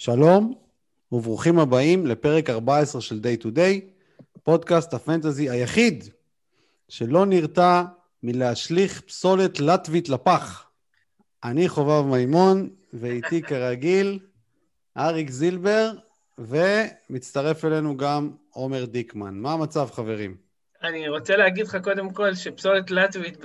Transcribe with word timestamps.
שלום 0.00 0.54
וברוכים 1.12 1.58
הבאים 1.58 2.06
לפרק 2.06 2.50
14 2.50 3.00
של 3.00 3.20
Day 3.22 3.42
to 3.42 3.46
Day, 3.46 3.80
פודקאסט 4.42 4.94
הפנטזי 4.94 5.50
היחיד 5.50 6.04
שלא 6.88 7.26
נרתע 7.26 7.82
מלהשליך 8.22 9.00
פסולת 9.00 9.60
לטבית 9.60 10.08
לפח. 10.08 10.70
אני 11.44 11.68
חובב 11.68 12.06
מימון, 12.06 12.68
ואיתי 12.92 13.42
כרגיל 13.48 14.18
אריק 14.96 15.30
זילבר, 15.30 15.92
ומצטרף 16.38 17.64
אלינו 17.64 17.96
גם 17.96 18.30
עומר 18.50 18.84
דיקמן. 18.84 19.34
מה 19.34 19.52
המצב, 19.52 19.88
חברים? 19.92 20.36
אני 20.82 21.08
רוצה 21.08 21.36
להגיד 21.36 21.66
לך 21.66 21.76
קודם 21.82 22.10
כל 22.10 22.34
שפסולת 22.34 22.90
לטבית, 22.90 23.38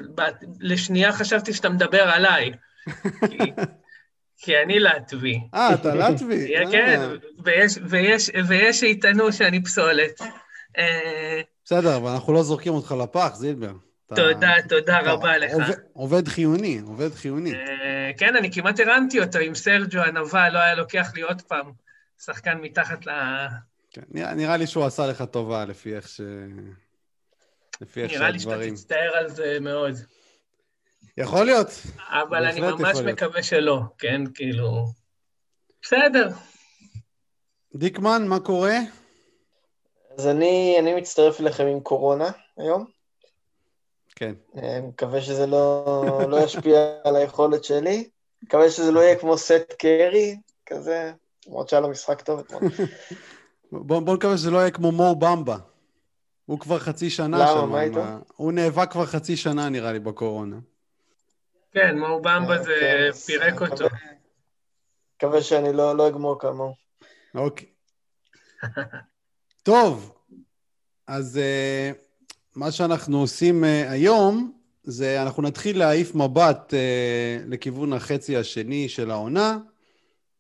לשנייה 0.60 1.14
חשבתי 1.14 1.54
שאתה 1.54 1.70
מדבר 1.70 2.04
עליי. 2.04 2.52
כי, 3.30 3.38
כי 4.44 4.58
אני 4.58 4.80
לטבי. 4.80 5.40
אה, 5.54 5.74
אתה 5.74 5.96
לטבי? 5.96 6.54
כן, 6.72 7.02
אה. 7.02 7.16
ויש, 7.44 7.78
ויש, 7.90 8.30
ויש 8.48 8.80
שיטענו 8.80 9.34
שאני 9.34 9.64
פסולת. 9.64 10.22
אה, 10.78 11.42
בסדר, 11.66 11.98
אבל 11.98 12.10
אנחנו 12.12 12.34
לא 12.34 12.44
זורקים 12.44 12.74
אותך 12.74 12.96
לפח, 13.04 13.32
זילבר. 13.36 13.72
תודה, 14.16 14.54
תודה 14.70 15.00
רבה 15.00 15.38
לך. 15.38 15.52
עובד 15.94 16.28
חיוני, 16.28 16.82
עובד 16.86 17.14
חיוני. 17.14 17.54
אה, 17.54 18.12
כן, 18.18 18.36
אני 18.36 18.52
כמעט 18.52 18.80
הרמתי 18.80 19.20
אותו 19.20 19.40
עם 19.40 19.56
סרג'ו 19.56 20.00
הנבל, 20.00 20.50
לא 20.54 20.60
היה 20.60 20.76
לוקח 20.76 21.12
לי 21.16 21.22
עוד 21.22 21.42
פעם 21.42 21.72
שחקן 22.26 22.58
מתחת 22.62 23.08
ל... 23.08 23.12
כן, 23.92 24.02
נראה 24.12 24.58
לי 24.58 24.68
שהוא 24.68 24.86
עשה 24.86 25.08
לך 25.08 25.24
טובה 25.32 25.66
לפי 25.66 25.96
איך 25.96 26.08
ש... 26.08 26.22
לפי 27.82 28.02
איך 28.02 28.12
שהדברים... 28.12 28.40
נראה 28.46 28.58
לי 28.58 28.68
שאתה 28.68 28.76
תצטער 28.76 29.12
על 29.20 29.30
זה 29.30 29.58
מאוד. 29.62 29.96
יכול 31.18 31.46
להיות. 31.46 31.68
אבל 32.10 32.46
אני 32.46 32.62
ממש 32.62 32.98
מקווה 32.98 33.44
שלא, 33.44 33.80
כן? 33.98 34.22
כאילו... 34.34 34.86
בסדר. 35.82 36.30
דיקמן, 37.76 38.28
מה 38.28 38.40
קורה? 38.40 38.78
אז 40.18 40.28
אני, 40.28 40.76
אני 40.80 40.96
מצטרף 40.96 41.42
אליכם 41.42 41.66
עם 41.66 41.80
קורונה 41.80 42.32
היום. 42.58 42.86
כן. 44.16 44.34
אני 44.56 44.88
מקווה 44.88 45.22
שזה 45.22 45.48
לא, 45.48 46.22
לא 46.30 46.44
ישפיע 46.44 46.80
על 47.06 47.16
היכולת 47.16 47.64
שלי. 47.64 48.10
מקווה 48.44 48.70
שזה 48.70 48.92
לא 48.92 49.00
יהיה 49.00 49.16
כמו 49.16 49.38
סט 49.38 49.74
קרי, 49.80 50.38
כזה, 50.66 51.12
למרות 51.48 51.70
שהיה 51.70 51.82
לו 51.82 51.90
משחק 51.90 52.22
טוב 52.22 52.40
אתמול. 52.40 52.62
בוא, 53.72 54.00
בוא 54.00 54.16
נקווה 54.16 54.38
שזה 54.38 54.52
לא 54.52 54.58
יהיה 54.58 54.72
כמו 54.72 54.92
מו 54.92 55.16
במבה. 55.16 55.58
הוא 56.46 56.60
כבר 56.60 56.80
חצי 56.80 57.10
שנה 57.10 57.48
שם. 57.48 57.58
למה, 57.58 57.66
מה 57.66 57.82
איתו? 57.82 58.02
הוא 58.36 58.52
נאבק 58.52 58.92
כבר 58.92 59.06
חצי 59.06 59.38
שנה, 59.38 59.70
נראה 59.70 59.94
לי, 59.94 60.00
בקורונה. 60.00 60.56
כן, 61.74 62.00
מו 62.00 62.20
במבה 62.22 62.58
אה, 62.58 62.64
זה 62.64 62.74
כן, 62.82 63.12
פירק 63.12 63.62
אותו. 63.62 63.86
מקווה 65.16 65.42
שאני 65.42 65.74
לא, 65.74 65.98
לא 65.98 66.08
אגמור 66.08 66.40
כמוהו. 66.40 66.74
אוקיי. 67.36 67.68
טוב, 69.64 70.16
אז 71.08 71.40
uh, 71.40 71.98
מה 72.56 72.72
שאנחנו 72.72 73.20
עושים 73.20 73.64
uh, 73.64 73.68
היום, 73.92 74.54
זה 74.84 75.22
אנחנו 75.22 75.44
נתחיל 75.44 75.80
להעיף 75.80 76.16
מבט 76.16 76.74
לכיוון 77.48 77.94
החצי 77.94 78.38
השני 78.38 78.90
של 78.90 79.12
העונה, 79.12 79.58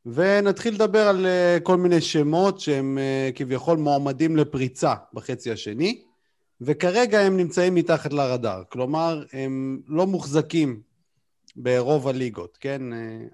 ונתחיל 0.05 0.73
לדבר 0.73 1.07
על 1.07 1.25
uh, 1.25 1.63
כל 1.63 1.77
מיני 1.77 2.01
שמות 2.01 2.59
שהם 2.59 2.97
uh, 2.97 3.37
כביכול 3.37 3.77
מועמדים 3.77 4.35
לפריצה 4.35 4.93
בחצי 5.13 5.51
השני, 5.51 6.01
וכרגע 6.61 7.19
הם 7.19 7.37
נמצאים 7.37 7.75
מתחת 7.75 8.13
לרדאר. 8.13 8.63
כלומר, 8.69 9.23
הם 9.33 9.81
לא 9.87 10.07
מוחזקים 10.07 10.81
ברוב 11.55 12.07
הליגות, 12.07 12.57
כן? 12.61 12.81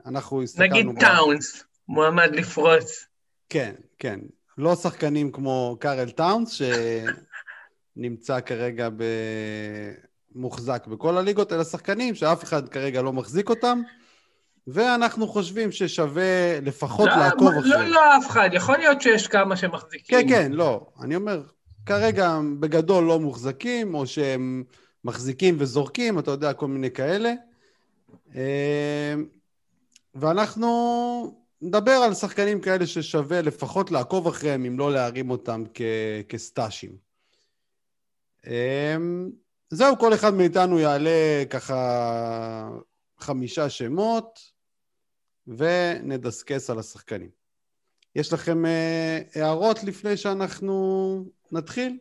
אנחנו 0.06 0.44
הסתכלנו... 0.44 0.76
נגיד 0.76 1.00
טאונס, 1.00 1.64
מועמד 1.88 2.36
לפרוץ. 2.36 3.06
כן, 3.50 3.74
כן. 4.00 4.20
לא 4.58 4.76
שחקנים 4.76 5.32
כמו 5.32 5.78
קארל 5.80 6.10
טאונס, 6.10 6.62
שנמצא 7.98 8.40
כרגע 8.40 8.90
מוחזק 10.36 10.88
בכל 10.88 11.18
הליגות, 11.18 11.54
אלא 11.54 11.64
שחקנים 11.64 12.16
שאף 12.16 12.44
אחד 12.44 12.70
כרגע 12.70 13.02
לא 13.02 13.14
מחזיק 13.14 13.50
אותם, 13.50 13.82
ואנחנו 14.68 15.28
חושבים 15.28 15.72
ששווה 15.72 16.60
לפחות 16.62 17.10
לא, 17.10 17.16
לעקוב 17.16 17.54
לא, 17.54 17.60
אחריהם. 17.60 17.82
לא, 17.82 17.88
לא 17.88 18.18
אף 18.18 18.30
אחד, 18.30 18.50
יכול 18.54 18.78
להיות 18.78 19.02
שיש 19.02 19.28
כמה 19.28 19.58
שמחזיקים. 19.58 20.20
כן, 20.20 20.30
כן, 20.30 20.52
לא. 20.52 20.88
אני 21.02 21.16
אומר, 21.16 21.44
כרגע 21.86 22.40
בגדול 22.60 23.04
לא 23.04 23.20
מוחזקים, 23.20 23.96
או 23.96 24.08
שהם 24.08 24.64
מחזיקים 25.04 25.56
וזורקים, 25.60 26.20
אתה 26.20 26.32
יודע, 26.32 26.54
כל 26.54 26.68
מיני 26.68 26.92
כאלה. 26.92 27.34
אה, 28.36 29.14
ואנחנו 30.16 30.68
נדבר 31.62 31.92
על 31.92 32.14
שחקנים 32.14 32.62
כאלה 32.62 32.88
ששווה 32.88 33.42
לפחות 33.42 33.92
לעקוב 33.92 34.28
אחריהם, 34.28 34.66
אם 34.66 34.80
לא 34.80 34.94
להרים 34.94 35.30
אותם 35.30 35.64
כ- 35.74 35.82
כסטאשים. 36.30 36.98
אמ, 38.48 39.30
זהו, 39.70 39.98
כל 40.00 40.14
אחד 40.14 40.34
מאיתנו 40.34 40.80
יעלה 40.80 41.44
ככה 41.50 42.70
חמישה 43.20 43.70
שמות, 43.70 44.40
ונדסקס 45.48 46.70
על 46.70 46.80
השחקנים. 46.80 47.30
יש 48.16 48.34
לכם 48.34 48.66
אה, 48.66 49.20
הערות 49.36 49.84
לפני 49.84 50.18
שאנחנו 50.18 51.26
נתחיל? 51.52 51.98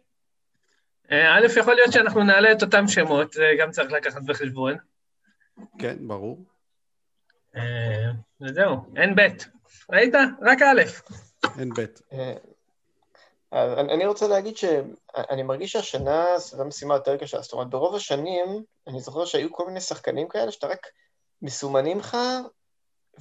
אה, 1.12 1.38
א', 1.38 1.46
יכול 1.60 1.74
להיות 1.74 1.92
שאנחנו 1.92 2.24
נעלה 2.24 2.52
את 2.52 2.62
אותם 2.62 2.88
שמות, 2.88 3.32
זה 3.32 3.44
גם 3.60 3.70
צריך 3.70 3.92
לקחת 3.92 4.22
בחשבון. 4.22 4.76
כן, 5.78 6.08
ברור. 6.08 6.38
אה, 7.56 8.10
וזהו, 8.40 8.76
אין 8.96 9.14
ב'. 9.14 9.20
ראית? 9.90 10.14
רק 10.42 10.62
א'. 10.62 10.82
אין 11.58 11.70
ב'. 11.76 11.84
אה, 12.12 12.34
אני 13.78 14.06
רוצה 14.06 14.28
להגיד 14.28 14.56
שאני 14.56 15.42
מרגיש 15.42 15.72
שהשנה 15.72 16.38
זו 16.38 16.64
משימה 16.64 16.94
יותר 16.94 17.16
קשה. 17.16 17.40
זאת 17.40 17.52
אומרת, 17.52 17.70
ברוב 17.70 17.94
השנים, 17.94 18.64
אני 18.86 19.00
זוכר 19.00 19.24
שהיו 19.24 19.52
כל 19.52 19.66
מיני 19.66 19.80
שחקנים 19.80 20.28
כאלה 20.28 20.52
שאתה 20.52 20.66
רק 20.66 20.86
מסומנים 21.42 21.98
לך, 21.98 22.16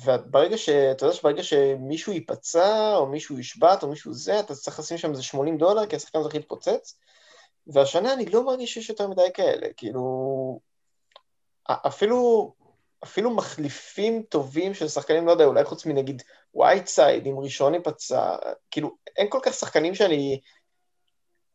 וברגע 0.05 0.57
ש... 0.57 0.69
אתה 0.69 1.05
יודע 1.05 1.15
שברגע 1.15 1.43
שמישהו 1.43 2.13
ייפצע, 2.13 2.95
או 2.95 3.05
מישהו 3.05 3.39
יושבת, 3.39 3.83
או 3.83 3.87
מישהו 3.87 4.13
זה, 4.13 4.39
אתה 4.39 4.55
צריך 4.55 4.79
לשים 4.79 4.97
שם 4.97 5.11
איזה 5.11 5.23
80 5.23 5.57
דולר, 5.57 5.85
כי 5.85 5.95
השחקן 5.95 6.21
צריך 6.21 6.35
להתפוצץ. 6.35 6.99
והשנה 7.67 8.13
אני 8.13 8.25
לא 8.25 8.45
מרגיש 8.45 8.73
שיש 8.73 8.89
יותר 8.89 9.07
מדי 9.07 9.27
כאלה. 9.33 9.67
כאילו, 9.77 10.59
אפילו 11.69 12.53
אפילו 13.03 13.31
מחליפים 13.31 14.21
טובים 14.29 14.73
של 14.73 14.87
שחקנים, 14.87 15.25
לא 15.25 15.31
יודע, 15.31 15.45
אולי 15.45 15.63
חוץ 15.63 15.85
מנגיד 15.85 16.21
וייטסייד, 16.55 17.25
אם 17.25 17.39
רישון 17.39 17.73
ייפצע, 17.73 18.35
כאילו, 18.71 18.95
אין 19.17 19.27
כל 19.29 19.39
כך 19.43 19.53
שחקנים 19.53 19.95
שאני 19.95 20.39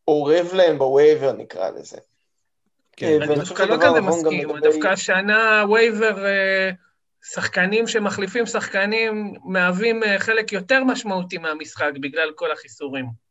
אורב 0.09 0.51
להם 0.55 0.79
ב 0.79 0.85
waiver, 0.85 1.33
נקרא 1.33 1.71
לזה. 1.71 1.99
כן, 2.93 3.23
אני 3.23 3.35
דווקא 3.35 3.63
לא 3.63 3.77
כזה 3.77 4.01
מסכים, 4.01 4.49
דווקא 4.63 4.89
השנה 4.89 5.65
waiver, 5.71 6.27
אה, 6.27 6.71
שחקנים 7.25 7.87
שמחליפים 7.87 8.47
שחקנים 8.47 9.35
מהווים 9.45 10.03
אה, 10.03 10.19
חלק 10.19 10.53
יותר 10.53 10.85
משמעותי 10.85 11.39
מהמשחק 11.39 11.91
בגלל 12.01 12.33
כל 12.35 12.53
החיסורים. 12.53 13.22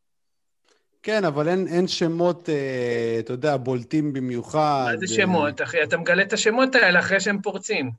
כן, 1.03 1.25
אבל 1.25 1.47
אין, 1.47 1.67
אין 1.67 1.87
שמות, 1.87 2.49
אה, 2.49 3.17
אתה 3.19 3.33
יודע, 3.33 3.57
בולטים 3.57 4.13
במיוחד. 4.13 4.91
מה 4.91 4.97
זה 4.97 5.07
שמות, 5.07 5.61
אחי? 5.61 5.83
אתה 5.83 5.97
מגלה 5.97 6.23
את 6.23 6.33
השמות 6.33 6.75
האלה 6.75 6.99
אחרי 6.99 7.19
שהם 7.19 7.41
פורצים. 7.41 7.91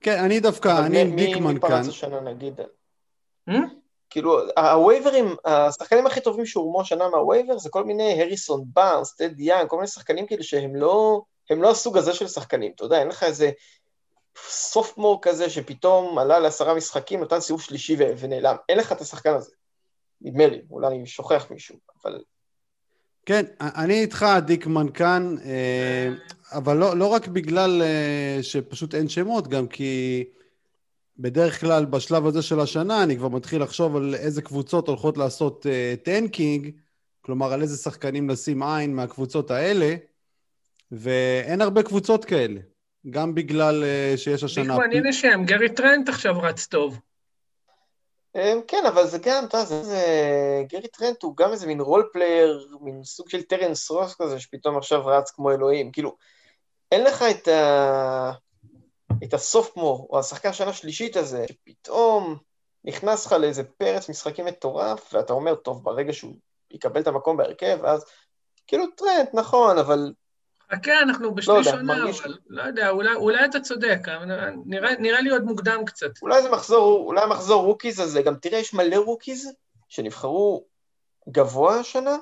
כן, 0.00 0.24
אני 0.24 0.40
דווקא, 0.40 0.86
אני 0.86 1.00
עם 1.00 1.16
דיקמן 1.16 1.42
כאן. 1.42 1.54
מי 1.54 1.60
פרץ 1.60 1.88
השנה, 1.88 2.20
נגיד? 2.20 2.60
Hmm? 3.50 3.52
כאילו, 4.10 4.40
הווייברים, 4.58 5.36
השחקנים 5.44 6.06
הכי 6.06 6.20
טובים 6.20 6.46
שהורמו 6.46 6.80
השנה 6.80 7.08
מה 7.08 7.20
waiver 7.20 7.58
זה 7.58 7.70
כל 7.70 7.84
מיני 7.84 8.22
הריסון 8.22 8.64
בארנס, 8.66 9.14
טד 9.14 9.40
יאנג, 9.40 9.68
כל 9.68 9.76
מיני 9.76 9.88
שחקנים 9.88 10.26
כאילו 10.26 10.44
שהם 10.44 10.76
לא, 10.76 11.22
הם 11.50 11.62
לא 11.62 11.70
הסוג 11.70 11.96
הזה 11.96 12.14
של 12.14 12.28
שחקנים, 12.28 12.72
אתה 12.74 12.84
יודע, 12.84 12.98
אין 12.98 13.08
לך 13.08 13.22
איזה 13.22 13.50
sophomore 14.48 15.18
כזה 15.22 15.50
שפתאום 15.50 16.18
עלה 16.18 16.38
לעשרה 16.38 16.74
משחקים, 16.74 17.22
נתן 17.22 17.40
סיבוב 17.40 17.62
שלישי 17.62 17.96
ונעלם, 18.18 18.56
אין 18.68 18.78
לך 18.78 18.92
את 18.92 19.00
השחקן 19.00 19.34
הזה. 19.34 19.50
נדמה 20.22 20.46
לי, 20.46 20.60
אולי 20.70 20.96
אני 20.96 21.06
שוכח 21.06 21.46
מישהו, 21.50 21.76
אבל... 22.04 22.22
כן, 23.26 23.44
אני 23.60 24.00
איתך, 24.00 24.26
דיקמן 24.46 24.86
כאן, 24.94 25.34
אה, 25.44 26.08
אבל 26.52 26.76
לא, 26.76 26.96
לא 26.96 27.06
רק 27.06 27.28
בגלל 27.28 27.82
אה, 27.82 28.38
שפשוט 28.42 28.94
אין 28.94 29.08
שמות, 29.08 29.48
גם 29.48 29.66
כי 29.66 30.24
בדרך 31.18 31.60
כלל 31.60 31.84
בשלב 31.84 32.26
הזה 32.26 32.42
של 32.42 32.60
השנה 32.60 33.02
אני 33.02 33.16
כבר 33.16 33.28
מתחיל 33.28 33.62
לחשוב 33.62 33.96
על 33.96 34.14
איזה 34.14 34.42
קבוצות 34.42 34.88
הולכות 34.88 35.18
לעשות 35.18 35.66
tanking, 36.02 36.66
אה, 36.66 36.70
כלומר 37.20 37.52
על 37.52 37.62
איזה 37.62 37.76
שחקנים 37.76 38.30
לשים 38.30 38.62
עין 38.62 38.96
מהקבוצות 38.96 39.50
האלה, 39.50 39.94
ואין 40.92 41.60
הרבה 41.60 41.82
קבוצות 41.82 42.24
כאלה, 42.24 42.60
גם 43.10 43.34
בגלל 43.34 43.84
שיש 44.16 44.44
השנה... 44.44 44.76
דיקמן, 44.78 44.96
הנה 44.96 45.12
שם, 45.12 45.42
גרי 45.44 45.74
טרנט 45.74 46.08
עכשיו 46.08 46.40
רץ 46.42 46.66
טוב. 46.66 47.00
אמ, 48.36 48.60
כן, 48.68 48.86
אבל 48.86 49.06
זה 49.06 49.18
גם, 49.18 49.44
אתה 49.44 49.58
יודע, 49.58 49.82
זה... 49.82 50.04
גרי 50.68 50.88
טרנט 50.88 51.22
הוא 51.22 51.36
גם 51.36 51.52
איזה 51.52 51.66
מין 51.66 51.80
role 51.80 52.08
player, 52.12 52.68
מין 52.80 53.04
סוג 53.04 53.28
של 53.28 53.42
טרנס 53.42 53.90
רוס 53.90 54.14
כזה, 54.14 54.40
שפתאום 54.40 54.76
עכשיו 54.76 55.06
רץ 55.06 55.30
כמו 55.30 55.50
אלוהים. 55.50 55.92
כאילו, 55.92 56.16
אין 56.92 57.04
לך 57.04 57.24
את 57.30 57.48
ה... 57.48 58.32
את 59.24 59.34
ה 59.34 59.41
sophomore, 59.41 60.08
או 60.10 60.18
השחקן 60.18 60.52
שנה 60.52 60.72
שלישית 60.72 61.16
הזה, 61.16 61.44
שפתאום 61.48 62.36
נכנס 62.84 63.26
לך 63.26 63.32
לאיזה 63.32 63.64
פרץ 63.64 64.08
משחקים 64.08 64.44
מטורף, 64.44 65.14
ואתה 65.14 65.32
אומר, 65.32 65.54
טוב, 65.54 65.84
ברגע 65.84 66.12
שהוא 66.12 66.34
יקבל 66.70 67.00
את 67.00 67.06
המקום 67.06 67.36
בהרכב, 67.36 67.84
אז 67.84 68.04
כאילו 68.66 68.84
טרנט, 68.96 69.28
נכון, 69.34 69.78
אבל... 69.78 70.12
חכה, 70.72 71.00
אנחנו 71.00 71.34
בשליש 71.34 71.66
העונה, 71.66 71.82
מרגיש... 71.82 72.20
אבל 72.20 72.38
לא 72.48 72.62
יודע, 72.62 72.90
אולי, 72.90 73.14
אולי 73.14 73.44
אתה 73.44 73.60
צודק, 73.60 73.98
נראה, 74.66 74.96
נראה 74.98 75.20
לי 75.20 75.30
עוד 75.30 75.44
מוקדם 75.44 75.84
קצת. 75.86 76.10
אולי 76.22 76.42
זה 76.42 76.50
מחזור, 76.50 77.06
אולי 77.06 77.26
מחזור 77.26 77.64
rookies 77.64 78.00
הזה, 78.00 78.22
גם 78.22 78.34
תראה, 78.34 78.58
יש 78.58 78.74
מלא 78.74 78.96
rookies 78.96 79.52
שנבחרו 79.88 80.64
גבוה 81.28 81.80
השנה, 81.80 82.16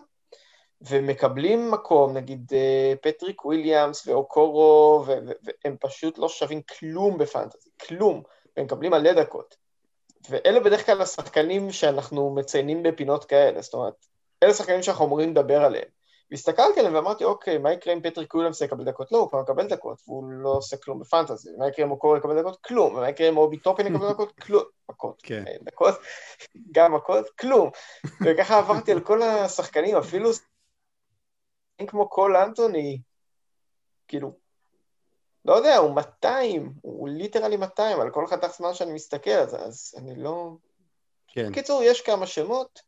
ומקבלים 0.81 1.71
מקום, 1.71 2.17
נגיד 2.17 2.53
אה, 2.53 2.93
פטריק 3.03 3.45
וויליאמס 3.45 4.07
ואוקורו, 4.07 5.05
והם 5.07 5.77
פשוט 5.81 6.19
לא 6.19 6.29
שווים 6.29 6.63
כלום 6.63 7.19
ב 7.19 7.24
fantasy, 7.24 7.71
כלום, 7.87 8.23
והם 8.57 8.67
מקבלים 8.67 8.91
מלא 8.91 9.13
דקות. 9.13 9.57
ואלה 10.31 10.61
בדרך 10.61 10.87
כלל 10.87 11.03
השחקנים 11.03 11.73
שאנחנו 11.73 12.35
מציינים 12.35 12.83
בפינות 12.83 13.25
כאלה, 13.25 13.63
זאת 13.63 13.75
אומרת, 13.75 14.07
אלה 14.43 14.55
שחקנים 14.55 14.83
שאנחנו 14.83 15.05
אמורים 15.05 15.31
לדבר 15.31 15.65
עליהם. 15.65 15.98
והסתכלתי 16.31 16.81
עליהם 16.81 16.95
ואמרתי, 16.95 17.25
אוקיי, 17.25 17.59
מה 17.59 17.73
יקרה 17.73 17.95
אם 17.95 18.01
פטריק 18.01 18.35
וויליאמס 18.35 18.61
יקבל 18.61 18.85
דקות? 18.85 19.13
לא, 19.13 19.19
הוא 19.19 19.29
כבר 19.29 19.43
מקבל 19.43 19.69
דקות, 19.69 20.03
והוא 20.07 20.31
לא 20.31 20.49
עושה 20.49 20.77
כלום 20.77 21.01
ב 21.01 21.06
fantasy. 21.06 21.51
מה 21.59 21.69
יקרה 21.69 21.87
אם 21.87 21.91
אוקורו 21.91 22.17
יקבל 22.17 22.41
דקות? 22.41 22.61
כלום. 22.61 22.95
ומה 22.95 23.09
יקרה 23.09 23.29
אם 23.29 23.37
אובי 23.37 23.57
טופן 23.57 23.87
יקבל 23.87 24.09
דקות? 24.13 24.33
כלום. 24.41 24.63
מכות. 24.91 25.23
כן. 25.23 25.45
אה, 25.47 25.53
דקות, 25.63 25.95
גם 26.73 26.95
מכות, 26.95 27.31
כלום. 27.31 27.71
וככה 28.25 28.59
עברתי 28.59 28.93
על 28.93 29.01
כל 29.01 29.23
השחקנים, 29.23 29.97
אפילו 29.97 30.31
כמו 31.87 32.09
קול 32.09 32.37
אנתוני, 32.37 33.01
כאילו, 34.09 34.33
לא 35.45 35.55
יודע, 35.55 35.77
הוא 35.77 35.95
200, 35.95 36.73
הוא 36.83 37.09
literally 37.09 37.57
200, 37.57 38.01
על 38.01 38.11
כל 38.11 38.27
חתך 38.27 38.49
זמן 38.57 38.75
שאני 38.75 38.93
מסתכל 38.93 39.47
זה, 39.47 39.59
אז 39.59 39.95
אני 39.99 40.23
לא... 40.23 40.51
כן. 41.29 41.51
בקיצור, 41.51 41.83
יש 41.83 42.01
כמה 42.01 42.27
שמות, 42.27 42.81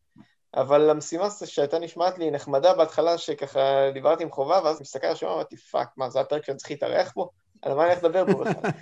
אבל 0.55 0.91
המשימה 0.91 1.29
שהייתה 1.45 1.79
נשמעת 1.79 2.19
לי 2.19 2.31
נחמדה 2.31 2.75
בהתחלה, 2.75 3.19
שככה 3.19 3.61
דיברתי 3.95 4.23
עם 4.23 4.31
חובה, 4.31 4.61
ואז 4.65 4.81
מסתכל 4.81 5.07
על 5.07 5.13
השמות, 5.13 5.35
אמרתי, 5.35 5.57
fuck, 5.57 5.89
מה, 5.97 6.11
זה 6.11 6.21
הפרק 6.21 6.45
שאני 6.45 6.57
צריך 6.57 6.71
להתארח 6.71 7.13
בו? 7.17 7.31
על 7.63 7.75
מה 7.75 7.83
אני 7.83 7.93
הולך 7.93 8.05
לדבר 8.05 8.33
פה 8.33 8.45
בכלל? 8.45 8.71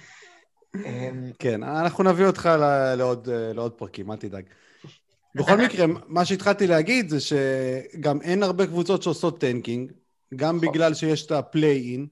אמ, 0.87 1.31
כן, 1.39 1.63
אנחנו 1.63 2.05
נביא 2.05 2.27
אותך 2.27 2.51
לעוד, 2.97 3.29
לעוד 3.31 3.73
פרקים, 3.73 4.11
אל 4.11 4.17
תדאג. 4.17 4.45
בכל 5.35 5.57
מקרה, 5.65 5.87
מה 6.07 6.25
שהתחלתי 6.25 6.67
להגיד 6.67 7.09
זה 7.09 7.19
שגם 7.21 8.23
אין 8.23 8.43
הרבה 8.43 8.67
קבוצות 8.67 9.03
שעושות 9.03 9.41
tanking, 9.41 9.93
גם 10.37 10.57
נכון. 10.57 10.69
בגלל 10.69 10.95
שיש 10.95 11.27
את 11.27 11.31
ה 11.31 11.39
play-in, 11.39 12.07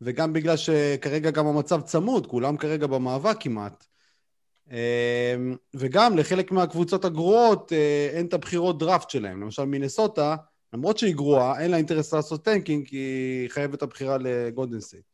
וגם 0.00 0.32
בגלל 0.32 0.56
שכרגע 0.56 1.30
גם 1.30 1.46
המצב 1.46 1.80
צמוד, 1.80 2.26
כולם 2.26 2.56
כרגע 2.56 2.86
במאבק 2.86 3.36
כמעט. 3.40 3.86
אמ, 4.70 5.56
וגם 5.74 6.16
לחלק 6.16 6.52
מהקבוצות 6.52 7.04
הגרועות 7.04 7.72
אה, 7.72 8.08
אין 8.12 8.26
את 8.26 8.34
הבחירות 8.34 8.78
דראפט 8.78 9.10
שלהם. 9.10 9.40
למשל 9.40 9.64
מינסוטה, 9.64 10.36
למרות 10.72 10.98
שהיא 10.98 11.14
גרועה, 11.14 11.60
אין 11.60 11.70
לה 11.70 11.76
אינטרס 11.76 12.14
לעשות 12.14 12.44
tanking, 12.44 12.88
כי 12.88 12.96
היא 12.96 13.50
חייבת 13.50 13.74
את 13.74 13.82
הבחירה 13.82 14.16
לגולדן 14.20 14.80
סטייט. 14.80 15.04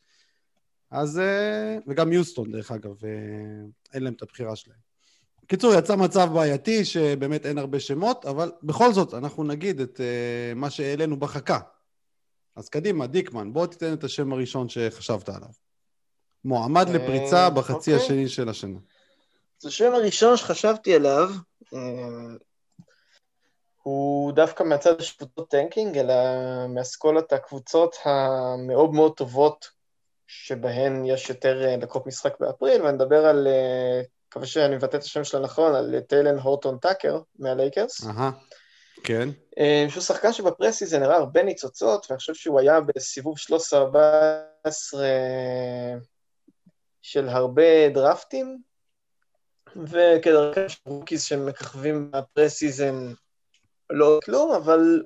אז, 0.90 1.18
אה, 1.18 1.78
וגם 1.86 2.12
יוסטון, 2.12 2.52
דרך 2.52 2.72
אגב, 2.72 3.04
אה, 3.04 3.10
אין 3.94 4.02
להם 4.02 4.12
את 4.12 4.22
הבחירה 4.22 4.56
שלהם. 4.56 4.78
בקיצור, 5.42 5.74
יצא 5.74 5.96
מצב 5.96 6.28
בעייתי 6.34 6.84
שבאמת 6.84 7.46
אין 7.46 7.58
הרבה 7.58 7.80
שמות, 7.80 8.24
אבל 8.24 8.52
בכל 8.62 8.92
זאת, 8.92 9.14
אנחנו 9.14 9.44
נגיד 9.44 9.80
את 9.80 10.00
מה 10.56 10.70
שהעלינו 10.70 11.16
בחכה. 11.16 11.58
אז 12.56 12.68
קדימה, 12.68 13.06
דיקמן, 13.06 13.52
בוא 13.52 13.66
תיתן 13.66 13.92
את 13.92 14.04
השם 14.04 14.32
הראשון 14.32 14.68
שחשבת 14.68 15.28
עליו. 15.28 15.48
מועמד 16.44 16.88
לפריצה 16.88 17.50
בחצי 17.50 17.92
אוקיי. 17.92 18.04
השני 18.04 18.28
של 18.28 18.48
השנה. 18.48 18.78
אז 19.66 19.70
השם 19.70 19.94
הראשון 19.94 20.36
שחשבתי 20.36 20.94
עליו, 20.94 21.28
אה, 21.74 21.78
הוא 23.82 24.32
דווקא 24.32 24.62
מהצד 24.62 25.00
של 25.00 25.16
קבוצות 25.16 25.50
tanking, 25.50 25.98
אלא 25.98 26.14
מאסכולת 26.68 27.32
הקבוצות 27.32 27.96
המאוד 28.04 28.92
מאוד 28.92 29.16
טובות, 29.16 29.70
שבהן 30.26 31.04
יש 31.04 31.28
יותר 31.28 31.64
אה, 31.64 31.76
דקות 31.76 32.06
משחק 32.06 32.40
באפריל, 32.40 32.82
ואני 32.82 32.96
מדבר 32.96 33.26
על, 33.26 33.46
אה, 33.46 34.02
מקווה 34.28 34.46
שאני 34.46 34.76
מבטא 34.76 34.96
את 34.96 35.02
השם 35.02 35.24
שלו 35.24 35.40
נכון, 35.40 35.74
על 35.74 36.00
טיילן 36.00 36.38
הורטון 36.38 36.78
טאקר 36.78 37.20
מהלייקרס. 37.38 38.06
אהה, 38.06 38.30
כן. 39.04 39.28
שהוא 39.88 40.02
שחקן 40.02 40.32
שב 40.32 40.86
preseason 40.86 40.98
הראה 40.98 41.16
הרבה 41.16 41.42
ניצוצות, 41.42 42.06
ואני 42.08 42.18
חושב 42.18 42.34
שהוא 42.34 42.60
היה 42.60 42.80
בסיבוב 42.80 43.36
13-14 43.38 44.68
של 47.02 47.28
הרבה 47.28 47.88
דרפטים, 47.94 48.58
וכדרכם 49.84 50.68
של 50.68 50.78
rookies 50.86 51.22
שמככבים 51.22 52.10
ב 52.10 52.20
preseason 52.20 53.12
לא 53.90 54.18
כלום, 54.24 54.52
אבל 54.52 55.02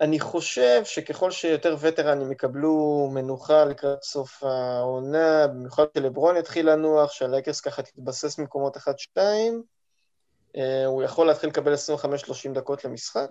אני 0.00 0.20
חושב 0.20 0.80
שככל 0.84 1.30
שיותר 1.30 1.76
וטרנים 1.80 2.32
יקבלו 2.32 3.08
מנוחה 3.14 3.64
לקראת 3.64 4.02
סוף 4.02 4.42
העונה, 4.42 5.46
במיוחד 5.46 5.84
שלברון 5.94 6.36
יתחיל 6.36 6.70
לנוח, 6.70 7.12
שהלייקרס 7.12 7.60
ככה 7.60 7.82
תתבסס 7.82 8.38
ממקומות 8.38 8.76
1-2, 8.76 8.80
אה, 10.56 10.86
הוא 10.86 11.02
יכול 11.02 11.26
להתחיל 11.26 11.48
לקבל 11.48 11.74
25-30 11.74 11.76
דקות 12.54 12.84
למשחק. 12.84 13.30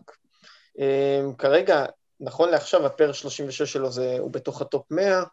אה, 0.80 1.22
כרגע, 1.38 1.86
נכון 2.20 2.50
לעכשיו, 2.50 2.86
ה 2.86 2.92
per 2.92 3.12
36 3.12 3.62
שלו 3.62 3.92
זה, 3.92 4.16
הוא 4.20 4.32
בתוך 4.32 4.62
ה 4.62 4.69
top 4.69 4.92
100, 4.92 5.18
אני 5.18 5.26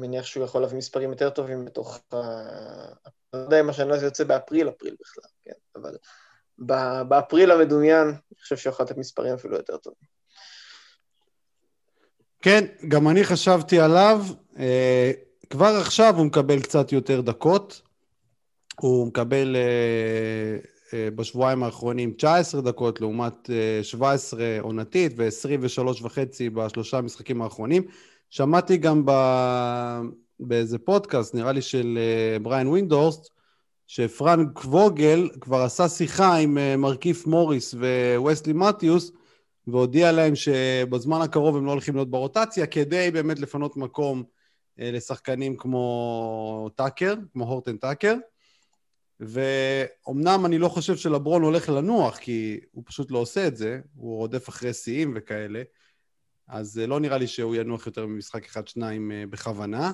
מניח 0.00 0.24
שהוא 0.24 0.44
יכול 0.44 0.62
להביא 0.62 0.78
מספרים 0.78 1.10
יותר 1.10 1.30
טובים 1.30 1.64
בתוך 1.64 2.00
לא 3.32 3.38
יודע 3.38 3.60
אם 3.60 3.70
השנה 3.70 3.98
זה 3.98 4.06
יוצא 4.06 4.24
באפריל, 4.24 4.68
אפריל 4.68 4.96
בכלל, 5.00 5.30
כן, 5.44 5.80
אבל 5.80 5.96
באפריל 7.08 7.50
המדומיין, 7.50 8.08
אני 8.08 8.40
חושב 8.40 8.56
שהוא 8.56 8.72
יכול 8.72 8.86
לתת 8.86 8.96
מספרים 8.96 9.34
אפילו 9.34 9.56
יותר 9.56 9.76
טובים. 9.76 10.12
כן, 12.42 12.64
גם 12.88 13.08
אני 13.08 13.24
חשבתי 13.24 13.80
עליו. 13.80 14.24
אה, 14.58 15.10
כבר 15.50 15.76
עכשיו 15.80 16.14
הוא 16.16 16.26
מקבל 16.26 16.60
קצת 16.60 16.92
יותר 16.92 17.20
דקות. 17.20 17.82
הוא 18.80 19.06
מקבל 19.06 19.56
אה, 19.56 20.56
אה, 20.92 21.08
בשבועיים 21.10 21.62
האחרונים 21.62 22.12
19 22.12 22.60
דקות 22.60 23.00
לעומת 23.00 23.50
17 23.82 24.58
עונתית 24.60 25.12
ו-23 25.16 25.82
וחצי 26.02 26.50
בשלושה 26.50 26.98
המשחקים 26.98 27.42
האחרונים. 27.42 27.82
שמעתי 28.30 28.76
גם 28.76 29.02
ב... 29.04 29.10
באיזה 30.46 30.78
פודקאסט, 30.78 31.34
נראה 31.34 31.52
לי 31.52 31.62
של 31.62 31.98
אה, 31.98 32.38
בריין 32.38 32.66
ווינדורסט, 32.66 33.30
שפרנק 33.86 34.64
ווגל 34.64 35.28
כבר 35.40 35.62
עשה 35.62 35.88
שיחה 35.88 36.36
עם 36.36 36.58
אה, 36.58 36.76
מרקיף 36.76 37.26
מוריס 37.26 37.74
וווסלי 37.74 38.52
מתיוס, 38.52 39.12
והודיע 39.66 40.12
להם 40.12 40.34
שבזמן 40.34 41.20
הקרוב 41.20 41.56
הם 41.56 41.66
לא 41.66 41.70
הולכים 41.70 41.94
להיות 41.94 42.10
ברוטציה, 42.10 42.66
כדי 42.66 43.10
באמת 43.10 43.38
לפנות 43.38 43.76
מקום 43.76 44.22
אה, 44.80 44.90
לשחקנים 44.90 45.56
כמו 45.56 46.70
טאקר, 46.74 47.14
כמו 47.32 47.44
הורטן 47.44 47.76
טאקר. 47.76 48.14
ואומנם 49.20 50.46
אני 50.46 50.58
לא 50.58 50.68
חושב 50.68 50.96
שלברון 50.96 51.42
הולך 51.42 51.68
לנוח, 51.68 52.18
כי 52.18 52.60
הוא 52.72 52.84
פשוט 52.86 53.10
לא 53.10 53.18
עושה 53.18 53.46
את 53.46 53.56
זה, 53.56 53.80
הוא 53.94 54.16
רודף 54.16 54.48
אחרי 54.48 54.72
שיאים 54.72 55.12
וכאלה, 55.16 55.62
אז 56.48 56.78
לא 56.78 57.00
נראה 57.00 57.18
לי 57.18 57.26
שהוא 57.26 57.56
ינוח 57.56 57.86
יותר 57.86 58.06
ממשחק 58.06 58.46
אחד-שניים 58.46 59.12
בכוונה. 59.30 59.92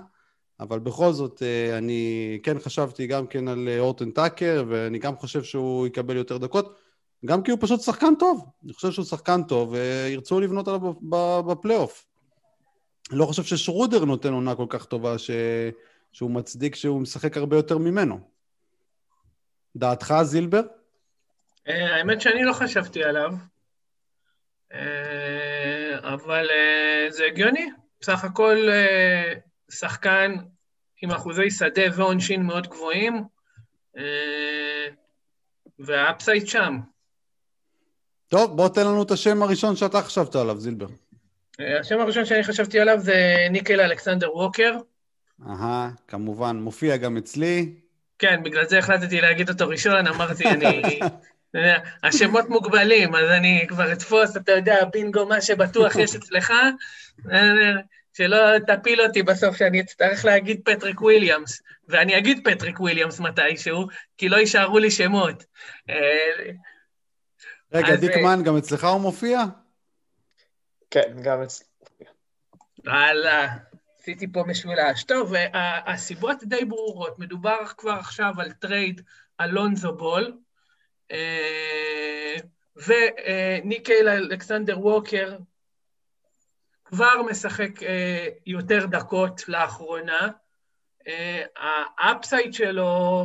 אבל 0.61 0.79
בכל 0.79 1.13
זאת, 1.13 1.43
אה, 1.43 1.79
אני 1.79 2.39
כן 2.43 2.59
חשבתי 2.59 3.07
גם 3.07 3.27
כן 3.27 3.49
על 3.49 3.69
אה, 3.69 3.79
אורטן 3.79 4.11
טאקר, 4.11 4.65
ואני 4.69 4.99
גם 4.99 5.17
חושב 5.17 5.43
שהוא 5.43 5.87
יקבל 5.87 6.17
יותר 6.17 6.39
דקות, 6.39 6.79
גם 7.25 7.43
כי 7.43 7.51
הוא 7.51 7.59
פשוט 7.63 7.81
שחקן 7.81 8.15
טוב. 8.19 8.47
אני 8.65 8.73
חושב 8.73 8.91
שהוא 8.91 9.05
שחקן 9.05 9.43
טוב, 9.43 9.73
וירצו 9.73 10.41
לבנות 10.41 10.69
עליו 10.69 10.81
בפלייאוף. 11.43 12.07
לא 13.11 13.27
חושב 13.27 13.43
ששרודר 13.43 14.05
נותן 14.05 14.33
עונה 14.33 14.55
כל 14.55 14.67
כך 14.69 14.85
טובה, 14.85 15.19
ש... 15.19 15.31
שהוא 16.13 16.31
מצדיק 16.31 16.75
שהוא 16.75 17.01
משחק 17.01 17.37
הרבה 17.37 17.57
יותר 17.57 17.79
ממנו. 17.79 18.21
דעתך, 19.77 20.15
זילבר? 20.23 20.63
אה, 21.69 21.97
האמת 21.97 22.21
שאני 22.21 22.45
לא 22.45 22.53
חשבתי 22.53 23.05
עליו, 23.05 23.33
אבל 26.03 26.47
זה 27.09 27.25
הגיוני. 27.25 27.71
בסך 28.01 28.25
הכל 28.25 28.69
שחקן 29.71 30.35
עם 31.03 31.11
אחוזי 31.11 31.51
שדה 31.51 31.83
ועונשין 31.97 32.43
מאוד 32.43 32.67
גבוהים, 32.67 33.25
אה, 33.97 34.87
והאפסייד 35.79 36.49
שם. 36.49 36.79
טוב, 38.29 38.57
בוא 38.57 38.69
תן 38.69 38.87
לנו 38.87 39.03
את 39.03 39.11
השם 39.11 39.43
הראשון 39.43 39.77
שאתה 39.77 40.03
חשבת 40.03 40.37
עליו, 40.37 40.61
זילבר. 40.61 40.87
אה, 41.61 41.81
השם 41.81 42.01
הראשון 42.01 42.25
שאני 42.25 42.43
חשבתי 42.43 42.81
עליו 42.81 43.01
זה 43.01 43.47
ניקיל 43.51 43.81
אלכסנדר 43.81 44.37
ווקר. 44.37 44.77
אהה, 45.47 45.91
כמובן, 46.09 46.57
מופיע 46.57 46.97
גם 46.97 47.17
אצלי. 47.17 47.75
כן, 48.19 48.43
בגלל 48.43 48.67
זה 48.67 48.79
החלטתי 48.79 49.21
להגיד 49.21 49.49
אותו 49.49 49.69
ראשון, 49.69 50.07
אמרתי, 50.07 50.45
אני... 50.49 51.01
השמות 52.05 52.49
מוגבלים, 52.49 53.15
אז 53.15 53.31
אני 53.31 53.65
כבר 53.69 53.93
אתפוס, 53.93 54.37
אתה 54.37 54.53
יודע, 54.53 54.85
בינגו, 54.85 55.27
מה 55.27 55.41
שבטוח 55.41 55.97
יש 55.97 56.17
אצלך. 56.17 56.53
אה, 58.21 58.27
שלא 58.27 58.77
תפיל 58.77 59.03
אותי 59.03 59.23
בסוף 59.23 59.57
שאני 59.57 59.81
אצטרך 59.81 60.25
להגיד 60.25 60.61
פטריק 60.65 61.01
וויליאמס, 61.01 61.63
ואני 61.89 62.19
אגיד 62.19 62.49
פטריק 62.49 62.81
וויליאמס 62.81 63.21
מתישהו, 63.21 63.87
כי 64.19 64.29
לא 64.29 64.37
יישארו 64.37 64.79
לי 64.79 64.91
שמות. 64.91 65.45
אה, 65.91 66.53
רגע, 67.73 67.97
דיקמן, 67.97 68.43
גם 68.45 68.57
אצלך 68.57 68.85
הוא 68.85 69.01
מופיע? 69.01 69.45
כן, 70.91 71.23
גם 71.23 71.43
אצלי. 71.43 71.67
וואלה, 72.87 73.49
עשיתי 74.01 74.33
פה 74.33 74.45
משולש. 74.47 75.05
טוב, 75.05 75.33
הסיבות 75.87 76.45
די 76.45 76.65
ברורות. 76.65 77.19
מדובר 77.19 77.67
כבר 77.77 77.93
עכשיו 77.93 78.33
על 78.39 78.53
טרייד 78.53 79.01
על 79.41 79.56
לונזו 79.56 79.93
בול, 79.93 80.33
אה, 81.13 82.37
וניקיל 82.77 84.09
אלכסנדר 84.09 84.79
ווקר 84.79 85.37
כבר 86.89 87.23
משחק 87.31 87.83
אה, 87.83 88.29
יותר 88.47 88.87
דקות 88.87 89.49
לאחרונה. 89.49 90.29
אה, 91.09 91.43
האפסייד 91.99 92.55
שלו, 92.55 93.25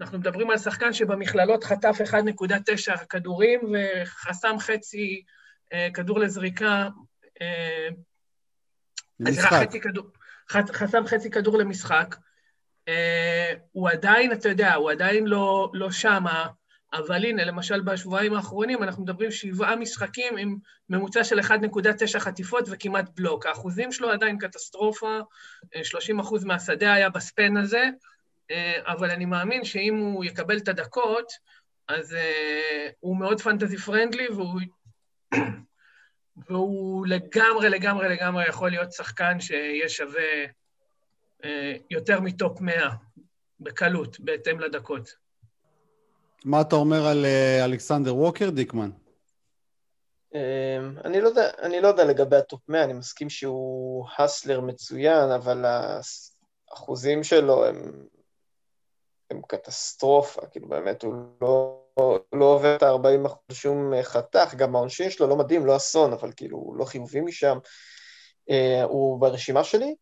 אנחנו 0.00 0.18
מדברים 0.18 0.50
על 0.50 0.58
שחקן 0.58 0.92
שבמכללות 0.92 1.64
חטף 1.64 1.96
1.9 2.00 3.04
כדורים 3.08 3.60
וחסם 3.72 4.56
חצי 4.58 5.22
כדור 5.94 6.18
לזריקה 6.18 6.88
למשחק. 9.20 9.68
חסם 10.72 11.06
חצי 11.06 11.30
כדור 11.30 11.58
למשחק. 11.58 12.16
הוא 13.72 13.90
עדיין, 13.90 14.32
אתה 14.32 14.48
יודע, 14.48 14.74
הוא 14.74 14.90
עדיין 14.90 15.26
לא, 15.26 15.70
לא 15.74 15.90
שמה, 15.90 16.46
אבל 16.98 17.24
הנה, 17.24 17.44
למשל 17.44 17.80
בשבועיים 17.80 18.34
האחרונים 18.34 18.82
אנחנו 18.82 19.02
מדברים 19.02 19.30
שבעה 19.30 19.76
משחקים 19.76 20.36
עם 20.36 20.56
ממוצע 20.90 21.24
של 21.24 21.40
1.9 21.40 22.18
חטיפות 22.18 22.64
וכמעט 22.70 23.08
בלוק. 23.16 23.46
האחוזים 23.46 23.92
שלו 23.92 24.10
עדיין 24.10 24.38
קטסטרופה, 24.38 25.18
30 25.82 26.16
אה, 26.16 26.24
אחוז 26.24 26.44
מהשדה 26.44 26.92
היה 26.92 27.10
בספן 27.10 27.56
הזה, 27.56 27.84
uh, 28.52 28.54
אבל 28.84 29.10
אני 29.10 29.24
מאמין 29.24 29.64
שאם 29.64 29.96
הוא 29.96 30.24
יקבל 30.24 30.56
את 30.58 30.68
הדקות, 30.68 31.32
אז 31.88 32.12
uh, 32.12 32.92
הוא 33.00 33.16
מאוד 33.16 33.40
פנטזי 33.40 33.76
פרנדלי 33.76 34.28
והוא 34.28 34.60
והוא 36.48 37.06
לגמרי, 37.06 37.68
לגמרי, 37.68 38.08
לגמרי 38.08 38.48
יכול 38.48 38.70
להיות 38.70 38.92
שחקן 38.92 39.40
שיהיה 39.40 39.88
שווה 39.88 40.44
אה, 41.44 41.74
יותר 41.90 42.20
מטופ 42.20 42.60
100 42.60 42.90
בקלות, 43.60 44.20
בהתאם 44.20 44.60
לדקות. 44.60 45.25
מה 46.46 46.60
אתה 46.60 46.76
אומר 46.76 47.06
על 47.06 47.24
אה, 47.24 47.64
אלכסנדר 47.64 48.16
ווקר, 48.16 48.50
דיקמן? 48.50 48.90
אה, 50.34 50.78
אני 51.04 51.20
לא, 51.20 51.28
יודע, 51.28 51.50
אני 51.62 51.80
לא 51.80 51.88
יודע 51.88 52.04
לגבי 52.04 52.36
ה 52.36 52.42
top 52.42 52.60
100, 52.68 52.84
אני 52.84 52.92
מסכים 52.92 53.30
שהוא 53.30 54.06
hustler 54.18 54.60
מצוין, 54.60 55.30
אבל 55.30 55.64
האחוזים 56.70 57.24
שלו 57.24 57.64
הם, 57.64 58.06
הם 59.30 59.40
קטסטרופה, 59.48 60.46
כאילו 60.46 60.68
באמת 60.68 61.02
הוא 61.02 61.14
לא... 61.40 61.82
לא 62.32 62.44
עובר 62.44 62.76
את 62.76 62.82
ה-40 62.82 63.26
אחוז 63.26 63.56
שום 63.56 63.94
אה, 63.94 64.02
חתך, 64.02 64.54
גם 64.54 64.76
העונשין 64.76 65.10
שלו 65.10 65.26
לא 65.26 65.36
מדהים, 65.36 65.66
לא 65.66 65.76
אסון, 65.76 66.12
אבל 66.12 66.30
כאילו 66.36 66.58
הוא 66.58 66.76
לא 66.76 66.84
חיובי 66.84 67.20
משם. 67.20 67.58
אה, 68.50 68.84
הוא 68.84 69.20
ברשימה 69.20 69.64
שלי, 69.64 69.94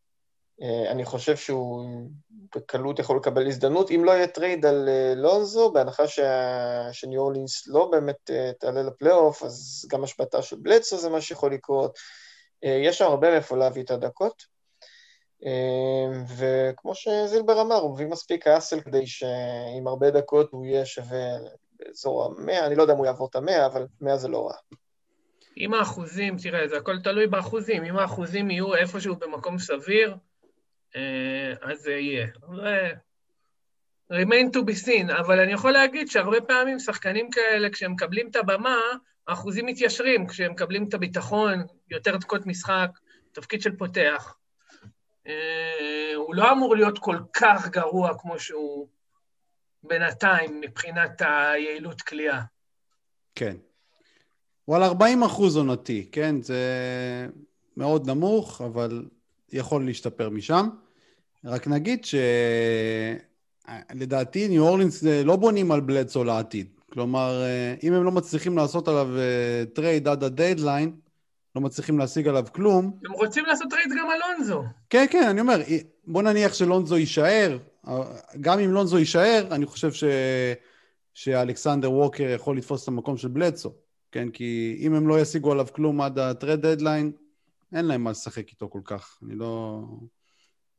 אני 0.63 1.05
חושב 1.05 1.37
שהוא 1.37 1.85
בקלות 2.57 2.99
יכול 2.99 3.17
לקבל 3.17 3.47
הזדמנות, 3.47 3.91
אם 3.91 4.05
לא 4.05 4.11
יהיה 4.11 4.27
טרייד 4.27 4.67
על 4.67 4.89
אה, 4.89 5.19
לונזו, 5.19 5.73
בהנחה 5.73 6.09
שה... 6.09 6.93
שניו 6.93 7.21
אורלינס 7.21 7.67
לא 7.67 7.89
באמת 7.93 8.31
אה, 8.31 8.59
תעלה 8.61 8.83
לפלייאוף, 8.83 9.43
אז 9.43 9.87
גם 9.91 10.05
השבתה 10.05 10.43
של 10.43 10.57
בלדסו 10.57 10.97
זה 10.97 11.09
מה 11.09 11.21
שיכול 11.21 11.55
לקרות. 11.55 11.99
יש 12.63 12.99
שם 12.99 13.05
הרבה 13.05 13.31
מאיפה 13.31 13.57
להביא 13.57 13.83
את 13.83 13.91
הדקות. 13.91 14.55
וכמו 16.37 16.95
שזילבר 16.95 17.61
אמר, 17.61 17.75
הוא 17.75 17.95
מביא 17.95 18.07
מספיק 18.07 18.47
hustle 18.47 18.81
כדי 18.81 19.07
שעם 19.07 19.87
הרבה 19.87 20.11
דקות 20.11 20.53
הוא 20.53 20.67
יהיה 20.67 20.87
שווה 20.87 21.37
באזור 21.79 22.25
המאה, 22.25 22.67
אני 22.67 22.75
לא 22.75 22.83
יודע 22.83 22.93
אם 22.95 22.99
הוא 22.99 23.07
יעבור 23.07 23.29
את 23.31 23.37
המאה, 23.37 23.67
אבל 23.67 23.87
מאה 24.01 24.17
זה 24.17 24.29
לא 24.29 24.47
רע. 24.47 24.55
אם 25.59 25.75
האחוזים, 25.75 26.37
תראה, 26.43 26.69
זה 26.69 26.77
הכל 26.77 27.01
תלוי 27.01 27.27
באחוזים, 27.27 27.85
אם 27.85 27.97
האחוזים 27.97 28.51
יהיו 28.51 28.75
איפשהו 28.75 29.17
במקום 29.17 29.59
סביר, 29.59 30.11
אה, 30.11 30.17
אז 31.63 31.79
זה 31.79 31.93
יהיה. 31.93 32.27
remain 34.13 34.57
to 34.57 34.61
be 34.61 34.87
seen, 34.87 35.21
אבל 35.21 35.41
אני 35.41 35.53
יכול 35.53 35.71
להגיד 35.71 36.09
שהרבה 36.09 36.41
פעמים 36.41 36.79
שחקנים 36.79 37.31
כאלה, 37.31 37.71
כשהם 37.71 37.93
מקבלים 37.93 38.29
את 38.29 38.37
הבמה, 38.37 38.79
האחוזים 39.29 39.67
מתיישרים, 39.67 40.27
כשהם 40.27 40.53
מקבלים 40.53 40.89
את 40.89 40.95
הביטחון, 40.95 41.65
יותר 41.91 42.17
דקות 42.17 42.47
משחק, 42.47 42.91
תפקיד 43.33 43.63
של 43.63 43.77
פותח. 43.77 44.37
אה, 45.27 46.13
הוא 46.15 46.35
לא 46.35 46.53
אמור 46.53 46.77
להיות 46.77 46.99
כל 46.99 47.19
כך 47.33 47.69
גרוע 47.69 48.19
כמו 48.19 48.39
שהוא 48.39 48.89
בינתיים 49.83 50.61
מבחינת 50.61 51.23
היעילות 51.23 52.03
כליאה. 52.03 52.41
כן. 53.35 53.57
הוא 54.65 54.77
על 54.77 54.83
40 54.83 55.23
אחוז 55.23 55.57
עונתי, 55.57 56.09
כן? 56.13 56.43
זה 56.43 56.63
מאוד 57.77 58.11
נמוך, 58.11 58.61
אבל 58.61 59.05
יכול 59.53 59.87
להשתפר 59.87 60.29
משם. 60.31 60.69
רק 61.45 61.69
נגיד 61.69 62.05
שלדעתי 63.65 64.49
ניו 64.49 64.63
אורלינס 64.63 65.03
לא 65.03 65.37
בונים 65.37 65.73
על 65.73 65.81
בלדסו 65.81 66.25
לעתיד. 66.25 66.67
כלומר, 66.93 67.43
אם 67.83 67.93
הם 67.93 68.05
לא 68.05 68.13
מצליחים 68.13 68.57
לעשות 68.57 68.89
עליו 68.89 69.09
טרייד 69.75 70.09
עד 70.09 70.25
הדדליין, 70.25 70.93
לא 71.57 71.61
מצליחים 71.61 71.99
להשיג 71.99 72.29
עליו 72.29 72.47
כלום. 72.53 72.99
הם 73.07 73.13
רוצים 73.13 73.45
לעשות 73.47 73.71
טרייד 73.71 73.89
גם 73.99 74.11
על 74.11 74.19
לונזו. 74.19 74.65
כן, 74.91 75.07
כן, 75.11 75.27
אני 75.31 75.41
אומר, 75.41 75.61
בוא 76.07 76.23
נניח 76.23 76.55
שלונזו 76.55 76.97
יישאר, 76.97 77.59
גם 78.41 78.59
אם 78.59 78.71
לונזו 78.71 78.99
יישאר, 78.99 79.49
אני 79.51 79.67
חושב 79.67 79.93
ש... 79.93 80.05
שאלכסנדר 81.15 81.93
ווקר 81.93 82.25
יכול 82.25 82.57
לתפוס 82.57 82.83
את 82.83 82.89
המקום 82.89 83.17
של 83.17 83.29
בלדסו, 83.29 83.73
כן? 84.13 84.31
כי 84.31 84.77
אם 84.81 84.95
הם 84.95 85.09
לא 85.09 85.21
ישיגו 85.21 85.53
עליו 85.53 85.67
כלום 85.73 86.01
עד 86.01 86.19
הטרד 86.19 86.67
דדליין, 86.67 87.13
אין 87.73 87.85
להם 87.85 88.05
מה 88.05 88.11
לשחק 88.11 88.49
איתו 88.49 88.71
כל 88.71 88.81
כך. 88.85 89.19
אני 89.23 89.35
לא... 89.35 89.81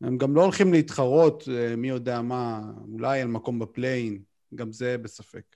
הם 0.02 0.18
גם 0.18 0.36
לא 0.36 0.44
הולכים 0.44 0.74
להתחרות, 0.74 1.44
אה, 1.52 1.75
מי 1.75 1.90
יודע 1.90 2.22
מה, 2.22 2.62
אולי 2.92 3.22
על 3.22 3.28
מקום 3.28 3.60
בפליין, 3.60 4.24
גם 4.56 4.72
זה 4.72 4.98
בספק. 4.98 5.56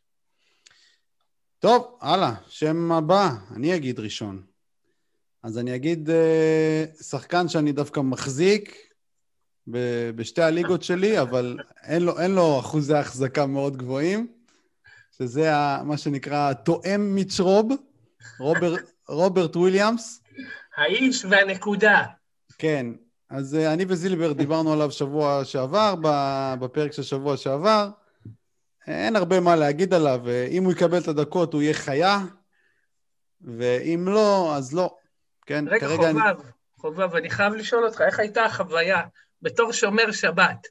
טוב, 1.60 1.98
הלאה, 2.01 2.34
שם 2.48 2.91
הבא, 2.91 3.29
אני 3.55 3.75
אגיד 3.75 4.00
ראשון. 4.00 4.43
אז 5.43 5.58
אני 5.58 5.75
אגיד 5.75 6.10
uh, 6.10 7.03
שחקן 7.03 7.48
שאני 7.48 7.72
דווקא 7.72 8.00
מחזיק, 8.00 8.89
בשתי 10.15 10.41
הליגות 10.41 10.84
שלי, 10.84 11.22
אבל 11.22 11.58
אין 11.84 12.01
לו, 12.01 12.19
אין 12.19 12.31
לו 12.31 12.60
אחוזי 12.60 12.93
החזקה 12.93 13.46
מאוד 13.46 13.77
גבוהים, 13.77 14.27
שזה 15.17 15.51
מה 15.84 15.98
שנקרא 15.98 16.53
תואם 16.53 17.15
מיצ'רוב, 17.15 17.72
רובר, 18.39 18.75
רוברט 19.08 19.55
וויליאמס. 19.55 20.22
האיש 20.77 21.25
והנקודה. 21.25 22.05
כן, 22.58 22.86
אז 23.29 23.55
אה, 23.55 23.74
אני 23.74 23.86
וזילבר 23.88 24.33
דיברנו 24.33 24.74
עליו 24.74 24.91
שבוע 24.91 25.45
שעבר, 25.45 25.95
בפרק 26.59 26.91
של 26.91 27.03
שבוע 27.03 27.38
שעבר. 27.38 27.89
אין 28.88 29.15
הרבה 29.15 29.39
מה 29.39 29.55
להגיד 29.55 29.93
עליו, 29.93 30.21
אם 30.51 30.63
הוא 30.63 30.71
יקבל 30.71 30.98
את 30.98 31.07
הדקות 31.07 31.53
הוא 31.53 31.62
יהיה 31.62 31.74
חיה, 31.74 32.19
ואם 33.41 34.05
לא, 34.07 34.55
אז 34.55 34.74
לא. 34.74 34.95
כן, 35.45 35.65
רגע, 35.67 35.88
חובב, 35.88 36.03
אני... 36.03 36.19
חובב, 36.77 37.15
אני 37.15 37.29
חייב 37.29 37.53
לשאול 37.53 37.86
אותך, 37.86 38.01
איך 38.01 38.19
הייתה 38.19 38.45
החוויה 38.45 39.01
בתור 39.41 39.74
שומר 39.74 40.12
שבת, 40.12 40.67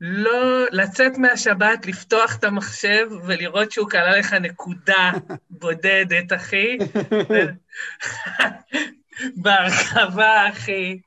לא 0.00 0.64
לצאת 0.72 1.18
מהשבת, 1.18 1.86
לפתוח 1.86 2.36
את 2.36 2.44
המחשב 2.44 3.08
ולראות 3.24 3.72
שהוא 3.72 3.90
קלע 3.90 4.18
לך 4.18 4.32
נקודה 4.32 5.10
בודדת, 5.50 6.32
אחי. 6.32 6.78
בהרחבה, 9.42 10.48
אחי. 10.48 10.98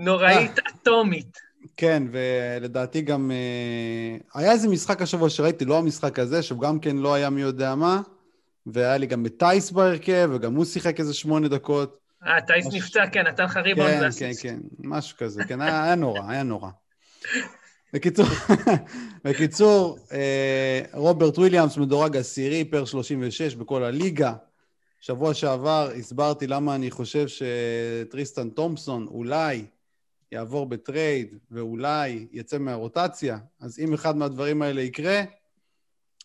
נוראית, 0.00 0.58
אה. 0.58 0.64
אטומית. 0.82 1.38
כן, 1.76 2.02
ולדעתי 2.10 3.00
גם... 3.00 3.30
אה, 3.30 4.40
היה 4.40 4.52
איזה 4.52 4.68
משחק 4.68 5.02
השבוע 5.02 5.30
שראיתי, 5.30 5.64
לא 5.64 5.78
המשחק 5.78 6.18
הזה, 6.18 6.42
שהוא 6.42 6.60
גם 6.60 6.80
כן 6.80 6.96
לא 6.96 7.14
היה 7.14 7.30
מי 7.30 7.40
יודע 7.40 7.74
מה, 7.74 8.00
והיה 8.66 8.98
לי 8.98 9.06
גם 9.06 9.26
את 9.26 9.32
טייס 9.38 9.70
בהרכב, 9.70 10.30
וגם 10.34 10.54
הוא 10.54 10.64
שיחק 10.64 11.00
איזה 11.00 11.14
שמונה 11.14 11.48
דקות. 11.48 11.98
אה, 12.26 12.40
טייס 12.40 12.66
מש... 12.66 12.74
נפצע, 12.74 13.06
כן, 13.06 13.26
נתן 13.26 13.44
לך 13.44 13.56
ריבאונד 13.56 14.00
כן, 14.00 14.10
כן, 14.18 14.32
כן, 14.42 14.58
משהו 14.78 15.18
כזה, 15.18 15.44
כן, 15.44 15.60
היה, 15.60 15.84
היה 15.84 15.94
נורא, 15.94 16.20
היה 16.28 16.42
נורא. 16.42 16.68
בקיצור, 17.92 18.26
בקיצור, 19.24 19.98
אה, 20.12 20.80
רוברט 20.92 21.38
וויליאמס 21.38 21.76
מדורג 21.76 22.16
עשירי 22.16 22.64
per 22.64 22.84
36 22.84 23.54
בכל 23.54 23.82
הליגה. 23.82 24.32
שבוע 25.00 25.34
שעבר 25.34 25.90
הסברתי 25.98 26.46
למה 26.46 26.74
אני 26.74 26.90
חושב 26.90 27.26
שטריסטן 27.28 28.50
תומפסון 28.50 29.06
אולי 29.06 29.64
יעבור 30.32 30.66
בטרייד 30.66 31.38
ואולי 31.50 32.26
יצא 32.32 32.58
מהרוטציה. 32.58 33.38
אז 33.60 33.78
אם 33.78 33.94
אחד 33.94 34.16
מהדברים 34.16 34.62
האלה 34.62 34.80
יקרה, 34.80 35.22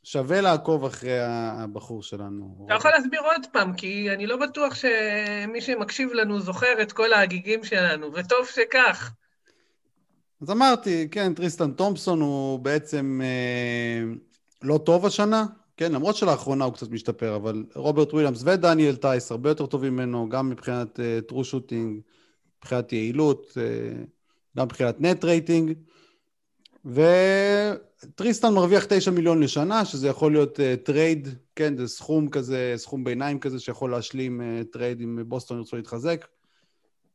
שווה 0.04 0.42
לעקוב 0.42 0.86
אחרי 0.86 1.20
הבחור 1.22 2.04
שלנו. 2.04 2.66
אתה 2.66 2.74
יכול 2.74 2.92
להסביר 2.92 3.22
עוד 3.22 3.46
פעם, 3.52 3.74
כי 3.74 4.12
אני 4.12 4.28
לא 4.28 4.38
בטוח 4.38 4.76
שמי 4.76 5.62
שמקשיב 5.62 6.14
לנו 6.14 6.40
זוכר 6.40 6.82
את 6.82 6.92
כל 6.92 7.14
ההגיגים 7.14 7.64
שלנו, 7.64 8.14
וטוב 8.14 8.46
שכך. 8.46 9.12
אז 10.42 10.52
אמרתי, 10.52 11.08
כן, 11.12 11.34
טריסטן 11.34 11.72
תומפסון 11.72 12.22
הוא 12.22 12.60
בעצם 12.60 13.22
אה, 13.24 14.14
לא 14.62 14.78
טוב 14.78 15.06
השנה, 15.06 15.46
כן, 15.78 15.92
למרות 15.92 16.16
שלאחרונה 16.16 16.66
הוא 16.66 16.74
קצת 16.74 16.92
משתפר, 16.92 17.36
אבל 17.36 17.66
רוברט 17.76 18.14
וויליאמס 18.14 18.44
ודניאל 18.46 18.96
טייס 18.96 19.32
הרבה 19.32 19.50
יותר 19.50 19.66
טובים 19.66 19.94
ממנו, 19.94 20.30
גם 20.30 20.50
מבחינת 20.50 21.00
true 21.28 21.42
אה, 21.42 21.44
shooting, 21.44 22.02
מבחינת 22.66 22.94
יעילות, 22.94 23.52
אה, 23.52 24.08
גם 24.58 24.66
מבחינת 24.66 25.02
net 25.02 25.24
rating. 25.24 25.74
וטריסטן 26.86 28.54
מרוויח 28.54 28.86
9 28.90 29.12
מיליון 29.12 29.44
לשנה, 29.44 29.86
שזה 29.86 30.08
יכול 30.08 30.32
להיות 30.32 30.60
טרייד, 30.84 31.28
כן, 31.56 31.78
זה 31.78 31.88
סכום 31.88 32.30
כזה, 32.30 32.74
סכום 32.78 33.04
ביניים 33.04 33.40
כזה 33.40 33.60
שיכול 33.60 33.92
להשלים 33.92 34.42
טרייד 34.72 35.02
אם 35.02 35.20
בוסטון 35.28 35.58
ירצו 35.58 35.76
להתחזק, 35.76 36.28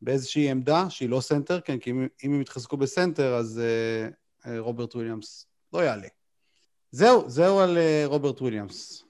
באיזושהי 0.03 0.51
עמדה 0.51 0.91
שהיא 0.91 1.09
לא 1.09 1.21
סנטר, 1.21 1.61
כן, 1.61 1.79
כי 1.79 1.91
אם, 1.91 2.07
אם 2.25 2.35
הם 2.35 2.41
יתחזקו 2.41 2.77
בסנטר, 2.77 3.35
אז 3.35 3.61
רוברט 4.59 4.95
וויליאמס 4.95 5.47
לא 5.73 5.79
יעלה. 5.79 6.09
זהו, 6.91 7.31
זהו 7.31 7.61
על 7.61 7.79
רוברט 8.05 8.41
וויליאמס. 8.41 9.05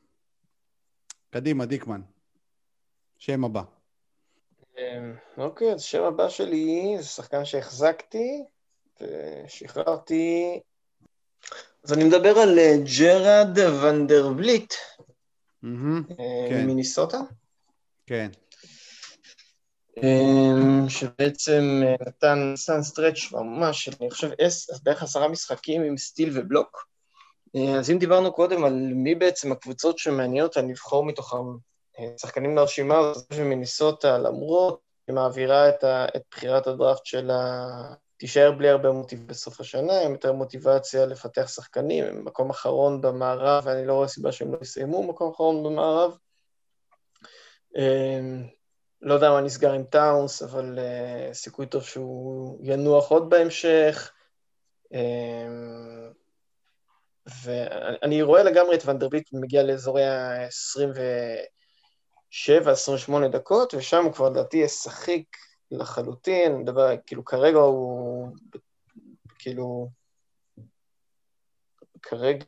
קדימה, 1.30 1.66
דיקמן. 1.66 2.00
שם 3.18 3.44
הבא. 3.44 3.62
אמ, 4.80 5.14
אוקיי, 5.38 5.72
אז 5.72 5.82
שם 5.82 6.02
הבא 6.02 6.28
שלי 6.28 6.96
זה 6.98 7.04
שחקן 7.04 7.44
שהחזקתי 7.44 8.44
ושחררתי. 9.00 10.60
אז 11.84 11.92
אני 11.92 12.04
מדבר 12.04 12.38
על 12.38 12.58
אה, 12.58 12.76
ג'ארד 12.98 13.58
ונדרבילט 13.58 14.74
כן. 15.62 16.62
ממיניסוטה. 16.62 17.18
כן. 18.06 18.30
אמ, 20.02 20.88
שבעצם 20.88 21.80
אה, 21.84 21.94
נתן 22.06 22.52
סתם 22.56 22.82
stretch 22.82 23.32
ממש, 23.32 23.88
אני 23.88 24.10
חושב, 24.10 24.30
בערך 24.82 25.02
עשרה 25.02 25.28
משחקים 25.28 25.82
עם 25.82 25.96
steal 25.96 26.38
ו 26.38 26.45
block. 26.45 26.86
אה, 27.56 27.78
אז 27.78 27.90
אם 27.90 27.98
דיברנו 27.98 28.32
קודם 28.32 28.64
על 28.64 28.74
מי 28.94 29.14
בעצם 29.14 29.52
הקבוצות 29.52 29.98
שמעניינות 29.98 30.56
אותן 30.56 30.68
לבחור 30.68 31.04
מתוכם 31.04 31.36
אה, 31.36 31.69
שחקנים 32.16 32.56
לרשימה 32.56 32.98
הזאת 32.98 33.34
של 33.34 33.42
מיניסוטה, 33.42 34.18
למרות 34.18 34.80
שהיא 35.04 35.14
מעבירה 35.14 35.68
את, 35.68 35.84
ה, 35.84 36.06
את 36.16 36.22
בחירת 36.30 36.66
הדראפט 36.66 37.06
שלה, 37.06 37.66
תישאר 38.16 38.52
בלי 38.52 38.68
הרבה 38.68 38.90
מוטיב 38.90 39.26
בסוף 39.26 39.60
השנה, 39.60 40.00
עם 40.00 40.12
יותר 40.12 40.32
מוטיבציה 40.32 41.06
לפתח 41.06 41.48
שחקנים, 41.48 42.04
הם 42.04 42.24
מקום 42.24 42.50
אחרון 42.50 43.00
במערב, 43.00 43.62
ואני 43.66 43.86
לא 43.86 43.94
רואה 43.94 44.08
סיבה 44.08 44.32
שהם 44.32 44.52
לא 44.52 44.58
יסיימו 44.62 45.02
מקום 45.02 45.30
אחרון 45.30 45.62
במערב. 45.62 46.16
אה, 47.76 48.20
לא 49.02 49.14
יודע 49.14 49.30
מה 49.30 49.40
נסגר 49.40 49.72
עם 49.72 49.84
טאונס, 49.84 50.42
אבל 50.42 50.78
סיכוי 51.32 51.66
טוב 51.66 51.82
שהוא 51.82 52.58
ינוח 52.62 53.10
עוד 53.10 53.30
בהמשך. 53.30 54.12
ואני 57.44 58.22
רואה 58.22 58.42
לגמרי 58.42 58.76
את 58.76 58.82
ונדרביט 58.86 59.28
מגיע 59.32 59.62
לאזורי 59.62 60.02
ה-27-28 62.30 63.28
דקות, 63.28 63.74
ושם 63.74 64.04
הוא 64.04 64.12
כבר 64.12 64.28
לדעתי 64.28 64.56
ישחק 64.56 65.22
לחלוטין, 65.70 66.56
מדבר, 66.56 66.88
כאילו 67.06 67.24
כרגע 67.24 67.58
הוא, 67.58 68.28
כאילו, 69.38 69.88
כרגע 72.02 72.44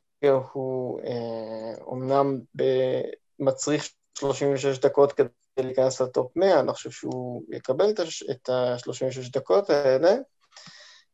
הוא 0.53 1.01
אה, 1.01 1.83
אומנם 1.85 2.41
מצריך 3.39 3.89
36 4.19 4.79
דקות 4.79 5.13
כדי 5.13 5.29
להיכנס 5.59 6.01
ל 6.01 6.10
top 6.10 6.37
100, 6.37 6.59
אני 6.61 6.67
לא 6.67 6.73
חושב 6.73 6.91
שהוא 6.91 7.43
יקבל 7.51 7.91
את 8.31 8.49
ה-36 8.49 9.33
דקות 9.33 9.71
האלה, 9.71 10.15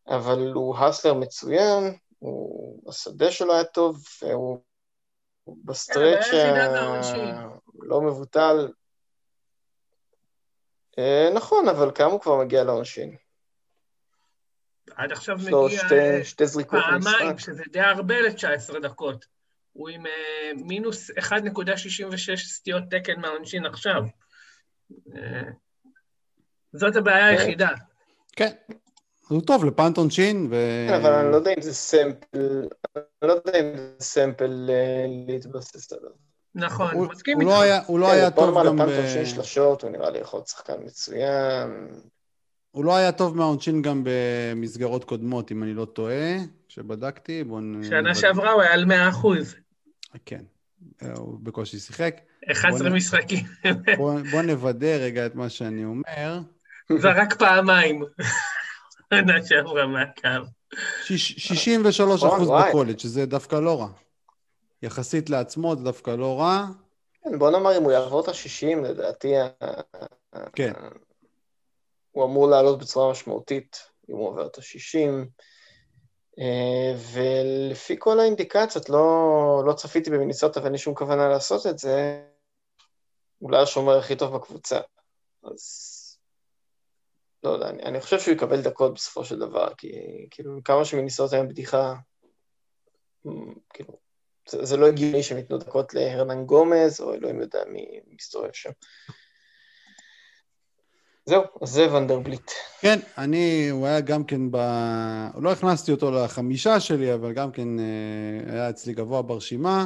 אבל 0.08 0.52
הוא 0.52 0.76
hustler 0.76 1.14
מצוין, 1.14 1.94
הוא, 2.18 2.82
השדה 2.88 3.30
שלו 3.30 3.54
היה 3.54 3.64
טוב, 3.64 4.04
והוא 4.22 4.58
ב 5.64 5.72
stretch 5.72 6.26
לא 7.88 8.02
מבוטל. 8.02 8.68
אה, 10.98 11.28
נכון, 11.34 11.68
אבל 11.68 11.90
כמה 11.94 12.12
הוא 12.12 12.20
כבר 12.20 12.36
מגיע 12.36 12.64
לעונשין? 12.64 13.16
עד 14.96 15.12
עכשיו 15.12 15.36
מגיע 15.36 15.78
שתי, 15.78 16.24
שתי 16.24 16.46
זריקות 16.46 16.80
פעמיים, 16.90 17.38
שזה 17.38 17.62
די 17.72 17.80
הרבה 17.80 18.20
ל-19 18.20 18.78
דקות. 18.80 19.26
הוא 19.72 19.88
עם 19.88 20.06
אה, 20.06 20.50
מינוס 20.56 21.10
1.66 21.10 22.36
סטיות 22.36 22.82
תקן 22.90 23.20
מהעונשין 23.20 23.66
עכשיו. 23.66 24.02
אה, 25.16 25.42
זאת 26.72 26.96
הבעיה 26.96 27.36
כן. 27.36 27.40
היחידה. 27.40 27.68
כן, 28.36 28.50
הוא 29.28 29.42
טוב 29.46 29.64
לפאנט 29.64 29.96
עונשין, 29.96 30.46
ו... 30.50 30.54
כן, 30.88 30.94
אבל 30.94 31.12
אני 31.12 31.30
לא 31.30 31.36
יודע 31.36 31.50
אם 31.56 31.62
זה 31.62 31.74
סמפל, 31.74 32.68
אני 32.96 33.28
לא 33.28 33.32
יודע 33.32 33.60
אם 33.60 33.76
זה 33.76 34.04
סמפל 34.04 34.70
להתבסס 35.26 35.92
עליו. 35.92 36.27
נכון, 36.58 36.94
הוא 36.94 37.06
מסכים 37.06 37.40
איתך. 37.40 37.50
הוא 37.86 37.98
לא 37.98 38.10
היה 38.10 38.30
כן, 38.30 38.36
טוב 38.36 38.66
גם 38.66 38.76
ב... 38.76 38.80
לפאנט 38.82 38.98
עונשין 38.98 39.26
שלשות, 39.26 39.82
הוא 39.82 39.90
נראה 39.90 40.10
לי 40.10 40.18
יכול 40.18 40.38
להיות 40.38 40.48
שחקן 40.48 40.74
מצוין. 40.84 41.88
הוא 42.70 42.84
לא 42.84 42.96
היה 42.96 43.12
טוב 43.12 43.36
מהעונשין 43.36 43.82
גם 43.82 44.02
במסגרות 44.04 45.04
קודמות, 45.04 45.52
אם 45.52 45.62
אני 45.62 45.74
לא 45.74 45.84
טועה, 45.84 46.36
כשבדקתי. 46.68 47.44
בוא 47.44 47.60
נ... 47.60 47.84
שנה 47.84 48.14
שעברה 48.14 48.52
הוא 48.52 48.62
היה 48.62 48.72
על 48.72 48.84
100 48.84 49.08
אחוז. 49.08 49.54
כן, 50.26 50.42
הוא 51.16 51.38
בקושי 51.42 51.78
שיחק. 51.78 52.20
11 52.52 52.90
משחקים. 52.90 53.44
בוא 54.30 54.42
נוודא 54.42 54.96
רגע 55.00 55.26
את 55.26 55.34
מה 55.34 55.48
שאני 55.48 55.84
אומר. 55.84 56.40
זרק 56.98 57.34
פעמיים. 57.38 58.04
עונה 59.12 59.46
שעברה 59.46 59.86
מהקו. 59.86 60.48
63 61.04 62.24
אחוז 62.24 62.48
בקולג', 62.48 62.98
שזה 62.98 63.26
דווקא 63.26 63.56
לא 63.56 63.80
רע. 63.80 63.88
יחסית 64.82 65.30
לעצמו 65.30 65.76
זה 65.76 65.84
דווקא 65.84 66.10
לא 66.10 66.40
רע. 66.40 66.66
כן, 67.24 67.38
בוא 67.38 67.50
נאמר, 67.50 67.78
אם 67.78 67.82
הוא 67.82 67.92
יעבור 67.92 68.20
את 68.20 68.28
ה-60, 68.28 68.76
לדעתי... 68.76 69.32
כן. 70.52 70.72
הוא 72.10 72.24
אמור 72.24 72.48
לעלות 72.48 72.78
בצורה 72.78 73.10
משמעותית, 73.10 73.90
אם 74.10 74.16
הוא 74.16 74.28
עובר 74.28 74.46
את 74.46 74.58
ה-60. 74.58 75.28
אה, 76.38 76.94
ולפי 77.12 77.96
כל 77.98 78.20
האינדיקציות, 78.20 78.88
לא, 78.88 79.62
לא 79.66 79.72
צפיתי 79.72 80.10
במיניסוטה 80.10 80.60
ואין 80.60 80.72
לי 80.72 80.78
שום 80.78 80.94
כוונה 80.94 81.28
לעשות 81.28 81.66
את 81.66 81.78
זה, 81.78 82.22
אולי 83.42 83.62
השומר 83.62 83.98
הכי 83.98 84.16
טוב 84.16 84.36
בקבוצה. 84.36 84.80
אז 85.44 86.18
לא 87.42 87.50
יודע, 87.50 87.68
אני, 87.68 87.82
אני 87.82 88.00
חושב 88.00 88.20
שהוא 88.20 88.34
יקבל 88.34 88.60
דקות 88.60 88.94
בסופו 88.94 89.24
של 89.24 89.38
דבר, 89.38 89.74
כי 89.74 89.92
כאילו 90.30 90.60
כמה 90.64 90.84
שמניסות 90.84 91.32
היום 91.32 91.48
בדיחה, 91.48 91.94
כאילו, 93.74 93.98
זה, 94.50 94.64
זה 94.64 94.76
לא 94.76 94.86
הגיוני 94.86 95.22
שהם 95.22 95.38
ייתנו 95.38 95.58
דקות 95.58 95.94
להרנן 95.94 96.44
גומז, 96.44 97.00
או 97.00 97.14
אלוהים 97.14 97.40
יודע 97.40 97.58
מי 97.68 98.00
מסתובב 98.14 98.52
שם. 98.52 98.70
זהו, 101.26 101.42
אז 101.62 101.68
זה 101.68 101.94
ונדרבליט. 101.94 102.50
כן, 102.80 102.98
אני, 103.18 103.68
הוא 103.70 103.86
היה 103.86 104.00
גם 104.00 104.24
כן 104.24 104.50
ב... 104.50 104.56
לא 105.40 105.52
הכנסתי 105.52 105.92
אותו 105.92 106.10
לחמישה 106.10 106.80
שלי, 106.80 107.14
אבל 107.14 107.32
גם 107.32 107.52
כן 107.52 107.78
אה, 107.78 108.52
היה 108.52 108.70
אצלי 108.70 108.92
גבוה 108.92 109.22
ברשימה. 109.22 109.84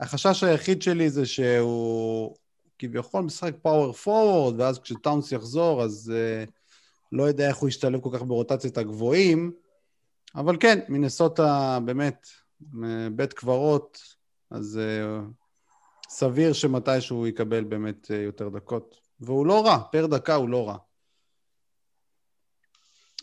החשש 0.00 0.44
היחיד 0.44 0.82
שלי 0.82 1.10
זה 1.10 1.26
שהוא 1.26 2.36
כביכול 2.78 3.22
משחק 3.22 3.52
פאוור 3.62 3.92
פורוורד, 3.92 4.60
ואז 4.60 4.78
כשטאונס 4.78 5.32
יחזור, 5.32 5.82
אז 5.82 6.12
uh, 6.14 6.50
לא 7.12 7.22
יודע 7.22 7.48
איך 7.48 7.56
הוא 7.56 7.68
ישתלב 7.68 8.00
כל 8.00 8.10
כך 8.12 8.22
ברוטציית 8.22 8.78
הגבוהים, 8.78 9.52
אבל 10.34 10.56
כן, 10.60 10.78
מינסוטה 10.88 11.78
באמת 11.84 12.26
בית 13.12 13.32
קברות, 13.32 14.02
אז 14.50 14.80
אה, 14.80 15.22
סביר 16.08 16.52
שמתישהו 16.52 17.16
הוא 17.16 17.26
יקבל 17.26 17.64
באמת 17.64 18.06
אה, 18.06 18.14
יותר 18.14 18.48
דקות. 18.48 19.00
והוא 19.20 19.46
לא 19.46 19.66
רע, 19.66 19.78
פר 19.92 20.06
דקה 20.06 20.34
הוא 20.34 20.48
לא 20.48 20.68
רע. 20.68 20.76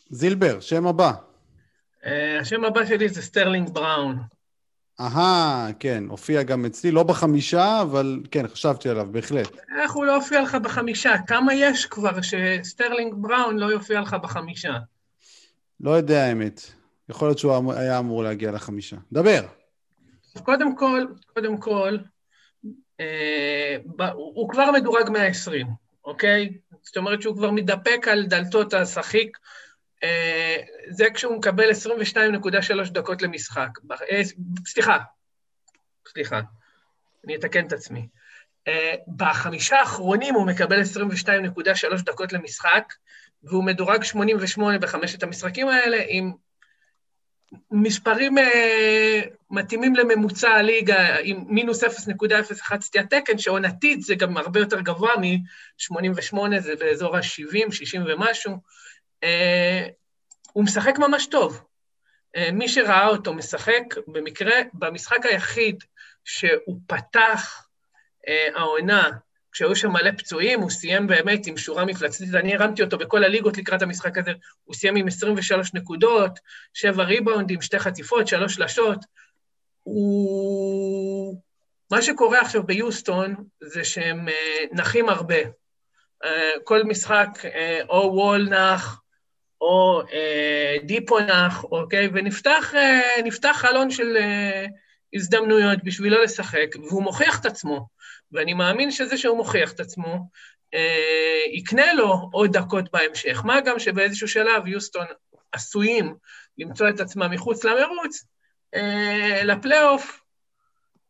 זילבר, 0.10 0.60
שם 0.60 0.88
הבא. 0.88 1.12
אה, 2.01 2.08
השם 2.41 2.63
הבא 2.65 2.86
שלי 2.86 3.10
זה 3.10 3.21
סטרלינג 3.21 3.69
בראון. 3.69 4.19
אהה, 5.00 5.69
כן, 5.80 6.04
הופיע 6.10 6.43
גם 6.43 6.65
אצלי, 6.65 6.91
לא 6.91 7.04
בחמישה, 7.04 7.82
אבל 7.82 8.21
כן, 8.32 8.48
חשבתי 8.48 8.89
עליו, 8.89 9.08
בהחלט. 9.12 9.58
איך 9.82 9.91
הוא 9.91 10.06
לא 10.06 10.15
הופיע 10.15 10.41
לך 10.41 10.56
בחמישה? 10.56 11.13
כמה 11.28 11.54
יש 11.54 11.86
כבר 11.86 12.21
שסטרלינג 12.21 13.13
בראון 13.17 13.58
לא 13.58 13.65
יופיע 13.65 14.02
לך 14.02 14.13
בחמישה? 14.13 14.78
לא 15.80 15.91
יודע 15.91 16.24
האמת. 16.24 16.62
יכול 17.09 17.27
להיות 17.27 17.39
שהוא 17.39 17.73
היה 17.73 17.99
אמור 17.99 18.23
להגיע 18.23 18.51
לחמישה. 18.51 18.97
דבר. 19.11 19.41
קודם 20.43 20.75
כל, 20.75 21.05
קודם 21.33 21.57
כל, 21.57 21.97
אה, 22.99 23.77
הוא 24.13 24.49
כבר 24.49 24.71
מדורג 24.71 25.09
120, 25.09 25.67
אוקיי? 26.05 26.49
זאת 26.83 26.97
אומרת 26.97 27.21
שהוא 27.21 27.35
כבר 27.35 27.51
מתדפק 27.51 28.07
על 28.11 28.25
דלתות 28.25 28.73
השחיק. 28.73 29.37
אה, 30.03 30.57
זה 30.89 31.05
כשהוא 31.13 31.37
מקבל 31.37 31.69
22.3 31.71 32.89
דקות 32.89 33.21
למשחק. 33.21 33.69
אה, 34.11 34.21
סליחה, 34.65 34.97
סליחה, 36.07 36.41
אני 37.25 37.35
אתקן 37.35 37.67
את 37.67 37.73
עצמי. 37.73 38.07
Uh, 38.69 38.71
בחמישה 39.15 39.79
האחרונים 39.79 40.35
הוא 40.35 40.47
מקבל 40.47 40.81
22.3 40.81 42.01
דקות 42.01 42.33
למשחק, 42.33 42.93
והוא 43.43 43.63
מדורג 43.63 44.03
88 44.03 44.77
בחמשת 44.77 45.23
המשחקים 45.23 45.67
האלה, 45.67 45.97
עם 46.07 46.33
מספרים 47.71 48.37
uh, 48.37 48.41
מתאימים 49.51 49.95
לממוצע 49.95 50.49
הליגה, 50.49 51.17
עם 51.23 51.43
מינוס 51.47 51.83
0.01 51.83 52.81
סטיית 52.81 53.13
תקן, 53.13 53.37
שעונתית 53.37 54.01
זה 54.01 54.15
גם 54.15 54.37
הרבה 54.37 54.59
יותר 54.59 54.81
גבוה 54.81 55.13
מ-88, 55.17 56.59
זה 56.59 56.75
באזור 56.75 57.17
ה-70, 57.17 57.71
60 57.71 58.03
ומשהו. 58.07 58.57
Uh, 59.21 59.27
הוא 60.53 60.63
משחק 60.63 60.97
ממש 60.97 61.25
טוב. 61.27 61.61
Uh, 62.37 62.51
מי 62.53 62.69
שראה 62.69 63.07
אותו 63.07 63.33
משחק, 63.33 63.83
במקרה, 64.07 64.55
במשחק 64.73 65.25
היחיד 65.25 65.83
שהוא 66.23 66.79
פתח 66.87 67.61
העונה 68.55 69.09
כשהיו 69.55 69.75
שם 69.75 69.91
מלא 69.91 70.11
פצועים, 70.17 70.61
הוא 70.61 70.69
סיים 70.69 71.07
באמת 71.07 71.47
עם 71.47 71.57
שורה 71.57 71.85
מפלצתית, 71.85 72.33
אני 72.33 72.55
הרמתי 72.55 72.83
אותו 72.83 72.97
בכל 72.97 73.23
הליגות 73.23 73.57
לקראת 73.57 73.81
המשחק 73.81 74.17
הזה, 74.17 74.31
הוא 74.63 74.75
סיים 74.75 74.95
עם 74.95 75.07
23 75.07 75.73
נקודות, 75.73 76.39
7 76.73 77.03
ריבאונדים, 77.03 77.61
שתי 77.61 77.79
חטיפות, 77.79 78.27
שלוש 78.27 78.53
שלשות. 78.55 78.97
הוא... 79.83 81.41
מה 81.91 82.01
שקורה 82.01 82.41
עכשיו 82.41 82.63
ביוסטון 82.63 83.35
זה 83.61 83.83
שהם 83.83 84.27
uh, 84.27 84.31
נחים 84.71 85.09
הרבה. 85.09 85.41
Uh, 86.23 86.27
כל 86.63 86.83
משחק, 86.83 87.29
uh, 87.41 87.87
או 87.89 88.11
וול 88.13 88.49
נח, 88.49 89.01
או 89.61 90.01
דיפו 90.83 91.19
נח, 91.19 91.63
אוקיי? 91.63 92.09
ונפתח 92.13 93.53
חלון 93.53 93.91
של 93.91 94.17
הזדמנויות 95.13 95.83
בשבילו 95.83 96.23
לשחק, 96.23 96.67
והוא 96.89 97.03
מוכיח 97.03 97.39
את 97.39 97.45
עצמו. 97.45 97.94
ואני 98.31 98.53
מאמין 98.53 98.91
שזה 98.91 99.17
שהוא 99.17 99.38
מוכיח 99.38 99.71
את 99.71 99.79
עצמו, 99.79 100.29
אה, 100.73 101.41
יקנה 101.53 101.93
לו 101.93 102.29
עוד 102.31 102.57
דקות 102.57 102.91
בהמשך. 102.93 103.41
מה 103.45 103.61
גם 103.61 103.79
שבאיזשהו 103.79 104.27
שלב 104.27 104.67
יוסטון 104.67 105.05
עשויים 105.51 106.15
למצוא 106.57 106.89
את 106.89 106.99
עצמם 106.99 107.31
מחוץ 107.31 107.63
למרוץ, 107.63 108.25
אה, 108.75 109.41
לפלייאוף. 109.43 110.19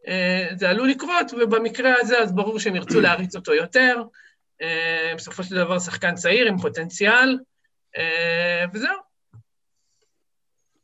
אה, 0.08 0.48
זה 0.56 0.70
עלול 0.70 0.90
לקרות, 0.90 1.34
ובמקרה 1.34 1.94
הזה 2.02 2.20
אז 2.20 2.36
ברור 2.36 2.60
שהם 2.60 2.76
ירצו 2.76 3.02
להריץ 3.02 3.36
אותו 3.36 3.54
יותר. 3.54 4.04
אה, 4.62 5.14
בסופו 5.16 5.44
של 5.44 5.56
דבר 5.56 5.80
שחקן 5.80 6.16
צעיר 6.16 6.48
עם 6.48 6.58
פוטנציאל, 6.58 7.40
אה, 7.98 8.66
וזהו. 8.74 9.15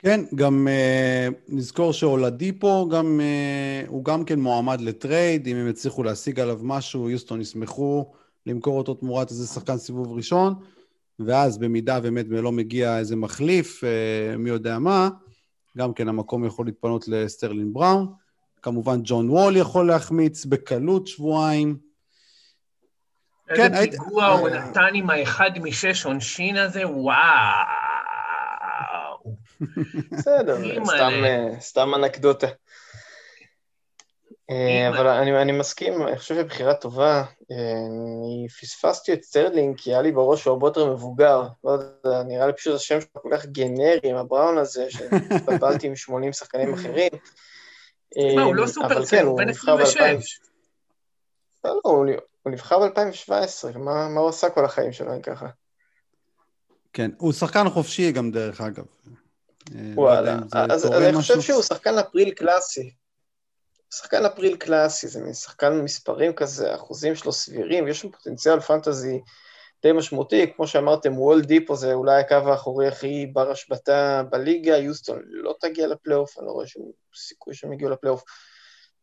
כן, 0.02 0.22
גם 0.36 0.68
אה, 0.68 1.34
נזכור 1.50 1.94
שאולדיפו 1.94 2.90
גם, 2.90 3.20
אה, 3.20 3.90
הוא 3.90 4.06
גם 4.06 4.26
כן 4.26 4.40
מועמד 4.40 4.82
ל 4.82 4.91
trade, 4.91 5.48
אם 5.48 5.56
הם 5.56 5.70
יצליחו 5.70 6.04
להשיג 6.04 6.40
עליו 6.40 6.60
משהו, 6.64 7.10
יוסטון 7.10 7.42
ישמחו 7.42 8.12
למכור 8.46 8.78
אותו 8.78 8.94
תמורת 8.94 9.30
איזה 9.30 9.48
שחקן 9.48 9.78
סיבוב 9.78 10.14
ראשון, 10.18 10.54
ואז 11.20 11.58
במידה 11.58 12.00
באמת 12.00 12.26
לא 12.30 12.52
מגיע 12.52 12.98
איזה 12.98 13.16
מחליף, 13.16 13.84
אה, 13.84 14.38
מי 14.38 14.50
יודע 14.50 14.80
מה, 14.80 15.10
גם 15.78 15.94
כן 15.94 16.08
המקום 16.08 16.46
יכול 16.46 16.66
להתפנות 16.66 17.08
לסטרלינג 17.08 17.74
בראון. 17.74 18.08
כמובן 18.62 19.00
ג'ון 19.04 19.30
וול 19.30 19.58
יכול 19.58 19.88
להחמיץ 19.88 20.46
בקלות 20.46 21.08
שבועיים. 21.08 21.78
איזה 23.50 23.70
כן, 23.70 23.92
פיגוע. 23.92 24.28
הוא 24.28 24.50
נתן 24.50 24.90
עם 24.94 25.10
האחד 25.10 25.52
משש 25.62 26.06
עונשין 26.06 26.58
הזה, 26.58 26.88
וואו. 26.88 27.91
בסדר, 30.12 30.58
סתם 31.60 31.96
אנקדוטה. 31.96 32.48
אה, 34.52 34.90
אבל 34.90 35.08
אני, 35.08 35.42
אני 35.42 35.52
מסכים, 35.52 36.08
אני 36.08 36.18
חושב 36.18 36.36
שבחירה 36.36 36.74
טובה. 36.74 37.24
אה, 37.52 37.56
אני 37.88 38.48
פספסתי 38.62 39.14
את 39.14 39.24
סטרלינג, 39.24 39.78
כי 39.78 39.90
היה 39.90 40.02
לי 40.02 40.12
בראש 40.12 40.42
שהוא 40.42 40.52
הרבה 40.52 40.68
יותר 40.68 40.94
מבוגר. 40.94 41.44
לא 41.64 41.72
יודע, 41.72 42.24
נראה 42.24 42.48
לי 42.48 42.54
פשוט 42.54 42.76
השם 42.76 43.02
שלו 43.02 43.22
כל 43.22 43.30
כך 43.34 43.46
גנרי 43.46 44.00
עם 44.04 44.16
הבראון 44.16 44.58
הזה, 44.58 44.86
שהתבלבלתי 44.90 45.88
עם 45.88 45.96
80 45.96 46.34
שחקנים 46.34 46.74
אחרים. 46.74 47.12
תשמע, 48.28 48.42
הוא 48.42 48.56
לא 48.56 48.68
סופר 48.68 49.06
צעיר, 49.06 49.26
הוא 49.26 49.38
בן 49.38 49.50
26. 49.50 50.40
לא, 51.64 51.82
לא, 51.86 51.92
הוא 52.44 52.52
נבחר 52.52 52.80
ב-2017, 52.80 53.78
מה 53.78 54.20
הוא 54.20 54.30
עשה 54.30 54.50
כל 54.50 54.66
החיים 54.66 54.92
שלו, 54.92 55.16
אם 55.16 55.22
ככה? 55.22 55.48
כן, 56.94 57.12
הוא 57.18 57.34
שחקן 57.34 57.70
חופשי 57.70 58.12
גם, 58.12 58.32
דרך 58.32 58.62
אגב. 58.62 58.86
אה, 59.76 59.82
לא 59.96 60.02
וואלה, 60.02 60.40
אז 60.54 60.86
אני 60.86 61.14
חושב 61.14 61.42
שהוא 61.42 61.62
שחקן 61.64 61.98
אפריל 61.98 62.32
קלאסי. 62.32 62.94
שחקן 63.94 64.26
אפריל 64.26 64.58
קלאסי, 64.58 65.08
זה 65.08 65.22
מין 65.22 65.34
שחקן 65.34 65.82
מספרים 65.82 66.34
כזה, 66.34 66.76
אחוזים 66.76 67.16
שלו 67.16 67.32
סבירים, 67.32 67.88
יש 67.88 68.04
לו 68.04 68.12
פוטנציאל 68.12 68.60
פנטזי 68.60 69.22
די 69.84 69.92
משמעותי, 69.92 70.54
כמו 70.56 70.68
שאמרתם, 70.68 71.18
וול 71.18 71.42
דיפו 71.42 71.76
זה 71.76 71.94
אולי 71.94 72.20
הקו 72.20 72.36
האחורי 72.36 72.88
הכי 72.88 73.26
בר 73.34 73.52
השבתה 73.52 74.24
בליגה, 74.30 74.78
יוסטון 74.78 75.22
לא 75.26 75.56
תגיע 75.60 75.88
לפלייאוף, 75.88 76.38
אני 76.40 76.48
לא 76.48 76.52
רואה 76.52 76.68
שום 76.68 76.92
סיכוי 77.16 77.54
שהם 77.54 77.74
יגיעו 77.74 77.92
לפלייאוף. 77.92 78.24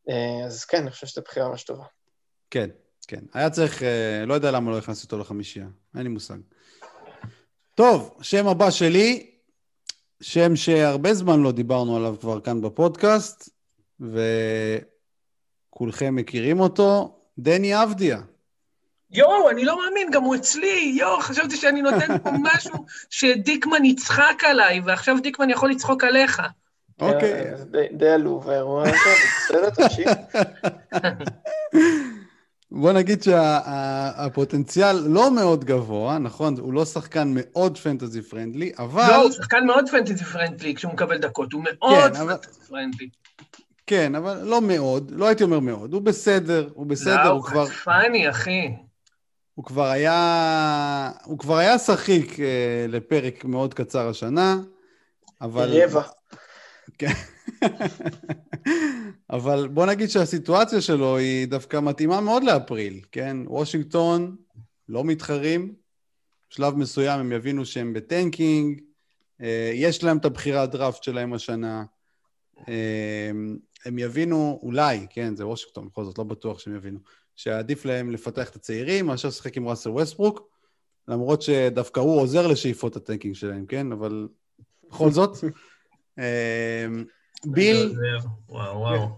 אה, 0.08 0.46
אז 0.46 0.64
כן, 0.64 0.82
אני 0.82 0.90
חושב 0.90 1.06
שזו 1.06 1.22
בחירה 1.24 1.48
ממש 1.48 1.62
טובה. 1.64 1.84
כן, 2.50 2.70
כן. 3.08 3.20
היה 3.34 3.50
צריך, 3.50 3.82
אה, 3.82 4.24
לא 4.26 4.34
יודע 4.34 4.50
למה 4.50 4.70
לא 4.70 4.78
הכנסתי 4.78 5.04
אותו 5.04 5.18
לחמישייה, 5.18 5.66
אין 5.94 6.02
לי 6.02 6.08
מושג. 6.08 6.38
טוב, 7.74 8.18
שם 8.22 8.48
הבא 8.48 8.70
שלי, 8.70 9.30
שם 10.20 10.56
שהרבה 10.56 11.14
זמן 11.14 11.40
לא 11.40 11.52
דיברנו 11.52 11.96
עליו 11.96 12.16
כבר 12.20 12.40
כאן 12.40 12.60
בפודקאסט, 12.60 13.50
וכולכם 15.70 16.14
מכירים 16.14 16.60
אותו, 16.60 17.18
דני 17.38 17.82
אבדיה. 17.82 18.20
יואו, 19.10 19.50
אני 19.50 19.64
לא 19.64 19.78
מאמין, 19.84 20.10
גם 20.10 20.22
הוא 20.22 20.34
אצלי, 20.34 20.94
יואו, 20.98 21.20
חשבתי 21.20 21.56
שאני 21.56 21.82
נותן 21.82 22.18
פה 22.18 22.30
משהו 22.54 22.86
שדיקמן 23.10 23.84
יצחק 23.84 24.42
עליי, 24.46 24.80
ועכשיו 24.84 25.16
דיקמן 25.22 25.50
יכול 25.50 25.70
לצחוק 25.70 26.04
עליך. 26.04 26.42
אוקיי. 27.00 27.44
די 27.92 28.08
עלוב 28.08 28.50
האירוע 28.50 28.82
הזה, 28.82 28.96
בסדר, 29.44 29.70
תמשיך. 29.70 30.10
בוא 32.70 32.92
נגיד 32.92 33.22
שהפוטנציאל 33.22 34.96
שה, 34.96 35.08
לא 35.08 35.30
מאוד 35.30 35.64
גבוה, 35.64 36.18
נכון? 36.18 36.54
הוא 36.58 36.72
לא 36.72 36.84
שחקן 36.84 37.32
מאוד 37.34 37.78
פנטזי 37.78 38.22
פרנדלי, 38.22 38.72
אבל... 38.78 39.08
לא, 39.08 39.22
הוא 39.22 39.32
שחקן 39.32 39.66
מאוד 39.66 39.88
פנטזי 39.90 40.24
פרנדלי 40.24 40.74
כשהוא 40.74 40.92
מקבל 40.92 41.18
דקות, 41.18 41.52
הוא 41.52 41.64
מאוד 41.64 42.12
כן, 42.12 42.26
פנטזי 42.26 42.60
פרנדלי. 42.68 43.08
כן, 43.86 44.14
אבל 44.14 44.42
לא 44.42 44.60
מאוד, 44.60 45.10
לא 45.10 45.26
הייתי 45.26 45.44
אומר 45.44 45.60
מאוד, 45.60 45.92
הוא 45.92 46.02
בסדר, 46.02 46.68
הוא 46.74 46.86
בסדר, 46.86 47.24
לא, 47.24 47.28
הוא 47.28 47.42
כבר... 47.42 47.54
לא, 47.54 47.60
הוא 47.60 47.68
חטפני, 47.68 48.30
אחי. 48.30 48.74
הוא 49.54 49.64
כבר 49.64 49.86
היה... 49.86 51.10
הוא 51.24 51.38
כבר 51.38 51.56
היה 51.56 51.78
שחיק 51.78 52.40
אה, 52.40 52.86
לפרק 52.88 53.44
מאוד 53.44 53.74
קצר 53.74 54.08
השנה, 54.08 54.56
אבל... 55.40 55.82
רבע. 55.82 56.02
כן. 56.98 57.12
אבל 59.30 59.68
בוא 59.68 59.86
נגיד 59.86 60.08
שהסיטואציה 60.08 60.80
שלו 60.80 61.16
היא 61.16 61.48
דווקא 61.48 61.80
מתאימה 61.80 62.20
מאוד 62.20 62.44
לאפריל, 62.44 63.00
כן? 63.12 63.36
וושינגטון 63.46 64.36
לא 64.88 65.04
מתחרים, 65.04 65.74
בשלב 66.50 66.74
מסוים 66.74 67.20
הם 67.20 67.32
יבינו 67.32 67.66
שהם 67.66 67.92
ב 67.92 68.02
tanking, 68.02 68.80
אה, 69.40 69.70
יש 69.74 70.04
להם 70.04 70.16
את 70.16 70.24
הבחירת 70.24 70.70
דראפט 70.70 71.02
שלהם 71.02 71.32
השנה, 71.34 71.84
אה, 72.68 73.30
הם 73.84 73.98
יבינו, 73.98 74.60
אולי, 74.62 75.06
כן, 75.10 75.36
זה 75.36 75.46
וושינגטון, 75.46 75.88
בכל 75.88 76.04
זאת, 76.04 76.18
לא 76.18 76.24
בטוח 76.24 76.58
שהם 76.58 76.76
יבינו, 76.76 76.98
שעדיף 77.36 77.84
להם 77.84 78.10
לפתח 78.10 78.50
את 78.50 78.56
הצעירים 78.56 79.06
מאשר 79.06 79.28
לשחק 79.28 79.56
עם 79.56 79.68
ראסל 79.68 79.90
ווסטברוק, 79.90 80.48
למרות 81.08 81.42
שדווקא 81.42 82.00
הוא 82.00 82.20
עוזר 82.20 82.46
לשאיפות 82.46 82.96
הטנקינג 82.96 83.34
שלהם, 83.34 83.66
כן? 83.66 83.92
אבל 83.92 84.28
בכל 84.88 85.10
זאת. 85.10 85.36
אה, 87.46 87.52
ביל... 87.52 87.94
וואו, 88.48 88.80
וואו. 88.80 89.08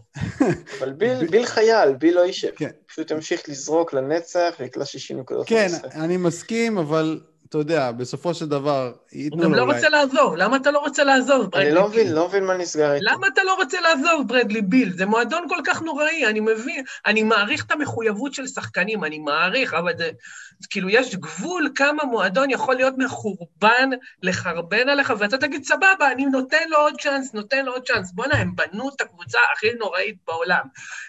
אבל 0.79 0.93
ביל 1.31 1.47
חייל, 1.47 1.95
ביל 1.95 2.15
לא 2.15 2.21
יישב. 2.21 2.51
כן. 2.57 2.71
פשוט 2.87 3.11
ימשיך 3.11 3.49
לזרוק 3.49 3.93
לנצח 3.93 4.55
ויקלע 4.61 4.85
60 4.85 5.21
נקודות. 5.21 5.49
כן, 5.49 5.69
אני 5.95 6.17
מסכים, 6.17 6.79
אבל 6.79 7.21
אתה 7.51 7.59
יודע, 7.59 7.93
בסופו 7.93 8.35
של 8.35 8.49
דבר, 8.49 8.93
ייתנו 9.13 9.37
לו 9.37 9.45
אולי... 9.45 9.59
הוא 9.59 9.63
גם 9.63 9.69
לא 9.69 9.75
רוצה 9.75 9.89
לעזוב, 9.89 10.35
למה 10.37 10.57
אתה 10.57 10.71
לא 10.71 10.79
רוצה 10.79 11.05
לעזוב, 11.05 11.47
ברדלי 11.47 11.67
אני 11.67 11.75
לא 11.75 11.89
מבין, 11.89 12.13
לא 12.13 12.29
מבין 12.29 12.45
מה 12.45 12.57
נסגר 12.57 12.93
איתו. 12.93 13.05
למה 13.09 13.27
אתה 13.27 13.45
לא 13.45 13.55
רוצה 13.55 13.81
לעזוב, 13.81 14.29
ברדלי 14.29 14.63
ביל? 14.63 14.93
זה 14.93 15.07
מועדון 15.07 15.49
כל 15.49 15.57
כך 15.65 15.83
נוראי, 15.83 16.27
אני 16.27 16.41
מבין, 16.41 16.85
אני 17.07 17.23
מעריך 17.23 17.65
את 17.65 17.71
המחויבות 17.71 18.35
של 18.35 18.47
שחקנים, 18.47 19.05
אני 19.05 19.19
מעריך, 19.19 19.75
אבל 19.75 19.93
זה... 19.99 20.11
כאילו, 20.71 20.89
יש 20.91 21.17
גבול 21.17 21.71
כמה 21.75 22.05
מועדון 22.05 22.51
יכול 22.51 22.75
להיות 22.75 22.95
מחורבן, 22.99 23.91
לחרבן 24.23 24.89
עליך, 24.89 25.13
ואתה 25.19 25.39
תגיד, 25.39 25.65
סבבה, 25.65 26.13
אני 26.13 26.27
נותן 26.27 26.69
לו 26.69 26.77
עוד 26.77 27.01
צ'אנס, 27.01 27.35
נותן 27.35 27.65
לו 27.65 27.73
עוד 27.73 27.87
צ'אנס. 27.87 28.13
בואנה, 28.13 28.35
הם 28.35 28.57
בנו 28.57 28.89
את 28.89 29.01
הקבוצה 29.01 29.39
הכי 29.53 29.67
נוראית 29.79 30.17
בעולם. 30.27 30.63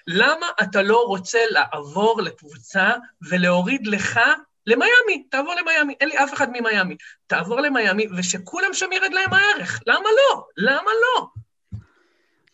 למה 0.08 0.46
אתה 0.62 0.82
לא 0.82 1.04
רוצה 1.08 1.40
לעבור 1.50 2.22
לקבוצה 2.22 2.92
ולהוריד 3.30 3.88
לך 3.88 4.20
למיאמי, 4.68 5.24
תעבור 5.30 5.54
למיאמי, 5.62 5.94
אין 6.00 6.10
לי 6.10 6.18
אף 6.18 6.34
אחד 6.34 6.48
ממיאמי. 6.54 6.96
תעבור 7.28 7.62
למיאמי, 7.62 8.08
ושכולם 8.18 8.74
שם 8.74 8.86
ירד 8.92 9.14
להם 9.14 9.34
הערך. 9.34 9.80
למה 9.88 10.10
לא? 10.18 10.44
למה 10.58 10.92
לא? 11.02 11.28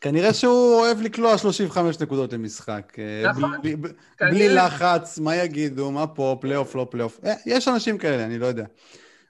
כנראה 0.01 0.33
שהוא 0.33 0.75
אוהב 0.75 1.01
לקלוע 1.01 1.37
35 1.37 1.99
נקודות 1.99 2.33
למשחק. 2.33 2.97
אה, 2.99 3.29
נכון. 3.29 3.61
בלי, 3.61 3.75
בלי 4.19 4.49
לחץ, 4.49 5.19
מה 5.19 5.35
יגידו, 5.35 5.91
מה 5.91 6.07
פה, 6.07 6.37
פלייאוף, 6.41 6.75
לא 6.75 6.87
פלייאוף. 6.91 7.19
אה, 7.25 7.33
יש 7.45 7.67
אנשים 7.67 7.97
כאלה, 7.97 8.23
אני 8.23 8.39
לא 8.39 8.45
יודע. 8.45 8.65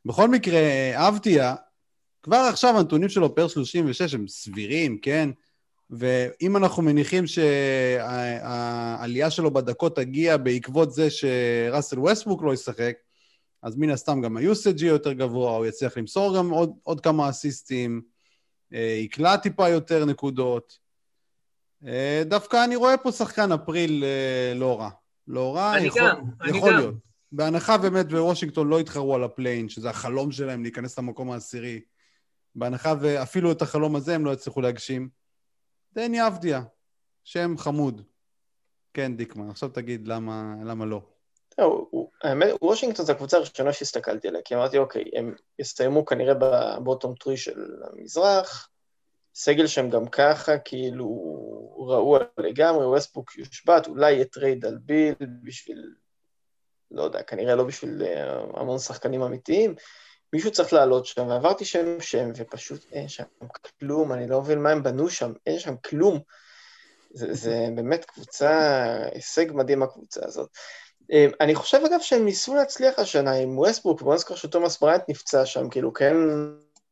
בכל 0.06 0.30
מקרה, 0.30 0.60
אבדיה, 0.94 1.56
כבר 2.24 2.38
עכשיו 2.38 2.78
הנתונים 2.78 3.10
שלו 3.10 3.36
פר 3.36 3.48
36 3.48 4.14
הם 4.14 4.28
סבירים, 4.28 4.98
כן? 4.98 5.30
ואם 5.90 6.58
אנחנו 6.58 6.84
מניחים 6.84 7.28
שהעלייה 7.28 8.60
שלו 9.30 9.52
בדקות 9.52 9.96
תגיע 9.96 10.38
בעקבות 10.38 10.94
זה 10.94 11.10
שראסל 11.10 12.00
ווסטברוק 12.00 12.44
לא 12.44 12.54
ישחק, 12.54 12.94
אז 13.64 13.76
מן 13.78 13.90
הסתם 13.90 14.22
גם 14.22 14.38
ה 14.38 14.45
usage 14.45 14.82
יהיה 14.82 14.90
יותר 14.90 15.14
גבוה, 15.14 15.58
הוא 15.58 15.66
יצליח 15.66 15.98
למסור 15.98 16.38
גם 16.38 16.50
עוד, 16.50 16.72
עוד 16.84 17.02
כמה 17.02 17.30
אסיסטים, 17.30 18.02
אה, 18.74 18.98
יקלע 19.04 19.38
טיפה 19.38 19.70
יותר 19.70 20.06
נקודות. 20.06 20.78
אה, 21.88 22.24
דווקא 22.26 22.64
אני 22.64 22.76
רואה 22.76 22.98
פה 22.98 23.12
שחקן 23.12 23.52
אפריל 23.52 24.04
אה, 24.04 24.54
לא 24.56 24.80
רע. 24.80 24.90
לא 25.28 25.56
רע, 25.56 25.78
אני 25.78 25.88
יכול, 25.88 26.02
גם, 26.02 26.22
יכול 26.48 26.70
אני 26.70 26.78
להיות. 26.78 26.94
גם. 26.94 27.00
בהנחה 27.32 27.78
באמת 27.78 28.08
בוושינגטון 28.08 28.68
לא 28.68 28.80
יתחרו 28.80 29.16
על 29.16 29.24
ה 29.24 29.29
play-in, 29.29 29.70
שזה 29.70 29.90
החלום 29.90 30.32
שלהם 30.32 30.64
להיכנס 30.64 31.00
למקום 31.00 31.32
העשירי. 31.32 31.82
בהנחה 32.56 32.94
ואפילו 33.00 33.52
את 33.52 33.62
החלום 33.62 33.96
הזה 33.96 34.16
הם 34.16 34.26
לא 34.26 34.32
יצליחו 34.32 34.62
להגשים. 34.62 35.10
דני 35.94 36.28
אבדיה, 36.28 36.62
שם 37.24 37.58
חמוד. 37.58 38.02
כן, 38.94 39.18
דיקמן, 39.18 39.50
עכשיו 39.50 39.70
תגיד 39.70 40.08
למה, 40.08 40.54
למה 40.66 40.86
לא. 40.86 41.02
לא, 41.58 41.88
האמת, 42.24 42.54
וושינגטון 42.62 43.06
זו 43.06 43.12
הקבוצה 43.12 43.38
הראשונה 43.38 43.74
שהסתכלתי 43.74 44.28
עליה, 44.28 44.42
כי 44.46 44.56
אמרתי, 44.56 44.78
אוקיי, 44.78 45.04
הם 45.16 45.36
יסיימו 45.60 46.06
כנראה 46.06 46.34
ב 46.34 46.45
bottom 46.45 47.16
three 47.16 47.38
של 47.38 47.84
המזרח, 47.84 48.70
סגל 49.36 49.68
שם 49.68 49.90
גם 49.90 50.08
ככה, 50.08 50.58
כאילו, 50.58 51.08
רעוע 51.88 52.20
לגמרי, 52.38 52.86
ווסטברוק 52.86 53.38
יושבת, 53.38 53.88
אולי 53.88 54.12
יהיה 54.12 54.26
trade 54.26 54.66
על 54.66 54.78
ביל 54.78 55.16
בשביל, 55.44 55.94
לא 56.92 57.04
יודע, 57.04 57.24
כנראה 57.24 57.56
לא 57.56 57.64
בשביל 57.64 58.04
אה, 58.04 58.42
המון 58.54 58.80
שחקנים 58.80 59.22
אמיתיים, 59.22 59.76
מישהו 60.34 60.52
צריך 60.52 60.74
לעלות 60.74 61.06
שם, 61.06 61.28
ועברתי 61.28 61.66
שם 61.66 62.02
שם, 62.02 62.30
ופשוט 62.36 62.86
אין 62.92 63.08
שם 63.08 63.24
כלום, 63.80 64.14
אני 64.14 64.28
לא 64.28 64.42
מבין 64.42 64.62
מה 64.64 64.70
הם 64.70 64.84
בנו 64.84 65.10
שם, 65.10 65.34
אין 65.46 65.60
שם 65.60 65.76
כלום. 65.86 66.20
זה, 67.12 67.34
זה 67.34 67.68
באמת 67.76 68.06
קבוצה, 68.06 68.84
הישג 69.14 69.46
מדהים 69.54 69.84
הקבוצה 69.84 70.22
הזאת. 70.24 70.50
אמ, 71.12 71.30
אני 71.42 71.56
חושב 71.56 71.78
אגב 71.86 72.00
שהם 72.02 72.26
ניסו 72.26 72.56
להצליח 72.56 73.00
השנה 73.00 73.32
עם 73.32 73.58
ווסטברוק, 73.58 74.02
בוא 74.02 74.16
נזכור 74.16 74.38
שתומאס 74.38 74.80
בריינט 74.80 75.04
נפצע 75.10 75.46
שם, 75.46 75.70
כאילו 75.70 75.94
כן... 75.94 76.16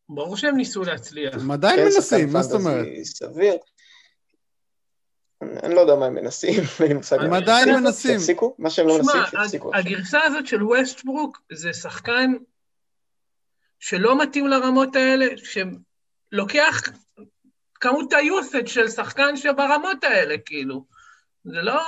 ברור 0.10 0.38
שהם 0.38 0.58
ניסו 0.58 0.84
להצליח. 0.84 1.34
הם 1.34 1.52
עדיין 1.52 1.76
כן, 1.76 1.86
מנסים, 1.86 2.34
מה 2.34 2.44
זאת 2.44 2.62
אומרת? 2.62 2.88
סביר. 3.04 3.58
אני 5.64 5.76
לא 5.76 5.80
יודע 5.80 5.96
מה 5.96 6.06
הם 6.06 6.16
מנסים, 6.16 6.64
הם 7.22 7.34
עדיין 7.34 7.76
מנסים. 7.76 8.20
שיפסיקו, 8.20 8.56
מה 8.60 8.70
שהם 8.70 8.88
לא 8.88 8.98
מנסים, 8.98 9.22
שיפסיקו. 9.32 9.72
הגרסה 9.76 10.24
הזאת 10.24 10.48
של 10.48 10.64
ווסטברוק 10.64 11.42
זה 11.52 11.74
שחקן 11.74 12.34
שלא 13.86 14.22
מתאים 14.22 14.48
לרמות 14.48 14.96
האלה, 14.96 15.26
שלוקח 15.38 16.82
כמות 17.74 18.14
היוסד 18.14 18.68
של 18.68 18.90
שחקן 18.90 19.38
שברמות 19.38 20.04
האלה, 20.04 20.36
כאילו. 20.46 20.86
זה 21.44 21.62
לא... 21.62 21.82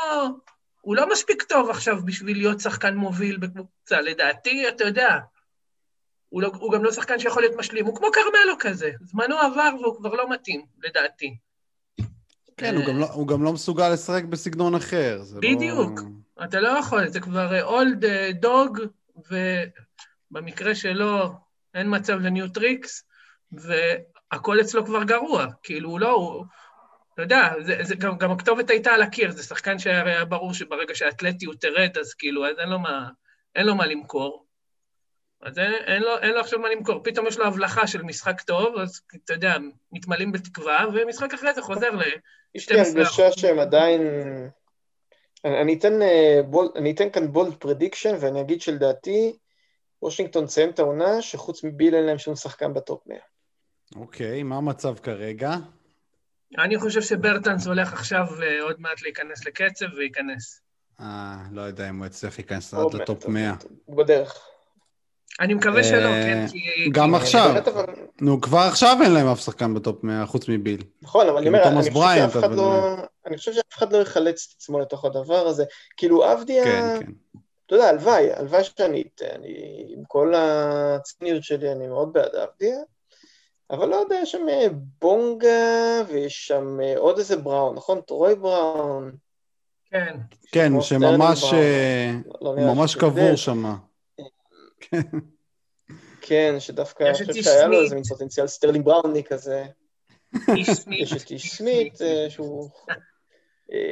הוא 0.82 0.96
לא 0.96 1.10
מספיק 1.12 1.44
טוב 1.44 1.70
עכשיו 1.70 2.06
בשביל 2.06 2.38
להיות 2.38 2.60
שחקן 2.60 2.96
מוביל 2.96 3.38
בקבוצה, 3.38 4.02
לדעתי, 4.02 4.70
אתה 4.70 4.84
יודע. 4.84 5.18
הוא, 6.30 6.42
לא, 6.42 6.52
הוא 6.60 6.72
גם 6.72 6.84
לא 6.84 6.92
שחקן 6.92 7.20
שיכול 7.20 7.42
להיות 7.42 7.56
משלים, 7.56 7.86
הוא 7.86 7.96
כמו 7.96 8.08
כרמלו 8.14 8.56
כזה, 8.60 8.92
זמנו 9.02 9.38
עבר 9.38 9.70
והוא 9.82 9.98
כבר 9.98 10.14
לא 10.14 10.30
מתאים, 10.30 10.66
לדעתי. 10.84 11.38
כן, 12.58 12.76
הוא 12.76 12.86
גם, 12.86 13.00
לא, 13.00 13.06
הוא 13.06 13.28
גם 13.28 13.44
לא 13.44 13.54
מסוגל 13.54 13.90
לשחק 13.90 14.24
בסגנון 14.24 14.76
אחר. 14.76 15.22
לא- 15.34 15.42
בדיוק, 15.42 16.00
לא... 16.00 16.46
אתה 16.46 16.60
לא 16.60 16.70
יכול, 16.70 17.08
זה 17.10 17.20
כבר 17.20 17.64
old 17.63 18.06
אה, 18.06 18.08
dog, 18.34 18.80
ובמקרה 20.32 20.76
שלו 20.76 21.47
אין 21.78 21.96
מצב 21.96 22.20
ל 22.20 22.27
new 22.27 22.50
tricks, 22.50 23.04
והכל 23.52 24.62
אצלו 24.62 24.86
כבר 24.86 25.04
גרוע. 25.04 25.46
כאילו, 25.63 25.90
הוא 25.90 26.00
לא, 26.00 26.12
הוא, 26.12 26.46
אתה 27.13 27.22
יודע, 27.22 27.54
זה, 27.66 27.78
זה, 27.82 27.96
גם, 27.96 28.18
גם 28.18 28.32
הכתובת 28.32 28.70
הייתה 28.70 28.92
על 28.92 29.02
הקיר, 29.02 29.32
זה 29.32 29.44
שחקן 29.44 29.80
שהרי 29.80 30.12
היה 30.12 30.26
ברור 30.26 30.54
שברגע 30.54 30.96
שהאתלטיות 30.96 31.62
תרד, 31.62 31.98
אז 32.00 32.13
כאילו, 32.13 32.48
אז 32.48 32.60
אין 32.60 32.70
לו 32.70 32.80
מה, 32.80 33.10
אין 33.56 33.66
לו 33.66 33.76
מה 33.76 33.86
למכור. 33.86 34.46
אז 35.42 35.60
אין, 35.60 35.74
אין, 35.74 36.02
לו, 36.02 36.18
אין 36.18 36.34
לו 36.34 36.40
עכשיו 36.40 36.60
מה 36.60 36.70
למכור. 36.70 37.04
פתאום 37.04 37.28
יש 37.28 37.38
לו 37.38 37.46
הבלחה 37.46 37.88
של 37.88 38.02
משחק 38.04 38.42
טוב, 38.42 38.78
אז 38.78 39.02
אתה 39.26 39.34
יודע, 39.34 39.58
מתמלאים 39.92 40.32
בתקווה, 40.32 40.86
ומשחק 40.94 41.34
אחרי 41.34 41.54
זה 41.54 41.62
חוזר 41.62 41.90
ל-12%. 41.92 42.20
יש 42.56 42.70
לי 42.70 42.80
הרגשה 42.80 43.32
שהם 43.32 43.60
עדיין... 43.60 44.02
אני, 45.46 45.62
אני, 45.62 45.74
אתן, 45.74 46.02
אה, 46.02 46.40
בול, 46.46 46.68
אני 46.76 46.92
אתן 46.92 47.10
כאן 47.10 47.32
bold 47.32 47.54
prediction, 47.54 48.15
ואני 48.20 48.42
אגיד 48.42 48.62
שלדעתי, 48.62 49.38
וושינגטון 50.02 50.46
תסיים 50.46 50.70
את 50.70 50.80
העונה, 50.80 51.22
שחוץ 51.22 51.64
מביל 51.64 51.96
אין 51.96 52.06
להם 52.06 52.18
שום 52.18 52.36
שחקן 52.36 52.74
ב 52.74 52.82
top 52.82 53.08
100. 53.08 53.18
אוקיי, 53.96 54.44
מה 54.44 54.58
המצב 54.58 54.96
כרגע? 55.04 55.56
אני 56.58 56.80
חושב 56.80 57.02
שברטנס 57.02 57.68
הולך 57.68 57.94
עכשיו 57.94 58.26
אה, 58.44 58.62
עוד 58.62 58.76
מעט 58.80 59.02
להיכנס 59.02 59.46
לקצב 59.46 59.86
וייכנס. 59.98 60.62
אה, 61.00 61.36
לא 61.52 61.62
יודע 61.62 61.90
אם 61.90 61.98
הוא 62.00 62.06
יצליח 62.06 62.38
להיכנס 62.38 62.74
עד 62.74 62.94
לטופ 62.94 63.28
100. 63.28 63.54
הוא 63.86 63.98
בדרך. 63.98 64.48
אני 65.40 65.54
מקווה 65.54 65.84
שלא, 65.84 66.08
אה, 66.08 66.24
כן, 66.24 66.46
כי... 66.52 66.90
גם 66.92 67.16
עכשיו. 67.16 67.56
נו, 68.22 68.42
כבר 68.42 68.60
עכשיו 68.60 68.98
אין 69.04 69.12
להם 69.12 69.28
אף 69.28 69.40
שחקן 69.40 69.74
בטופ 69.74 70.04
100 70.04 70.26
חוץ 70.26 70.50
מביל. 70.50 70.84
נכון, 71.02 71.28
אבל 71.30 71.38
אני 71.38 71.48
אומר, 71.48 71.64
אני 71.68 71.78
חושב 71.80 71.92
שאף 72.16 72.38
אחד 72.38 72.52
לא... 72.52 72.96
אני 73.26 73.38
חושב 73.38 73.54
שאף 73.54 73.78
אחד 73.78 73.94
לא 73.94 73.98
יחלץ 73.98 74.48
את 74.50 74.56
עצמו 74.56 74.80
לתוך 74.80 75.06
הדבר 75.06 75.48
הזה. 75.48 75.64
כאילו, 75.98 76.34
אבדיה... 76.34 76.64
אתה 77.67 77.75
יודע, 77.75 77.89
הלוואי, 77.89 78.34
הלוואי 78.34 78.63
שאני... 78.63 79.03
עם 79.88 80.03
כל 80.08 80.34
הציניות 80.36 81.43
שלי, 81.43 81.71
אני 81.71 81.88
מאוד 81.88 82.13
בעד 82.13 82.36
אבדיה. 82.36 82.77
אבל 83.71 83.88
לא 83.88 83.95
יודע, 83.95 84.15
יש 84.21 84.32
שם 84.32 84.49
אה, 84.49 84.67
בונגה, 85.01 86.01
ויש 86.08 86.47
שם 86.47 86.80
אה, 86.84 86.97
עוד 86.97 87.17
איזה 87.17 87.38
בראון, 87.38 87.75
נכון? 87.75 88.01
טרוי 88.01 88.36
בראון. 88.36 89.12
כן. 89.86 90.17
כן, 90.51 90.82
שממש 90.82 91.53
אה, 91.53 92.12
לא, 92.41 92.56
לא 92.56 92.73
ממש 92.73 92.95
קבור 92.95 93.36
שם. 93.36 93.75
כן, 96.21 96.56
שדווקא 96.60 97.03
אני 97.03 97.13
חושב 97.13 97.43
שהיה 97.43 97.67
לו 97.67 97.82
איזה 97.82 97.95
מין 97.95 98.03
פוטנציאל 98.03 98.47
סטרלינג 98.47 98.86
בראוני 98.86 99.23
כזה. 99.23 99.65
יש 100.91 101.23
את 101.23 101.32
איש 101.32 101.56
סמית, 101.56 101.97
שהוא 102.30 102.69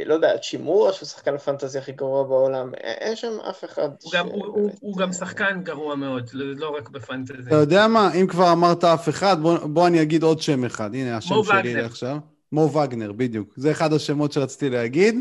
לא 0.05 0.13
יודע, 0.13 0.38
האצ'ימורה, 0.38 0.93
שהוא 0.93 1.07
שחקן 1.07 1.35
ה 1.36 1.41
fantasy 1.41 1.78
הכי 1.77 1.91
גרוע 1.91 2.23
בעולם, 2.23 2.71
אין 2.75 3.15
שם 3.15 3.38
אף 3.49 3.65
אחד 3.65 3.89
הוא 4.01 4.11
ש... 4.11 4.15
גם, 4.15 4.27
הוא, 4.27 4.45
הוא, 4.45 4.71
הוא 4.79 4.97
גם 4.97 5.11
שחקן 5.11 5.61
גרוע 5.63 5.95
מאוד, 5.95 6.29
לא 6.33 6.75
רק 6.77 6.89
ב 6.89 6.96
fantasy. 6.96 7.47
אתה 7.47 7.55
יודע 7.55 7.88
מה, 7.88 8.13
אם 8.13 8.27
כבר 8.27 8.51
אמרת 8.51 8.83
אף 8.83 9.09
אחד, 9.09 9.38
בוא, 9.41 9.57
בוא 9.57 9.88
אני 9.88 10.01
אגיד 10.01 10.23
עוד 10.23 10.41
שם 10.41 10.65
אחד. 10.65 10.95
הנה, 10.95 11.17
השם 11.17 11.35
שלי 11.43 11.59
וגנר. 11.59 11.85
עכשיו. 11.85 12.17
מו 12.51 12.71
וגנר, 12.73 13.11
בדיוק. 13.11 13.53
זה 13.57 13.71
אחד 13.71 13.93
השמות 13.93 14.31
שרציתי 14.31 14.69
להגיד. 14.69 15.15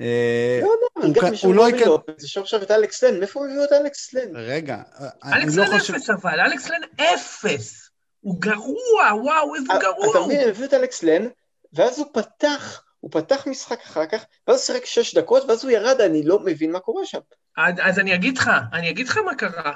אה, 0.00 0.60
לא 0.62 0.68
יודע, 1.04 1.20
גם 1.20 1.32
הוא 1.42 1.54
לא 1.54 1.68
יקרה... 1.68 1.96
יש 2.24 2.38
עכשיו 2.38 2.62
את 2.62 2.70
אלכס 2.70 3.04
לן, 3.04 3.18
מאיפה 3.18 3.40
הוא 3.40 3.48
הביאו 3.48 3.64
את 3.64 3.72
אלכס 3.72 4.14
לן? 4.14 4.28
רגע, 4.34 4.82
אה, 5.00 5.08
אני 5.24 5.56
לא 5.56 5.64
חושב... 5.64 5.72
אלכס 5.72 5.90
לן 5.90 5.96
אפס 5.96 6.10
אבל, 6.10 6.40
אלכס 6.40 6.70
לן 6.70 6.80
אפס. 6.96 7.90
הוא 8.20 8.40
גרוע, 8.40 9.22
וואו, 9.22 9.54
איזה 9.54 9.72
גרוע 9.80 10.10
אתה 10.10 10.26
מבין, 10.26 10.40
הם 10.40 10.48
הביאו 10.48 10.64
את 10.64 10.74
אלכס 10.74 11.02
לן, 11.02 11.28
ואז 11.72 11.98
הוא 11.98 12.06
פתח... 12.12 12.82
הוא 13.02 13.10
פתח 13.10 13.46
משחק 13.46 13.80
אחר 13.84 14.06
כך, 14.06 14.24
ואז 14.48 14.56
הוא 14.56 14.64
שיחק 14.66 14.84
שש 14.84 15.14
דקות, 15.14 15.44
ואז 15.48 15.64
הוא 15.64 15.70
ירד, 15.70 16.00
אני 16.00 16.22
לא 16.22 16.38
מבין 16.38 16.72
מה 16.72 16.80
קורה 16.80 17.06
שם. 17.06 17.18
אז, 17.56 17.74
אז 17.82 17.98
אני 17.98 18.14
אגיד 18.14 18.38
לך, 18.38 18.50
אני 18.72 18.90
אגיד 18.90 19.08
לך 19.08 19.18
מה 19.18 19.34
קרה. 19.34 19.72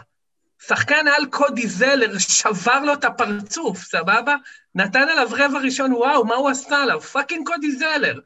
שחקן 0.63 1.05
על 1.17 1.27
קודי 1.31 1.67
זלר 1.67 2.19
שבר 2.19 2.81
לו 2.81 2.93
את 2.93 3.05
הפרצוף, 3.05 3.79
סבבה? 3.79 4.35
נתן 4.75 5.09
עליו 5.09 5.29
רבע 5.31 5.59
ראשון, 5.65 5.93
וואו, 5.93 6.25
מה 6.25 6.35
הוא 6.35 6.51
עשה 6.51 6.83
עליו? 6.83 7.01
fucking 7.01 7.47
קודי 7.47 7.73
זלר. 7.73 8.21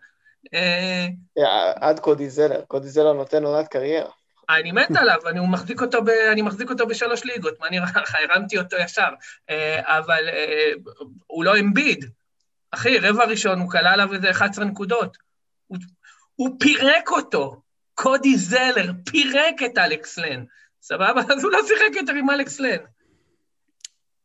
אה, 0.55 1.07
עד 1.81 2.01
קודי 2.01 2.31
זלר, 2.31 2.63
קודי 2.69 2.89
זלר 2.89 3.13
נותן 3.13 3.45
עונת 3.45 3.69
קריירה. 3.69 4.11
אני 4.51 4.73
מת 4.73 4.97
עליו, 4.97 5.19
אני 5.27 5.41
מחזיק 5.41 5.83
אותו, 5.83 6.05
ב, 6.05 6.09
אני 6.09 6.43
מחזיק 6.43 6.71
אותו 6.71 6.87
בשלוש 6.87 7.25
ליגות, 7.25 7.61
מה 7.61 7.71
נראה 7.71 8.03
לך? 8.03 8.15
הרמתי 8.15 8.59
אותו 8.59 8.77
ישר. 8.77 9.11
אה, 9.51 9.99
אבל 9.99 10.29
אה, 10.29 10.73
הוא 11.27 11.45
לא 11.45 11.59
אמביד, 11.59 12.05
אחי, 12.71 12.99
רבע 12.99 13.25
ראשון 13.25 13.61
הוא 13.61 13.71
קלע 13.71 13.87
עליו 13.87 14.15
איזה 14.15 14.31
11 14.31 14.65
נקודות. 14.65 15.17
הוא, 15.67 15.79
הוא 16.37 16.51
פירק 16.61 17.11
אותו. 17.11 17.61
קודי 17.95 18.37
זלר 18.37 18.93
פירק 19.11 19.63
את 19.67 19.79
אלכס 19.79 20.19
לן. 20.19 20.45
סבבה? 20.83 21.21
אז 21.35 21.45
הוא 21.45 21.53
לא 21.53 21.59
שיחק 21.67 21.97
יותר 21.97 22.13
עם 22.13 22.31
אלכס 22.31 22.61
לן. 22.61 22.79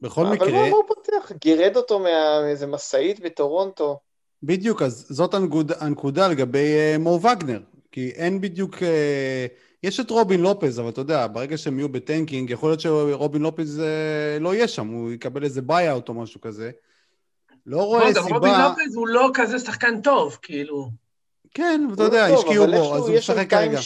בכל 0.02 0.26
מקרה... 0.26 0.48
אבל 0.48 0.70
מה 0.70 0.76
הוא 0.76 0.84
פותח? 0.88 1.32
גירד 1.42 1.76
אותו 1.76 2.00
מאיזה 2.00 2.68
משאית 2.68 3.20
בטורונטו. 3.20 4.00
בדיוק, 4.44 4.82
אז 4.82 5.06
זאת 5.10 5.34
הנקוד, 5.34 5.72
הנקודה 5.80 6.28
לגבי 6.28 6.96
אה, 6.96 6.98
מו 6.98 7.20
וגנר. 7.24 7.62
כי 7.92 8.10
אין 8.10 8.42
בדיוק... 8.42 8.76
אה, 8.76 8.86
יש 9.84 10.00
את 10.00 10.10
רובין 10.10 10.42
לופז, 10.42 10.80
אבל 10.80 10.90
אתה 10.90 11.02
יודע, 11.02 11.28
ברגע 11.28 11.58
שהם 11.58 11.80
יהיו 11.80 11.90
ב 11.90 11.96
tanking, 11.96 12.50
יכול 12.50 12.70
להיות 12.70 12.80
שרובין 12.80 13.42
לופז 13.42 13.80
אה, 13.80 14.44
לא 14.44 14.56
יהיה 14.56 14.68
שם, 14.68 14.88
הוא 14.88 15.12
יקבל 15.12 15.44
איזה 15.44 15.62
buyout 15.62 16.10
או 16.10 16.14
משהו 16.14 16.42
כזה. 16.42 16.72
לא 17.66 17.84
רואה 17.84 18.14
סיבה... 18.14 18.22
גם 18.22 18.34
רובי 18.34 18.50
לופז 18.50 18.96
הוא 18.96 19.08
לא 19.08 19.30
כזה 19.34 19.60
שחקן 19.60 20.02
טוב, 20.02 20.38
כאילו. 20.42 20.90
כן, 21.54 21.88
אתה 21.94 22.04
יודע, 22.04 22.30
לא 22.30 22.34
השקיעו 22.34 22.66
בו, 22.68 22.96
אז 22.96 23.08
הוא 23.08 23.18
משחק 23.18 23.50
כרגע. 23.50 23.80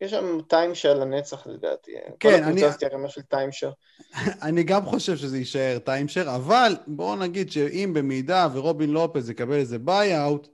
יש 0.00 0.10
שם 0.10 0.40
timeshare 0.48 0.94
לנצח 0.94 1.46
לדעתי. 1.46 1.92
כן, 2.20 2.44
אני... 2.44 2.60
כל 2.60 2.66
הקבוצה 2.66 3.08
של 3.08 3.22
timeshare. 3.22 3.70
אני 4.46 4.62
גם 4.62 4.84
חושב 4.84 5.16
שזה 5.16 5.38
יישאר 5.38 5.78
timeshare, 5.84 6.34
אבל 6.34 6.76
בואו 6.86 7.16
נגיד 7.16 7.52
שאם 7.52 7.90
במידה 7.94 8.48
ורובין 8.52 8.90
לופז 8.90 9.30
יקבל 9.30 9.54
איזה 9.54 9.78
buyout, 9.78 10.48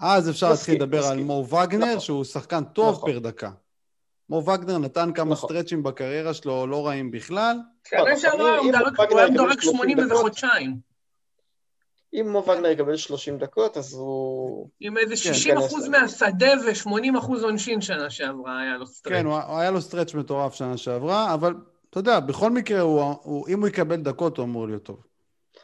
אז 0.00 0.30
אפשר 0.30 0.50
להתחיל 0.50 0.74
לדבר 0.74 1.06
על 1.06 1.18
מו 1.18 1.46
וגנר, 1.48 1.86
נכון. 1.86 2.00
שהוא 2.00 2.24
שחקן 2.24 2.64
טוב 2.64 2.94
נכון. 2.94 3.12
per 3.12 3.18
דקה. 3.18 3.50
מו 4.30 4.36
וגנר 4.36 4.78
נתן 4.78 5.10
כמה 5.14 5.32
נכון. 5.32 5.48
סטרצ'ים 5.48 5.82
בקריירה 5.82 6.34
שלו, 6.34 6.66
לא 6.66 6.86
רעים 6.86 7.10
בכלל. 7.10 7.56
שנה 7.88 8.18
שעברה 8.18 8.58
הוא 8.58 9.18
היה 9.18 9.28
דורג 9.28 9.60
80 9.62 9.98
וחודשיים. 10.10 10.87
אם 12.12 12.28
מו 12.28 12.38
וגנר 12.38 12.68
יקבל 12.68 12.96
30 12.96 13.38
דקות, 13.38 13.76
אז 13.76 13.94
הוא... 13.94 14.68
עם 14.80 14.98
איזה 14.98 15.16
60 15.16 15.54
כן, 15.54 15.60
אחוז 15.60 15.88
מהשדה 15.88 16.52
ו-80 16.66 17.18
אחוז 17.18 17.44
עונשין 17.44 17.80
שנה 17.80 18.10
שעברה, 18.10 18.60
היה 18.60 18.76
לו 18.76 18.86
stretch. 18.86 19.12
כן, 19.12 19.26
הוא, 19.26 19.38
היה 19.48 19.70
לו 19.70 19.80
סטרץ' 19.80 20.14
מטורף 20.14 20.54
שנה 20.54 20.76
שעברה, 20.76 21.34
אבל 21.34 21.54
אתה 21.90 21.98
יודע, 21.98 22.20
בכל 22.20 22.50
מקרה, 22.50 22.80
הוא, 22.80 23.14
הוא, 23.22 23.48
אם 23.48 23.60
הוא 23.60 23.68
יקבל 23.68 23.96
דקות, 23.96 24.38
הוא 24.38 24.44
אמור 24.44 24.66
להיות 24.66 24.82
טוב. 24.82 25.02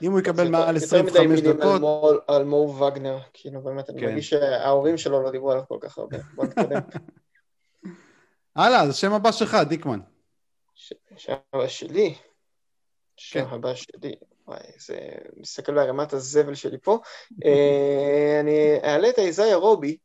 אם 0.02 0.12
הוא 0.12 0.20
יקבל 0.20 0.48
מעל 0.48 0.76
25 0.76 1.40
דקות... 1.40 1.80
יותר 1.82 2.18
על 2.26 2.44
מו 2.44 2.56
וגנר, 2.56 3.18
כאילו 3.32 3.60
באמת, 3.60 3.90
אני 3.90 4.00
כן. 4.00 4.06
מרגיש 4.06 4.30
שההורים 4.30 4.98
שלו 4.98 5.22
לא 5.22 5.30
דיברו 5.30 5.52
עליו 5.52 5.62
כל 5.68 5.78
כך 5.80 5.98
הרבה. 5.98 6.16
בוא 6.34 6.44
נתקדם. 6.44 6.80
הלאה, 8.56 8.82
אז 8.82 8.90
השם 8.90 9.12
הבא 9.12 9.32
שלך, 9.32 9.56
דיקמן. 9.68 10.00
השם 11.16 11.34
הבא 11.52 11.68
שלי. 11.68 12.14
השם 13.18 13.44
כן. 13.44 13.54
הבא 13.54 13.74
שלי. 13.74 14.14
וואי, 14.46 14.60
זה... 14.78 14.98
מסתכל 15.36 15.74
בערימת 15.74 16.12
הזבל 16.12 16.54
שלי 16.54 16.78
פה. 16.78 16.98
אה, 17.44 18.40
אני 18.40 18.78
אעלה 18.84 19.08
את 19.08 19.18
איזאיה 19.18 19.56
רובי. 19.56 19.96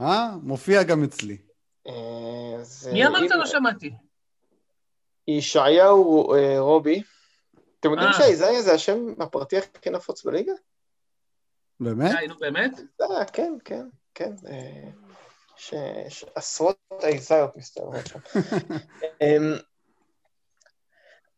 אה? 0.00 0.28
מופיע 0.42 0.82
גם 0.82 1.04
אצלי. 1.04 1.38
אה, 1.86 2.56
מי 2.92 3.06
אמרת? 3.06 3.30
לא 3.30 3.46
שמעתי. 3.46 3.94
ישעיהו 5.28 6.34
אה, 6.34 6.60
רובי. 6.60 7.02
אתם 7.80 7.90
יודעים 7.90 8.12
שאיזאיה 8.12 8.62
זה 8.62 8.72
השם 8.72 8.98
הפרטי 9.20 9.56
הכי 9.58 9.90
נפוץ 9.90 10.24
בליגה? 10.24 10.52
באמת? 11.80 12.14
נו, 12.28 12.34
באמת? 12.38 12.80
כן, 13.32 13.52
כן, 13.64 13.86
כן. 14.14 14.32
יש 16.06 16.24
עשרות 16.34 16.78
האיזאיות 16.90 17.56
מסתובבות 17.56 18.06
שם. 18.06 18.18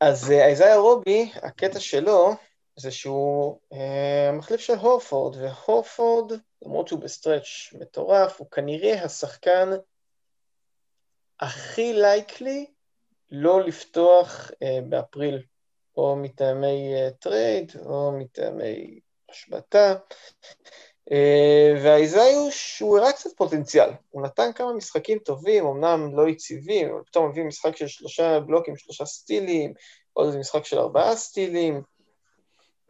אז 0.01 0.31
אה, 0.31 0.77
רובי, 0.77 1.31
הקטע 1.35 1.81
שלו 1.81 2.35
זה 2.77 2.91
שהוא 2.91 3.59
אה, 3.73 4.31
מחליף 4.33 4.61
של 4.61 4.75
הורפורד, 4.75 5.37
והורפורד, 5.37 6.33
למרות 6.63 6.89
שהוא 6.89 7.01
ב 7.01 7.10
stretch 7.10 7.73
מטורף, 7.81 8.41
הוא 8.41 8.51
כנראה 8.51 9.05
השחקן 9.05 9.69
הכי 11.41 11.93
likely 11.92 12.66
לא 13.31 13.61
לפתוח 13.61 14.51
אה, 14.63 14.79
באפריל, 14.89 15.43
או 15.97 16.17
מטעמי 16.17 16.95
אה, 16.95 17.11
trade, 17.11 17.73
או 17.87 18.13
מטעמי 18.19 19.01
השבתה. 19.31 19.95
אה, 21.12 21.75
ואייזיאה 21.83 22.81
הוא 22.81 22.99
הראה 22.99 23.12
קצת 23.12 23.31
פוטנציאל, 23.37 23.90
הוא 24.11 24.23
נתן 24.23 24.53
כמה 24.55 24.73
משחקים 24.73 25.18
טובים, 25.18 25.66
אמנם 25.66 26.16
לא 26.16 26.29
יציבים, 26.29 26.88
אבל 26.90 27.03
פתאום 27.07 27.29
מביא 27.29 27.44
משחק 27.44 27.77
של 27.77 27.88
שלושה 27.88 28.40
בלוקים, 28.40 28.77
שלושה 28.77 29.05
סטילים, 29.05 29.73
עוד 30.12 30.27
איזה 30.27 30.38
משחק 30.38 30.64
של 30.64 30.79
ארבעה 30.79 31.16
סטילים, 31.16 31.83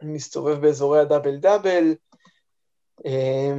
מסתובב 0.01 0.61
באזורי 0.61 0.99
ה 0.99 1.04
double 1.04 1.37
double, 1.37 1.95
אה, 3.05 3.51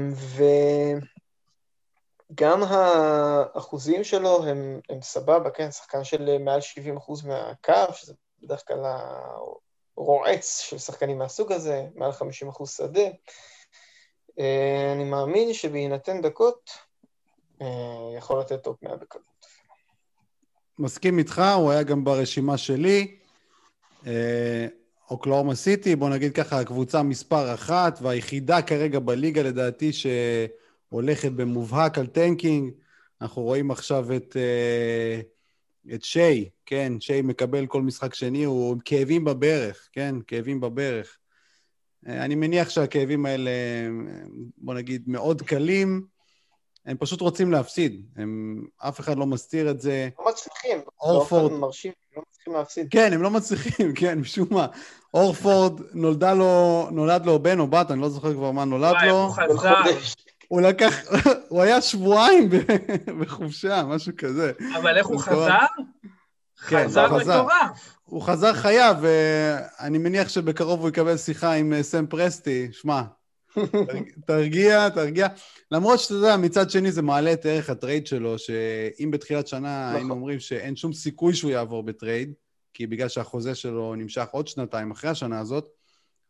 וגם 2.30 2.62
האחוזים 2.62 4.04
שלו 4.04 4.44
הם, 4.44 4.80
הם 4.90 5.02
סבבה, 5.02 5.50
כן, 5.50 5.70
שחקן 5.70 6.04
של 6.04 6.38
מעל 6.38 6.60
70 6.60 6.96
אחוז 6.96 7.24
מהקו, 7.24 7.94
שזה 7.94 8.14
בדרך 8.42 8.68
כלל 8.68 8.84
הרועץ 9.96 10.60
של 10.60 10.78
שחקנים 10.78 11.18
מהסוג 11.18 11.52
הזה, 11.52 11.86
מעל 11.94 12.12
50 12.12 12.48
אחוז 12.48 12.70
שדה. 12.70 13.08
אה, 14.40 14.92
אני 14.92 15.04
מאמין 15.04 15.54
שבהינתן 15.54 16.20
דקות, 16.22 16.70
אה, 17.62 18.14
יכול 18.18 18.40
לתת 18.40 18.62
top 18.62 18.82
100 18.82 18.96
בקלות. 18.96 19.24
מסכים 20.78 21.18
איתך, 21.18 21.42
הוא 21.56 21.70
היה 21.70 21.82
גם 21.82 22.04
ברשימה 22.04 22.58
שלי. 22.58 23.16
אה, 24.06 24.66
אוקלהומה 25.10 25.54
סיטי, 25.54 25.96
בוא 25.96 26.08
נגיד 26.08 26.34
ככה, 26.34 26.60
הקבוצה 26.60 27.02
מספר 27.02 27.54
אחת 27.54 27.98
והיחידה 28.02 28.62
כרגע 28.62 28.98
בליגה 28.98 29.42
לדעתי 29.42 29.90
שהולכת 29.92 31.32
במובהק 31.32 31.98
על 31.98 32.06
tanking. 32.06 32.72
אנחנו 33.20 33.42
רואים 33.42 33.70
עכשיו 33.70 34.16
את, 34.16 34.36
את 35.94 36.04
שיי, 36.04 36.48
כן, 36.66 36.92
שיי 37.00 37.22
מקבל 37.22 37.66
כל 37.66 37.82
משחק 37.82 38.14
שני, 38.14 38.44
הוא 38.44 38.72
עם 38.72 38.78
כאבים 38.80 39.24
בברך, 39.24 39.88
כן, 39.92 40.14
כאבים 40.26 40.60
בברך. 40.60 41.19
אה, 42.08 42.24
אני 42.24 42.34
מניח 42.34 42.70
שהכאבים 42.70 43.26
האלה, 43.26 43.50
בוא 44.58 44.74
נגיד, 44.74 45.02
מאוד 45.06 45.42
קלים. 45.42 46.02
הם 46.86 46.96
פשוט 46.96 47.20
רוצים 47.20 47.50
להפסיד. 47.50 48.06
הם, 48.16 48.62
אף 48.78 49.00
אחד 49.00 49.18
לא 49.18 49.26
מסתיר 49.26 49.70
את 49.70 49.80
זה. 49.80 50.08
לא 50.18 50.32
מצליחים. 50.32 50.78
הורפורד... 51.00 51.52
מרשים, 51.52 51.92
לא 52.16 52.22
מצליחים 52.28 52.52
להפסיד. 52.52 52.86
כן, 52.90 53.12
הם 53.12 53.22
לא 53.22 53.30
מצליחים, 53.30 53.94
כן, 54.00 54.18
משום 54.18 54.48
מה. 54.50 54.66
הורפורד, 55.14 55.80
נולדה 55.92 56.34
לו, 56.34 56.88
נולד 56.92 57.26
לו 57.26 57.38
בן 57.38 57.60
או 57.60 57.66
בת, 57.66 57.90
אני 57.90 58.00
לא 58.00 58.08
זוכר 58.08 58.34
כבר 58.34 58.50
מה 58.50 58.64
נולד 58.64 58.94
לו. 59.06 59.22
הוא 59.24 59.32
חזר. 59.32 59.74
הוא 60.48 60.60
לקח, 60.60 60.94
הוא 61.48 61.62
היה 61.62 61.80
שבועיים 61.80 62.48
בחופשה, 63.20 63.82
משהו 63.84 64.12
כזה. 64.18 64.52
אבל 64.76 64.98
איך 64.98 65.06
הוא 65.06 65.20
חזר? 65.20 65.58
כן, 66.68 66.84
חזר 66.84 67.16
מטורף. 67.16 67.96
הוא 68.04 68.22
חזר 68.22 68.52
חייב, 68.52 68.96
ואני 69.00 69.98
מניח 69.98 70.28
שבקרוב 70.28 70.80
הוא 70.80 70.88
יקבל 70.88 71.16
שיחה 71.16 71.52
עם 71.52 71.72
אה, 71.72 71.82
סם 71.82 72.06
פרסטי. 72.06 72.68
שמע, 72.72 73.02
תרגיע, 74.26 74.88
תרגיע. 74.88 75.28
למרות 75.70 76.00
שאתה 76.00 76.14
יודע, 76.14 76.36
מצד 76.36 76.70
שני 76.70 76.92
זה 76.92 77.02
מעלה 77.02 77.32
את 77.32 77.46
ערך 77.46 77.70
ה 77.70 77.76
trade 77.76 78.06
שלו, 78.06 78.38
שאם 78.38 79.10
בתחילת 79.10 79.46
שנה 79.46 79.84
נכון. 79.86 79.96
היינו 79.96 80.14
אומרים 80.14 80.40
שאין 80.40 80.76
שום 80.76 80.92
סיכוי 80.92 81.34
שהוא 81.34 81.50
יעבור 81.50 81.82
ב 81.82 81.89
trade, 81.89 82.32
כי 82.74 82.86
בגלל 82.86 83.08
שהחוזה 83.08 83.54
שלו 83.54 83.94
נמשך 83.94 84.26
עוד 84.30 84.48
שנתיים 84.48 84.90
אחרי 84.90 85.10
השנה 85.10 85.40
הזאת, 85.40 85.68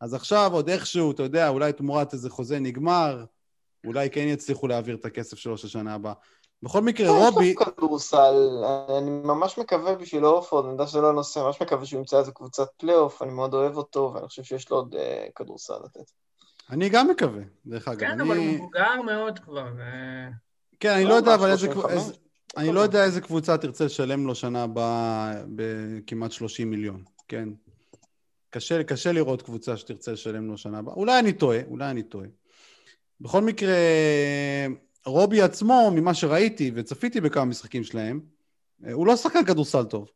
אז 0.01 0.13
עכשיו 0.13 0.49
עוד 0.53 0.69
איכשהו, 0.69 1.11
אתה 1.11 1.23
יודע, 1.23 1.49
אולי 1.49 1.73
תמורת 1.73 2.13
איזה 2.13 2.29
חוזה 2.29 2.59
נגמר, 2.59 3.25
אולי 3.85 4.09
כן 4.09 4.27
יצליחו 4.27 4.67
להעביר 4.67 4.95
את 4.95 5.05
הכסף 5.05 5.37
שלו 5.37 5.57
של 5.57 5.67
שנה 5.67 5.93
הבאה. 5.93 6.13
בכל 6.63 6.81
מקרה, 6.81 7.09
רובי... 7.09 7.45
יש 7.45 7.55
לו 7.59 7.75
כדורסל, 7.75 8.63
אני 8.97 9.09
ממש 9.09 9.57
מקווה 9.57 9.95
בשביל 9.95 10.25
הורפורד, 10.25 10.65
אני 10.65 10.73
יודע 10.73 10.87
שזה 10.87 11.01
לא 11.01 11.09
הנושא, 11.09 11.39
ממש 11.39 11.61
מקווה 11.61 11.85
שהוא 11.85 11.99
ימצא 11.99 12.19
איזה 12.19 12.31
קבוצת 12.31 12.67
פלייאוף, 12.77 13.21
אני 13.21 13.31
מאוד 13.31 13.53
אוהב 13.53 13.77
אותו, 13.77 14.11
ואני 14.15 14.27
חושב 14.27 14.43
שיש 14.43 14.69
לו 14.69 14.77
עוד 14.77 14.95
אה, 14.95 15.31
כדורסל 15.35 15.73
לתת. 15.85 16.11
אני 16.69 16.89
גם 16.89 17.07
מקווה, 17.07 17.41
דרך 17.65 17.87
אגב. 17.87 17.99
כן, 17.99 18.11
אני... 18.11 18.23
אבל 18.23 18.37
הוא 18.37 18.45
מבוגר 18.45 19.01
מאוד 19.01 19.39
כבר. 19.39 19.67
כן, 20.79 20.93
אני 20.93 21.05
לא 21.05 21.13
יודע, 21.13 21.35
אבל 21.35 21.51
איזה... 21.51 21.67
איזה... 21.89 22.13
אני 22.57 22.71
לא 22.71 22.79
יודע 22.79 23.03
איזה 23.03 23.21
קבוצה 23.21 23.57
תרצה 23.57 23.85
לשלם 23.85 24.27
לו 24.27 24.35
שנה 24.35 24.63
הבאה 24.63 25.33
בכמעט 25.55 26.31
30 26.31 26.69
מיליון, 26.69 27.03
כן? 27.27 27.49
קשה, 28.49 28.83
קשה 28.83 29.11
לראות 29.11 29.41
קבוצה 29.41 29.77
שתרצה 29.77 30.11
לשלם 30.11 30.47
לו 30.47 30.57
שנה 30.57 30.79
הבאה. 30.79 30.93
אולי 30.93 31.19
אני 31.19 31.33
טועה, 31.33 31.59
אולי 31.67 31.89
אני 31.89 32.03
טועה. 32.03 32.27
בכל 33.21 33.41
מקרה, 33.41 33.75
רובי 35.05 35.41
עצמו, 35.41 35.91
ממה 35.95 36.13
שראיתי 36.13 36.71
וצפיתי 36.75 37.21
בכמה 37.21 37.45
משחקים 37.45 37.83
שלהם, 37.83 38.21
אה, 38.85 38.93
הוא 38.93 39.07
לא 39.07 39.15
שחקן 39.15 39.45
כדורסל 39.45 39.83
טוב, 39.83 40.11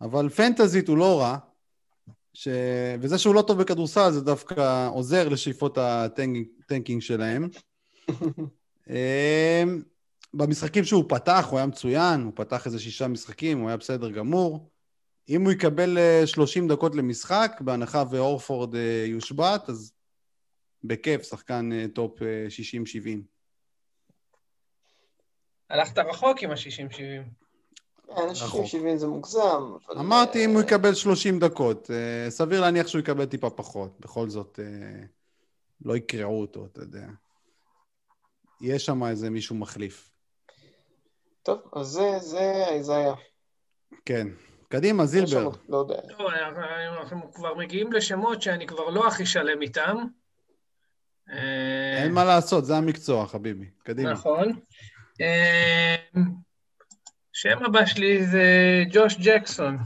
אבל 0.00 0.28
פנטזית 0.28 0.88
הוא 0.88 0.98
לא 0.98 1.20
רע, 1.20 1.38
ש... 2.34 2.48
וזה 3.00 3.18
שהוא 3.18 3.34
לא 3.34 3.42
טוב 3.42 3.62
בכדורסל 3.62 4.10
זה 4.10 4.20
דווקא 4.20 4.88
עוזר 4.88 5.28
לשאיפות 5.28 5.78
הטנקינג 5.78 7.00
שלהם. 7.00 7.48
אה, 8.90 9.64
במשחקים 10.34 10.84
שהוא 10.84 11.04
פתח, 11.08 11.46
הוא 11.50 11.58
היה 11.58 11.66
מצוין, 11.66 12.22
הוא 12.22 12.32
פתח 12.34 12.66
איזה 12.66 12.78
שישה 12.78 13.08
משחקים, 13.08 13.58
הוא 13.58 13.68
היה 13.68 13.76
בסדר 13.76 14.10
גמור. 14.10 14.70
אם 15.28 15.44
הוא 15.44 15.52
יקבל 15.52 15.98
30 16.26 16.64
אה, 16.64 16.76
דקות 16.76 16.94
למשחק, 16.94 17.60
בהנחה 17.60 18.04
והורפורד 18.10 18.74
מושבת, 19.06 19.68
אז 19.68 19.92
בכיף, 20.84 21.22
שחקן 21.22 21.86
top 21.88 22.18
60-70. 22.18 23.35
הלכת 25.70 25.98
רחוק 25.98 26.42
עם 26.42 26.50
ה-60-70. 26.50 26.96
כן, 28.06 28.12
ה-60-70 28.12 28.96
זה 28.96 29.06
מוגזם. 29.06 29.62
אמרתי 29.90 30.44
אם 30.44 30.50
הוא 30.50 30.60
יקבל 30.62 30.94
30 30.94 31.38
דקות. 31.38 31.90
אה, 31.90 32.30
סביר 32.30 32.60
להניח 32.60 32.86
שהוא 32.86 33.00
יקבל 33.00 33.24
טיפה 33.24 33.50
פחות. 33.50 34.00
בכל 34.00 34.28
זאת, 34.28 34.60
אה, 34.62 35.04
לא 35.84 35.96
יקרעו 35.96 36.40
אותו, 36.40 36.66
אתה 36.66 36.80
יודע. 36.80 37.06
יש 38.60 38.84
שם 38.86 39.04
איזה 39.04 39.30
מישהו 39.30 39.56
מחליף. 39.56 40.10
טוב, 41.42 41.58
אז 41.76 41.86
זה, 41.86 42.18
זה, 42.18 42.52
זה 42.80 42.96
היה. 42.96 43.14
כן. 44.04 44.28
קדימה, 44.68 45.06
זילבר. 45.06 45.50
לא 45.68 45.76
יודע. 45.76 46.00
טוב, 46.00 46.26
אנחנו 47.00 47.32
כבר 47.34 47.54
מגיעים 47.54 47.92
לשמות 47.92 48.42
שאני 48.42 48.66
כבר 48.66 48.90
לא 48.90 49.08
הכי 49.08 49.26
שלם 49.26 49.62
איתם. 49.62 49.96
אין 52.02 52.12
מה 52.12 52.24
לעשות, 52.24 52.64
זה 52.64 52.76
המקצוע, 52.76 53.26
חביבי. 53.26 53.70
קדימה. 53.82 54.12
נכון. 54.12 54.60
שם 57.32 57.64
הבא 57.64 57.86
שלי 57.86 58.26
זה 58.26 58.44
ג'וש 58.92 59.16
ג'קסון. 59.20 59.78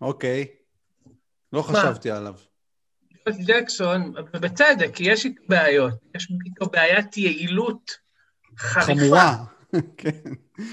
אוקיי. 0.00 0.46
לא 1.52 1.62
חשבתי 1.62 2.10
עליו. 2.10 2.34
ג'וש 3.26 3.36
ג'קסון, 3.46 4.12
ובצדק, 4.34 4.90
כי 4.94 5.04
יש 5.04 5.24
איתו 5.24 5.42
בעיות. 5.48 5.94
יש 6.14 6.28
איתו 6.46 6.66
בעיית 6.66 7.16
יעילות 7.16 7.90
חריפה. 8.58 9.00
חמורה. 9.00 9.36
כן. 9.98 10.32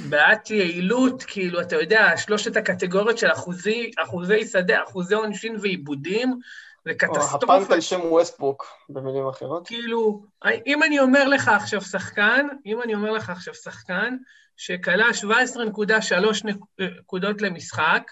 בעיית 0.10 0.49
יעילות, 0.49 1.24
כאילו, 1.24 1.62
אתה 1.62 1.76
יודע, 1.76 2.18
שלושת 2.18 2.58
הקטגוריות 2.58 3.18
של 3.18 3.32
אחוזי, 3.32 3.91
אחוזי 4.04 4.45
שדה, 4.45 4.84
אחוזי 4.84 5.16
עונשין 5.16 5.56
ועיבודים, 5.62 6.39
זה 6.86 6.94
קטסטרופה. 6.94 7.56
הפנק 7.56 7.72
על 7.72 7.82
שם 7.82 8.02
ווסטבוק, 8.02 8.68
במילים 8.90 9.28
אחרות. 9.28 9.68
כאילו, 9.68 10.26
אם 10.66 10.84
אני 10.84 11.00
אומר 11.00 11.28
לך 11.28 11.48
עכשיו 11.48 11.82
שחקן, 11.82 12.48
אם 12.66 12.82
אני 12.82 12.96
אומר 12.96 13.12
לך 13.12 13.30
עכשיו 13.30 13.54
שחקן, 13.54 14.18
שכלה 14.58 15.08
17.3 15.10 16.48
נקודות 16.80 17.42
למשחק, 17.42 18.12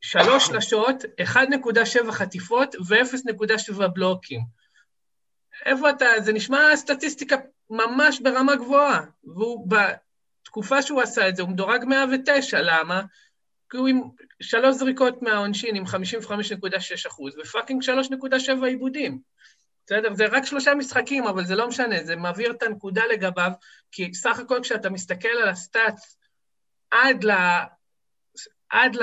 שלוש 0.00 0.46
שלשות, 0.46 1.04
1.7 1.22 2.12
חטיפות 2.12 2.74
ו-0.7 2.88 3.86
בלוקים. 3.86 4.40
איפה 5.66 5.90
אתה, 5.90 6.06
זה 6.18 6.32
נשמע 6.32 6.76
סטטיסטיקה 6.76 7.36
ממש 7.70 8.20
ברמה 8.20 8.56
גבוהה, 8.56 9.00
והוא, 9.24 9.68
בתקופה 9.70 10.82
שהוא 10.82 11.02
עשה 11.02 11.28
את 11.28 11.36
זה, 11.36 11.42
הוא 11.42 11.50
מדורג 11.50 11.84
109, 11.84 12.60
למה? 12.60 13.02
כי 13.70 13.76
הוא 13.76 13.88
עם 13.88 14.00
שלוש 14.42 14.76
זריקות 14.76 15.22
מהעונשין 15.22 15.76
עם 15.76 15.84
55.6 15.84 17.08
אחוז, 17.08 17.38
ופאקינג 17.38 17.82
3.7 17.82 18.64
עיבודים. 18.64 19.20
בסדר? 19.86 20.14
זה 20.14 20.26
רק 20.26 20.44
שלושה 20.44 20.74
משחקים, 20.74 21.26
אבל 21.26 21.44
זה 21.44 21.56
לא 21.56 21.68
משנה, 21.68 22.04
זה 22.04 22.16
מעביר 22.16 22.50
את 22.50 22.62
הנקודה 22.62 23.02
לגביו, 23.06 23.50
כי 23.92 24.14
סך 24.14 24.38
הכל 24.38 24.58
כשאתה 24.62 24.90
מסתכל 24.90 25.28
על 25.28 25.48
הסטאצ 25.48 26.16
עד, 26.90 27.24
ל... 27.24 27.30
עד 28.70 28.96
ל... 28.96 29.02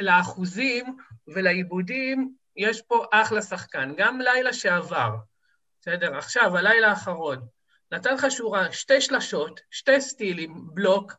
לאחוזים 0.00 0.96
ולעיבודים, 1.28 2.34
יש 2.56 2.82
פה 2.82 3.04
אחלה 3.12 3.42
שחקן. 3.42 3.94
גם 3.96 4.20
לילה 4.20 4.52
שעבר, 4.52 5.10
בסדר? 5.80 6.18
עכשיו, 6.18 6.56
הלילה 6.56 6.88
האחרון, 6.88 7.38
נתן 7.92 8.14
לך 8.14 8.26
שורה, 8.30 8.72
שתי 8.72 9.00
שלשות, 9.00 9.60
שתי 9.70 10.00
סטילים, 10.00 10.54
בלוק, 10.74 11.12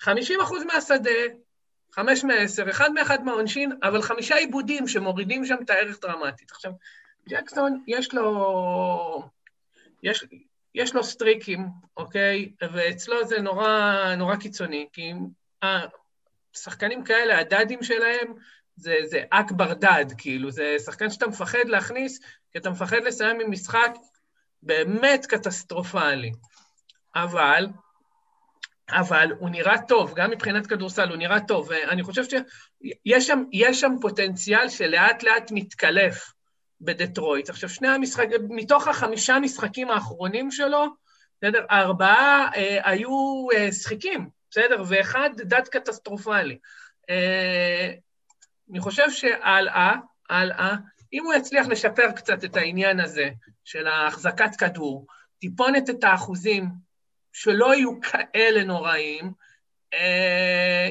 50 0.00 0.40
אחוז 0.40 0.62
מהשדה, 0.62 1.10
חמש 1.94 2.24
מעשר, 2.24 2.70
אחד 2.70 2.92
מאחד 2.92 3.24
מהעונשין, 3.24 3.72
אבל 3.82 4.02
חמישה 4.02 4.36
עיבודים 4.36 4.88
שמורידים 4.88 5.44
שם 5.46 5.56
את 5.64 5.70
הערך 5.70 6.00
דרמטית. 6.00 6.50
עכשיו, 6.50 6.72
ג'קסון, 7.28 7.82
יש 7.86 8.14
לו... 8.14 9.28
יש, 10.02 10.24
יש 10.74 10.94
לו 10.94 11.04
סטריקים, 11.04 11.66
אוקיי? 11.96 12.52
ואצלו 12.72 13.26
זה 13.26 13.40
נורא, 13.40 14.14
נורא 14.16 14.36
קיצוני, 14.36 14.88
כי 14.92 15.12
השחקנים 15.62 17.04
כאלה, 17.04 17.38
הדאדים 17.38 17.82
שלהם, 17.82 18.34
זה, 18.76 18.96
זה 19.04 19.22
אכבר 19.30 19.74
דאד, 19.74 20.12
כאילו, 20.18 20.50
זה 20.50 20.76
שחקן 20.84 21.10
שאתה 21.10 21.26
מפחד 21.26 21.64
להכניס, 21.66 22.20
כי 22.52 22.58
אתה 22.58 22.70
מפחד 22.70 23.02
לסיים 23.04 23.40
עם 23.40 23.50
משחק 23.50 23.90
באמת 24.62 25.26
קטסטרופלי. 25.26 26.32
אבל 27.14 27.66
אבל 28.90 29.32
הוא 29.38 29.50
נראה 29.50 29.82
טוב, 29.88 30.14
גם 30.16 30.30
מבחינת 30.30 30.66
כדורסל 30.66 31.08
הוא 31.08 31.16
נראה 31.16 31.40
טוב, 31.40 31.68
ואני 31.70 32.02
חושב 32.02 32.22
שיש 32.24 33.26
שם, 33.26 33.42
שם 33.72 33.92
פוטנציאל 34.00 34.68
שלאט 34.68 35.22
לאט 35.22 35.50
מתקלף 35.50 36.32
בדטרויט. 36.80 37.50
עכשיו, 37.50 37.68
שני 37.68 37.88
המשחקים, 37.88 38.40
מתוך 38.48 38.88
החמישה 38.88 39.38
משחקים 39.38 39.90
האחרונים 39.90 40.50
שלו, 40.50 40.86
בסדר, 41.42 41.66
ארבעה 41.70 42.48
אה, 42.56 42.90
היו 42.90 43.46
אה, 43.54 43.72
שחיקים, 43.72 44.28
בסדר, 44.50 44.82
ואחד 44.88 45.30
דד 45.36 45.68
קטסטרופלי. 45.68 46.58
אה, 47.10 47.90
אני 48.70 48.80
חושב 48.80 49.10
שהלאה, 49.10 49.94
הלאה, 50.30 50.74
אם 51.12 51.24
הוא 51.24 51.34
יצליח 51.34 51.66
לשפר 51.66 52.12
קצת 52.12 52.44
את 52.44 52.56
העניין 52.56 53.00
הזה 53.00 53.30
של 53.64 53.86
החזקת 53.86 54.56
כדור, 54.58 55.06
טיפונת 55.38 55.90
את 55.90 56.04
האחוזים, 56.04 56.68
שלא 57.34 57.74
יהיו 57.74 57.90
כאלה 58.00 58.64
נוראים, 58.64 59.32
אה, 59.94 60.88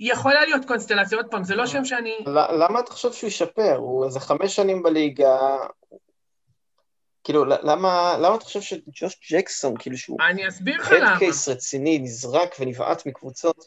יכולה 0.00 0.44
להיות 0.44 0.64
קונסטלציה, 0.64 1.18
עוד 1.18 1.26
פעם, 1.30 1.44
זה 1.44 1.54
לא 1.54 1.66
שם 1.66 1.84
שאני... 1.84 2.14
למה 2.58 2.80
אתה 2.80 2.90
חושב 2.90 3.12
שהוא 3.12 3.28
ישפר? 3.28 3.76
הוא 3.76 4.04
איזה 4.04 4.20
חמש 4.20 4.56
שנים 4.56 4.82
בליגה, 4.82 5.56
כאילו, 7.24 7.44
למה, 7.44 8.16
למה 8.20 8.34
אתה 8.34 8.44
חושב 8.44 8.60
שג'וש 8.60 9.20
ג'קסון, 9.32 9.74
כאילו 9.78 9.96
שהוא... 9.96 10.18
אני 10.28 10.48
אסביר 10.48 10.80
לך 10.80 10.92
למה. 10.92 11.18
case 11.18 11.48
רציני, 11.48 11.98
נזרק 11.98 12.54
ונבעט 12.60 13.06
מקבוצות? 13.06 13.66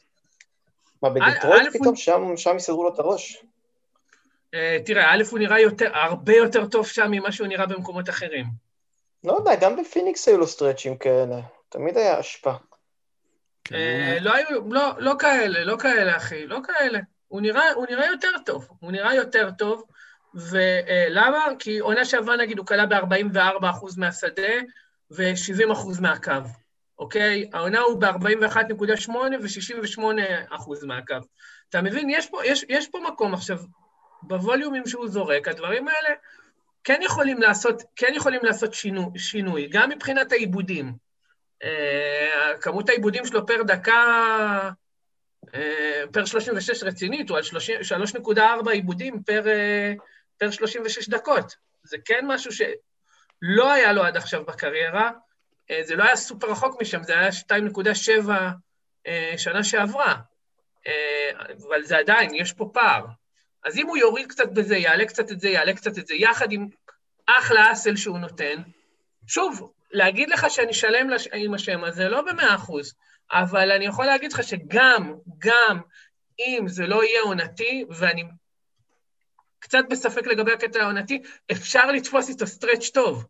מה, 1.03 1.09
בדטרויט 1.09 1.67
פתאום? 1.69 1.87
הוא... 1.87 1.95
שם, 1.95 2.37
שם 2.37 2.55
יסדרו 2.55 2.83
לו 2.83 2.93
את 2.93 2.99
הראש? 2.99 3.43
אה, 4.55 4.57
תראה, 4.85 5.13
א', 5.13 5.23
הוא 5.31 5.39
נראה 5.39 5.59
יותר, 5.59 5.97
הרבה 5.97 6.35
יותר 6.35 6.65
טוב 6.65 6.87
שם 6.87 7.11
ממה 7.11 7.31
שהוא 7.31 7.47
נראה 7.47 7.65
במקומות 7.65 8.09
אחרים. 8.09 8.45
לא 9.23 9.33
יודע, 9.33 9.55
גם 9.55 9.75
בפיניקס 9.75 10.27
היו 10.27 10.37
לו 10.37 10.47
סטרצ'ים 10.47 10.97
כאלה. 10.97 11.35
תמיד 11.69 11.97
היה 11.97 12.17
השפעה. 12.17 12.57
כן. 13.63 13.75
אה, 13.75 14.17
לא 14.21 14.33
היו, 14.33 14.73
לא, 14.73 14.91
לא 14.97 15.15
כאלה, 15.19 15.63
לא 15.63 15.77
כאלה, 15.77 16.17
אחי, 16.17 16.47
לא 16.47 16.59
כאלה. 16.63 16.99
הוא 17.27 17.41
נראה, 17.41 17.71
הוא 17.73 17.85
נראה 17.89 18.05
יותר 18.07 18.31
טוב, 18.45 18.67
הוא 18.79 18.91
נראה 18.91 19.15
יותר 19.15 19.49
טוב, 19.57 19.83
ולמה? 20.33 21.45
כי 21.59 21.79
עונה 21.79 22.05
שעברה, 22.05 22.35
נגיד, 22.35 22.57
הוא 22.57 22.65
כלה 22.65 22.85
ב-44% 22.85 23.85
מהשדה 23.97 24.53
ו-70% 25.11 26.01
מהקו, 26.01 26.31
אוקיי? 26.99 27.49
העונה 27.53 27.79
הוא 27.79 28.01
ב-41.8 28.01 29.11
ו-68% 29.11 30.85
מהקו. 30.85 31.15
אתה 31.69 31.81
מבין? 31.81 32.09
יש 32.09 32.29
פה, 32.29 32.45
יש, 32.45 32.65
יש 32.69 32.87
פה 32.87 32.99
מקום 33.07 33.33
עכשיו, 33.33 33.57
בווליומים 34.21 34.87
שהוא 34.87 35.07
זורק, 35.07 35.47
הדברים 35.47 35.87
האלה 35.87 36.09
כן 36.83 36.99
יכולים 37.03 37.41
לעשות, 37.41 37.83
כן 37.95 38.11
יכולים 38.15 38.39
לעשות 38.43 38.73
שינו, 38.73 39.11
שינוי, 39.17 39.67
גם 39.71 39.89
מבחינת 39.89 40.31
העיבודים. 40.31 41.08
אה, 41.63 42.53
כמות 42.61 42.89
העיבודים 42.89 43.25
שלו 43.25 43.45
פר 43.47 43.63
דקה, 43.63 44.69
אה, 45.55 46.03
פר 46.13 46.25
36 46.25 46.83
רצינית, 46.83 47.29
הוא 47.29 47.37
על 47.37 47.43
3.4 47.43 48.71
עיבודים 48.71 49.23
פר, 49.23 49.47
אה, 49.47 49.93
פר 50.37 50.51
36 50.51 51.09
דקות. 51.09 51.55
זה 51.83 51.97
כן 52.05 52.25
משהו 52.27 52.51
שלא 52.51 53.71
היה 53.71 53.93
לו 53.93 54.03
עד 54.03 54.17
עכשיו 54.17 54.45
בקריירה, 54.45 55.11
זה 55.81 55.95
לא 55.95 56.03
היה 56.03 56.15
סופר 56.15 56.51
רחוק 56.51 56.81
משם, 56.81 57.03
זה 57.03 57.19
היה 57.19 57.31
2.7 57.31 58.31
שנה 59.37 59.63
שעברה, 59.63 60.15
אבל 61.67 61.83
זה 61.83 61.97
עדיין, 61.97 62.35
יש 62.35 62.53
פה 62.53 62.69
פער. 62.73 63.05
אז 63.65 63.77
אם 63.77 63.87
הוא 63.87 63.97
יוריד 63.97 64.27
קצת 64.27 64.49
בזה, 64.53 64.77
יעלה 64.77 65.05
קצת 65.05 65.31
את 65.31 65.39
זה, 65.39 65.49
יעלה 65.49 65.73
קצת 65.73 65.97
את 65.97 66.07
זה, 66.07 66.13
יחד 66.13 66.51
עם 66.51 66.67
אחלה 67.25 67.71
אסל 67.71 67.95
שהוא 67.95 68.19
נותן, 68.19 68.61
שוב, 69.27 69.71
להגיד 69.91 70.29
לך 70.29 70.45
שאני 70.49 70.73
שלם 70.73 71.09
לש... 71.09 71.27
עם 71.33 71.53
השם 71.53 71.83
הזה, 71.83 72.09
לא 72.09 72.21
במאה 72.21 72.55
אחוז, 72.55 72.93
אבל 73.31 73.71
אני 73.71 73.85
יכול 73.85 74.05
להגיד 74.05 74.33
לך 74.33 74.43
שגם, 74.43 75.13
גם 75.37 75.79
אם 76.39 76.63
זה 76.67 76.87
לא 76.87 77.03
יהיה 77.03 77.21
עונתי, 77.21 77.85
ואני 77.89 78.23
קצת 79.59 79.83
בספק 79.89 80.27
לגבי 80.27 80.51
הקטע 80.53 80.81
העונתי, 80.81 81.21
אפשר 81.51 81.91
לתפוס 81.91 82.29
איתו 82.29 82.47
סטרץ' 82.47 82.89
טוב. 82.89 83.25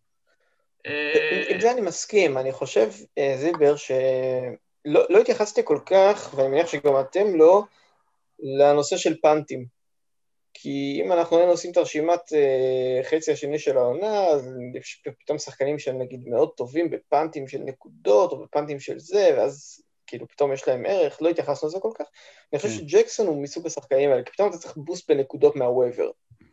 עם 1.50 1.60
זה 1.60 1.72
אני 1.72 1.82
מסכים, 1.82 2.38
אני 2.38 2.52
חושב, 2.52 2.90
אה, 3.18 3.34
זיבר, 3.38 3.76
שלא 3.76 5.06
לא 5.10 5.20
התייחסתי 5.20 5.62
כל 5.64 5.80
כך, 5.86 6.34
ואני 6.36 6.48
מניח 6.48 6.68
שגם 6.68 7.00
אתם 7.00 7.36
לא, 7.36 7.64
לנושא 8.40 8.98
של 8.98 9.16
פאנטים. 9.22 9.79
כי 10.62 11.02
אם 11.06 11.12
אנחנו 11.12 11.38
היינו 11.38 11.52
עושים 11.52 11.72
את 11.72 11.78
הרשימת 11.78 12.20
אה, 12.20 13.04
חצי 13.04 13.32
השני 13.32 13.60
של 13.60 13.78
העונה, 13.78 14.26
אז 14.26 14.50
יש 14.80 15.04
פתאום 15.20 15.38
שחקנים 15.38 15.80
שהם 15.80 16.02
נגיד 16.02 16.28
מאוד 16.28 16.50
טובים 16.58 16.90
בפאנטים 16.90 17.48
של 17.48 17.58
נקודות, 17.58 18.32
או 18.32 18.44
בפאנטים 18.44 18.80
של 18.80 19.00
זה, 19.00 19.30
ואז 19.38 19.82
כאילו 20.08 20.28
פתאום 20.28 20.54
יש 20.54 20.68
להם 20.68 20.86
ערך, 20.86 21.22
לא 21.22 21.30
התייחסנו 21.30 21.68
לזה 21.68 21.80
כל 21.80 21.92
כך. 21.96 22.06
אני 22.54 22.60
חושב 22.60 22.80
כן. 22.80 22.88
שג'קסון 22.88 23.28
הוא 23.28 23.44
מסוג 23.44 23.68
השחקנים 23.68 24.12
האלה, 24.12 24.24
כי 24.24 24.32
פתאום 24.32 24.50
אתה 24.50 24.58
צריך 24.58 24.78
boost 24.78 25.12
בנקודות 25.12 25.56
מה 25.56 25.68
waiver. 25.68 26.10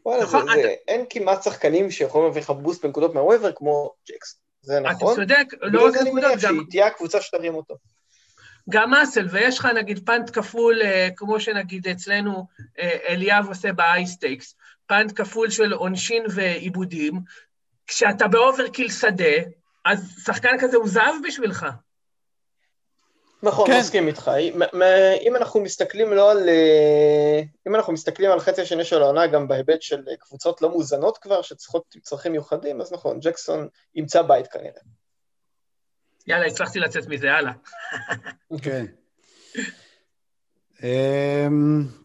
וואלה, 0.07 0.23
נכון, 0.23 0.47
זה, 0.47 0.63
זה, 0.63 0.75
אין 0.89 1.05
כמעט 1.11 1.43
שחקנים 1.43 1.91
שיכולים 1.91 2.27
להביא 2.27 2.43
לך 2.43 2.51
boost 2.51 2.85
בנקודות 2.85 3.15
מה 3.15 3.24
waiver 3.24 3.53
כמו 3.53 3.95
ג'קסון. 4.09 4.41
זה 4.63 4.81
נכון. 4.81 5.13
אתה 5.13 5.21
צודק, 5.21 5.47
לא 5.61 5.87
רק 5.87 5.95
נקודות, 5.95 5.95
גם... 5.95 5.95
בגלל 5.95 5.99
זה 5.99 6.01
אני 6.01 6.11
מניח 6.11 6.41
שהיא 6.41 6.61
תהיה 6.71 6.87
הקבוצה 6.87 7.21
שתרים 7.21 7.55
אותו. 7.55 7.75
גם 8.71 8.95
סטיל, 8.95 9.27
ויש 9.31 9.59
לך 9.59 9.67
נגיד 9.67 10.07
punt 10.07 10.31
כפול, 10.33 10.83
אה, 10.83 11.09
כמו 11.17 11.41
שנגיד 11.41 11.89
אצלנו 11.89 12.47
אה, 12.79 12.99
אליאב 13.09 13.49
עושה 13.49 13.73
ב 13.73 13.80
high 13.80 14.07
stakes, 14.07 14.55
punt 14.87 15.13
כפול 15.21 15.51
של 15.51 15.73
עונשין 15.73 16.25
ואיבודים, 16.35 17.21
כשאתה 17.87 18.29
ב 18.29 18.36
overkill 18.36 18.91
שדה, 18.91 19.35
אז 19.85 20.15
שחקן 20.25 20.57
כזה 20.61 20.77
הוא 20.77 20.89
זהב 20.89 21.15
בשבילך. 21.27 21.67
נכון, 23.43 23.67
כן. 23.67 23.79
מסכים 23.79 24.09
איתך. 24.09 24.31
אם 25.23 25.37
אנחנו 25.37 25.61
מסתכלים 25.61 26.13
לא 26.13 26.31
על... 26.31 26.49
אה, 26.49 27.43
אם 27.69 27.75
אנחנו 27.75 27.93
מסתכלים 27.93 28.31
על 28.31 28.41
חצי 28.41 28.63
השני 28.63 28.85
של 28.85 29.03
העונה, 29.03 29.27
גם 29.27 29.49
בהיבט 29.49 29.83
של 29.83 30.03
קבוצות 30.19 30.63
לא 30.63 30.69
מאוזנות 30.69 31.19
כבר, 31.19 31.43
שצריכות 31.43 31.97
צרכים 32.03 32.33
מיוחדים, 32.33 32.81
אז 32.81 32.93
נכון, 32.93 33.21
ג'קסון 33.21 33.69
ימצא 33.95 34.23
בית 34.23 34.47
כנראה. 34.47 34.81
יאללה, 36.27 36.47
הצלחתי 36.47 36.79
לצאת 36.79 37.09
מזה, 37.09 37.33
הלאה. 37.33 37.53
כן. 38.63 38.87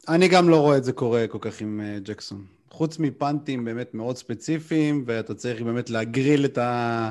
אני 0.08 0.28
גם 0.28 0.50
לא 0.50 0.62
רואה 0.62 0.78
את 0.78 0.84
זה 0.84 0.94
קורה 0.94 1.26
כל 1.28 1.38
כך 1.42 1.62
עם 1.62 1.82
אה, 1.84 1.98
ג'קסון. 2.04 2.46
חוץ 2.72 3.00
מפאנטים 3.00 3.66
באמת 3.66 3.94
מאוד 3.94 4.18
ספציפיים, 4.18 5.04
ואתה 5.08 5.34
צריך 5.34 5.62
באמת 5.62 5.90
להגריל 5.90 6.46
את, 6.46 6.58
ה, 6.58 7.10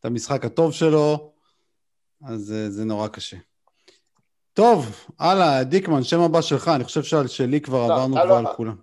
את 0.00 0.04
המשחק 0.04 0.44
הטוב 0.44 0.72
שלו, 0.72 1.32
אז 2.24 2.52
אה, 2.52 2.70
זה 2.70 2.84
נורא 2.84 3.08
קשה. 3.08 3.36
טוב, 4.52 5.06
הלאה, 5.18 5.64
דיקמן, 5.64 6.02
שם 6.02 6.20
הבא 6.20 6.40
שלך, 6.40 6.68
אני 6.68 6.84
חושב 6.84 7.02
שעל 7.02 7.26
שלי 7.26 7.60
כבר 7.60 7.88
לא, 7.88 7.94
עברנו 7.94 8.16
כבר 8.16 8.34
על 8.34 8.46
כולם. 8.56 8.76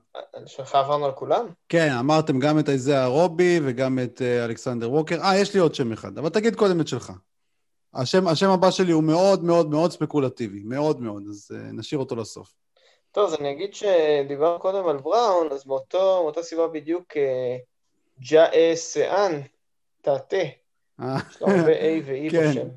שלך 0.46 0.76
עברנו 0.76 1.06
על 1.06 1.12
כולם? 1.12 1.46
כן, 1.70 1.92
אמרתם 2.00 2.40
גם 2.40 2.60
את 2.60 2.70
איזאה 2.70 3.06
רובי 3.06 3.60
וגם 3.64 4.00
את 4.00 4.22
uh, 4.22 4.46
אלכסנדר 4.46 4.92
ווקר. 4.92 5.22
אה, 5.22 5.38
יש 5.38 5.54
לי 5.54 5.60
עוד 5.60 5.76
שם 5.76 5.92
אחד, 5.92 6.18
אבל 6.18 6.30
תגיד 6.30 6.56
קודם 6.56 6.82
את 6.82 6.88
שלך. 6.88 7.14
השם, 7.98 8.28
השם 8.28 8.50
הבא 8.50 8.72
שלי 8.72 8.92
הוא 8.92 9.04
מאוד 9.04 9.44
מאוד 9.44 9.70
מאוד 9.70 9.92
ספקולטיבי, 9.92 10.62
מאוד 10.64 11.02
מאוד, 11.02 11.24
אז 11.30 11.52
אה, 11.52 11.56
נשאיר 11.74 12.00
אותו 12.00 12.16
לסוף. 12.16 12.54
טוב, 13.12 13.34
אז 13.34 13.40
אני 13.40 13.52
אגיד 13.52 13.74
שדיברנו 13.74 14.60
קודם 14.60 14.88
על 14.88 14.98
בראון, 14.98 15.48
אז 15.52 15.68
מאותו, 15.68 16.20
מאותה 16.24 16.44
סיבה 16.44 16.68
בדיוק 16.68 17.14
ג'אה 18.20 18.72
סאן, 18.76 19.42
טאטה. 20.02 20.38
יש 21.00 21.42
לו 21.42 21.48
הרבה 21.48 21.74
A 21.74 22.02
ו-E 22.06 22.32
כן. 22.32 22.50
בשם. 22.50 22.68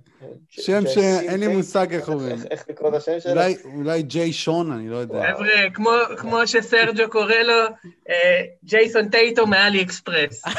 שם 0.49 0.81
שאין 0.87 1.41
לי 1.41 1.49
מושג 1.49 1.95
איך 1.95 2.09
אומרים. 2.09 2.37
איך 2.51 2.65
לקרוא 2.69 2.89
את 2.89 2.95
השם 2.95 3.21
שלו? 3.21 3.41
אולי 3.75 4.03
ג'יי 4.03 4.33
שון, 4.33 4.73
אני 4.73 4.89
לא 4.89 4.97
יודע. 4.97 5.35
חבר'ה, 5.35 5.71
כמו 6.17 6.47
שסרג'ו 6.47 7.11
קורא 7.11 7.35
לו, 7.35 7.63
אה, 8.09 8.43
ג'ייסון 8.65 9.09
טייטום 9.09 9.47
עלי 9.47 9.83
אקספרס. 9.83 10.43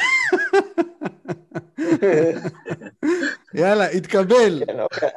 יאללה, 3.53 3.85
התקבל. 3.85 4.63
כן, 4.65 4.79
אוקיי, 4.79 5.09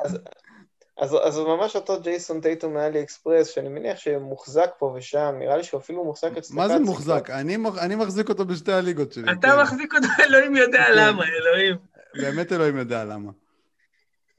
אז, 0.98 1.16
אז 1.24 1.38
הוא 1.38 1.56
ממש 1.56 1.76
אותו 1.76 2.00
ג'יישון 2.00 2.40
טייט, 2.40 2.70
אומאלי 2.70 3.02
אקספרס, 3.02 3.48
שאני 3.48 3.68
מניח 3.68 3.98
שמוחזק 3.98 4.70
פה 4.78 4.92
ושם, 4.96 5.34
נראה 5.38 5.56
לי 5.56 5.64
שהוא 5.64 5.80
אפילו 5.80 6.04
מוחזק 6.04 6.36
אצלך. 6.36 6.56
מה 6.56 6.68
זה 6.68 6.78
מוחזק? 6.78 7.30
אני, 7.30 7.56
אני 7.80 7.94
מחזיק 7.94 8.28
אותו 8.28 8.44
בשתי 8.44 8.72
הליגות 8.72 9.12
שלי. 9.12 9.32
אתה 9.32 9.48
כן. 9.48 9.60
מחזיק 9.62 9.94
אותו, 9.94 10.06
אלוהים 10.28 10.56
יודע 10.56 10.84
כן. 10.86 10.92
למה, 10.96 11.24
אלוהים. 11.28 11.76
באמת 12.14 12.52
אלוהים 12.52 12.78
יודע 12.78 13.04
למה. 13.04 13.30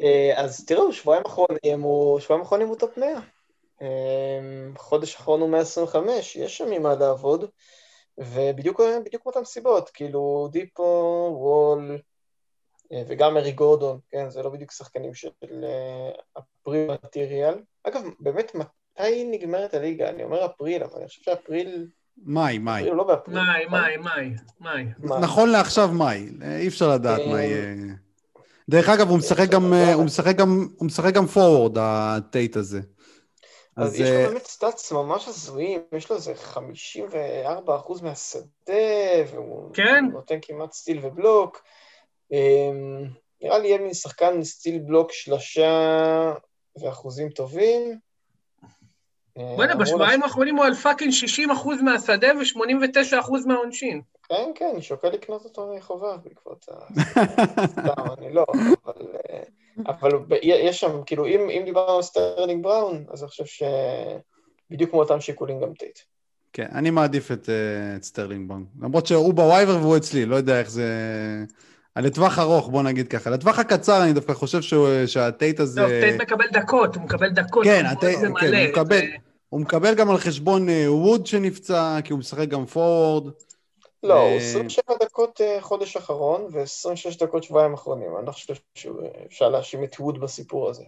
אה, 0.01 0.33
אז 0.35 0.65
תראו, 0.65 0.93
שבועיים 0.93 1.23
אחרונים 1.25 1.81
הוא, 1.81 2.19
שבועיים 2.19 2.45
אחרונים 2.45 2.67
הוא 2.67 2.75
top 2.75 2.97
100. 2.97 3.07
אה, 3.81 3.87
חודש 4.77 5.15
אחרון 5.15 5.41
הוא 5.41 5.49
125, 5.49 6.35
יש 6.35 6.57
שם 6.57 6.69
ממה 6.69 6.95
לעבוד, 6.95 7.45
ובדיוק 8.17 8.81
מאותן 9.25 9.45
סיבות, 9.45 9.89
כאילו 9.89 10.49
דיפו, 10.51 10.83
וול, 11.39 11.97
וגם 13.07 13.33
מרי 13.33 13.51
גורדון, 13.51 13.99
כן, 14.11 14.29
זה 14.29 14.43
לא 14.43 14.49
בדיוק 14.49 14.71
שחקנים 14.71 15.13
של 15.13 15.29
אפריל 16.37 16.91
מטריאל. 16.91 17.55
אגב, 17.83 18.01
באמת, 18.19 18.55
מתי 18.55 19.23
נגמרת 19.31 19.73
הליגה? 19.73 20.09
אני 20.09 20.23
אומר 20.23 20.45
אפריל, 20.45 20.83
אבל 20.83 20.99
אני 20.99 21.07
חושב 21.07 21.21
שאפריל... 21.21 21.87
מאי, 22.25 22.57
מאי. 22.57 22.89
לא 22.91 23.03
באפריל. 23.03 23.37
מאי, 23.37 23.65
מאי, 23.65 23.97
מאי, 23.97 24.29
מאי. 24.59 24.85
נכון 25.21 25.49
לעכשיו 25.49 25.87
מאי, 25.87 26.29
אי 26.59 26.67
אפשר 26.67 26.89
לדעת 26.89 27.21
מה 27.27 27.41
יהיה. 27.41 27.75
דרך 28.69 28.89
אגב, 28.89 29.09
הוא 29.09 29.17
משחק 29.17 29.49
גם, 29.49 29.73
הוא 29.73 30.03
משחק 30.03 30.35
גם, 30.35 30.67
הוא 30.75 30.85
משחק 30.85 31.13
גם 31.13 31.25
פורוורד, 31.25 31.77
הטייט 31.77 32.55
הזה. 32.55 32.81
אז, 33.77 33.95
יש 33.95 34.09
לו 34.09 34.15
אה, 34.15 34.27
באמת 34.27 34.45
stats 34.45 34.91
ממש 34.91 35.27
הזויים, 35.27 35.81
יש 35.91 36.09
לו 36.09 36.15
איזה 36.15 36.33
54% 36.53 38.03
מהשדה, 38.03 38.73
והוא 39.31 39.73
כן? 39.73 40.05
נותן 40.11 40.37
כמעט 40.41 40.73
steal 40.73 40.99
ו 41.03 41.12
block. 41.12 41.61
אמ, 42.35 43.07
נראה 43.41 43.59
לי 43.59 43.67
יהיה 43.67 43.77
מין 43.77 43.93
שחקן 43.93 44.43
steal 44.43 44.79
block 44.79 45.11
שלושה 45.11 46.33
ואחוזים 46.81 47.29
טובים. 47.29 47.99
בוא'נה, 49.35 49.75
בשבועיים 49.75 50.23
האחרונים 50.23 50.55
הוא 50.55 50.65
על 50.65 50.73
fucking 50.73 51.13
60% 51.13 51.81
מהשדה 51.83 52.27
ו-89% 52.27 53.31
מהעונשין. 53.45 54.01
כן, 54.29 54.51
כן, 54.55 54.69
אני 54.73 54.81
שוקל 54.81 55.09
לקנות 55.09 55.45
אותו 55.45 55.73
מחובב 55.77 56.17
בעקבות 56.17 56.65
ה... 56.71 57.01
סתם, 57.67 58.03
אני 58.17 58.33
לא, 58.33 58.45
אבל... 58.53 59.07
אה, 59.29 59.43
אבל 59.87 60.09
יש 60.41 60.79
שם, 60.79 61.03
כאילו, 61.05 61.25
אם, 61.25 61.49
אם 61.49 61.61
דיברנו 61.65 61.95
על 61.95 62.01
סטרלינג 62.01 62.63
בראון, 62.63 63.05
אז 63.09 63.23
אני 63.23 63.29
חושב 63.29 63.45
שבדיוק 63.45 64.91
כמו 64.91 64.99
אותם 64.99 65.21
שיקולים 65.21 65.59
גם 65.59 65.73
טייט. 65.73 65.99
כן, 66.53 66.67
אני 66.71 66.89
מעדיף 66.89 67.31
את, 67.31 67.49
את 67.97 68.03
סטרלינג 68.03 68.49
בראון. 68.49 68.65
למרות 68.81 69.05
שהוא 69.05 69.33
ב 69.33 69.40
waiver 69.40 69.77
והוא 69.81 69.97
אצלי, 69.97 70.25
לא 70.25 70.35
יודע 70.35 70.59
איך 70.59 70.69
זה... 70.69 70.89
לטווח 71.97 72.39
ארוך, 72.39 72.69
בוא 72.69 72.83
נגיד 72.83 73.07
ככה. 73.07 73.29
לטווח 73.29 73.59
הקצר 73.59 74.03
אני 74.03 74.13
דווקא 74.13 74.33
חושב 74.33 74.61
שהטייט 75.05 75.59
הזה... 75.59 75.81
טוב, 75.81 75.89
טייט 75.89 76.21
מקבל 76.21 76.45
דקות, 76.53 76.95
הוא 76.95 77.03
מקבל 77.03 77.29
דקות. 77.29 77.63
כן, 77.63 77.85
הטייט, 77.85 78.19
כן, 78.19 78.25
הוא 78.25 78.35
מקבל, 78.69 78.97
זה... 78.97 79.05
הוא 79.49 79.61
מקבל 79.61 79.95
גם 79.95 80.09
על 80.09 80.17
חשבון 80.17 80.69
אה, 80.69 80.93
ווד 80.93 81.27
שנפצע, 81.27 81.97
כי 82.03 82.13
הוא 82.13 82.19
משחק 82.19 82.47
גם 82.47 82.65
פורוורד. 82.65 83.33
לא, 84.03 84.21
הוא 84.21 84.37
27 84.37 84.83
אה, 84.89 84.95
דקות 85.05 85.41
אה, 85.41 85.57
חודש 85.61 85.97
אחרון 85.97 86.47
ו-26 86.51 87.19
דקות 87.19 87.43
שבועיים 87.43 87.73
אחרונים. 87.73 88.17
אני 88.17 88.25
לא 88.25 88.31
חושב 88.31 88.53
שאפשר 88.75 89.49
להאשים 89.49 89.83
את 89.83 89.95
ווד 89.99 90.19
בסיפור 90.19 90.69
הזה. 90.69 90.83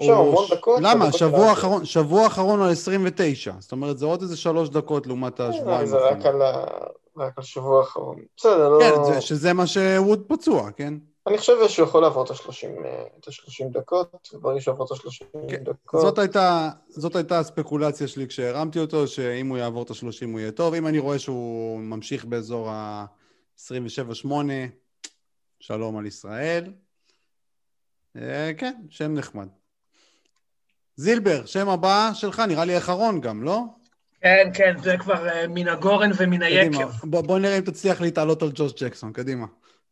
יש 0.00 0.06
שם 0.06 0.12
המון 0.12 0.44
דקות. 0.50 0.80
למה? 0.82 1.12
שבוע 1.12 1.52
אחרון, 1.52 1.84
שבוע 1.84 2.26
אחרון 2.26 2.62
על 2.62 2.70
29. 2.70 3.52
זאת 3.58 3.72
אומרת, 3.72 3.98
זה 3.98 4.06
עוד 4.06 4.22
איזה 4.22 4.36
שלוש 4.36 4.68
דקות 4.68 5.06
לעומת 5.06 5.40
השבועיים 5.40 5.86
זה 5.86 5.96
רק 5.96 6.26
על 6.26 6.42
רק 7.16 7.38
על 7.38 7.44
שבוע 7.44 7.80
האחרון. 7.80 8.16
בסדר, 8.36 8.68
לא... 8.68 8.78
כן, 8.80 9.20
שזה 9.20 9.52
מה 9.52 9.66
שווד 9.66 10.22
פצוע, 10.28 10.70
כן? 10.70 10.94
אני 11.26 11.38
חושב 11.38 11.68
שהוא 11.68 11.88
יכול 11.88 12.02
לעבור 12.02 12.24
את 12.24 12.30
ה-30 12.30 13.64
דקות, 13.72 14.30
וברגע 14.34 14.60
שהוא 14.60 14.72
יעבור 14.72 14.86
את 14.86 14.90
ה-30 14.90 15.50
כן. 15.50 15.64
דקות... 15.64 16.00
זאת 16.00 16.18
הייתה, 16.18 16.70
זאת 16.88 17.16
הייתה 17.16 17.38
הספקולציה 17.38 18.08
שלי 18.08 18.26
כשהרמתי 18.26 18.78
אותו, 18.78 19.06
שאם 19.06 19.48
הוא 19.48 19.58
יעבור 19.58 19.82
את 19.82 19.90
ה-30 19.90 20.26
הוא 20.32 20.40
יהיה 20.40 20.52
טוב. 20.52 20.74
אם 20.74 20.86
אני 20.86 20.98
רואה 20.98 21.18
שהוא 21.18 21.80
ממשיך 21.80 22.24
באזור 22.24 22.70
ה-27-8, 22.70 24.28
שלום 25.60 25.96
על 25.96 26.06
ישראל. 26.06 26.72
אה, 28.16 28.50
כן, 28.58 28.74
שם 28.90 29.14
נחמד. 29.14 29.48
זילבר, 30.96 31.46
שם 31.46 31.68
הבא 31.68 32.10
שלך, 32.14 32.40
נראה 32.40 32.64
לי 32.64 32.78
אחרון 32.78 33.20
גם, 33.20 33.42
לא? 33.42 33.64
כן, 34.22 34.50
כן, 34.54 34.78
זה 34.78 34.96
כבר 34.98 35.28
uh, 35.28 35.48
מן 35.48 35.68
הגורן 35.68 36.10
ומן 36.16 36.42
היקב. 36.42 36.88
בוא, 37.04 37.38
נראה 37.38 37.58
אם 37.58 37.62
תצליח 37.62 38.00
להתעלות 38.00 38.42
על 38.42 38.50
ג'וש 38.54 38.72
ג'קסון, 38.82 39.12
קדימה. 39.12 39.46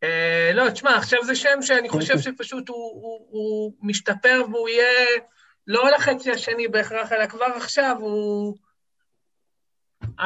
Uh, 0.05 0.07
לא, 0.55 0.71
תשמע, 0.71 0.97
עכשיו 0.97 1.25
זה 1.25 1.35
שם 1.35 1.63
שאני 1.63 1.89
חושב 1.89 2.19
שפשוט 2.19 2.69
הוא, 2.69 3.73
משתפר 3.83 4.43
והוא 4.53 4.69
יהיה 4.69 5.21
לא 5.67 5.91
לחצי 5.91 6.31
השני 6.31 6.69
בהכרח, 6.69 7.13
אלא 7.13 7.27
כבר 7.27 7.47
עכשיו 7.57 7.97
הוא 8.01 8.57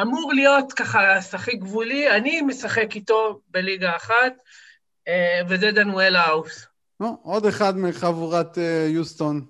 אמור 0.03 0.33
להיות 0.35 0.73
ככה 0.73 1.23
שחק 1.23 1.55
גבולי. 1.55 2.11
אני 2.11 2.41
משחק 2.41 2.95
איתו 2.95 3.41
בליגה 3.49 3.97
אחת, 3.97 4.33
אה, 5.09 5.13
וזה 5.49 5.71
דנואל 5.71 6.17
האוס. 6.17 6.67
עוד 7.23 7.47
אחד 7.47 7.79
מחבורת 7.79 8.59
יוסטון. 8.89 9.47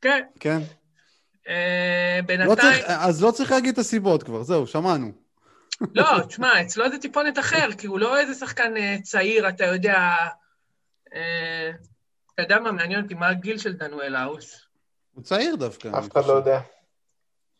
כן. 0.00 0.22
כן. 0.40 0.58
אה, 1.48 2.20
בינתיים... 2.26 2.50
לא 2.50 2.54
צריך, 2.54 2.84
אז 2.86 3.22
לא 3.22 3.30
צריך 3.30 3.52
להגיד 3.52 3.72
את 3.72 3.78
הסיבות 3.78 4.22
כבר, 4.22 4.42
זהו, 4.42 4.66
שמענו. 4.66 5.12
לא, 5.94 6.20
תשמע, 6.28 6.62
אצלו 6.62 6.90
זה 6.90 6.98
טיפונת 6.98 7.38
אחר, 7.38 7.72
כי 7.78 7.86
הוא 7.86 7.98
לא 7.98 8.18
איזה 8.18 8.34
שחקן 8.34 8.76
אה, 8.76 8.96
צעיר, 9.02 9.48
אתה 9.48 9.64
יודע... 9.64 10.16
אה, 11.14 11.70
אתה 12.34 12.42
יודע 12.42 12.58
מה, 12.58 12.72
מעניין 12.72 13.02
אותי, 13.02 13.14
מה 13.14 13.28
הגיל 13.28 13.58
של 13.58 13.72
דנואל 13.72 14.16
האוס? 14.16 14.60
הוא 15.14 15.24
צעיר 15.24 15.56
דווקא. 15.56 15.88
אף 15.98 16.12
אחד 16.12 16.26
לא 16.26 16.32
יודע. 16.32 16.60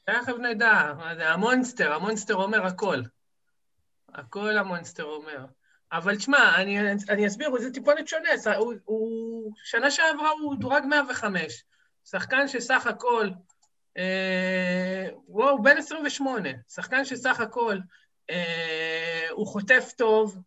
תכף 0.05 0.33
נדע, 0.39 0.93
זה 1.17 1.29
ה 1.29 1.36
Monster, 1.36 1.93
ה 1.93 1.98
Monster 1.98 2.35
אומר 2.35 2.67
הכל. 2.67 3.03
הכל 4.15 4.59
המונסטר 4.59 5.05
אומר. 5.05 5.47
אבל 5.93 6.17
תשמע, 6.17 6.57
אני, 6.57 6.81
אני 7.09 7.27
אסביר, 7.27 7.59
זה 7.59 7.71
טיפונת 7.73 8.09
שונה. 8.09 8.29
הוא, 8.57 8.75
הוא, 8.85 9.53
שנה 9.65 9.91
שעברה 9.91 10.31
הוא 10.31 10.57
דורג 10.57 10.85
105. 10.85 11.65
שחקן 12.05 12.49
שסך 12.49 12.87
הכל 12.87 13.29
אה, 13.99 15.09
וואו, 15.29 15.63
בן 15.63 15.77
28, 15.77 16.49
שחקן 16.69 17.05
שסך 17.05 17.41
הכל 17.41 17.79
אה, 18.31 19.27
הוא 19.31 19.47
חוטף 19.47 19.93
טוב, 19.97 20.43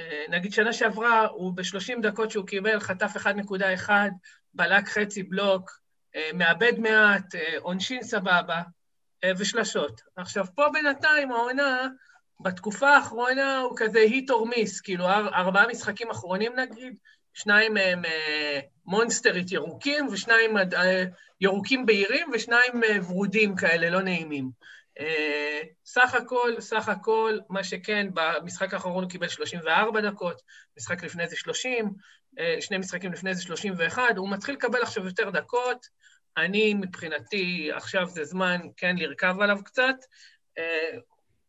אה, 0.00 0.24
נגיד 0.28 0.52
שנה 0.52 0.72
שעברה, 0.72 1.26
הוא 1.26 1.52
ב-30 1.56 2.00
דקות 2.02 2.30
שהוא 2.30 2.46
קיבל, 2.46 2.80
חטף 2.80 3.16
1.1, 3.16 3.90
בלק 4.54 4.88
חצי 4.88 5.22
בלוק, 5.22 5.84
מאבד 6.34 6.72
מעט, 6.78 7.34
עונשין 7.58 8.02
סבבה, 8.02 8.62
ושלשות. 9.38 10.00
עכשיו, 10.16 10.46
פה 10.54 10.64
בינתיים 10.72 11.32
העונה, 11.32 11.88
בתקופה 12.40 12.88
האחרונה 12.88 13.58
הוא 13.58 13.76
כזה 13.76 13.98
היט 13.98 14.30
אור 14.30 14.46
מיס, 14.46 14.80
כאילו 14.80 15.08
ארבעה 15.08 15.66
משחקים 15.66 16.10
אחרונים 16.10 16.52
נגיד, 16.56 16.96
שניים 17.34 17.74
מהם 17.74 18.02
מונסטרית 18.86 19.52
ירוקים, 19.52 20.06
ושניים 20.06 20.56
ירוקים 21.44 21.86
בהירים, 21.86 22.30
ושניים 22.32 22.82
ורודים 23.08 23.56
כאלה, 23.56 23.90
לא 23.90 24.02
נעימים. 24.02 24.50
סך 25.84 26.14
הכל, 26.14 26.52
סך 26.60 26.88
הכל, 26.88 27.38
מה 27.48 27.64
שכן, 27.64 28.06
במשחק 28.14 28.74
האחרון 28.74 29.04
הוא 29.04 29.10
קיבל 29.10 29.28
34 29.28 30.00
דקות, 30.00 30.42
משחק 30.76 31.04
לפני 31.04 31.28
זה 31.28 31.36
30, 31.36 31.92
שני 32.60 32.78
משחקים 32.78 33.12
לפני 33.12 33.34
זה 33.34 33.42
31, 33.42 34.02
הוא 34.16 34.30
מתחיל 34.30 34.54
לקבל 34.54 34.82
עכשיו 34.82 35.04
יותר 35.06 35.30
דקות. 35.30 35.86
אני, 36.36 36.74
מבחינתי, 36.74 37.70
עכשיו 37.72 38.06
זה 38.08 38.24
זמן 38.24 38.60
כן 38.76 38.96
לרכב 38.98 39.36
עליו 39.40 39.58
קצת. 39.64 39.96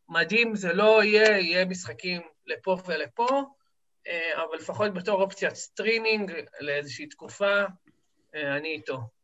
מדהים 0.09 0.55
זה 0.55 0.73
לא 0.73 1.03
יהיה, 1.03 1.39
יהיה 1.39 1.65
משחקים 1.65 2.21
לפה 2.47 2.77
ולפה, 2.87 3.41
אבל 4.35 4.57
לפחות 4.57 4.93
בתור 4.93 5.21
אופציית 5.21 5.55
סטרימינג 5.55 6.33
לאיזושהי 6.59 7.05
תקופה, 7.05 7.63
אני 8.33 8.67
איתו. 8.67 9.14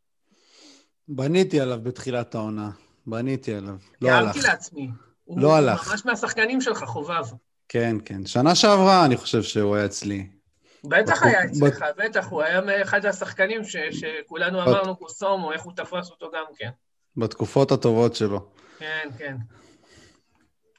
בניתי 1.16 1.60
עליו 1.60 1.80
בתחילת 1.84 2.36
העונה. 2.36 2.70
בניתי 3.08 3.54
עליו. 3.54 3.76
לא 4.02 4.10
הלך. 4.10 4.32
תיארתי 4.32 4.48
לעצמי. 4.48 4.90
לא 5.28 5.56
הלך. 5.56 5.84
הוא 5.84 5.92
ממש 5.92 6.06
מהשחקנים 6.06 6.62
שלך, 6.62 6.84
חובב. 6.84 7.24
כן, 7.70 7.96
כן. 8.06 8.26
שנה 8.26 8.56
שעברה 8.56 9.06
אני 9.06 9.18
חושב 9.18 9.44
שהוא 9.44 9.76
היה 9.76 9.86
אצלי. 9.86 10.28
בטח 10.84 11.24
היה 11.24 11.46
אצלך, 11.46 11.86
בטח, 11.98 12.28
הוא 12.28 12.42
היה 12.42 12.62
מאחד 12.62 13.06
השחקנים 13.06 13.64
ש, 13.64 13.76
שכולנו 13.92 14.62
אמרנו 14.62 14.96
קוסומו, 14.96 15.52
איך 15.54 15.62
הוא 15.62 15.74
תפס 15.76 16.10
אותו 16.10 16.32
גם 16.34 16.44
כן. 16.58 16.70
בתקופות 17.18 17.72
הטובות 17.72 18.16
שלו. 18.16 18.50
כן, 18.80 19.10
כן. 19.18 19.36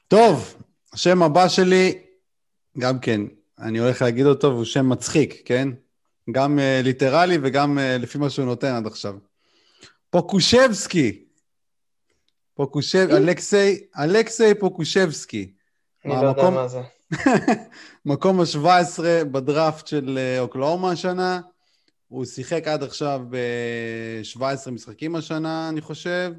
טוב, 0.07 0.55
השם 0.93 1.23
הבא 1.23 1.47
שלי, 1.47 2.01
גם 2.79 2.99
כן, 2.99 3.21
אני 3.59 3.79
הולך 3.79 4.01
להגיד 4.01 4.25
אותו, 4.25 4.47
והוא 4.47 4.65
שם 4.65 4.89
מצחיק, 4.89 5.41
כן? 5.45 5.69
גם 6.31 6.59
uh, 6.59 6.83
ליטרלי 6.83 7.37
וגם 7.41 7.77
uh, 7.77 8.01
לפי 8.01 8.17
מה 8.17 8.29
שהוא 8.29 8.45
נותן 8.45 8.75
עד 8.75 8.87
עכשיו. 8.87 9.13
פוקושבסקי. 10.13 11.25
פוקושב, 12.55 13.07
אלכסי, 13.11 13.85
אלכסי 13.97 14.53
פוקושבסקי. 14.59 15.53
אני 16.05 16.13
לא 16.13 16.27
יודע 16.27 16.49
מה 16.49 16.67
זה. 16.67 16.81
מקום 18.05 18.39
ה-17 18.39 18.99
בדראפט 19.31 19.87
של 19.87 20.17
אה, 20.17 20.39
אוקלאומה 20.39 20.91
השנה. 20.91 21.41
הוא 22.07 22.25
שיחק 22.25 22.67
עד 22.67 22.83
עכשיו 22.83 23.21
ב-17 23.29 24.71
משחקים 24.71 25.15
השנה, 25.15 25.69
אני 25.69 25.81
חושב, 25.81 26.33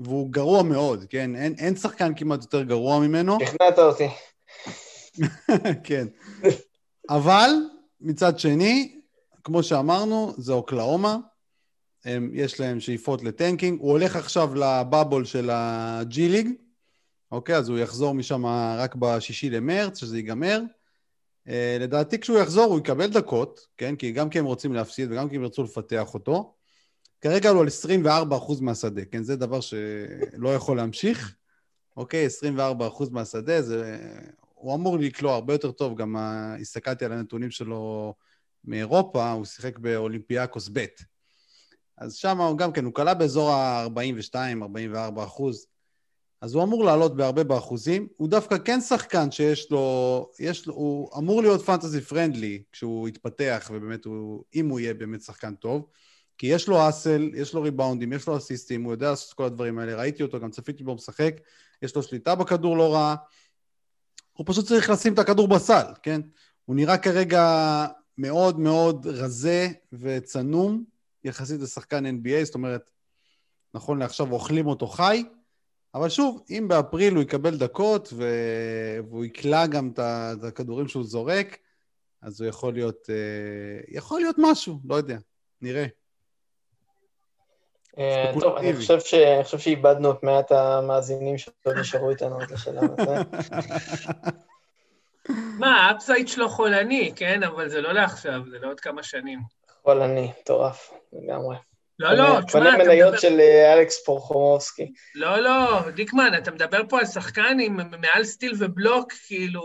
והוא 0.00 0.30
גרוע 0.30 0.62
מאוד, 0.62 1.04
כן? 1.10 1.36
אין, 1.36 1.54
אין 1.58 1.76
שחקן 1.76 2.12
כמעט 2.16 2.42
יותר 2.42 2.62
גרוע 2.62 2.98
ממנו. 2.98 3.38
שכנעת 3.40 3.78
אותי. 3.78 4.08
כן. 5.84 6.06
אבל 7.10 7.50
מצד 8.00 8.38
שני, 8.38 9.00
כמו 9.44 9.62
שאמרנו, 9.62 10.32
זה 10.38 10.52
אוקלאומה. 10.52 11.16
הם, 12.04 12.30
יש 12.34 12.60
להם 12.60 12.80
שאיפות 12.80 13.22
לטנקינג. 13.22 13.80
הוא 13.80 13.90
הולך 13.90 14.16
עכשיו 14.16 14.54
לבאבול 14.54 15.24
של 15.24 15.50
הג'י 15.52 16.28
ליג, 16.28 16.48
אוקיי? 17.32 17.56
אז 17.56 17.68
הוא 17.68 17.78
יחזור 17.78 18.14
משם 18.14 18.46
רק 18.78 18.94
בשישי 18.94 19.50
למרץ, 19.50 19.98
שזה 19.98 20.16
ייגמר. 20.16 20.60
Uh, 21.48 21.52
לדעתי 21.80 22.20
כשהוא 22.20 22.38
יחזור 22.38 22.64
הוא 22.64 22.78
יקבל 22.78 23.06
דקות, 23.06 23.66
כן? 23.76 23.96
כי 23.96 24.12
גם 24.12 24.30
כי 24.30 24.38
הם 24.38 24.44
רוצים 24.44 24.72
להפסיד 24.72 25.12
וגם 25.12 25.28
כי 25.28 25.36
הם 25.36 25.42
ירצו 25.42 25.62
לפתח 25.62 26.14
אותו. 26.14 26.54
כרגע 27.20 27.50
הוא 27.50 27.60
על 27.60 27.68
24% 28.06 28.60
מהשדה, 28.60 29.04
כן? 29.04 29.22
זה 29.22 29.36
דבר 29.36 29.60
שלא 29.60 30.54
יכול 30.54 30.76
להמשיך. 30.76 31.34
אוקיי, 31.96 32.26
24% 32.26 33.10
מהשדה, 33.10 33.62
זה... 33.62 33.98
הוא 34.54 34.74
אמור 34.74 34.98
לקלוע 34.98 35.34
הרבה 35.34 35.54
יותר 35.54 35.70
טוב, 35.70 35.98
גם 35.98 36.16
הסתכלתי 36.60 37.04
על 37.04 37.12
הנתונים 37.12 37.50
שלו 37.50 38.14
מאירופה, 38.64 39.30
הוא 39.30 39.44
שיחק 39.44 39.78
באולימפיאקוס 39.78 40.68
ב'. 40.72 40.84
אז 42.00 42.14
שם 42.14 42.40
הוא 42.40 42.58
גם 42.58 42.72
כן, 42.72 42.84
הוא 42.84 42.94
קלע 42.94 43.14
באזור 43.14 43.50
ה-42-44 43.50 45.24
אחוז. 45.24 45.66
אז 46.40 46.54
הוא 46.54 46.62
אמור 46.62 46.84
לעלות 46.84 47.16
בהרבה 47.16 47.44
באחוזים. 47.44 48.08
הוא 48.16 48.28
דווקא 48.28 48.58
כן 48.64 48.80
שחקן 48.80 49.30
שיש 49.30 49.70
לו, 49.70 50.30
יש 50.38 50.66
לו, 50.66 50.74
הוא 50.74 51.10
אמור 51.18 51.42
להיות 51.42 51.62
פנטזי 51.62 52.00
פרנדלי 52.00 52.62
כשהוא 52.72 53.08
יתפתח, 53.08 53.70
ובאמת 53.74 54.04
הוא, 54.04 54.44
אם 54.54 54.68
הוא 54.68 54.80
יהיה 54.80 54.94
באמת 54.94 55.22
שחקן 55.22 55.54
טוב. 55.54 55.86
כי 56.38 56.46
יש 56.46 56.68
לו 56.68 56.88
אסל, 56.88 57.30
יש 57.34 57.54
לו 57.54 57.62
ריבאונדים, 57.62 58.12
יש 58.12 58.26
לו 58.26 58.36
אסיסטים, 58.36 58.84
הוא 58.84 58.92
יודע 58.92 59.10
לעשות 59.10 59.28
את 59.28 59.34
כל 59.34 59.44
הדברים 59.44 59.78
האלה. 59.78 59.96
ראיתי 59.96 60.22
אותו, 60.22 60.40
גם 60.40 60.50
צפיתי 60.50 60.84
בו 60.84 60.94
משחק, 60.94 61.34
יש 61.82 61.96
לו 61.96 62.02
שליטה 62.02 62.34
בכדור 62.34 62.76
לא 62.76 62.94
רעה. 62.94 63.16
הוא 64.32 64.46
פשוט 64.48 64.66
צריך 64.66 64.90
לשים 64.90 65.14
את 65.14 65.18
הכדור 65.18 65.48
בסל, 65.48 65.86
כן? 66.02 66.20
הוא 66.64 66.76
נראה 66.76 66.98
כרגע 66.98 67.86
מאוד 68.18 68.58
מאוד 68.60 69.06
רזה 69.06 69.68
וצנום, 69.92 70.84
יחסית 71.24 71.60
לשחקן 71.60 72.06
NBA, 72.06 72.44
זאת 72.44 72.54
אומרת, 72.54 72.90
נכון 73.74 73.98
לעכשיו 73.98 74.32
אוכלים 74.32 74.66
אותו 74.66 74.86
חי, 74.86 75.24
אבל 75.94 76.08
שוב, 76.08 76.44
אם 76.50 76.66
באפריל 76.68 77.14
הוא 77.14 77.22
יקבל 77.22 77.56
דקות 77.56 78.08
ו... 78.12 78.24
והוא 79.08 79.24
יקלע 79.24 79.66
גם 79.66 79.90
את 79.94 80.44
הכדורים 80.44 80.88
שהוא 80.88 81.04
זורק, 81.04 81.56
אז 82.22 82.40
הוא 82.40 82.48
יכול 82.48 82.72
להיות, 82.72 83.10
אה, 83.10 83.80
יכול 83.88 84.20
להיות 84.20 84.36
משהו, 84.38 84.80
לא 84.84 84.94
יודע, 84.94 85.16
נראה. 85.62 85.86
אה, 87.98 88.32
טוב, 88.40 88.56
אני 88.56 88.76
חושב, 88.76 89.00
ש... 89.00 89.14
אני 89.14 89.44
חושב 89.44 89.58
שאיבדנו 89.58 90.10
את 90.10 90.22
מעט 90.22 90.52
המאזינים 90.52 91.38
שעוד 91.38 91.78
נשארו 91.80 92.10
איתנו 92.10 92.40
עד 92.40 92.50
לשלב 92.50 92.90
הזה. 92.98 93.16
מה, 95.60 95.86
ה 95.86 95.92
upside 95.92 96.28
שלו 96.28 96.48
חולני, 96.48 97.12
כן? 97.16 97.42
אבל 97.42 97.68
זה 97.68 97.80
לא 97.80 97.92
לעכשיו, 97.92 98.40
זה 98.50 98.58
לעוד 98.58 98.80
כמה 98.80 99.02
שנים. 99.02 99.59
חולני, 99.82 100.32
מטורף, 100.40 100.92
לגמרי. 101.12 101.56
לא, 101.98 102.12
לא, 102.12 102.40
תשמע, 102.46 102.60
אתה 102.60 102.70
מדבר... 102.70 102.84
מניות 102.84 103.20
של 103.20 103.40
אה, 103.40 103.72
אלכס 103.72 104.04
פורחומובסקי. 104.04 104.92
לא, 105.14 105.38
לא, 105.38 105.90
דיקמן, 105.90 106.30
אתה 106.38 106.50
מדבר 106.50 106.80
פה 106.88 106.98
על 106.98 107.06
שחקן 107.06 107.56
עם 107.60 107.80
מעל 108.00 108.24
סטיל 108.24 108.54
ובלוק, 108.58 109.12
כאילו, 109.26 109.62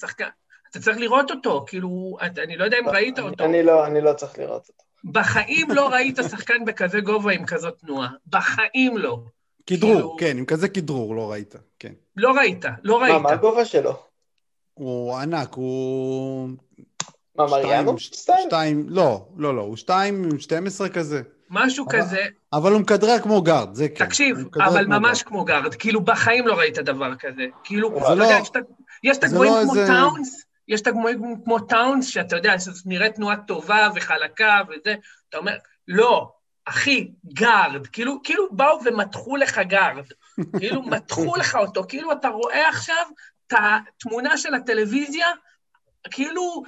שחקן... 0.00 0.28
אתה 0.70 0.80
צריך 0.80 0.98
לראות 0.98 1.30
אותו, 1.30 1.64
כאילו, 1.66 2.16
אני 2.20 2.56
לא 2.56 2.64
יודע 2.64 2.78
אם 2.78 2.88
ראית 2.88 3.18
אותו. 3.18 3.44
אני 3.44 3.62
לא, 3.62 3.86
אני 3.86 4.00
לא 4.00 4.12
צריך 4.12 4.38
לראות 4.38 4.68
אותו. 4.68 4.84
בחיים 5.04 5.70
לא 5.70 5.88
ראית 5.88 6.16
שחקן 6.30 6.64
בכזה 6.64 7.00
גובה 7.00 7.32
עם 7.32 7.46
כזאת 7.46 7.78
תנועה. 7.78 8.08
בחיים 8.26 8.98
לא. 8.98 9.18
כדרור, 9.66 9.92
כאילו... 9.92 10.16
כן, 10.18 10.38
עם 10.38 10.44
כזה 10.44 10.68
כדרור 10.68 11.16
לא 11.16 11.30
ראית, 11.30 11.54
כן. 11.78 11.92
לא 12.16 12.32
ראית, 12.32 12.64
לא 12.82 13.02
ראית. 13.02 13.12
מה, 13.12 13.18
מה 13.18 13.30
הגובה 13.30 13.64
שלו? 13.64 14.02
הוא 14.74 15.16
ענק, 15.16 15.54
הוא... 15.54 16.48
מה, 17.44 17.50
מריאנו? 17.50 17.98
שתיים? 17.98 18.46
שתיים, 18.46 18.86
לא, 18.88 19.26
לא, 19.36 19.56
לא, 19.56 19.62
הוא 19.62 19.76
שתיים 19.76 20.24
עם 20.24 20.38
12 20.38 20.88
כזה. 20.88 21.22
משהו 21.50 21.86
אבל, 21.90 21.98
כזה. 21.98 22.24
אבל 22.52 22.72
הוא 22.72 22.80
מכדרר 22.80 23.18
כמו 23.18 23.42
גארד, 23.42 23.74
זה 23.74 23.88
כן. 23.88 24.06
תקשיב, 24.06 24.36
אבל 24.54 24.84
כמו 24.84 25.00
ממש 25.00 25.18
גארד. 25.18 25.28
כמו 25.28 25.44
גארד. 25.44 25.74
כאילו, 25.74 26.00
בחיים 26.00 26.46
לא 26.46 26.54
ראית 26.54 26.78
דבר 26.78 27.14
כזה. 27.14 27.46
כאילו, 27.64 27.98
אתה 27.98 28.14
לא, 28.14 28.24
יודע, 28.24 28.38
יש 29.02 29.18
את 29.18 29.24
הגבוהים 29.24 29.52
לא 29.52 29.62
כמו 29.62 29.74
איזה... 29.74 29.86
טאונס, 29.86 30.44
יש 30.68 30.80
את 30.80 30.86
הגבוהים 30.86 31.34
כמו 31.44 31.58
טאונס, 31.58 32.06
שאתה 32.06 32.36
יודע, 32.36 32.58
שזה 32.58 32.82
נראה 32.86 33.10
תנועה 33.10 33.36
טובה 33.36 33.88
וחלקה 33.94 34.60
וזה, 34.68 34.94
אתה 35.28 35.38
אומר, 35.38 35.56
לא, 35.88 36.32
אחי, 36.64 37.10
גארד, 37.34 37.86
כאילו, 37.86 38.22
כאילו 38.24 38.48
באו 38.50 38.80
ומתחו 38.84 39.36
לך 39.36 39.58
גארד, 39.58 40.04
כאילו 40.58 40.82
מתחו 40.82 41.36
לך 41.40 41.54
אותו, 41.54 41.84
כאילו 41.88 42.12
אתה 42.12 42.28
רואה 42.28 42.68
עכשיו 42.68 43.06
את 43.46 43.54
התמונה 43.58 44.38
של 44.38 44.54
הטלוויזיה, 44.54 45.26
כאילו 46.10 46.62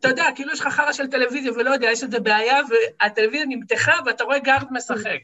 אתה 0.00 0.08
יודע, 0.08 0.24
כאילו 0.34 0.52
יש 0.52 0.60
לך 0.60 0.66
חרא 0.66 0.92
של 0.92 1.06
טלוויזיה 1.06 1.52
ולא 1.52 1.70
יודע, 1.70 1.90
יש 1.90 2.02
איזה 2.02 2.20
בעיה, 2.20 2.56
והטלוויזיה 2.68 3.46
נמתחה 3.48 3.92
ואתה 4.06 4.24
רואה 4.24 4.38
גארד 4.38 4.66
משחק. 4.70 5.18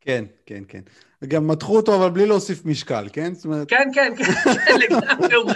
כן, 0.00 0.24
כן, 0.46 0.62
כן. 0.68 0.80
וגם 1.22 1.48
מתחו 1.48 1.76
אותו, 1.76 1.96
אבל 1.96 2.10
בלי 2.10 2.26
להוסיף 2.26 2.64
משקל, 2.64 3.06
כן? 3.12 3.34
זאת 3.34 3.44
אומרת... 3.44 3.68
כן, 3.68 3.88
כן, 3.94 4.12
כן, 4.16 4.52
לגמרי 4.80 5.34
הוא 5.34 5.52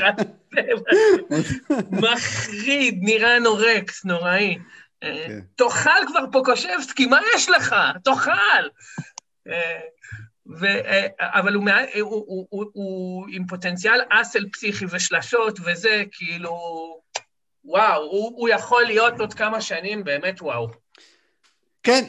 מחריד, 1.91 2.99
נראה 3.03 3.39
נורקס, 3.39 4.05
נוראי. 4.05 4.59
אה, 5.03 5.25
כן. 5.29 5.41
תאכל 5.57 6.07
כבר 6.07 6.25
פוקושבסקי, 6.33 7.07
מה 7.07 7.21
יש 7.35 7.49
לך? 7.49 7.75
תאכל. 8.05 8.69
אה, 9.49 9.81
ו, 10.61 10.67
אה, 10.67 11.07
אבל 11.21 11.55
הוא, 11.55 11.65
הוא, 12.01 12.05
הוא, 12.29 12.47
הוא, 12.51 12.65
הוא 12.73 13.27
עם 13.31 13.47
פוטנציאל 13.47 14.01
אסל 14.11 14.49
פסיכי 14.53 14.85
ושלשות 14.91 15.59
וזה, 15.65 16.05
כאילו... 16.13 16.59
וואו, 17.65 18.03
הוא, 18.03 18.33
הוא 18.37 18.49
יכול 18.49 18.85
להיות 18.85 19.21
עוד 19.21 19.35
כמה 19.35 19.61
שנים 19.61 20.05
באמת 20.05 20.43
וואו. 20.43 20.69
כן, 21.83 22.05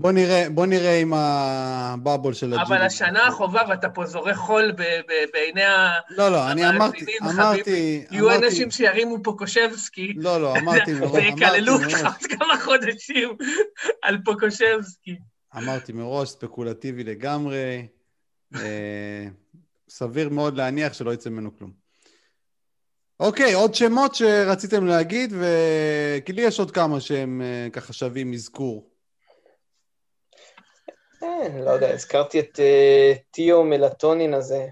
בוא 0.00 0.12
נראה, 0.12 0.46
בוא 0.50 0.66
נראה 0.66 1.00
עם 1.00 1.12
הבאבול 1.14 2.34
של 2.34 2.52
הג'ילי. 2.52 2.62
אבל 2.62 2.82
השנה 2.82 3.26
החובה, 3.26 3.62
ואתה 3.68 3.88
פה 3.88 4.06
זורה 4.06 4.34
חול 4.34 4.72
בעיני 5.32 5.64
ה... 5.64 5.90
לא, 6.10 6.28
לא, 6.28 6.50
אני 6.50 6.68
אמרתי, 6.68 7.04
אמרתי... 7.22 8.04
יהיו 8.10 8.34
אנשים 8.34 8.70
שירימו 8.70 9.22
פוקושבסקי. 9.22 10.12
לא, 10.16 10.40
לא, 10.42 10.56
אמרתי 10.56 10.92
מראש. 10.92 11.12
ויקללו 11.14 11.72
אותך 11.72 11.98
עוד 12.04 12.38
כמה 12.38 12.60
חודשים 12.60 13.36
על 14.02 14.18
פוקושבסקי. 14.24 15.16
אמרתי 15.56 15.92
מראש, 15.92 16.28
ספקולטיבי 16.28 17.04
לגמרי. 17.04 17.86
אה, 18.54 19.26
סביר 19.88 20.28
מאוד 20.28 20.56
להניח 20.56 20.92
שלא 20.92 21.14
יצא 21.14 21.30
ממנו 21.30 21.58
כלום. 21.58 21.79
אוקיי, 23.20 23.54
עוד 23.54 23.74
שמות 23.74 24.14
שרציתם 24.14 24.86
להגיד, 24.86 25.32
וכי 25.32 26.32
לי 26.32 26.42
יש 26.42 26.58
עוד 26.58 26.70
כמה 26.70 27.00
שהם 27.00 27.42
אה, 27.42 27.68
ככה 27.72 27.92
שווים 27.92 28.32
אזכור. 28.32 28.90
אה, 31.22 31.60
לא 31.64 31.70
יודע, 31.70 31.90
הזכרתי 31.90 32.40
את 32.40 32.60
אה, 32.60 33.12
טיו 33.30 33.62
מלטונין 33.64 34.34
הזה. 34.34 34.66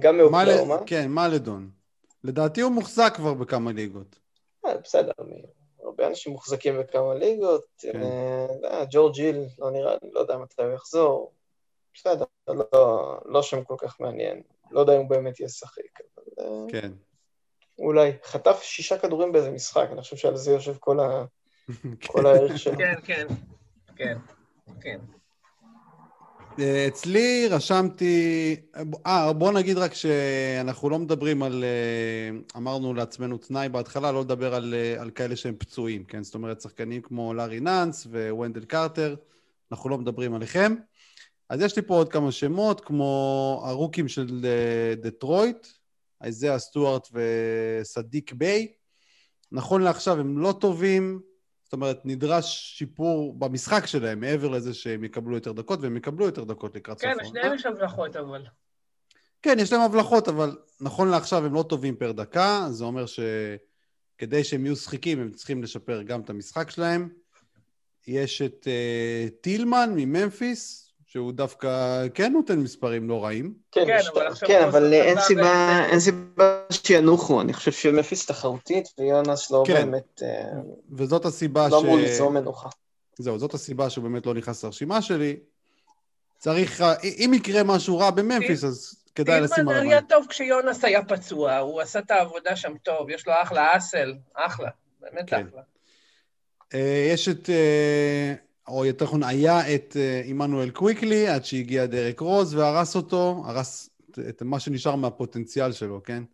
גם 0.00 0.16
מאוקלאומה. 0.16 0.78
כן, 0.86 1.10
מלדון. 1.10 1.70
לדעתי 2.24 2.60
הוא 2.60 2.72
מוחזק 2.72 3.12
כבר 3.16 3.34
בכמה 3.34 3.72
ליגות. 3.72 4.16
בסדר, 4.84 5.12
הרבה 5.84 6.06
אנשים 6.06 6.32
מוחזקים 6.32 6.78
בכמה 6.78 7.14
ליגות. 7.14 7.64
כן. 7.78 8.00
ג'ורג' 8.90 9.16
היל, 9.16 9.44
לא 9.58 9.70
נראה, 9.70 9.94
לא 10.12 10.20
יודע 10.20 10.36
מתי 10.36 10.62
הוא 10.62 10.72
יחזור. 10.72 11.32
בסדר, 11.94 12.24
לא, 12.48 13.20
לא 13.24 13.42
שם 13.42 13.64
כל 13.64 13.74
כך 13.78 14.00
מעניין. 14.00 14.42
לא 14.72 14.80
יודע 14.80 14.94
אם 14.94 14.98
הוא 14.98 15.10
באמת 15.10 15.40
ישחק, 15.40 15.82
אבל... 16.16 16.46
אה, 16.46 16.64
כן. 16.68 16.92
אולי. 17.78 18.12
חטף 18.24 18.62
שישה 18.62 18.98
כדורים 18.98 19.32
באיזה 19.32 19.50
משחק, 19.50 19.88
אני 19.92 20.02
חושב 20.02 20.16
שעל 20.16 20.36
זה 20.36 20.52
יושב 20.52 20.76
כל, 20.80 21.00
ה... 21.00 21.24
כל 22.12 22.26
הערך 22.26 22.58
שלו. 22.58 22.78
כן, 22.78 22.94
כן, 23.04 23.26
כן, 23.96 24.18
כן. 24.80 24.98
אה, 26.60 26.86
אצלי 26.88 27.48
רשמתי, 27.50 28.56
אה, 29.06 29.32
בוא 29.32 29.52
נגיד 29.52 29.78
רק 29.78 29.94
שאנחנו 29.94 30.90
לא 30.90 30.98
מדברים 30.98 31.42
על, 31.42 31.64
אה, 31.64 32.38
אמרנו 32.56 32.94
לעצמנו 32.94 33.38
תנאי 33.38 33.68
בהתחלה, 33.68 34.12
לא 34.12 34.20
לדבר 34.20 34.54
על, 34.54 34.74
על 34.98 35.10
כאלה 35.10 35.36
שהם 35.36 35.54
פצועים, 35.58 36.04
כן? 36.04 36.22
זאת 36.22 36.34
אומרת, 36.34 36.60
שחקנים 36.60 37.02
כמו 37.02 37.34
לארי 37.34 37.60
נאנס 37.60 38.06
וונדל 38.30 38.64
קרטר, 38.64 39.14
אנחנו 39.72 39.90
לא 39.90 39.98
מדברים 39.98 40.34
עליכם. 40.34 40.74
אז 41.48 41.60
יש 41.60 41.76
לי 41.76 41.82
פה 41.82 41.94
עוד 41.94 42.12
כמה 42.12 42.32
שמות, 42.32 42.80
כמו 42.80 43.62
הרוקים 43.66 44.08
של 44.08 44.40
אה, 44.44 44.94
דטרויט, 44.94 45.66
איזאה 46.22 46.58
סטוארט 46.58 47.08
וסדיק 47.12 48.32
ביי. 48.32 48.72
נכון 49.52 49.82
לעכשיו 49.82 50.20
הם 50.20 50.38
לא 50.38 50.54
טובים, 50.60 51.20
זאת 51.64 51.72
אומרת, 51.72 52.00
נדרש 52.04 52.74
שיפור 52.78 53.34
במשחק 53.38 53.86
שלהם, 53.86 54.20
מעבר 54.20 54.48
לזה 54.48 54.74
שהם 54.74 55.04
יקבלו 55.04 55.34
יותר 55.34 55.52
דקות, 55.52 55.80
והם 55.82 55.96
יקבלו 55.96 56.26
יותר 56.26 56.44
דקות 56.44 56.76
לקראת 56.76 56.98
סוף. 56.98 57.10
כן, 57.10 57.16
לשניהם 57.24 57.54
יש 57.54 57.66
הבלחות 57.66 58.16
אבל. 58.16 58.44
כן, 59.42 59.56
יש 59.58 59.72
להם 59.72 59.80
הבלחות, 59.80 60.28
אבל 60.28 60.56
נכון 60.80 61.08
לעכשיו 61.08 61.46
הם 61.46 61.54
לא 61.54 61.64
טובים 61.68 61.96
פר 61.96 62.12
דקה, 62.12 62.66
זה 62.70 62.84
אומר 62.84 63.04
שכדי 63.06 64.44
שהם 64.44 64.66
יהיו 64.66 64.76
שחיקים, 64.76 65.20
הם 65.20 65.30
צריכים 65.30 65.62
לשפר 65.62 66.02
גם 66.02 66.20
את 66.20 66.30
המשחק 66.30 66.70
שלהם. 66.70 67.08
יש 68.06 68.42
את 68.42 68.66
uh, 68.66 69.30
טילמן 69.40 69.92
מממפיס, 69.96 70.91
שהוא 71.12 71.32
דווקא 71.32 72.02
כן 72.14 72.32
נותן 72.32 72.58
מספרים 72.58 73.08
לא 73.08 73.24
רעים. 73.24 73.54
כן, 73.72 73.86
כן 73.86 73.98
אבל, 74.14 74.34
כן, 74.46 74.64
אבל 74.64 74.92
אין 74.92 75.20
סיבה, 75.20 75.84
אין 75.90 76.00
סיבה 76.00 76.62
שינוחו, 76.70 77.40
אני 77.40 77.52
חושב 77.52 77.72
שמפיס 77.72 78.26
תחרותית 78.26 78.88
ויונס 78.98 79.50
לא 79.50 79.64
כן. 79.66 79.74
באמת... 79.74 80.22
אה, 80.22 80.60
וזאת 80.90 81.24
הסיבה 81.24 81.68
לא 81.68 81.68
ש... 81.68 81.72
לא 81.72 81.78
אמור 81.78 81.96
ליצור 81.96 82.30
מנוחה. 82.30 82.68
זהו, 83.18 83.38
זאת 83.38 83.54
הסיבה 83.54 83.90
שהוא 83.90 84.04
באמת 84.04 84.26
לא 84.26 84.34
נכנס 84.34 84.64
לרשימה 84.64 85.02
שלי. 85.02 85.36
צריך, 86.38 86.82
אם 87.02 87.32
יקרה 87.34 87.62
משהו 87.62 87.98
רע 87.98 88.10
בממפיס, 88.10 88.64
אז 88.64 89.04
כדאי 89.14 89.40
לשים 89.40 89.68
עליו. 89.68 89.82
היה 89.82 90.02
טוב 90.02 90.26
כשיונס 90.28 90.84
היה 90.84 91.04
פצוע, 91.04 91.58
הוא 91.58 91.80
עשה 91.80 91.98
את 91.98 92.10
העבודה 92.10 92.56
שם 92.56 92.72
טוב, 92.82 93.10
יש 93.10 93.26
לו 93.26 93.32
אחלה 93.42 93.76
אסל, 93.76 94.14
אחלה, 94.34 94.68
באמת 95.00 95.30
כן. 95.30 95.46
אחלה. 95.48 95.62
אה, 96.74 97.08
יש 97.12 97.28
את... 97.28 97.50
או 98.68 98.84
יותר 98.84 99.04
נכון, 99.04 99.22
היה 99.22 99.74
את 99.74 99.96
אה, 99.96 100.22
עמנואל 100.24 100.70
קוויקלי, 100.70 101.28
עד 101.28 101.44
שהגיע 101.44 101.86
דרק 101.86 102.20
רוז 102.20 102.54
והרס 102.54 102.96
אותו, 102.96 103.42
הרס 103.46 103.90
את 104.28 104.42
מה 104.42 104.60
שנשאר 104.60 104.96
מהפוטנציאל 104.96 105.72
שלו, 105.72 106.02
כן? 106.02 106.24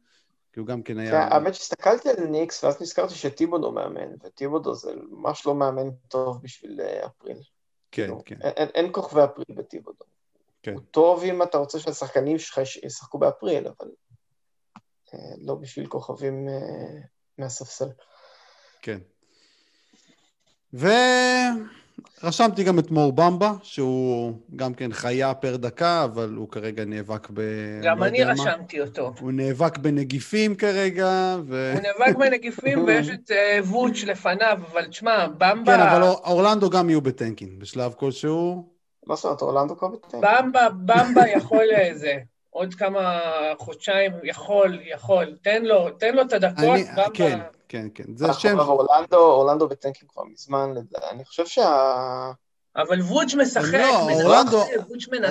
כי 0.53 0.61
הוא 0.61 0.67
גם 0.67 0.83
כן 0.83 0.99
היה... 0.99 1.11
כן, 1.11 1.35
האמת 1.35 1.55
שהסתכלתי 1.55 2.09
על 2.11 2.27
ניקס, 2.27 2.65
ואז 2.65 2.83
נזכרתי 2.83 3.15
שטיבודו 3.15 3.73
מאמן, 3.73 4.09
וטיבודו 4.25 4.75
זה 4.75 4.93
ממש 5.11 5.47
לא 5.47 5.55
מאמן 5.55 5.91
טוב 6.09 6.43
בשביל 6.43 6.81
אה, 6.81 7.07
אפריל. 7.07 7.37
כן, 7.37 8.03
כאילו, 8.03 8.23
כן. 8.25 8.37
אין, 8.43 8.69
אין 8.75 8.89
כוכבי 8.93 9.25
אפריל 9.25 9.59
בטיבודו. 9.59 10.05
כן. 10.63 10.75
הוא 10.75 10.83
טוב 10.91 11.23
אם 11.23 11.43
אתה 11.43 11.59
רוצה 11.59 11.79
שהשחקנים 11.79 12.39
שלך 12.39 12.61
ישחקו 12.83 13.19
באפריל, 13.19 13.67
אבל 13.67 13.91
אה, 15.15 15.19
לא 15.39 15.55
בשביל 15.55 15.87
כוכבים 15.87 16.49
מהספסל. 17.39 17.89
כן. 18.83 18.99
ו... 20.75 20.87
רשמתי 22.23 22.65
גם 22.65 22.79
את 22.79 22.91
מור 22.91 23.13
במבה, 23.13 23.53
שהוא 23.63 24.33
גם 24.57 24.75
כן 24.75 24.93
חיה 24.93 25.35
פר 25.35 25.57
דקה, 25.57 26.05
אבל 26.05 26.35
הוא 26.37 26.49
כרגע 26.49 26.85
נאבק 26.85 27.29
ב... 27.35 27.41
גם 27.83 27.99
לא 27.99 28.07
אני 28.07 28.25
רשמתי 28.25 28.79
מה. 28.79 28.85
אותו. 28.85 29.13
הוא 29.21 29.33
נאבק 29.33 29.79
בנגיפים 29.79 30.55
כרגע, 30.55 31.37
ו... 31.47 31.73
הוא 31.73 31.83
נאבק 31.83 32.17
בנגיפים 32.19 32.85
ויש 32.85 33.09
את 33.09 33.31
uh, 33.31 33.67
ווץ' 33.67 34.05
לפניו, 34.05 34.59
אבל 34.73 34.85
תשמע, 34.85 35.27
במבה... 35.27 35.77
כן, 35.77 35.81
אבל 35.81 36.03
אורלנדו 36.03 36.71
גם 36.71 36.91
יהיו 36.91 37.01
ב 37.01 37.08
tanking 37.08 37.61
בשלב 37.61 37.93
כלשהו. 37.97 38.65
מה 39.07 39.15
זאת 39.15 39.25
אומרת, 39.25 39.43
אורלנדו 39.43 39.77
כבר 39.77 39.89
ב 39.89 39.93
tanking? 39.93 40.25
במבה, 40.25 40.69
במבה 40.69 41.29
יכול 41.29 41.65
איזה... 41.71 42.15
עוד 42.51 42.75
כמה 42.75 43.21
חודשיים, 43.59 44.13
יכול, 44.25 44.79
יכול, 44.85 45.37
תן 45.43 45.65
לו, 45.65 45.91
תן 45.91 46.15
לו 46.15 46.23
את 46.23 46.33
הדקות, 46.33 46.65
אני, 46.65 46.85
במבה... 46.85 47.07
כן. 47.15 47.39
כן, 47.69 47.89
כן. 47.95 48.05
זה 48.17 48.31
השם... 48.31 48.59
אורלנדו, 48.59 49.17
אורלנדו 49.17 49.69
ב 49.69 49.74
tanking 49.74 50.09
כבר 50.09 50.25
מזמן, 50.25 50.75
אני 51.11 51.25
חושב 51.25 51.47
שה... 51.47 52.31
אבל 52.77 53.01
ווצ' 53.01 53.37
משחק, 53.37 53.75
לא, 53.75 54.01
אורלנדו, 54.01 54.63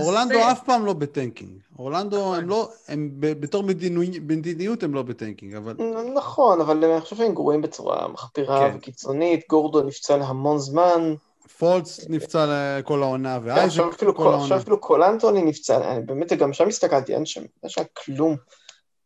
אורלנדו 0.02 0.40
אף 0.52 0.64
פעם 0.64 0.86
לא 0.86 0.94
ב 0.93 1.01
tanking. 1.01 1.62
אורלנדו 1.80 2.36
הם 2.36 2.50
לא, 2.50 2.70
הם 2.88 3.10
בתור 3.18 3.64
מדיניות 3.64 4.84
הם 4.84 4.94
לא 4.94 5.02
ב 5.02 5.08
tanking, 5.08 5.56
אבל... 5.56 5.76
נכון, 6.16 6.62
אבל 6.62 6.86
אני 6.86 7.02
חושב 7.02 7.16
שהם 7.16 7.34
גרועים 7.34 7.62
בצורה 7.62 8.08
מחפירה 8.08 8.60
כן. 8.60 8.78
וקיצונית, 8.78 9.46
גורדו 9.50 9.82
נפצע 9.82 10.18
להמון 10.18 10.60
זמן. 10.60 11.16
פולץ 11.58 12.00
נפצע 12.10 12.46
לכל 12.50 13.04
העונה, 13.04 13.40
כן, 13.40 13.46
ואייזק 13.46 13.84
כל 14.16 14.24
העונה. 14.24 14.44
עכשיו 14.44 14.58
אפילו 14.58 14.80
קולנטוני 14.80 15.42
נפצע, 15.42 15.92
אני 15.92 16.02
באמת 16.02 16.34
גם 16.34 16.54
שם 16.54 16.68
הסתכלתי, 16.68 17.16
אין 17.16 17.26
שם, 17.26 17.42
אין 17.64 17.70
שם 17.70 17.82
כלום, 17.94 18.36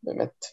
באמת, 0.04 0.46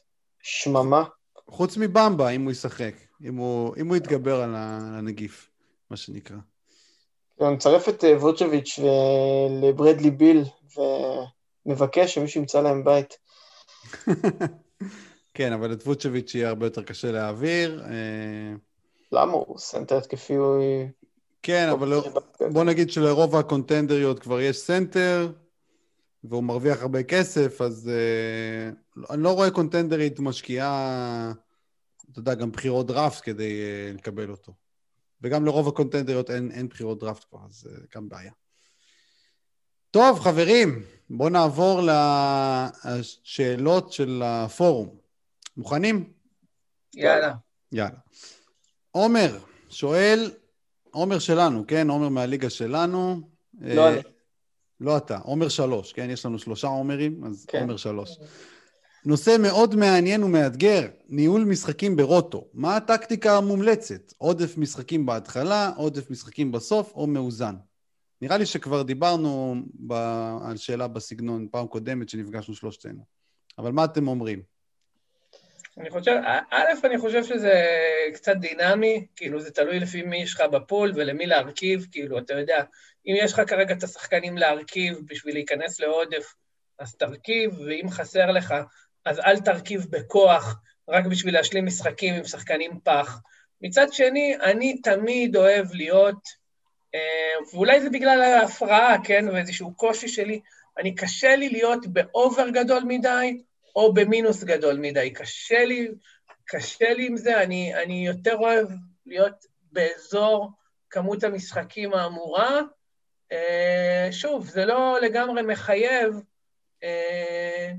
שממה. 0.42 1.04
חוץ 1.48 1.76
מבמבה, 1.76 2.28
אם 2.28 2.44
הוא 2.44 2.52
ישחק, 2.52 2.94
אם 3.24 3.36
הוא, 3.36 3.74
אם 3.76 3.88
הוא 3.88 3.96
יתגבר 3.96 4.40
על 4.40 4.54
הנגיף, 4.56 5.50
מה 5.90 5.96
שנקרא. 5.96 6.36
אני 7.40 7.54
מצרף 7.54 7.88
את 7.88 8.04
אה, 8.04 8.16
ווצ'ביץ' 8.16 8.78
לברדלי 9.62 10.10
ביל, 10.10 10.44
ומבקש 11.66 12.14
שמישהו 12.14 12.40
ימצא 12.40 12.60
להם 12.60 12.84
בית. 12.84 13.16
כן, 15.34 15.52
אבל 15.52 15.72
את 15.72 15.82
ווצ'ביץ' 15.82 16.34
יהיה 16.34 16.48
הרבה 16.48 16.66
יותר 16.66 16.82
קשה 16.82 17.12
להעביר. 17.12 17.82
אה, 17.84 18.54
למה? 19.12 19.32
הוא 19.32 19.58
סנטר 19.58 19.96
התקפי, 19.96 20.34
הוא... 20.34 20.62
כן, 21.42 21.68
אבל 21.68 21.88
לא- 21.88 22.04
בוא 22.52 22.64
נגיד 22.64 22.90
שלרוב 22.90 23.36
הקונטנדריות 23.36 24.18
כבר 24.18 24.40
יש 24.40 24.56
סנטר, 24.56 25.28
והוא 26.24 26.44
מרוויח 26.44 26.82
הרבה 26.82 27.02
כסף, 27.02 27.60
אז 27.60 27.90
אה, 27.90 29.04
אני 29.10 29.22
לא 29.22 29.34
רואה 29.34 29.50
קונטנדרית 29.50 30.20
משקיעה, 30.20 31.32
אתה 32.12 32.18
יודע, 32.18 32.34
גם 32.34 32.52
בחירות 32.52 32.86
דראפט 32.86 33.20
כדי 33.24 33.60
אה, 33.60 33.96
לקבל 33.98 34.30
אותו. 34.30 34.52
וגם 35.22 35.44
לרוב 35.44 35.68
הקונטנדריות 35.68 36.30
אין, 36.30 36.50
אין 36.50 36.68
בחירות 36.68 37.00
דראפט 37.00 37.24
כבר, 37.30 37.38
אז 37.48 37.68
אה, 37.70 37.96
גם 37.96 38.08
בעיה. 38.08 38.32
טוב, 39.90 40.20
חברים, 40.20 40.82
בואו 41.10 41.28
נעבור 41.28 41.80
לשאלות 42.84 43.92
של 43.92 44.22
הפורום. 44.24 44.96
מוכנים? 45.56 46.12
יאללה. 46.94 47.34
יאללה. 47.72 47.98
עומר 48.90 49.38
שואל, 49.68 50.30
עומר 50.90 51.18
שלנו, 51.18 51.64
כן? 51.68 51.90
עומר 51.90 52.08
מהליגה 52.08 52.50
שלנו. 52.50 53.20
לא 53.60 53.88
אני. 53.88 54.00
לא 54.80 54.96
אתה, 54.96 55.18
עומר 55.18 55.48
שלוש, 55.48 55.92
כן? 55.92 56.10
יש 56.10 56.26
לנו 56.26 56.38
שלושה 56.38 56.66
עומרים, 56.66 57.24
אז 57.24 57.46
כן. 57.48 57.60
עומר 57.60 57.76
שלוש. 57.76 58.18
נושא 59.04 59.36
מאוד 59.42 59.76
מעניין 59.76 60.22
ומאתגר, 60.22 60.88
ניהול 61.08 61.44
משחקים 61.44 61.96
ברוטו. 61.96 62.48
מה 62.54 62.76
הטקטיקה 62.76 63.36
המומלצת? 63.36 64.12
עודף 64.18 64.58
משחקים 64.58 65.06
בהתחלה, 65.06 65.70
עודף 65.76 66.10
משחקים 66.10 66.52
בסוף, 66.52 66.92
או 66.94 67.06
מאוזן? 67.06 67.54
נראה 68.22 68.38
לי 68.38 68.46
שכבר 68.46 68.82
דיברנו 68.82 69.54
ב... 69.86 69.92
על 70.44 70.56
שאלה 70.56 70.88
בסגנון 70.88 71.48
פעם 71.50 71.66
קודמת 71.66 72.08
שנפגשנו 72.08 72.54
שלושתנו. 72.54 73.04
אבל 73.58 73.72
מה 73.72 73.84
אתם 73.84 74.08
אומרים? 74.08 74.42
אני 75.78 75.90
חושב, 75.90 76.16
א', 76.50 76.86
אני 76.86 76.98
חושב 76.98 77.24
שזה 77.24 77.52
קצת 78.14 78.36
דינמי, 78.36 79.06
כאילו 79.16 79.40
זה 79.40 79.50
תלוי 79.50 79.80
לפי 79.80 80.02
מי 80.02 80.22
יש 80.22 80.34
לך 80.34 80.40
בפול 80.40 80.92
ולמי 80.94 81.26
להרכיב, 81.26 81.86
כאילו, 81.92 82.18
אתה 82.18 82.34
יודע, 82.34 82.62
אם 83.08 83.14
יש 83.16 83.32
לך 83.32 83.42
כרגע 83.46 83.74
את 83.74 83.82
השחקנים 83.82 84.38
להרכיב 84.38 84.98
בשביל 85.06 85.34
להיכנס 85.34 85.80
לעודף, 85.80 86.34
אז 86.78 86.94
תרכיב, 86.94 87.58
ואם 87.58 87.90
חסר 87.90 88.30
לך, 88.30 88.54
אז 89.04 89.18
אל 89.18 89.40
תרכיב 89.40 89.86
בכוח, 89.90 90.60
רק 90.88 91.06
בשביל 91.06 91.34
להשלים 91.34 91.66
משחקים 91.66 92.14
עם 92.14 92.24
שחקנים 92.24 92.80
פח. 92.84 93.20
מצד 93.60 93.92
שני, 93.92 94.36
אני 94.42 94.80
תמיד 94.82 95.36
אוהב 95.36 95.66
להיות, 95.72 96.28
אה, 96.94 97.44
ואולי 97.52 97.80
זה 97.80 97.90
בגלל 97.90 98.22
ההפרעה, 98.22 98.96
כן, 99.04 99.28
ואיזשהו 99.28 99.74
קושי 99.74 100.08
שלי, 100.08 100.40
אני 100.78 100.94
קשה 100.94 101.36
לי 101.36 101.48
להיות 101.48 101.86
באובר 101.86 102.48
גדול 102.48 102.82
מדי, 102.86 103.42
או 103.76 103.94
במינוס 103.94 104.44
גדול 104.44 104.76
מדי. 104.76 105.10
קשה 105.10 105.64
לי, 105.64 105.88
קשה 106.44 106.92
לי 106.92 107.06
עם 107.06 107.16
זה, 107.16 107.42
אני, 107.42 107.74
אני 107.74 108.06
יותר 108.06 108.36
אוהב 108.36 108.68
להיות 109.06 109.44
באזור 109.72 110.50
כמות 110.90 111.24
המשחקים 111.24 111.94
האמורה. 111.94 112.60
אה, 113.32 114.08
שוב, 114.10 114.48
זה 114.48 114.64
לא 114.64 114.98
לגמרי 115.02 115.42
מחייב, 115.42 116.20
אה, 116.82 117.70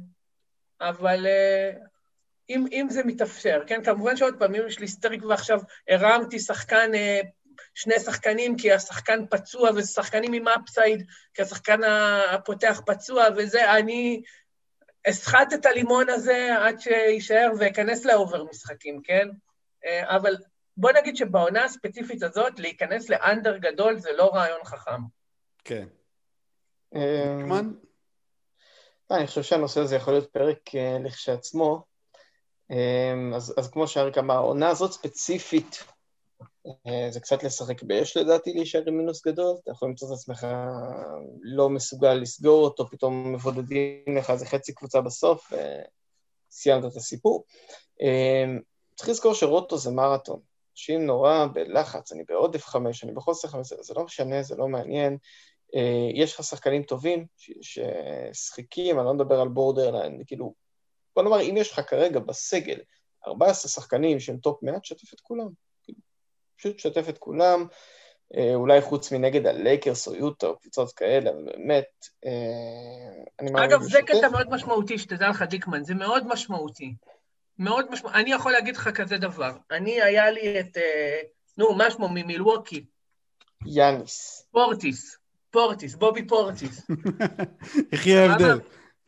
אבל 0.82 1.28
אה, 1.28 1.72
אם, 2.50 2.66
אם 2.72 2.88
זה 2.90 3.04
מתאפשר, 3.04 3.62
כן? 3.68 3.84
כמובן 3.84 4.18
שעוד 4.18 4.40
פעם, 4.40 4.56
אם 4.56 4.68
יש 4.68 4.80
לי 4.80 4.88
streak 4.88 5.24
ועכשיו 5.26 5.60
הרמתי 5.90 6.40
שחקן, 6.40 6.92
שני 7.74 8.00
שחקנים 8.00 8.58
כי 8.58 8.72
השחקן 8.72 9.26
פצוע, 9.30 9.70
וזה 9.70 9.92
שחקנים 9.92 10.34
עם 10.34 10.48
upside, 10.48 11.04
כי 11.34 11.42
השחקן 11.42 11.80
הפותח 12.32 12.82
פצוע, 12.86 13.26
וזה, 13.38 13.72
אני 13.74 14.22
אסחט 15.10 15.54
את 15.54 15.66
הלימון 15.66 16.10
הזה 16.10 16.50
עד 16.60 16.80
שיישאר 16.80 17.52
ואכנס 17.60 18.06
ל 18.06 18.13
over 18.13 18.44
משחקים, 18.44 19.02
כן? 19.04 19.28
אבל 20.02 20.36
בוא 20.78 20.92
נגיד 20.92 21.16
שבעונה 21.16 21.64
הספציפית 21.64 22.24
הזאת, 22.24 22.60
להיכנס 22.60 23.10
ל 23.10 23.18
under 23.18 23.58
גדול 23.58 24.00
זה 24.00 24.10
לא 24.18 24.32
רעיון 24.34 24.64
חכם. 24.64 25.02
כן. 25.64 25.88
דיקמן? 26.94 27.74
אני 29.12 29.28
חושב 29.28 29.44
שהנושא 29.44 29.82
הזה 29.82 29.96
יכול 29.96 30.14
להיות 30.14 30.32
פרק 30.32 30.76
אה, 30.76 30.98
לכשעצמו. 31.04 31.84
אמ, 32.72 33.34
אז, 33.36 33.54
אז 33.58 33.72
כמו 33.72 33.88
שאריק 33.88 34.18
אמר, 34.18 34.34
העונה 34.34 34.70
הזאת 34.70 34.92
ספציפית, 34.92 35.84
אה, 36.68 37.08
זה 37.12 37.20
קצת 37.20 37.44
לשחק 37.44 37.84
באש 37.84 38.18
לדעתי 38.18 38.54
להישאר 38.54 38.84
עם 38.88 38.98
מינוס 38.98 39.28
גדול, 39.28 39.56
אתה 39.64 39.72
יכול 39.72 39.90
למצוא 39.90 40.08
את 40.08 40.14
עצמך 40.14 40.48
לא 41.42 41.70
מסוגל 41.70 42.14
לסגור 42.14 42.64
אותו, 42.64 42.90
פתאום 42.90 43.34
מבודדים 43.34 44.18
לך 44.18 44.30
איזה 44.30 44.46
חצי 44.46 44.74
קבוצה 44.74 45.02
בסוף, 45.02 45.54
וסיימת 46.52 46.86
את 46.86 46.96
הסיפור. 46.96 47.44
אמ, 48.02 48.60
צריך 48.96 49.10
לזכור 49.10 49.34
שרוטו 49.34 49.78
זה 49.78 49.92
מרתון. 49.92 50.40
אנשים 50.80 51.06
נורא 51.06 51.46
בלחץ, 51.54 52.12
אני 52.12 52.24
בעודף 52.28 52.66
חמש, 52.66 53.04
אני 53.04 53.12
בחוסר 53.12 53.48
חמש, 53.48 53.74
זה 53.80 53.94
לא 53.94 54.04
משנה, 54.04 54.44
זה 54.44 54.56
לא 54.56 54.68
מעניין. 54.68 55.18
אה, 55.76 56.10
יש 56.14 56.36
לך 56.36 56.44
שחקנים 56.44 56.84
טובים 56.84 57.26
שמשחקים, 57.62 59.00
אני 59.00 59.06
לא 59.06 59.14
מדבר 59.14 59.42
על 59.42 59.48
borderline, 59.48 60.24
כאילו, 60.28 60.54
בוא 61.16 61.24
נאמר, 61.24 61.42
אם 61.42 61.58
יש 61.58 61.72
לך 61.72 61.82
כרגע 61.90 62.20
בסגל 62.20 62.80
14 63.28 63.70
שחקנים 63.70 64.20
שהם 64.20 64.38
top 64.38 64.64
100, 64.64 64.80
תשתף 64.80 65.14
את 65.14 65.20
כולם. 65.20 65.48
כאילו, 65.84 66.00
פשוט 66.58 66.76
תשתף 66.76 67.10
את 67.10 67.18
כולם, 67.18 67.66
אה, 68.38 68.56
אולי 68.56 68.82
חוץ 68.82 69.12
מנגד 69.12 69.48
הלייקרס 69.48 70.08
או 70.08 70.16
יוטה 70.16 70.48
או 70.48 70.60
קבוצות 70.60 70.92
כאלה, 70.92 71.30
אבל 71.30 71.44
באמת, 71.46 71.90
אה, 72.26 72.32
אני 73.40 73.52
מאמין 73.52 73.70
אגב, 73.70 73.82
זה 73.82 74.00
קטע 74.02 74.30
מאוד 74.30 74.50
משמעותי, 74.50 74.98
שתדע 74.98 75.30
לך, 75.30 75.42
דיקמן, 75.42 75.84
זה 75.84 75.94
מאוד 75.94 76.28
משמעותי. 76.28 76.94
מאוד 77.60 77.92
משמעותי. 77.92 78.18
אני 78.18 78.32
יכול 78.32 78.52
להגיד 78.52 78.78
לך 78.78 78.90
כזה 78.90 79.18
דבר. 79.18 79.58
אני, 79.72 80.02
היה 80.02 80.32
לי 80.32 80.60
את, 80.60 80.78
נו, 81.58 81.76
מה 81.76 81.92
שמו, 81.92 82.10
ממילווקי. 82.10 82.86
יאניס. 83.66 84.46
פורטיס. 84.52 85.18
פורטיס, 85.52 85.96
בובי 85.96 86.28
פורטיס. 86.28 86.88
איך 87.92 88.08
יהיה 88.08 88.32
ההבדל? 88.32 88.60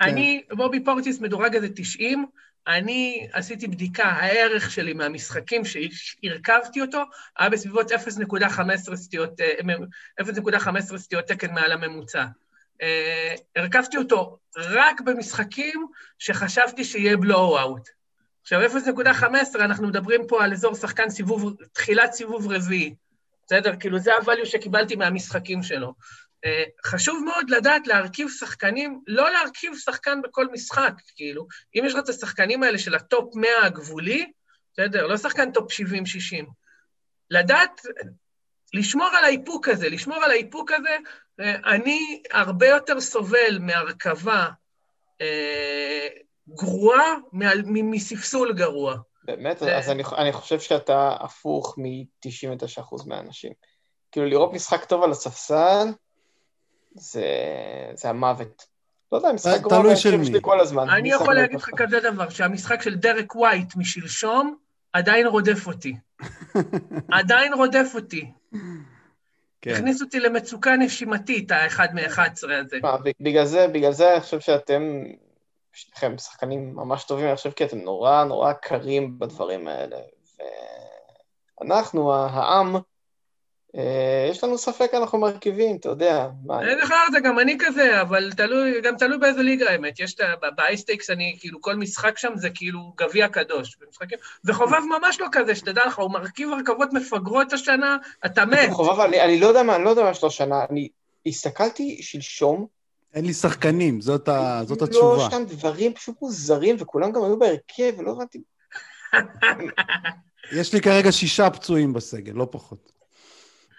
אני, 0.02 0.44
בובי 0.52 0.84
פורטיס 0.84 1.20
מדורג 1.20 1.56
איזה 1.56 1.68
90, 1.76 2.26
אני 2.68 3.28
עשיתי 3.34 3.68
בדיקה, 3.68 4.04
הערך 4.04 4.72
שלי 4.72 4.94
מהמשחקים 4.94 5.62
שהרכבתי 5.66 6.82
אותו, 6.82 7.04
היה 7.40 7.50
בסביבות 7.50 7.92
0.15 7.92 8.96
סטיות, 8.96 9.40
0.15 10.22 10.98
סטיות 10.98 11.26
תקן 11.26 11.54
מעל 11.54 11.72
הממוצע. 11.72 12.26
Uh, 12.74 12.84
הרכבתי 13.56 13.98
אותו 13.98 14.38
רק 14.58 15.02
במשחקים 15.02 15.88
שחשבתי 16.20 16.84
שיהיה 16.84 17.18
בלואו-אאוט. 17.18 18.01
עכשיו, 18.42 18.62
0.15, 18.62 19.56
אנחנו 19.56 19.88
מדברים 19.88 20.28
פה 20.28 20.44
על 20.44 20.54
אזור 20.54 20.76
שחקן 20.76 21.10
סיבוב, 21.10 21.56
תחילת 21.74 22.14
סיבוב 22.14 22.52
רביעי. 22.52 22.96
בסדר? 23.46 23.76
כאילו, 23.80 24.00
זה 24.00 24.18
הvalue 24.18 24.46
שקיבלתי 24.46 24.96
מהמשחקים 24.96 25.64
שלו. 25.64 25.94
אה, 26.46 26.64
חשוב 26.86 27.24
מאוד 27.26 27.50
לדעת 27.50 27.88
להרכיב 27.88 28.30
שחקנים, 28.30 29.02
לא 29.08 29.32
להרכיב 29.32 29.74
שחקן 29.78 30.22
בכל 30.22 30.48
משחק, 30.52 30.94
כאילו. 31.16 31.48
אם 31.76 31.84
יש 31.86 31.94
לך 31.94 32.00
את 32.04 32.10
השחקנים 32.10 32.64
האלה 32.64 32.78
של 32.78 32.96
הטופ 32.96 33.36
100 33.36 33.50
הגבולי, 33.64 34.32
בסדר? 34.74 35.08
לא 35.08 35.18
שחקן 35.18 35.52
טופ 35.52 35.72
70-60. 35.72 36.46
לדעת, 37.32 37.82
לשמור 38.74 39.08
על 39.08 39.24
האיפוק 39.24 39.68
הזה, 39.68 39.90
לשמור 39.90 40.24
על 40.24 40.32
האיפוק 40.32 40.72
הזה, 40.72 40.98
אה, 41.40 41.56
אני 41.76 42.24
הרבה 42.32 42.68
יותר 42.68 43.02
סובל 43.02 43.60
מהרכבה 43.60 44.50
אה, 45.22 46.08
גרועה 46.56 47.16
מספסול 47.74 48.54
גרוע. 48.54 48.96
באמת? 49.24 49.60
זה... 49.60 49.78
אז 49.78 49.90
אני, 49.90 50.04
אני 50.18 50.32
חושב 50.32 50.60
שאתה 50.60 51.16
הפוך 51.20 51.78
מ-99% 51.78 53.08
מהאנשים. 53.08 53.52
כאילו, 54.12 54.28
לראות 54.28 54.54
משחק 54.54 54.86
טוב 54.86 55.04
על 55.04 55.12
הספסל, 55.12 55.88
זה, 56.96 57.26
זה 57.94 58.10
המוות. 58.10 58.66
לא 59.12 59.18
יודע, 59.18 59.32
משחק 59.32 59.62
גרוע 59.62 59.84
בהרכב 59.84 60.24
שלי 60.24 60.40
כל 60.42 60.60
הזמן. 60.60 60.90
אני 60.90 61.12
יכול 61.12 61.34
להגיד 61.34 61.58
לך 61.58 61.70
כזה 61.78 62.00
דבר, 62.00 62.30
שהמשחק 62.30 62.82
של 62.82 62.96
דרק 62.96 63.36
ווייט 63.36 63.76
משלשום 63.76 64.56
עדיין 64.94 65.28
רודף 65.28 65.68
אותי. 65.68 65.96
עדיין 67.12 67.54
רודף 67.54 67.92
אותי. 67.96 68.32
כן. 69.62 69.72
הכניס 69.72 70.02
אותי 70.02 70.20
למצוקה 70.20 70.76
נשימתית, 70.76 71.52
האחד 71.52 71.88
מ-11 71.94 72.20
הזה. 72.52 72.78
בגלל 73.20 73.46
זה, 73.46 73.68
בגלל 73.68 73.92
זה 73.92 74.14
אני 74.14 74.22
חושב 74.22 74.40
שאתם, 74.40 75.04
שניכם 75.74 76.18
שחקנים 76.18 76.76
ממש 76.76 77.04
טובים, 77.04 77.28
אני 77.28 77.36
חושב 77.36 77.52
כי 77.52 77.64
אתם 77.64 77.78
נורא 77.78 78.24
נורא 78.24 78.54
קרים 78.54 79.20
בדברים 79.20 79.68
האלה. 79.68 79.98
ואנחנו, 81.60 82.14
העם, 82.14 82.76
אה, 83.78 84.28
יש 84.32 84.44
לנו 84.44 84.58
ספק, 84.58 84.92
אנחנו 84.94 85.20
מרכיבים, 85.20 85.76
אתה 85.76 85.90
יודע. 85.90 86.28
אין 86.62 86.78
לך 86.78 86.94
זה, 87.12 87.20
גם 87.20 87.40
אני 87.40 87.58
כזה, 87.60 88.02
אבל 88.02 88.32
תלוי, 88.32 88.82
גם 88.82 88.98
תלוי 88.98 89.18
באיזה 89.18 89.42
ליגה 89.42 89.70
האמת. 89.70 90.00
יש 90.00 90.14
את 90.14 90.20
ה... 90.20 90.50
באייסטיקס, 90.56 91.10
אני, 91.10 91.36
כאילו, 91.40 91.62
כל 91.62 91.76
משחק 91.76 92.18
שם 92.18 92.32
זה 92.36 92.50
כאילו 92.50 92.94
גביע 92.98 93.28
קדוש. 93.28 93.78
וחובב 94.46 94.80
ממש 95.00 95.22
לא 95.22 95.28
כזה, 95.32 95.56
שתדע 95.56 95.86
לך, 95.86 96.00
הוא 96.00 96.12
מרכיב 96.12 96.50
הרכבות 96.52 96.94
מפגרות 96.94 97.54
השנה, 97.54 97.98
אתה 98.26 98.46
מת. 98.46 98.70
חובב, 98.72 99.00
אני, 99.00 99.22
אני 99.22 99.40
לא 99.40 99.48
יודע 99.48 99.64
מה, 99.64 99.76
אני 99.76 99.84
לא 99.84 99.90
יודע 99.90 100.04
מה 100.04 100.10
יש 100.10 100.22
לו 100.22 100.28
השנה. 100.28 100.66
אני 100.70 100.90
הסתכלתי 101.26 102.04
שלשום. 102.04 102.81
אין 103.14 103.26
לי 103.26 103.34
שחקנים, 103.34 104.02
זאת, 104.02 104.28
ה... 104.28 104.62
זאת 104.66 104.82
לא 104.82 104.86
התשובה. 104.86 105.18
לא, 105.18 105.28
יש 105.28 105.34
שם 105.34 105.44
דברים 105.48 105.94
פשוט 105.94 106.16
מוזרים, 106.22 106.76
וכולם 106.80 107.12
גם 107.12 107.24
היו 107.24 107.40
בהרכב, 107.40 107.94
ולא 107.98 108.12
הבנתי... 108.12 108.42
יש 110.52 110.74
לי 110.74 110.82
כרגע 110.82 111.12
שישה 111.12 111.50
פצועים 111.50 111.94
בסגל, 111.94 112.34
לא 112.34 112.48
פחות. 112.52 112.92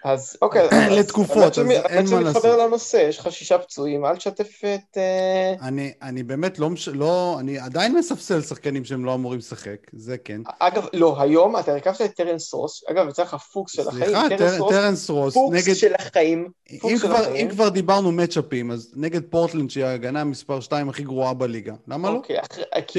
אז 0.05 0.37
אוקיי. 0.43 0.69
לתקופות, 0.91 1.59
אז 1.59 1.59
אין 1.59 1.67
מה 1.67 1.75
לעשות. 1.75 2.13
בעצם 2.13 2.29
מתחבר 2.29 2.67
לנושא, 2.67 2.97
יש 2.97 3.19
לך 3.19 3.33
שישה 3.33 3.59
פצועים, 3.59 4.05
אל 4.05 4.17
תשתף 4.17 4.61
את... 4.65 4.97
אה, 4.97 5.55
אני, 5.69 5.93
אני 6.03 6.23
באמת 6.23 6.59
לא, 6.59 6.71
לא, 6.93 7.37
אני 7.41 7.59
עדיין 7.59 7.95
מספסל 7.95 8.43
שחקנים 8.43 8.85
שהם 8.85 9.05
לא 9.05 9.15
אמורים 9.15 9.39
לשחק, 9.39 9.77
זה 9.93 10.19
כן. 10.19 10.41
אגב, 10.59 10.87
לא, 10.93 11.21
היום 11.21 11.59
אתה 11.59 11.73
הרכבת 11.73 12.03
את 12.03 12.15
טרנס 12.15 12.55
רוס, 12.55 12.85
אגב, 12.91 13.09
יצא 13.09 13.23
לך 13.23 13.35
פוקס 13.35 13.73
של 13.73 13.89
החיים, 13.89 14.17
סליחה, 14.39 14.69
טרנס 14.69 15.11
רוס, 15.11 15.35
פוקס 15.35 15.57
נגד... 15.57 15.75
של 15.75 15.95
החיים, 15.95 16.49
אם 16.71 16.97
כבר, 17.01 17.35
אם 17.35 17.49
כבר 17.51 17.69
דיברנו 17.69 18.13
מצ'אפים, 18.13 18.71
אז 18.71 18.93
נגד 18.97 19.23
פורטלנד, 19.31 19.71
שהיא 19.71 19.85
ההגנה 19.85 20.25
מספר 20.25 20.61
2 20.61 20.89
הכי 20.89 21.03
גרועה 21.03 21.35
בליגה, 21.35 21.75
למה 21.89 22.11
לא? 22.11 22.17
אוקיי, 22.17 22.39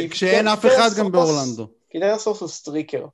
כשאין 0.10 0.48
אף 0.48 0.66
אחד 0.66 0.90
גם 0.98 1.12
באורלנדו. 1.12 1.68
כי 1.90 2.00
טרנס 2.00 2.28
רוס 2.28 2.42
הוא 2.42 2.50
streaker, 2.50 3.06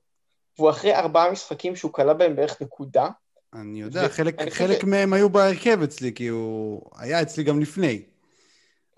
והוא 0.60 0.70
אחרי 0.70 0.96
ארבעה 0.96 1.32
משחקים 1.32 1.76
שהוא 1.76 1.94
קלע 1.94 2.14
בהם 2.14 2.36
בערך 2.36 2.62
נקודה, 2.62 3.08
אני 3.54 3.82
יודע. 3.82 4.08
חלק, 4.08 4.42
אני 4.42 4.52
חלק 4.52 4.76
חושב... 4.76 4.90
מהם 4.90 5.14
היו 5.14 5.30
בהרכב 5.30 5.82
אצלי, 5.84 6.14
כי 6.14 6.28
הוא 6.28 6.82
היה 6.98 7.22
אצלי 7.22 7.44
גם 7.44 7.60
לפני. 7.60 8.02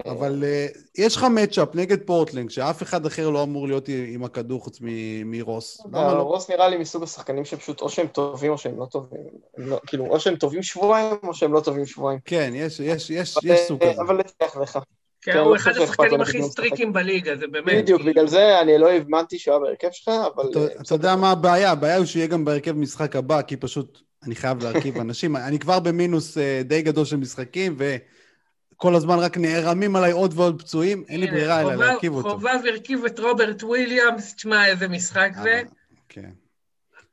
אה. 0.05 0.11
אבל 0.11 0.43
אה, 0.43 0.77
יש 0.97 1.15
לך 1.15 1.23
matchup 1.23 1.75
נגד 1.75 2.01
פורטלנד, 2.05 2.51
שאף 2.51 2.83
אחד 2.83 3.05
אחר 3.05 3.29
לא 3.29 3.43
אמור 3.43 3.67
להיות 3.67 3.89
עם 4.07 4.23
הכדור 4.23 4.61
חוץ 4.61 4.79
מרוס. 5.25 5.81
למה 5.85 6.13
לא? 6.13 6.21
רוס 6.21 6.49
נראה 6.49 6.69
לי 6.69 6.77
מסוג 6.77 7.03
השחקנים 7.03 7.45
שפשוט 7.45 7.81
או 7.81 7.89
שהם 7.89 8.07
טובים 8.07 8.51
או 8.51 8.57
שהם 8.57 8.79
לא 8.79 8.85
טובים. 8.85 9.19
לא, 9.57 9.79
כאילו, 9.87 10.05
או 10.05 10.19
שהם 10.19 10.35
טובים 10.35 10.63
שבועיים 10.63 11.15
או 11.23 11.33
שהם 11.33 11.53
לא 11.53 11.59
טובים 11.59 11.85
שבועיים. 11.85 12.19
כן, 12.25 12.51
יש, 12.55 12.79
יש, 12.79 13.09
יש, 13.09 13.37
יש 13.43 13.59
סוג 13.59 13.83
כזה. 13.83 14.01
אבל 14.01 14.17
נצליח 14.17 14.57
לך. 14.57 14.79
כן, 15.21 15.37
הוא 15.37 15.51
לא 15.51 15.55
אחד 15.55 15.71
השחקנים 15.71 16.21
הכי 16.21 16.43
סטריקים 16.43 16.93
בליגה, 16.93 17.35
זה 17.35 17.47
באמת... 17.47 17.83
בדיוק, 17.83 18.01
בגלל 18.01 18.27
זה 18.27 18.61
אני 18.61 18.77
לא 18.77 18.89
האמנתי 18.89 19.39
שהוא 19.39 19.53
היה 19.53 19.59
בהרכב 19.59 19.87
שלך, 19.91 20.15
אבל... 20.35 20.49
אתה 20.81 20.95
יודע 20.95 21.15
מה 21.15 21.31
הבעיה? 21.31 21.71
הבעיה 21.71 21.97
הוא 21.97 22.05
שיהיה 22.05 22.27
גם 22.27 22.45
בהרכב 22.45 22.71
משחק 22.71 23.15
הבא, 23.15 23.41
כי 23.41 23.57
פשוט 23.57 24.01
אני 24.25 24.35
חייב 24.35 24.63
להרכיב 24.63 24.97
אנשים. 24.97 25.35
אני 25.35 25.59
כבר 25.59 25.79
במינוס 25.79 26.37
אה, 26.37 26.61
די 26.65 26.81
גדול 26.81 27.05
של 27.05 27.17
משחקים, 27.17 27.75
וכל 27.77 28.95
הזמן 28.95 29.19
רק 29.19 29.37
נערמים 29.37 29.95
עליי 29.95 30.11
עוד 30.11 30.33
ועוד 30.35 30.61
פצועים, 30.61 31.03
אין 31.09 31.19
לי 31.19 31.27
ברירה 31.27 31.61
אלא 31.61 31.75
להרכיב 31.75 32.13
אותו. 32.13 32.29
חובב 32.29 32.59
הרכיב 32.67 33.05
את 33.05 33.19
רוברט 33.19 33.63
וויליאמס, 33.63 34.35
תשמע, 34.35 34.67
איזה 34.67 34.87
משחק 34.87 35.31
זה. 35.43 35.61
כן. 36.09 36.29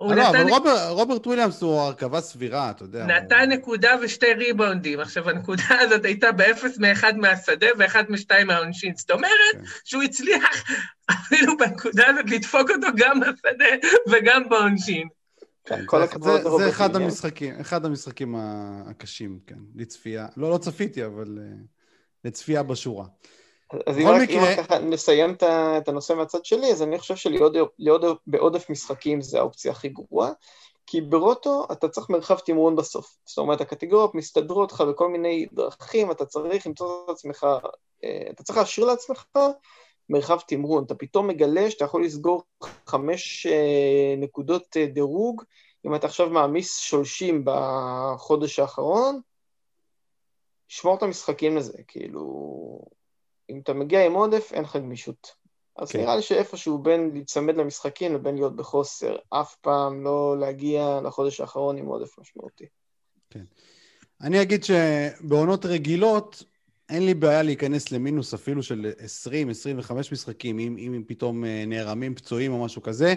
לא, 0.00 0.14
נתן... 0.14 0.22
אבל 0.24 0.50
רובר, 0.50 0.88
רוברט 0.88 1.26
וויליאמס 1.26 1.62
הוא 1.62 1.80
הרכבה 1.80 2.20
סבירה, 2.20 2.70
אתה 2.70 2.84
יודע. 2.84 3.06
נתן 3.06 3.38
הוא... 3.38 3.58
נקודה 3.58 3.96
ושתי 4.02 4.32
ריבאונדים. 4.32 5.00
עכשיו, 5.00 5.30
הנקודה 5.30 5.80
הזאת 5.80 6.04
הייתה 6.04 6.32
באפס 6.32 6.78
מאחד 6.78 7.16
מהשדה 7.16 7.66
ואחד 7.78 8.04
משתיים 8.08 8.46
מהעונשין. 8.46 8.92
זאת 8.96 9.10
אומרת 9.10 9.32
כן. 9.52 9.62
שהוא 9.84 10.02
הצליח 10.02 10.64
אפילו 11.10 11.56
בנקודה 11.56 12.06
הזאת 12.06 12.30
לדפוק 12.30 12.70
אותו 12.70 12.86
גם 12.96 13.20
בשדה 13.20 13.88
וגם 14.10 14.48
בעונשין. 14.48 15.08
כן, 15.68 15.86
כל 15.86 16.02
הכבוד 16.02 16.42
זה, 16.42 16.50
זה 16.56 16.68
אחד 16.68 16.96
המשחקים, 16.96 17.54
אחד 17.60 17.84
המשחקים 17.84 18.34
הקשים, 18.38 19.38
כן, 19.46 19.58
לצפייה. 19.74 20.26
לא, 20.36 20.50
לא 20.50 20.58
צפיתי, 20.58 21.04
אבל 21.04 21.38
אה, 21.38 21.66
לצפייה 22.24 22.62
בשורה. 22.62 23.06
אז 23.86 23.98
אם 23.98 24.06
רק, 24.06 24.22
מקרה... 24.22 24.52
אם 24.52 24.62
ככה 24.62 24.78
נסיים 24.78 25.34
את 25.42 25.88
הנושא 25.88 26.12
מהצד 26.12 26.44
שלי, 26.44 26.72
אז 26.72 26.82
אני 26.82 26.98
חושב 26.98 27.16
שלהיות 27.16 28.02
בעודף 28.26 28.70
משחקים 28.70 29.20
זה 29.20 29.38
האופציה 29.38 29.72
הכי 29.72 29.88
גרועה, 29.88 30.30
כי 30.86 31.00
ברוטו 31.00 31.66
אתה 31.72 31.88
צריך 31.88 32.10
מרחב 32.10 32.38
תמרון 32.38 32.76
בסוף. 32.76 33.16
זאת 33.24 33.38
אומרת, 33.38 33.60
הקטגוריות 33.60 34.14
מסתדרות 34.14 34.72
לך 34.72 34.80
בכל 34.80 35.08
מיני 35.08 35.46
דרכים, 35.52 36.10
אתה 36.10 36.24
צריך 36.24 36.66
למצוא 36.66 37.04
את 37.04 37.10
עצמך, 37.10 37.46
אה, 38.04 38.22
אתה 38.30 38.42
צריך 38.42 38.58
להשאיר 38.58 38.86
לעצמך 38.86 39.24
מרחב 40.08 40.38
תמרון. 40.46 40.84
אתה 40.84 40.94
פתאום 40.94 41.26
מגלה 41.26 41.70
שאתה 41.70 41.84
יכול 41.84 42.04
לסגור 42.04 42.42
חמש 42.86 43.46
אה, 43.46 44.14
נקודות 44.18 44.76
אה, 44.76 44.86
דירוג, 44.86 45.42
אם 45.86 45.94
אתה 45.94 46.06
עכשיו 46.06 46.30
מעמיס 46.30 46.78
שולשים 46.78 47.42
בחודש 47.44 48.58
האחרון, 48.58 49.20
שמור 50.68 50.96
את 50.96 51.02
המשחקים 51.02 51.56
לזה, 51.56 51.82
כאילו... 51.88 52.98
אם 53.50 53.60
אתה 53.62 53.72
מגיע 53.72 54.06
עם 54.06 54.12
עודף, 54.12 54.50
אין 54.52 54.62
לך 54.62 54.76
גמישות. 54.76 55.34
אז 55.76 55.92
כן. 55.92 56.00
נראה 56.00 56.16
לי 56.16 56.22
שאיפשהו 56.22 56.78
בין 56.78 57.10
להיצמד 57.12 57.56
למשחקים 57.56 58.14
לבין 58.14 58.34
להיות 58.34 58.56
בחוסר, 58.56 59.16
אף 59.30 59.54
פעם 59.54 60.04
לא 60.04 60.36
להגיע 60.40 61.00
לחודש 61.04 61.40
האחרון 61.40 61.78
עם 61.78 61.86
עודף 61.86 62.18
משמעותי. 62.18 62.66
כן. 63.30 63.44
אני 64.20 64.42
אגיד 64.42 64.64
שבעונות 64.64 65.64
רגילות, 65.64 66.44
אין 66.88 67.06
לי 67.06 67.14
בעיה 67.14 67.42
להיכנס 67.42 67.92
למינוס 67.92 68.34
אפילו 68.34 68.62
של 68.62 68.92
20-25 69.88 69.92
משחקים, 70.12 70.58
אם, 70.58 70.76
אם 70.78 71.02
פתאום 71.06 71.44
אה, 71.44 71.64
נערמים 71.66 72.14
פצועים 72.14 72.52
או 72.52 72.64
משהו 72.64 72.82
כזה, 72.82 73.14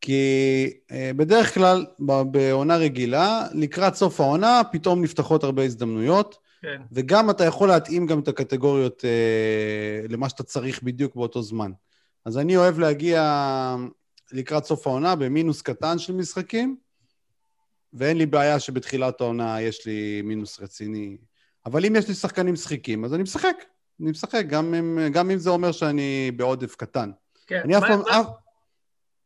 כי 0.00 0.70
אה, 0.90 1.10
בדרך 1.16 1.54
כלל 1.54 1.86
בעונה 2.30 2.76
רגילה, 2.76 3.46
לקראת 3.54 3.94
סוף 3.94 4.20
העונה, 4.20 4.62
פתאום 4.72 5.02
נפתחות 5.02 5.44
הרבה 5.44 5.64
הזדמנויות. 5.64 6.38
כן. 6.62 6.82
וגם 6.92 7.30
אתה 7.30 7.44
יכול 7.44 7.68
להתאים 7.68 8.06
גם 8.06 8.20
את 8.20 8.28
הקטגוריות 8.28 9.04
אה, 9.04 10.06
למה 10.08 10.28
שאתה 10.28 10.42
צריך 10.42 10.82
בדיוק 10.82 11.14
באותו 11.14 11.42
זמן. 11.42 11.70
אז 12.24 12.38
אני 12.38 12.56
אוהב 12.56 12.78
להגיע 12.78 13.76
לקראת 14.32 14.64
סוף 14.64 14.86
העונה 14.86 15.16
במינוס 15.16 15.62
קטן 15.62 15.98
של 15.98 16.12
משחקים, 16.12 16.76
ואין 17.92 18.16
לי 18.16 18.26
בעיה 18.26 18.60
שבתחילת 18.60 19.20
העונה 19.20 19.60
יש 19.60 19.86
לי 19.86 20.22
מינוס 20.22 20.60
רציני. 20.60 21.16
אבל 21.66 21.84
אם 21.84 21.96
יש 21.96 22.08
לי 22.08 22.14
שחקנים 22.14 22.54
משחקים, 22.54 23.04
אז 23.04 23.14
אני 23.14 23.22
משחק. 23.22 23.56
אני 24.00 24.10
משחק, 24.10 24.44
גם 24.48 24.74
אם, 24.74 24.98
גם 25.12 25.30
אם 25.30 25.38
זה 25.38 25.50
אומר 25.50 25.72
שאני 25.72 26.30
בעודף 26.36 26.76
קטן. 26.76 27.10
כן. 27.46 27.60
אני 27.64 27.78
אף 27.78 27.82
פעם... 27.82 28.00
מה... 28.00 28.22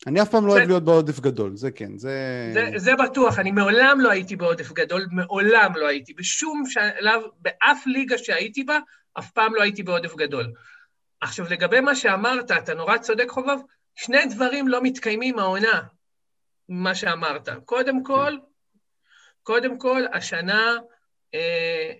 אני 0.07 0.23
אף 0.23 0.31
פעם 0.31 0.47
לא 0.47 0.53
אוהב 0.53 0.69
להיות 0.69 0.85
בעודף 0.85 1.21
גדול, 1.21 1.57
זה 1.57 1.71
כן, 1.71 1.99
זה... 1.99 2.51
זה... 2.55 2.71
זה 2.77 2.93
בטוח, 2.97 3.39
אני 3.39 3.51
מעולם 3.51 4.01
לא 4.01 4.11
הייתי 4.11 4.37
בעודף 4.37 4.73
גדול, 4.73 5.07
מעולם 5.11 5.73
לא 5.77 5.89
הייתי. 5.89 6.15
בשום 6.15 6.63
שלב, 6.67 7.23
באף 7.39 7.87
ליגה 7.87 8.19
שהייתי 8.19 8.65
בה, 8.65 8.79
אף 9.19 9.31
פעם 9.31 9.55
לא 9.55 9.63
הייתי 9.63 9.83
בעודף 9.83 10.17
גדול. 10.17 10.53
עכשיו, 11.21 11.47
לגבי 11.51 11.81
מה 11.81 11.95
שאמרת, 11.95 12.51
אתה 12.51 12.75
נורא 12.75 12.99
צודק, 12.99 13.29
חובב, 13.29 13.57
שני 13.95 14.27
דברים 14.27 14.69
לא 14.69 14.83
מתקיימים 14.83 15.39
העונה, 15.39 15.83
ממה 16.69 16.95
שאמרת. 16.95 17.49
קודם 17.65 18.05
כל, 18.05 18.37
קודם 19.43 19.79
כל, 19.79 20.03
השנה 20.13 20.77
אה, 21.35 21.93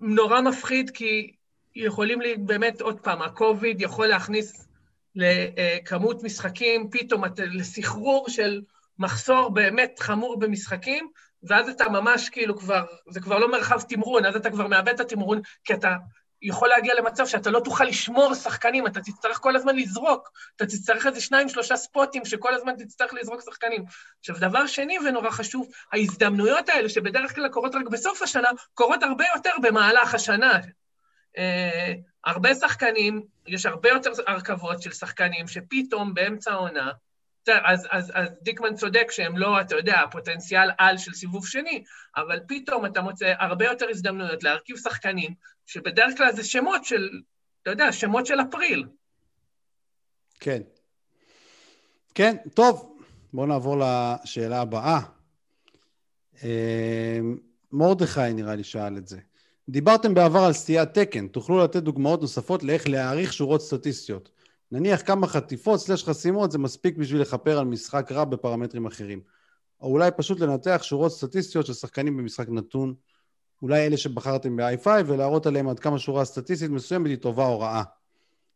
נורא 0.00 0.40
מפחיד, 0.40 0.90
כי 0.90 1.32
יכולים 1.74 2.20
לי, 2.20 2.36
באמת, 2.36 2.80
עוד 2.80 3.00
פעם, 3.00 3.22
הקוביד 3.22 3.80
יכול 3.80 4.06
להכניס 4.06 4.68
לכמות 5.14 6.22
משחקים, 6.22 6.90
פתאום 6.90 7.24
לסחרור 7.38 8.28
של 8.28 8.62
מחסור 8.98 9.50
באמת 9.50 9.98
חמור 10.00 10.38
במשחקים, 10.38 11.08
ואז 11.42 11.68
אתה 11.68 11.88
ממש 11.88 12.28
כאילו 12.28 12.58
כבר, 12.58 12.84
זה 13.08 13.20
כבר 13.20 13.38
לא 13.38 13.50
מרחב 13.50 13.80
תמרון, 13.80 14.24
אז 14.24 14.36
אתה 14.36 14.50
כבר 14.50 14.66
מאבד 14.66 14.88
את 14.88 15.00
התמרון, 15.00 15.40
כי 15.64 15.74
אתה 15.74 15.96
יכול 16.42 16.68
להגיע 16.68 16.94
למצב 16.94 17.26
שאתה 17.26 17.50
לא 17.50 17.60
תוכל 17.60 17.84
לשמור 17.84 18.34
שחקנים, 18.34 18.86
אתה 18.86 19.00
תצטרך 19.00 19.38
כל 19.38 19.56
הזמן 19.56 19.76
לזרוק, 19.76 20.30
אתה 20.56 20.66
תצטרך 20.66 21.06
איזה 21.06 21.20
שניים, 21.20 21.48
שלושה 21.48 21.76
ספוטים 21.76 22.24
שכל 22.24 22.54
הזמן 22.54 22.72
תצטרך 22.76 23.14
לזרוק 23.14 23.40
שחקנים. 23.44 23.84
עכשיו, 24.20 24.36
דבר 24.38 24.66
שני 24.66 24.98
ונורא 24.98 25.30
חשוב, 25.30 25.68
ההזדמנויות 25.92 26.68
האלה, 26.68 26.88
שבדרך 26.88 27.34
כלל 27.34 27.48
קורות 27.48 27.74
רק 27.74 27.88
בסוף 27.90 28.22
השנה, 28.22 28.48
קורות 28.74 29.02
הרבה 29.02 29.24
יותר 29.34 29.50
במהלך 29.62 30.14
השנה. 30.14 30.58
אה, 31.38 31.92
הרבה 32.24 32.54
שחקנים, 32.54 33.22
יש 33.46 33.66
הרבה 33.66 33.88
יותר 33.88 34.10
הרכבות 34.26 34.82
של 34.82 34.92
שחקנים 34.92 35.48
שפתאום 35.48 36.14
באמצע 36.14 36.52
העונה, 36.52 36.90
אז, 37.64 37.86
אז, 37.90 38.12
אז 38.14 38.28
דיקמן 38.42 38.74
צודק 38.74 39.10
שהם 39.10 39.38
לא, 39.38 39.60
אתה 39.60 39.76
יודע, 39.76 40.00
הפוטנציאל 40.00 40.70
על 40.78 40.98
של 40.98 41.14
סיבוב 41.14 41.46
שני, 41.46 41.84
אבל 42.16 42.40
פתאום 42.48 42.86
אתה 42.86 43.00
מוצא 43.00 43.34
הרבה 43.38 43.64
יותר 43.64 43.86
הזדמנויות 43.90 44.42
להרכיב 44.42 44.76
שחקנים, 44.76 45.34
שבדרך 45.68 46.16
כלל 46.16 46.32
זה 46.32 46.44
שמות 46.44 46.84
של, 46.84 47.08
אתה 47.62 47.70
יודע, 47.70 47.92
שמות 47.92 48.26
של 48.26 48.40
אפריל. 48.40 48.84
כן. 50.40 50.62
כן, 52.14 52.36
טוב, 52.54 52.98
בואו 53.32 53.46
נעבור 53.46 53.76
לשאלה 53.78 54.60
הבאה. 54.60 55.00
אה, 56.44 57.18
מרדכי 57.72 58.32
נראה 58.34 58.54
לי 58.54 58.64
שאל 58.64 58.96
את 58.96 59.08
זה. 59.08 59.18
דיברתם 59.68 60.14
בעבר 60.14 60.38
על 60.38 60.52
סטיית 60.52 60.88
תקן, 60.94 61.28
תוכלו 61.28 61.64
לתת 61.64 61.82
דוגמאות 61.82 62.20
נוספות 62.20 62.62
לאיך 62.62 62.88
להעריך 62.88 63.32
שורות 63.32 63.62
סטטיסטיות. 63.62 64.30
נניח 64.72 65.02
כמה 65.06 65.26
חטיפות 65.26 65.80
סלש 65.80 66.04
חסימות 66.04 66.52
זה 66.52 66.58
מספיק 66.58 66.96
בשביל 66.96 67.20
לכפר 67.20 67.58
על 67.58 67.64
משחק 67.64 68.12
רע 68.12 68.24
בפרמטרים 68.24 68.86
אחרים. 68.86 69.20
או 69.80 69.88
אולי 69.88 70.10
פשוט 70.16 70.40
לנתח 70.40 70.80
שורות 70.82 71.12
סטטיסטיות 71.12 71.66
של 71.66 71.72
שחקנים 71.72 72.16
במשחק 72.16 72.48
נתון, 72.48 72.94
אולי 73.62 73.86
אלה 73.86 73.96
שבחרתם 73.96 74.56
ב-i5, 74.56 74.86
ולהראות 75.06 75.46
עליהם 75.46 75.68
עד 75.68 75.80
כמה 75.80 75.98
שורה 75.98 76.24
סטטיסטית 76.24 76.70
מסוימת 76.70 77.06
היא 77.06 77.16
טובה 77.16 77.46
או 77.46 77.60
רעה. 77.60 77.82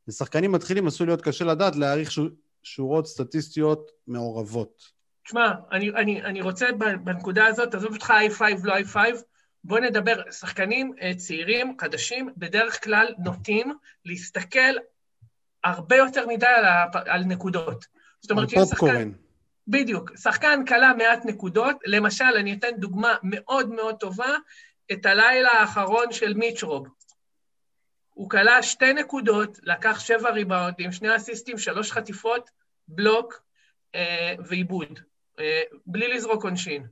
לשחקנים 0.08 0.52
מתחילים 0.52 0.86
עשוי 0.86 1.06
להיות 1.06 1.22
קשה 1.22 1.44
לדעת 1.44 1.76
להעריך 1.76 2.10
שורות 2.62 3.06
סטטיסטיות 3.06 3.90
מעורבות. 4.06 4.82
תשמע, 5.24 5.52
אני, 5.72 5.90
אני, 5.90 6.22
אני 6.22 6.42
רוצה 6.42 6.66
בנקודה 7.04 7.46
הזאת, 7.46 7.74
עזוב 7.74 7.92
אותך 7.92 8.12
i5, 8.38 8.42
לא 8.64 8.74
i5, 8.78 8.96
בואו 9.64 9.80
נדבר, 9.80 10.22
שחקנים 10.30 10.92
אה, 11.02 11.12
צעירים, 11.16 11.76
חדשים, 11.80 12.28
בדרך 12.36 12.84
כלל 12.84 13.06
נוטים 13.18 13.72
להסתכל 14.04 14.74
הרבה 15.64 15.96
יותר 15.96 16.26
מדי 16.26 16.46
על, 16.46 16.64
הפ... 16.64 16.96
על 17.06 17.24
נקודות. 17.24 17.84
זאת 18.20 18.30
אומרת, 18.30 18.50
שאם 18.50 18.64
שחקן... 18.64 19.10
בדיוק. 19.68 20.16
שחקן 20.16 20.62
קלע 20.66 20.92
מעט 20.98 21.24
נקודות, 21.24 21.76
למשל, 21.86 22.24
אני 22.38 22.52
אתן 22.52 22.70
דוגמה 22.78 23.14
מאוד 23.22 23.70
מאוד 23.70 23.94
טובה, 23.96 24.36
את 24.92 25.06
הלילה 25.06 25.50
האחרון 25.50 26.12
של 26.12 26.34
מיצ'רוב. 26.34 26.88
הוא 28.10 28.30
כלא 28.30 28.62
שתי 28.62 28.92
נקודות, 28.92 29.58
לקח 29.62 30.00
שבע 30.00 30.30
ריבאונדים, 30.30 30.92
שני 30.92 31.16
אסיסטים, 31.16 31.58
שלוש 31.58 31.92
חטיפות, 31.92 32.50
בלוק 32.88 33.42
אה, 33.94 34.34
ועיבוד, 34.46 35.00
אה, 35.38 35.62
בלי 35.86 36.08
לזרוק 36.08 36.44
עונשין. 36.44 36.86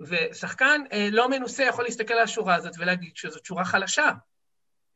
ושחקן 0.00 0.82
אה, 0.92 1.08
לא 1.12 1.28
מנוסה 1.28 1.62
יכול 1.62 1.84
להסתכל 1.84 2.14
על 2.14 2.22
השורה 2.22 2.54
הזאת 2.54 2.72
ולהגיד 2.78 3.16
שזאת 3.16 3.44
שורה 3.44 3.64
חלשה, 3.64 4.10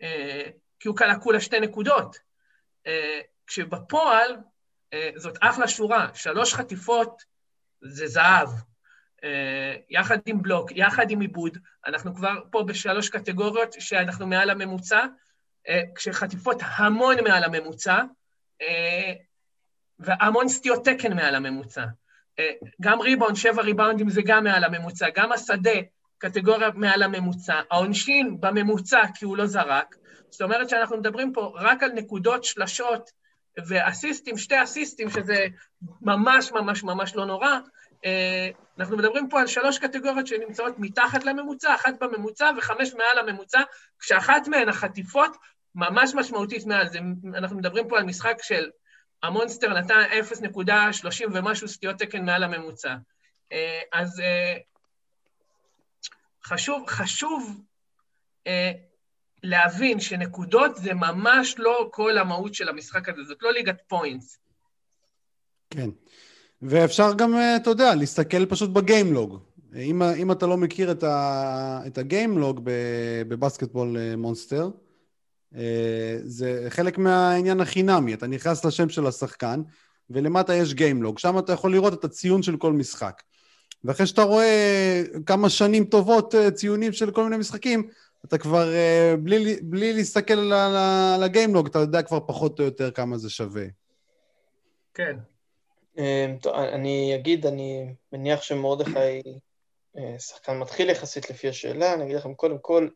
אה, 0.03 0.51
כי 0.81 0.89
הוא 0.89 0.97
קלע 0.97 1.19
כולה 1.19 1.41
שתי 1.41 1.61
נקודות. 1.61 2.17
אה, 2.87 3.21
כשבפועל 3.47 4.37
אה, 4.93 5.11
זאת 5.17 5.39
אחלה 5.41 5.69
שורה, 5.69 6.09
שלוש 6.15 6.55
חטיפות 6.55 7.23
זה 7.81 8.07
זהב. 8.07 8.49
אה, 9.25 9.75
יחד 9.91 10.19
עם 10.27 10.43
בלוק, 10.43 10.71
יחד 10.75 11.11
עם 11.11 11.21
עיבוד, 11.21 11.59
אנחנו 11.87 12.14
כבר 12.14 12.41
פה 12.51 12.62
בשלוש 12.62 13.09
קטגוריות 13.09 13.73
שאנחנו 13.73 14.27
מעל 14.27 14.51
הממוצע, 14.51 15.05
אה, 15.69 15.83
כשחטיפות 15.95 16.62
המון 16.77 17.16
מעל 17.25 17.45
הממוצע, 17.45 18.03
אה, 18.62 19.12
והמון 19.99 20.49
סטיות 20.49 20.85
תקן 20.85 21.16
מעל 21.16 21.35
הממוצע. 21.35 21.85
גם 22.81 23.01
ריבאונד, 23.01 23.37
שבע 23.37 23.62
ריבאונדים 23.62 24.11
זה 24.11 24.23
גם 24.25 24.45
מעל 24.45 24.64
הממוצע, 24.64 25.07
גם 25.14 25.33
השדה, 25.33 25.81
קטגוריה 26.19 26.71
מעל 26.75 27.03
הממוצע, 27.03 27.61
העונשין 27.71 28.41
בממוצע 28.41 29.01
כי 29.14 29.25
הוא 29.25 29.37
לא 29.37 29.47
זרק, 29.47 29.97
זאת 30.31 30.43
אומרת 30.43 30.69
שאנחנו 30.69 30.97
מדברים 30.97 31.33
פה 31.33 31.53
רק 31.55 31.83
על 31.83 31.93
נקודות, 31.93 32.45
שלשות 32.45 33.11
ואסיסטים, 33.66 34.39
שתי 34.39 34.62
אסיסטים, 34.62 35.11
שזה 35.11 35.47
ממש 36.03 36.53
ממש 36.53 36.85
ממש 36.85 37.16
לא 37.16 37.27
נורא. 37.27 37.59
אה, 38.05 38.51
אנחנו 38.79 38.97
מדברים 38.97 39.29
פה 39.29 39.41
על 39.41 39.47
שלוש 39.47 39.79
קטגוריות 39.79 40.27
שנמצאות 40.27 40.75
מתחת 40.79 41.25
לממוצע, 41.25 41.75
אחת 41.75 41.95
בממוצע 42.01 42.51
וחמש 42.59 42.95
מעל 42.95 43.19
הממוצע, 43.19 43.61
כשאחת 43.99 44.49
מהן, 44.49 44.69
החטיפות, 44.69 45.37
ממש 45.75 46.15
משמעותית 46.15 46.67
מעל 46.67 46.89
זה. 46.89 46.99
אנחנו 47.35 47.59
מדברים 47.59 47.89
פה 47.89 47.99
על 47.99 48.05
משחק 48.05 48.37
של 48.43 48.71
המונסטר 49.23 49.75
נתן 49.75 50.03
0.30 51.05 51.27
ומשהו 51.33 51.69
סטיות 51.69 51.99
תקן 51.99 52.25
מעל 52.25 52.45
הממוצע. 52.45 52.95
אה, 53.53 53.81
אז 53.93 54.21
אה, 54.21 54.57
חשוב, 56.45 56.85
חשוב 56.89 57.61
להבין 59.43 60.01
שנקודות 60.01 60.77
זה 60.77 60.95
ממש 60.95 61.55
לא 61.59 61.89
כל 61.93 62.19
המהות 62.19 62.55
של 62.55 62.69
המשחק 62.69 63.09
הזה, 63.09 63.25
זאת 63.25 63.43
לא 63.43 63.53
ליגת 63.53 63.81
פוינטס. 63.89 64.39
כן. 65.71 65.91
ואפשר 66.63 67.15
גם, 67.15 67.35
אתה 67.57 67.71
יודע, 67.71 67.95
להסתכל 67.95 68.47
פשוט 68.47 68.71
בגיימלוג. 68.71 69.39
אם, 69.77 70.03
אם 70.03 70.33
אתה 70.33 70.47
לא 70.47 70.57
מכיר 70.57 70.91
את, 70.91 71.03
ה, 71.03 71.81
את 71.87 71.99
הגיימלוג 71.99 72.61
בבסקטבול 73.29 73.97
מונסטר, 74.17 74.71
זה 76.25 76.67
חלק 76.69 76.99
מהעניין 76.99 77.61
החינמי. 77.61 78.15
אתה 78.15 78.27
נכנס 78.27 78.65
לשם 78.65 78.89
של 78.89 79.07
השחקן, 79.07 79.63
ולמטה 80.11 80.55
יש 80.55 80.75
גיימלוג. 80.75 81.19
שם 81.19 81.39
אתה 81.39 81.53
יכול 81.53 81.73
לראות 81.73 81.95
את 81.95 82.05
הציון 82.05 82.43
של 82.43 82.57
כל 82.57 82.73
משחק. 82.73 83.23
ואחרי 83.85 84.07
שאתה 84.07 84.23
רואה 84.23 85.03
כמה 85.27 85.51
שנים 85.51 85.85
טובות 85.85 86.35
אה, 86.35 86.51
ציונים 86.51 86.93
של 86.93 87.11
כל 87.11 87.25
מיני 87.25 87.37
משחקים, 87.37 87.89
אתה 88.25 88.39
כבר, 88.39 88.75
אה, 88.75 89.15
בלי, 89.23 89.57
בלי 89.63 89.93
להסתכל 89.93 90.53
על 90.53 91.23
הגיימלוג, 91.23 91.67
אתה 91.67 91.79
יודע 91.79 92.03
כבר 92.03 92.21
פחות 92.27 92.61
או 92.61 92.65
יותר 92.65 92.91
כמה 92.91 93.19
זה 93.19 93.31
שווה. 93.31 93.65
כן. 94.95 95.17
אמ, 95.99 96.37
אני 96.75 97.15
אגיד, 97.15 97.47
אני 97.47 97.95
מניח 98.13 98.43
שמרדכי 98.43 99.23
אה, 99.99 100.19
שחקן 100.19 100.59
מתחיל 100.59 100.91
יחסית 100.91 101.31
לפי 101.31 101.49
השאלה, 101.49 101.95
אני 101.95 102.05
אגיד 102.05 102.17
לכם 102.17 102.35
קודם 102.35 102.59
כל, 102.59 102.89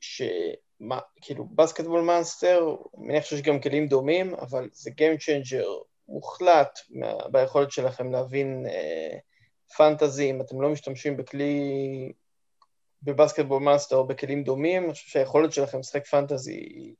שמה, 0.00 0.98
כאילו 1.20 1.44
Basketball 1.44 2.00
Monster, 2.00 2.76
אני 2.98 3.06
מניח 3.06 3.24
שיש 3.24 3.42
גם 3.42 3.60
כלים 3.60 3.88
דומים, 3.88 4.34
אבל 4.34 4.68
זה 4.72 4.90
Game 4.90 5.20
Changer 5.20 5.66
מוחלט 6.08 6.78
ביכולת 7.30 7.70
שלכם 7.70 8.12
להבין 8.12 8.66
אה, 8.66 9.74
fantasy, 9.76 10.30
אם 10.30 10.40
אתם 10.40 10.60
לא 10.60 10.68
משתמשים 10.68 11.16
בכלי, 11.16 12.12
ב 13.02 13.07
Basketball 13.07 13.62
Monster 13.62 13.96
או 13.96 14.06
בכלים 14.06 14.44
דומים, 14.44 14.84
אני 14.84 14.92
חושב 14.92 15.08
שהיכולת 15.08 15.52
שלכם 15.52 15.78
לשחק 15.78 16.06
fantasy 16.06 16.52
היא 16.52 16.94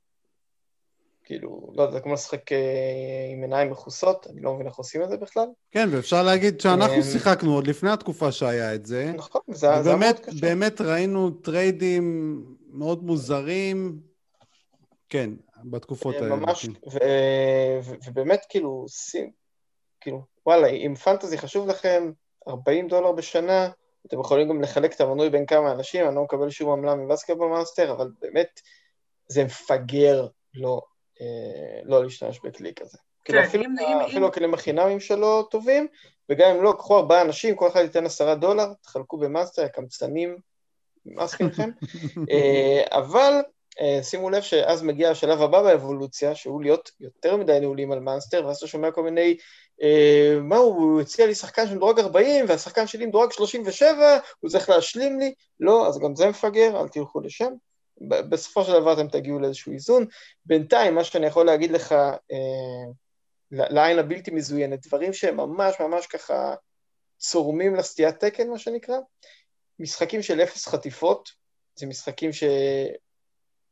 כאילו, 1.23 1.71
לא 1.75 1.91
זה 1.91 1.99
כמו 1.99 2.13
לשחק 2.13 2.51
אה, 2.51 2.57
עם 3.33 3.41
עיניים 3.41 3.71
מכוסות, 3.71 4.27
אני 4.29 4.41
לא 4.41 4.53
מבין 4.53 4.67
איך 4.67 4.75
עושים 4.75 5.03
את 5.03 5.09
זה 5.09 5.17
בכלל. 5.17 5.45
כן, 5.71 5.89
ואפשר 5.91 6.23
להגיד 6.23 6.61
שאנחנו 6.61 6.95
אמ, 6.95 7.01
שיחקנו 7.01 7.55
עוד 7.55 7.67
לפני 7.67 7.89
התקופה 7.89 8.31
שהיה 8.31 8.75
את 8.75 8.85
זה. 8.85 9.11
נכון, 9.15 9.41
זה 9.47 9.69
היה 9.69 9.95
מאוד 9.95 10.19
קשה. 10.19 10.41
באמת 10.41 10.81
ראינו 10.81 11.31
טריידים 11.31 12.37
מאוד 12.71 13.03
מוזרים, 13.03 13.99
כן, 15.09 15.29
בתקופות 15.63 16.15
האלה. 16.15 16.35
ממש, 16.35 16.69
ובאמת 18.05 18.45
כאילו, 18.49 18.85
כאילו, 20.01 20.21
וואלה, 20.45 20.67
אם 20.67 20.95
fantasy 20.95 21.37
חשוב 21.37 21.67
לכם, 21.67 22.11
40 22.47 22.87
דולר 22.87 23.11
בשנה, 23.11 23.69
אתם 24.07 24.19
יכולים 24.19 24.49
גם 24.49 24.61
לחלק 24.61 24.93
את 24.95 25.01
המנוי 25.01 25.29
בין 25.29 25.45
כמה 25.45 25.71
אנשים, 25.71 26.07
אני 26.07 26.15
לא 26.15 26.23
מקבל 26.23 26.49
שום 26.49 26.71
עמלה 26.71 26.95
מ 26.95 27.00
Basketball 27.00 27.49
Monster, 27.49 27.91
אבל 27.91 28.11
באמת 28.21 28.59
זה 29.27 29.43
מפגר 29.43 30.27
לא, 30.53 30.81
אה, 30.81 30.92
לא 31.83 32.03
להשתמש 32.03 32.39
בכלי 32.43 32.73
כזה. 32.73 32.97
כאילו, 33.25 33.39
כן, 33.41 33.49
כאילו 33.49 33.65
אפילו, 33.65 33.87
אם, 33.87 34.01
אפילו 34.01 34.25
אם... 34.25 34.31
הכלים 34.31 34.53
החינמים 34.53 34.99
שלו 34.99 35.43
טובים, 35.43 35.87
וגם 36.29 36.49
אם 36.49 36.63
לא, 36.63 36.73
קחו 36.77 36.97
ארבעה 36.97 37.21
אנשים, 37.21 37.55
כל 37.55 37.67
אחד 37.67 37.81
ייתן 37.81 38.05
עשרה 38.05 38.35
דולר, 38.35 38.73
תחלקו 38.81 39.17
ב 39.17 39.22
Monster, 39.22 39.63
הקמצנים, 39.63 40.37
נמאס 41.05 41.41
לכם, 41.41 41.69
אה, 42.31 42.81
אבל 42.91 43.33
אה, 43.81 44.03
שימו 44.03 44.29
לב 44.29 44.41
שאז 44.41 44.83
מגיע 44.83 45.09
השלב 45.09 45.41
הבא 45.41 45.61
באבולוציה, 45.63 46.35
שהוא 46.35 46.61
להיות 46.61 46.91
יותר 46.99 47.37
מדי 47.37 47.59
נעולים 47.59 47.91
על 47.91 47.99
Monster, 47.99 48.45
ואז 48.45 48.57
אתה 48.57 48.67
שומע 48.67 48.91
כל 48.91 49.03
מיני, 49.03 49.37
אה, 49.81 50.37
מה 50.41 50.57
הוא, 50.57 51.01
הציע 51.01 51.27
לי 51.27 51.35
שחקן 51.35 51.67
של 51.67 51.75
מדורג 51.75 51.99
40, 51.99 52.45
והשחקן 52.47 52.87
שלי 52.87 53.05
מדורג 53.05 53.31
37, 53.31 54.17
הוא 54.39 54.49
צריך 54.49 54.69
להשלים 54.69 55.19
לי, 55.19 55.33
לא, 55.59 55.87
אז 55.87 55.99
גם 55.99 56.15
זה 56.15 56.29
מפגר, 56.29 56.81
אל 56.81 56.87
תלכו 56.87 57.21
לשם. 57.21 57.53
בסופו 58.01 58.63
של 58.63 58.71
דבר 58.71 58.93
אתם 58.93 59.07
תגיעו 59.07 59.39
לאיזשהו 59.39 59.73
איזון. 59.73 60.05
בינתיים, 60.45 60.95
מה 60.95 61.03
שאני 61.03 61.25
יכול 61.25 61.45
להגיד 61.45 61.71
לך, 61.71 61.91
אה, 61.91 62.91
לעין 63.51 63.99
הבלתי 63.99 64.31
מזוינת, 64.31 64.87
דברים 64.87 65.13
שהם 65.13 65.37
ממש 65.37 65.75
ממש 65.79 66.07
ככה 66.07 66.55
צורמים 67.17 67.75
לסטיית 67.75 68.19
תקן, 68.19 68.49
מה 68.49 68.59
שנקרא, 68.59 68.97
משחקים 69.79 70.21
של 70.21 70.41
אפס 70.41 70.67
חטיפות, 70.67 71.29
זה 71.75 71.85
משחקים 71.85 72.29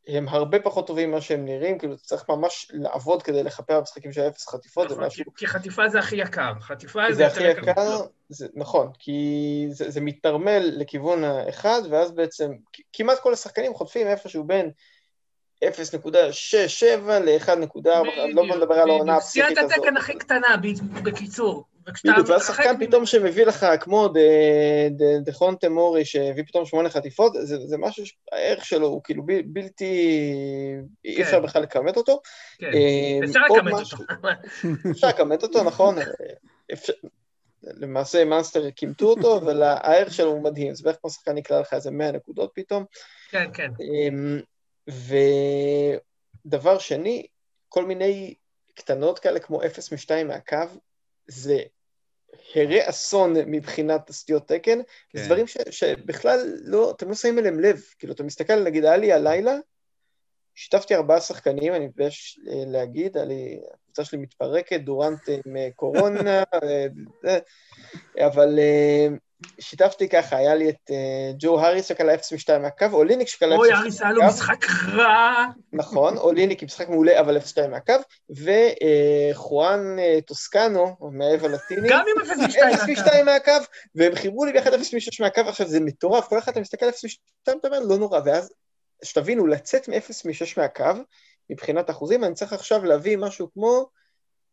שהם 0.07 0.27
הרבה 0.29 0.59
פחות 0.59 0.87
טובים 0.87 1.09
ממה 1.09 1.21
שהם 1.21 1.45
נראים, 1.45 1.77
כאילו 1.77 1.97
צריך 1.97 2.29
ממש 2.29 2.71
לעבוד 2.73 3.23
כדי 3.23 3.43
לכפר 3.43 3.79
במשחקים 3.79 4.13
של 4.13 4.21
אפס 4.21 4.47
חטיפות, 4.47 4.85
נכון, 4.85 4.97
זה 4.97 5.07
משהו... 5.07 5.25
כי 5.35 5.47
חטיפה 5.47 5.89
זה 5.89 5.99
הכי 5.99 6.15
יקר, 6.15 6.53
חטיפה 6.61 7.01
זה, 7.09 7.15
זה 7.15 7.27
הכי 7.27 7.43
יקר, 7.43 8.01
זה, 8.29 8.47
נכון, 8.53 8.91
כי 8.99 9.65
זה, 9.69 9.89
זה 9.89 10.01
מתנרמל 10.01 10.71
לכיוון 10.77 11.23
האחד, 11.23 11.81
ואז 11.89 12.11
בעצם 12.11 12.51
כמעט 12.93 13.19
כל 13.19 13.33
השחקנים 13.33 13.73
חוטפים 13.73 14.07
איפשהו 14.07 14.43
בין 14.43 14.71
0.67 15.65 17.11
ל-1.4, 17.11 17.89
לא 18.33 18.47
בוא 18.47 18.55
נדבר 18.55 18.75
על 18.75 18.89
העונה 18.89 19.15
הפסיכית 19.15 19.57
הזאת. 19.57 19.71
סטיית 19.71 19.85
התקן 19.85 19.97
הכי 19.97 20.17
קטנה, 20.17 20.47
בקיצור. 21.03 21.65
בדיוק, 22.05 22.29
ואז 22.29 22.47
שחקן 22.47 22.85
פתאום 22.85 23.05
שמביא 23.05 23.45
לך, 23.45 23.65
כמו 23.79 24.09
דחון 25.25 25.55
תמורי, 25.55 26.05
שהביא 26.05 26.43
פתאום 26.43 26.65
שמונה 26.65 26.89
חטיפות, 26.89 27.33
זה 27.43 27.77
משהו 27.77 28.03
שהערך 28.05 28.65
שלו 28.65 28.87
הוא 28.87 29.01
כאילו 29.03 29.23
בלתי, 29.45 29.85
אי 31.05 31.21
אפשר 31.21 31.39
כן. 31.39 31.43
בכלל 31.43 31.63
לכמת 31.63 31.97
אותו. 31.97 32.21
כן, 32.57 32.67
אה, 32.73 33.25
אפשר 33.25 33.39
לכמת 33.39 33.73
אותו. 33.73 33.97
אפשר 34.91 35.07
לכמת 35.07 35.43
אותו, 35.43 35.63
נכון. 35.63 35.95
למעשה 37.63 38.25
מאנסטר 38.25 38.71
כימתו 38.71 39.05
אותו, 39.05 39.37
אבל 39.37 39.63
הערך 39.63 40.13
שלו 40.13 40.29
הוא 40.29 40.43
מדהים, 40.43 40.73
זה 40.73 40.83
בערך 40.83 40.97
כמו 41.01 41.09
שחקן 41.09 41.35
נקלע 41.35 41.59
לך 41.59 41.73
איזה 41.73 41.91
100 41.91 42.11
נקודות 42.11 42.51
פתאום. 42.55 42.85
כן, 43.29 43.49
כן. 43.53 43.69
ודבר 44.87 46.79
שני, 46.79 47.27
כל 47.69 47.85
מיני 47.85 48.33
קטנות 48.75 49.19
כאלה 49.19 49.39
כמו 49.39 49.65
0 49.65 49.93
מ-2 49.93 50.23
מהקו, 50.23 50.57
זה 51.27 51.59
הרי 52.55 52.89
אסון 52.89 53.33
מבחינת 53.45 54.09
הסטיות 54.09 54.47
תקן, 54.47 54.79
כן. 55.09 55.19
זה 55.19 55.25
דברים 55.25 55.47
ש, 55.47 55.57
שבכלל 55.69 56.53
לא, 56.63 56.91
אתם 56.91 57.09
לא 57.09 57.15
שמים 57.15 57.39
אליהם 57.39 57.59
לב, 57.59 57.81
כאילו 57.99 58.13
אתה 58.13 58.23
מסתכל, 58.23 58.63
נגיד, 58.63 58.85
היה 58.85 58.97
לי 58.97 59.13
הלילה, 59.13 59.55
שיתפתי 60.55 60.95
ארבעה 60.95 61.21
שחקנים, 61.21 61.73
אני 61.73 61.87
מתבייש 61.87 62.39
אה, 62.47 62.63
להגיד, 62.67 63.17
היה 63.17 63.25
לי, 63.25 63.61
הקבוצה 63.73 64.05
שלי 64.05 64.19
מתפרקת, 64.19 64.81
דורנט 64.81 65.29
עם 65.45 65.57
אה, 65.57 65.69
קורונה, 65.75 66.43
אה, 67.25 67.37
אבל 68.27 68.59
שיתפתי 69.59 70.09
ככה, 70.09 70.37
היה 70.37 70.55
לי 70.55 70.69
את 70.69 70.89
uh, 70.89 70.93
ג'ו 71.39 71.59
האריס 71.59 71.85
שקלה 71.85 72.15
0 72.15 72.33
מ-2 72.33 72.57
מהקו, 72.59 72.85
או 72.93 73.03
ליניק 73.03 73.27
שקלה 73.27 73.55
0 73.55 73.59
מ-2 73.59 73.65
מהקו. 73.65 73.73
אוי, 73.73 73.79
האריס 73.79 74.01
היה 74.01 74.11
לו 74.11 74.25
משחק 74.27 74.65
רע. 74.93 75.45
נכון, 75.73 76.17
או 76.17 76.31
ליניק 76.31 76.61
עם 76.61 76.65
משחק 76.65 76.89
מעולה, 76.89 77.19
אבל 77.19 77.37
0 77.37 77.57
מ-2 77.57 77.67
מהקו, 77.67 77.93
וחואן 78.29 79.79
טוסקנו, 80.25 80.97
מהאב 81.11 81.45
הלטיני, 81.45 81.89
גם 81.89 82.05
עם 82.15 82.21
0 82.21 82.83
מ-2 82.89 83.23
מהקו, 83.23 83.51
והם 83.95 84.15
חיברו 84.15 84.45
לי 84.45 84.51
ביחד 84.51 84.73
0 84.73 84.93
מ-6 84.93 85.17
מהקו, 85.19 85.41
עכשיו 85.41 85.67
זה 85.67 85.79
מטורף, 85.79 86.27
כל 86.27 86.39
אחד 86.39 86.51
אתה 86.51 86.59
מסתכל 86.59 86.85
על 86.85 86.91
0 86.91 87.03
מ-2, 87.03 87.11
אתה 87.43 87.67
אומר, 87.67 87.79
לא 87.79 87.97
נורא, 87.97 88.19
ואז, 88.25 88.53
שתבינו, 89.03 89.47
לצאת 89.47 89.89
מ-0 89.89 90.11
מ-6 90.25 90.53
מהקו, 90.57 91.01
מבחינת 91.49 91.89
אחוזים, 91.89 92.23
אני 92.23 92.33
צריך 92.33 92.53
עכשיו 92.53 92.85
להביא 92.85 93.17
משהו 93.17 93.51
כמו 93.53 93.89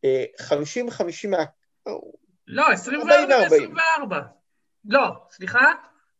50-50 0.07 1.28
מה... 1.28 1.45
לא, 2.47 2.72
24 2.72 3.14
ו-24. 3.51 4.38
לא, 4.89 5.11
סליחה? 5.30 5.73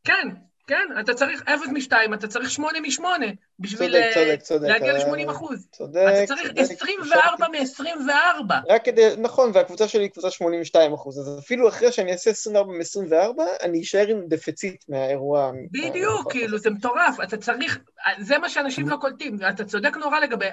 כן, 0.05 0.29
כן, 0.69 0.89
אתה 1.01 1.15
צריך 1.15 1.43
אפס 1.43 1.69
משתיים, 1.73 2.15
אתה 2.15 2.29
צריך 2.29 2.51
שמונה 2.51 2.81
משמונה, 2.81 3.27
בשביל 3.59 3.91
צודק, 3.91 4.11
צודק, 4.15 4.29
אה, 4.31 4.37
צודק, 4.37 4.69
להגיע 4.69 4.93
אה, 4.93 4.99
ל-80 4.99 5.31
אחוז. 5.31 5.69
צודק, 5.73 6.07
אתה 6.15 6.27
צריך 6.27 6.47
צודק, 6.47 6.61
24 6.61 7.47
מ-24. 7.49 8.55
רק 8.69 8.85
כדי, 8.85 9.09
נכון, 9.19 9.51
והקבוצה 9.55 9.89
שלי 9.89 10.03
היא 10.03 10.11
קבוצה 10.11 10.31
82 10.31 10.93
אחוז, 10.93 11.19
אז 11.19 11.39
אפילו 11.39 11.69
אחרי 11.69 11.93
שאני 11.93 12.13
אעשה 12.13 12.31
24 12.31 12.73
מ-24, 12.73 13.43
אני 13.63 13.83
אשאר 13.83 14.07
עם 14.07 14.21
דפיציט 14.29 14.85
מהאירוע. 14.89 15.53
בדיוק, 15.71 16.33
כאילו, 16.33 16.59
זה 16.59 16.71
מטורף, 16.71 17.17
אתה 17.23 17.37
צריך, 17.37 17.79
זה 18.19 18.39
מה 18.39 18.49
שאנשים 18.49 18.89
לא 18.89 18.97
קולטים, 18.97 19.37
ואתה 19.41 19.65
צודק 19.65 19.97
נורא 19.97 20.21
לגבי, 20.21 20.47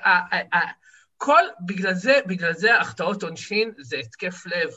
כל, 1.18 1.42
בגלל 1.66 1.94
זה, 1.94 2.20
בגלל 2.26 2.54
זה 2.54 2.78
החטאות 2.78 3.24
עונשין 3.24 3.72
זה 3.78 3.98
התקף 3.98 4.44
לב. 4.46 4.70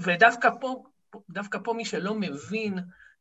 ודווקא 0.00 0.48
פה, 0.60 0.82
דווקא 1.30 1.58
פה 1.64 1.72
מי 1.72 1.84
שלא 1.84 2.14
מבין 2.14 2.78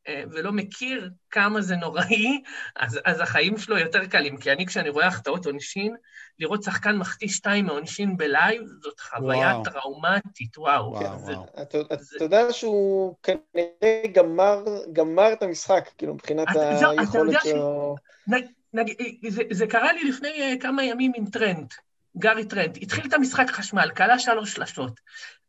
אה, 0.08 0.24
ולא 0.32 0.52
מכיר 0.52 1.10
כמה 1.32 1.62
זה 1.62 1.76
נוראי, 1.76 2.42
אז, 2.76 3.00
אז 3.06 3.20
החיים 3.20 3.58
שלו 3.58 3.78
יותר 3.78 4.06
קלים. 4.06 4.38
כי 4.38 4.52
אני, 4.52 4.66
כשאני 4.66 4.90
רואה 4.90 5.08
החטאות 5.08 5.46
עונשין, 5.46 5.96
לראות 6.40 6.64
שחקן 6.64 6.98
מחטיא 6.98 7.28
שתיים 7.28 7.66
מעונשין 7.66 8.18
בלייב, 8.18 8.62
זאת 8.82 9.00
חוויה 9.00 9.48
וואו. 9.48 9.64
טראומטית, 9.64 10.58
וואו. 10.58 10.92
וואו, 10.92 11.20
זה, 11.20 11.32
וואו. 11.32 11.46
אתה, 11.62 11.78
זה... 12.00 12.16
אתה 12.16 12.26
יודע 12.26 12.54
שהוא 12.54 13.16
כנראה 13.24 14.04
גמר, 14.14 14.64
גמר 14.94 15.34
את 15.34 15.44
המשחק, 15.44 15.90
כאילו, 15.98 16.14
מבחינת 16.14 16.48
אתה, 16.52 16.90
היכולת 16.90 17.40
שלו... 17.44 17.96
ש... 17.98 18.30
נג, 18.30 18.46
נג, 18.74 18.92
זה, 19.30 19.44
זה 19.52 19.68
קרה 19.68 19.94
לי 19.94 20.04
לפני 20.04 20.56
אה, 20.58 20.62
כמה 20.62 20.84
ימים 20.84 21.12
עם 21.16 21.26
טרנט. 21.26 21.74
גארי 22.18 22.46
טרנט, 22.46 22.78
התחיל 22.82 23.06
את 23.08 23.14
המשחק 23.14 23.46
חשמל, 23.52 23.92
קלע 23.98 24.20
שלוש 24.20 24.54
שלשות, 24.54 25.00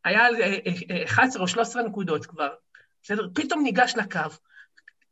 היה 0.05 0.27
11 1.05 1.41
או 1.41 1.47
13 1.47 1.83
נקודות 1.83 2.25
כבר, 2.25 2.49
בסדר? 3.03 3.27
פתאום 3.33 3.63
ניגש 3.63 3.93
לקו, 3.95 4.19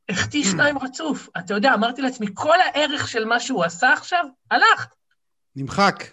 החטיא 0.10 0.44
שניים 0.44 0.78
רצוף. 0.78 1.30
אתה 1.38 1.53
יודע, 1.53 1.73
אמרתי 1.73 2.02
לעצמי, 2.02 2.28
כל 2.34 2.61
הערך 2.61 3.07
של 3.07 3.26
מה 3.26 3.40
שהוא 3.40 3.64
עשה 3.64 3.94
עכשיו, 3.94 4.26
הלך. 4.52 4.88
נמחק. 5.56 6.03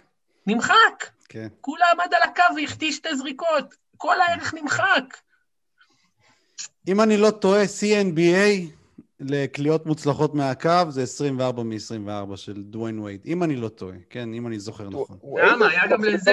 נמחק. 0.47 1.09
כן. 1.29 1.47
כולה 1.61 1.85
עמד 1.91 2.13
על 2.13 2.29
הקו 2.29 2.55
והחטיא 2.55 2.91
שתי 2.91 3.15
זריקות. 3.15 3.75
כל 3.97 4.21
הערך 4.21 4.53
נמחק. 4.53 5.17
אם 6.87 7.01
אני 7.01 7.17
לא 7.17 7.31
טועה, 7.31 7.63
CNBA 7.63 8.78
לקליעות 9.19 9.85
מוצלחות 9.85 10.35
מהקו 10.35 10.71
זה 10.89 11.03
24 11.03 11.63
מ-24 11.63 12.37
של 12.37 12.63
דוויין 12.63 12.99
וייד, 12.99 13.19
אם 13.25 13.43
אני 13.43 13.55
לא 13.55 13.69
טועה, 13.69 13.95
כן, 14.09 14.33
אם 14.33 14.47
אני 14.47 14.59
זוכר 14.59 14.89
נכון. 14.89 15.17
למה? 15.37 15.67
היה 15.67 15.87
גם 15.87 16.03
לזה. 16.03 16.31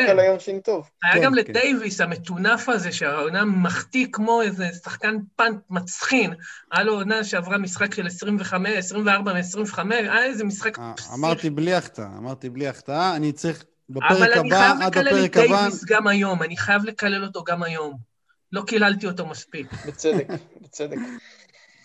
היה 1.03 1.25
גם 1.25 1.33
כן. 1.33 1.39
לדייוויס, 1.39 2.01
המטונף 2.01 2.69
הזה, 2.69 2.93
שהעונה 2.93 3.45
מחטיא 3.45 4.07
כמו 4.13 4.43
איזה 4.43 4.69
שחקן 4.85 5.17
פאנט 5.37 5.61
מצחין. 5.71 6.35
היה 6.73 6.85
לו 6.85 6.95
עונה 6.95 7.25
שעברה 7.25 7.59
משחק 7.59 7.95
של 7.95 8.07
25, 8.07 8.71
24 8.77 9.33
מ-25, 9.33 9.81
היה 9.91 10.25
איזה 10.25 10.45
משחק 10.45 10.79
אה, 10.79 10.95
אמרתי 11.15 11.51
בלי 11.51 11.75
החטאה, 11.75 12.09
אמרתי 12.19 12.51
בלי 12.51 12.69
החטאה, 12.69 13.17
אני 13.17 13.33
צריך 13.33 13.65
בפרק 13.89 14.37
הבא, 14.37 14.73
עד 14.83 14.97
הפרק 14.97 14.97
הבא... 14.97 15.01
אבל 15.01 15.09
אני 15.09 15.11
חייב 15.11 15.13
לקלל 15.13 15.25
את 15.25 15.33
דייוויס 15.33 15.85
גם 15.85 16.07
היום, 16.07 16.43
אני 16.43 16.57
חייב 16.57 16.85
לקלל 16.85 17.25
אותו 17.25 17.45
גם 17.45 17.63
היום. 17.63 18.17
לא 18.53 18.63
קיללתי 18.67 19.07
אותו 19.07 19.27
מספיק. 19.27 19.67
בצדק, 19.87 20.29
בצדק. 20.61 20.99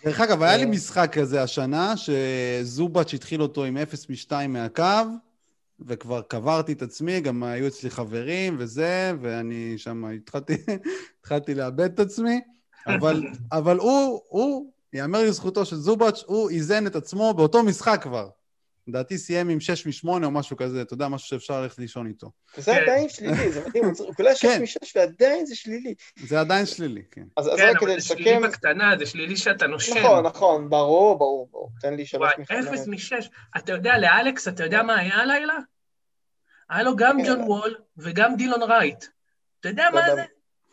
דרך 0.04 0.20
אגב, 0.20 0.42
היה 0.42 0.56
לי 0.56 0.64
משחק 0.64 1.18
כזה 1.18 1.42
השנה, 1.42 1.94
שזובץ' 1.96 3.14
התחיל 3.14 3.42
אותו 3.42 3.64
עם 3.64 3.76
0 3.76 4.10
מ-2 4.10 4.32
מהקו, 4.48 4.84
וכבר 5.80 6.22
קברתי 6.22 6.72
את 6.72 6.82
עצמי, 6.82 7.20
גם 7.20 7.42
היו 7.42 7.66
אצלי 7.66 7.90
חברים 7.90 8.56
וזה, 8.58 9.12
ואני 9.20 9.74
שם 9.76 10.04
התחלתי, 10.04 10.56
התחלתי 11.20 11.54
לאבד 11.54 11.92
את 11.92 12.00
עצמי, 12.00 12.40
אבל, 12.86 13.22
אבל 13.52 13.78
הוא, 13.78 14.20
הוא, 14.28 14.72
יאמר 14.92 15.22
לזכותו 15.22 15.64
של 15.64 15.76
זובץ', 15.76 16.22
הוא 16.26 16.50
איזן 16.50 16.86
את 16.86 16.96
עצמו 16.96 17.34
באותו 17.34 17.62
משחק 17.62 18.00
כבר. 18.02 18.28
לדעתי 18.86 19.18
סיים 19.18 19.48
עם 19.48 19.60
6 19.60 19.86
מ-8 20.04 20.24
או 20.24 20.30
משהו 20.30 20.56
כזה, 20.56 20.82
אתה 20.82 20.94
יודע, 20.94 21.08
משהו 21.08 21.28
שאפשר 21.28 21.60
ללכת 21.60 21.78
לישון 21.78 22.06
איתו. 22.06 22.30
וזה 22.58 22.76
עדיין 22.76 23.08
שלילי, 23.08 23.52
זה 23.52 23.68
מדהים, 23.68 23.84
הוא 23.84 24.14
כולה 24.14 24.34
6 24.34 24.44
מ-6 24.44 24.90
ועדיין 24.94 25.46
זה 25.46 25.56
שלילי. 25.56 25.94
זה 26.26 26.40
עדיין 26.40 26.66
שלילי, 26.66 27.02
כן. 27.10 27.24
אז 27.36 27.46
רק 27.46 27.56
כדי 27.56 27.66
לסכם... 27.66 27.74
כן, 27.76 27.86
אבל 27.90 28.00
זה 28.00 28.06
שלילי 28.06 28.48
בקטנה, 28.48 28.94
זה 28.98 29.06
שלילי 29.06 29.36
שאתה 29.36 29.66
נושם. 29.66 29.98
נכון, 29.98 30.26
נכון, 30.26 30.70
ברור, 30.70 31.18
ברור, 31.18 31.48
ברור. 31.52 31.70
תן 31.80 31.94
לי 31.94 32.06
3 32.06 32.32
מ-5. 32.38 32.54
0 32.54 32.86
מ-6. 32.86 33.28
אתה 33.56 33.72
יודע, 33.72 33.98
לאלכס, 33.98 34.48
אתה 34.48 34.64
יודע 34.64 34.82
מה 34.82 34.98
היה 34.98 35.16
הלילה? 35.16 35.56
היה 36.70 36.82
לו 36.82 36.96
גם 36.96 37.16
כן. 37.22 37.28
ג'ון 37.28 37.40
וול 37.40 37.74
וגם 37.96 38.36
דילון 38.36 38.62
רייט. 38.62 39.04
אתה 39.60 39.68
יודע 39.68 39.86
לא 39.92 40.00
מה 40.00 40.14
זה? 40.14 40.24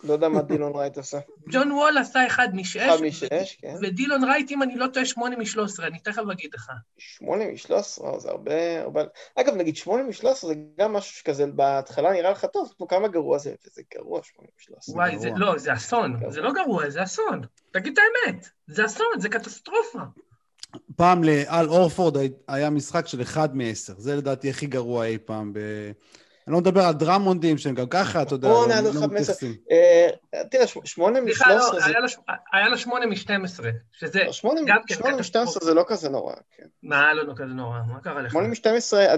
לא 0.03 0.13
יודע 0.13 0.29
מה 0.29 0.41
דילון 0.41 0.75
רייט 0.75 0.97
עשה. 0.97 1.19
ג'ון 1.49 1.71
וול 1.71 1.97
עשה 1.97 2.27
אחד 2.27 2.49
משש. 2.53 2.77
אחד 2.77 3.03
משש, 3.03 3.57
כן. 3.61 3.75
ודילון 3.81 4.23
רייט, 4.23 4.51
אם 4.51 4.63
אני 4.63 4.75
לא 4.75 4.87
טועה, 4.87 5.05
שמונה 5.05 5.37
משלוש 5.37 5.71
עשרה, 5.71 5.87
אני 5.87 5.99
תכף 5.99 6.21
אגיד 6.31 6.49
לך. 6.53 6.71
שמונה 6.97 7.45
משלוש 7.51 7.79
עשרה, 7.79 8.19
זה 8.19 8.29
הרבה, 8.29 8.81
הרבה... 8.81 9.03
אגב, 9.35 9.55
נגיד 9.55 9.75
שמונה 9.75 10.03
משלוש 10.03 10.31
עשרה 10.31 10.49
זה 10.49 10.59
גם 10.79 10.93
משהו 10.93 11.15
שכזה 11.15 11.47
בהתחלה 11.47 12.11
נראה 12.11 12.31
לך 12.31 12.45
טוב, 12.45 12.73
כמו 12.77 12.87
כמה 12.87 13.07
גרוע 13.07 13.37
זה, 13.37 13.53
וזה 13.67 13.81
גרוע 13.95 14.19
שמונה 14.23 14.49
משלוש 14.59 14.79
עשרה. 14.79 14.95
וואי, 14.95 15.19
זה 15.19 15.29
לא, 15.35 15.57
זה 15.57 15.73
אסון. 15.73 16.19
זה 16.29 16.41
לא 16.41 16.51
גרוע, 16.53 16.89
זה 16.89 17.03
אסון. 17.03 17.41
תגיד 17.71 17.93
את 17.93 17.99
האמת, 18.27 18.49
זה 18.67 18.85
אסון, 18.85 19.07
זה 19.17 19.29
קטסטרופה. 19.29 19.99
פעם 20.95 21.23
לאל 21.23 21.69
אורפורד 21.69 22.17
היה 22.47 22.69
משחק 22.69 23.07
של 23.07 23.21
אחד 23.21 23.55
מעשר. 23.55 23.93
זה 23.97 24.15
לדעתי 24.15 24.49
הכי 24.49 24.67
גרוע 24.67 25.05
אי 25.05 25.17
פעם 25.25 25.53
ב... 25.53 25.59
אני 26.47 26.53
לא 26.53 26.59
מדבר 26.59 26.81
על 26.81 26.93
דרמונדים 26.93 27.57
שהם 27.57 27.75
גם 27.75 27.87
ככה, 27.89 28.21
אתה 28.21 28.35
יודע, 28.35 28.47
לא, 28.47 28.67
לא 28.93 29.07
מתייחסים. 29.07 29.55
אה, 29.71 30.07
תראה, 30.51 30.67
שמונה 30.83 31.21
משלוש 31.21 31.41
עשרה 31.41 31.99
לא, 31.99 32.07
זה... 32.07 32.15
היה 32.53 32.69
לו 32.69 32.77
שמונה 32.77 33.05
משתים 33.05 33.45
עשרה, 33.45 33.69
שזה 33.91 34.23
לא, 34.43 34.51
גם 34.65 34.77
כן 34.87 34.95
שמונה 34.95 35.17
משתים 35.17 35.41
עשרה 35.41 35.65
זה 35.65 35.73
לא 35.73 35.83
כזה 35.87 36.09
נורא, 36.09 36.33
כן. 36.57 36.63
מה 36.83 37.13
לא 37.13 37.33
כזה 37.35 37.53
נורא? 37.53 37.79
מה 37.87 37.99
קרה 37.99 38.21
לך? 38.21 38.31
שמונה 38.31 38.47
משתים 38.47 38.75
עשרה 38.75 39.13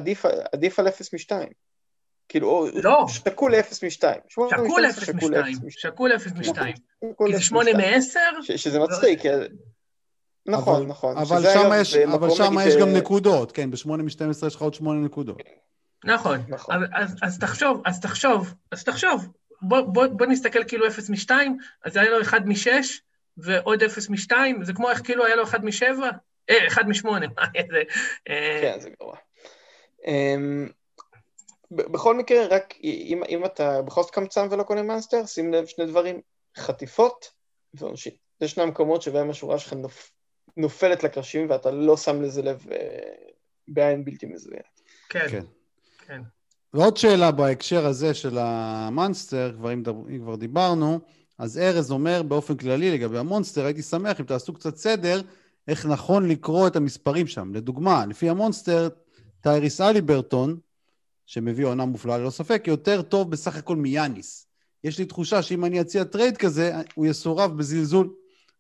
עדיף 0.52 0.80
על 0.80 0.88
אפס 0.88 1.14
משתיים. 1.14 1.50
כאילו, 2.30 2.68
לא. 2.84 3.06
שקול 3.08 3.56
אפס 3.56 3.84
משתיים. 3.84 4.22
שקול 4.28 4.86
אפס 4.86 5.10
משתיים. 5.10 5.58
שקול 5.70 6.16
אפס 6.16 6.32
משתיים. 6.32 6.76
כי 7.28 7.36
זה 7.36 7.42
שמונה 7.42 7.72
מעשר? 7.74 8.42
שזה 8.56 8.80
מצחיק. 8.80 9.20
נכון, 10.46 10.88
נכון. 10.88 11.18
אבל 11.18 11.42
שם 12.36 12.58
יש 12.68 12.76
גם 12.76 12.90
נקודות, 12.90 13.52
כן, 13.52 13.72
בשמונה 13.72 14.04
משתים 14.04 14.30
עשרה 14.30 14.48
יש 14.48 14.56
לך 14.56 14.62
עוד 14.62 14.74
שמונה 14.74 15.00
נקודות. 15.00 15.42
נכון. 16.06 16.40
נכון. 16.48 16.76
אז, 16.76 16.90
אז, 16.94 17.16
אז 17.22 17.40
תחשוב, 17.40 17.82
אז 17.86 18.00
תחשוב, 18.00 18.54
אז 18.72 18.84
תחשוב. 18.84 19.28
בוא, 19.62 19.82
בוא, 19.82 20.08
בוא 20.08 20.26
נסתכל 20.26 20.64
כאילו 20.68 20.88
0 20.88 21.10
מ-2, 21.10 21.32
אז 21.86 21.98
היה 21.98 22.10
לו 22.10 22.22
1 22.22 22.42
מ-6 22.46 22.70
ועוד 23.38 23.84
0 23.84 24.10
מ-2, 24.10 24.32
זה 24.62 24.74
כמו 24.74 24.90
איך 24.90 25.02
כאילו 25.04 25.26
היה 25.26 25.36
לו 25.36 25.44
1 25.44 25.60
מ-7, 25.64 26.04
אה, 26.50 26.68
1 26.68 26.86
מ-8, 26.86 27.06
מה 27.38 27.46
זה? 27.72 27.82
אה, 28.30 28.60
כן, 28.62 28.80
זה 28.80 28.90
גרוע. 29.00 29.18
אמ, 30.08 30.70
בכל 31.72 32.18
מקרה, 32.18 32.48
רק 32.48 32.74
אם, 32.84 33.24
אם 33.30 33.46
אתה 33.46 33.82
בכל 33.82 34.04
זאת 34.04 34.12
קמצן 34.12 34.48
ולא 34.52 34.64
קונה 34.64 34.84
Monster, 34.84 35.26
שים 35.26 35.54
לב 35.54 35.66
שני 35.66 35.86
דברים, 35.86 36.22
חטיפות 36.58 37.32
ועונשין. 37.74 38.14
זה 38.40 38.48
שני 38.48 38.64
המקומות 38.64 39.02
שבהם 39.02 39.30
השורה 39.30 39.60
שלך 39.60 39.74
נופ, 39.74 40.12
נופלת 40.58 41.04
לקרשים 41.04 41.50
ואתה 41.50 41.72
לא 41.72 41.98
שם 41.98 42.22
לזה 42.22 42.42
לב 42.42 42.66
אה, 42.72 42.78
בעין 43.68 44.06
בלתי 44.06 44.26
מזוינת. 44.26 44.82
כן. 45.10 45.28
כן. 45.30 45.46
כן. 46.12 46.22
ועוד 46.74 46.98
שאלה 46.98 47.32
בהקשר 47.32 47.86
הזה 47.86 48.14
של 48.14 48.38
ה 48.38 48.51
Monster, 48.51 49.54
כבר 49.58 49.74
אם, 49.74 49.84
אם 50.10 50.20
כבר 50.22 50.36
דיברנו, 50.36 51.00
אז 51.38 51.58
ארז 51.58 51.92
אומר 51.92 52.24
באופן 52.24 52.58
כללי 52.58 52.92
לגבי 52.92 53.18
ה 53.18 53.23
Monster, 53.23 53.66
הייתי 53.66 53.82
שמח 53.82 54.20
אם 54.20 54.26
תעשו 54.26 54.54
קצת 54.54 54.76
סדר, 54.76 55.22
איך 55.68 55.86
נכון 55.86 56.28
לקרוא 56.28 56.68
את 56.68 56.76
המספרים 56.76 57.28
שם. 57.28 57.54
לדוגמה, 57.54 58.06
לפי 58.06 58.30
ה 58.30 58.36
Monster, 58.36 58.90
טייריס 59.42 59.82
האליברטון, 59.82 60.58
שמביא 61.26 61.66
עונה 61.66 61.86
מופלאה 61.86 62.18
ללא 62.18 62.30
ספק, 62.30 62.64
יותר 62.68 63.02
טוב 63.02 63.32
בסך 63.32 63.56
הכל 63.56 63.76
מיאניס. 63.76 64.48
יש 64.84 65.00
לי 65.00 65.06
תחושה 65.06 65.42
שאם 65.42 65.66
אני 65.66 65.82
אציע 65.82 66.04
trade 66.04 66.38
כזה, 66.38 66.74
הוא 66.96 67.06
יסורב 67.06 67.58
בזלזול. 67.58 68.14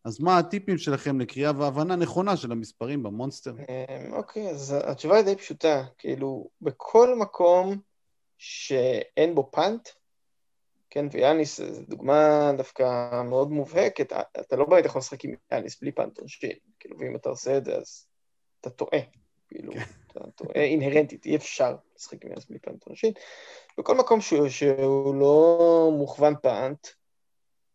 אז 0.03 0.21
מה 0.21 0.37
הטיפים 0.37 0.77
שלכם 0.77 1.19
לקריאה 1.19 1.51
והבנה 1.57 1.95
נכונה 1.95 2.37
של 2.37 2.51
המספרים 2.51 3.03
ב 3.03 3.09
Monster? 3.09 3.51
אמ, 3.51 4.13
אוקיי, 4.13 4.49
אז 4.49 4.75
התשובה 4.83 5.15
היא 5.15 5.25
די 5.25 5.35
פשוטה. 5.35 5.83
כאילו, 5.97 6.49
בכל 6.61 7.15
מקום 7.15 7.77
שאין 8.37 9.35
בו 9.35 9.49
פאנט, 9.51 9.89
כן, 10.89 11.05
ויאניס 11.11 11.61
זו 11.61 11.81
דוגמה 11.89 12.51
דווקא 12.57 13.21
מאוד 13.23 13.51
מובהקת, 13.51 14.13
אתה 14.39 14.55
לא 14.55 14.65
באמת 14.65 14.85
יכול 14.85 14.99
לשחק 14.99 15.25
עם 15.25 15.33
יאניס 15.51 15.81
בלי 15.81 15.91
פאנט 15.91 16.19
עונשין, 16.19 16.55
כאילו, 16.79 16.99
ואם 16.99 17.15
אתה 17.15 17.29
עושה 17.29 17.57
את 17.57 17.65
זה, 17.65 17.75
אז 17.75 18.07
אתה 18.61 18.69
טועה, 18.69 18.99
כאילו, 19.47 19.73
כן. 19.73 19.83
אתה 20.11 20.31
טועה 20.35 20.63
אינהרנטית, 20.63 21.25
אי 21.25 21.35
אפשר 21.35 21.75
לשחק 21.95 22.25
עם 22.25 22.29
יאניס 22.29 22.45
בלי 22.45 22.59
פאנט 22.59 22.83
עונשין. 22.83 23.13
בכל 23.77 23.97
מקום 23.97 24.21
שהוא, 24.21 24.49
שהוא 24.49 25.15
לא 25.15 25.89
מוכוון 25.97 26.33
פאנט, 26.41 26.87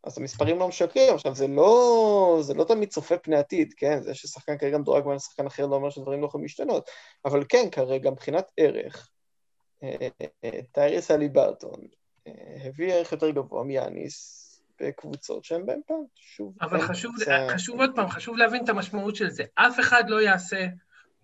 אז 0.07 0.19
המספרים 0.19 0.59
לא 0.59 0.69
משקרים. 0.69 1.15
עכשיו, 1.15 1.35
זה 1.35 1.47
לא, 1.47 2.39
זה 2.43 2.55
לא 2.55 2.65
תמיד 2.65 2.89
צופה 2.89 3.19
פני 3.19 3.37
עתיד, 3.37 3.75
כן? 3.77 4.03
זה 4.03 4.15
ששחקן 4.15 4.59
כרגע 4.59 4.79
מדורג 4.79 5.07
מעל 5.07 5.19
שחקן 5.19 5.47
אחר 5.47 5.67
לא 5.67 5.77
אומר 5.77 5.91
שדברים 5.91 6.21
לא 6.21 6.27
יכולים 6.27 6.45
להשתנות, 6.45 6.91
אבל 7.25 7.45
כן, 7.49 7.69
כרגע, 7.73 8.11
מבחינת 8.11 8.45
ערך, 8.57 9.11
אה, 9.83 10.09
אה, 10.45 10.61
טייריס 10.73 11.11
האליברטון 11.11 11.81
אה, 12.27 12.33
הביא 12.65 12.93
ערך 12.93 13.13
יותר 13.13 13.31
גבוה 13.31 13.65
מיאניס 13.65 14.43
בקבוצות 14.81 15.45
שהן 15.45 15.67
בהן 15.67 15.81
פעם, 15.87 16.05
שוב. 16.15 16.55
אבל 16.61 16.81
חשוב, 16.81 17.15
חשוב 17.49 17.81
עוד 17.81 17.91
פעם, 17.95 18.09
חשוב 18.09 18.37
להבין 18.37 18.65
את 18.65 18.69
המשמעות 18.69 19.17
של 19.17 19.31
זה. 19.31 19.45
אף 19.55 19.81
אחד 19.81 20.11
לא 20.11 20.23
יעשה 20.23 20.67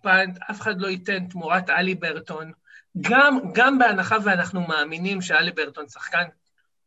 punt, 0.01 0.37
אף 0.51 0.61
אחד 0.61 0.81
לא 0.81 0.87
ייתן 0.87 1.27
תמורת 1.27 1.69
האליברטון, 1.69 2.51
גם, 3.01 3.39
גם 3.53 3.79
בהנחה 3.79 4.17
ואנחנו 4.23 4.61
מאמינים 4.61 5.21
שהאליברטון 5.21 5.87
שחקן 5.87 6.23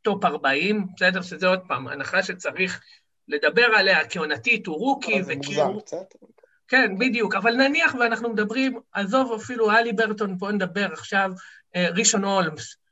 טופ 0.06 0.24
40, 0.24 0.86
בסדר? 0.96 1.22
שזה 1.22 1.46
עוד 1.46 1.60
פעם, 1.68 1.88
הנחה 1.88 2.22
שצריך 2.22 2.80
לדבר 3.28 3.66
עליה 3.76 4.08
כעונתית, 4.08 4.66
הוא 4.66 4.76
rookie, 4.76 5.22
וכאילו... 5.26 5.80
כן, 6.68 6.98
בדיוק, 6.98 7.34
אבל 7.34 7.54
נניח 7.54 7.94
ואנחנו 7.94 8.28
מדברים, 8.28 8.80
עזוב 8.92 9.32
אפילו 9.32 9.70
האליברטון, 9.70 10.38
בואו 10.38 10.52
נדבר 10.52 10.92
עכשיו, 10.92 11.30
אה, 11.76 11.88
רישון 11.96 12.24
הולמס, 12.24 12.76
אה, 12.76 12.85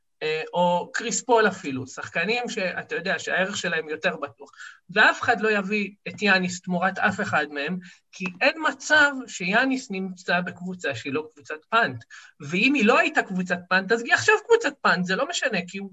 או 0.52 0.90
קריס 0.92 1.22
פול 1.22 1.48
אפילו, 1.48 1.86
שחקנים 1.86 2.48
שאתה 2.48 2.94
יודע 2.94 3.18
שהערך 3.18 3.56
שלהם 3.56 3.88
יותר 3.88 4.16
בטוח. 4.16 4.50
ואף 4.90 5.22
אחד 5.22 5.40
לא 5.40 5.50
יביא 5.50 5.90
את 6.08 6.22
יאניס 6.22 6.60
תמורת 6.60 6.98
אף 6.98 7.20
אחד 7.20 7.46
מהם, 7.50 7.78
כי 8.12 8.24
אין 8.40 8.54
מצב 8.68 9.12
שיאניס 9.26 9.90
נמצא 9.90 10.40
בקבוצה 10.40 10.94
שהיא 10.94 11.12
לא 11.12 11.28
קבוצת 11.32 11.64
punt. 11.68 12.04
ואם 12.40 12.74
היא 12.74 12.86
לא 12.86 12.98
הייתה 12.98 13.22
קבוצת 13.22 13.58
punt, 13.68 13.92
אז 13.92 14.02
היא 14.02 14.14
עכשיו 14.14 14.34
קבוצת 14.46 14.72
punt, 14.82 15.04
זה 15.04 15.16
לא 15.16 15.28
משנה, 15.28 15.58
כי 15.68 15.78
הוא 15.78 15.90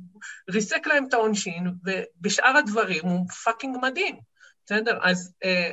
ריסק 0.49 0.87
להם 0.87 1.07
את 1.07 1.13
העונשין, 1.13 1.71
ובשאר 1.83 2.57
הדברים 2.57 3.05
הוא 3.05 3.29
fucking 3.43 3.77
מדהים, 3.81 4.19
בסדר? 4.65 4.99
אז 5.01 5.33
אה, 5.43 5.71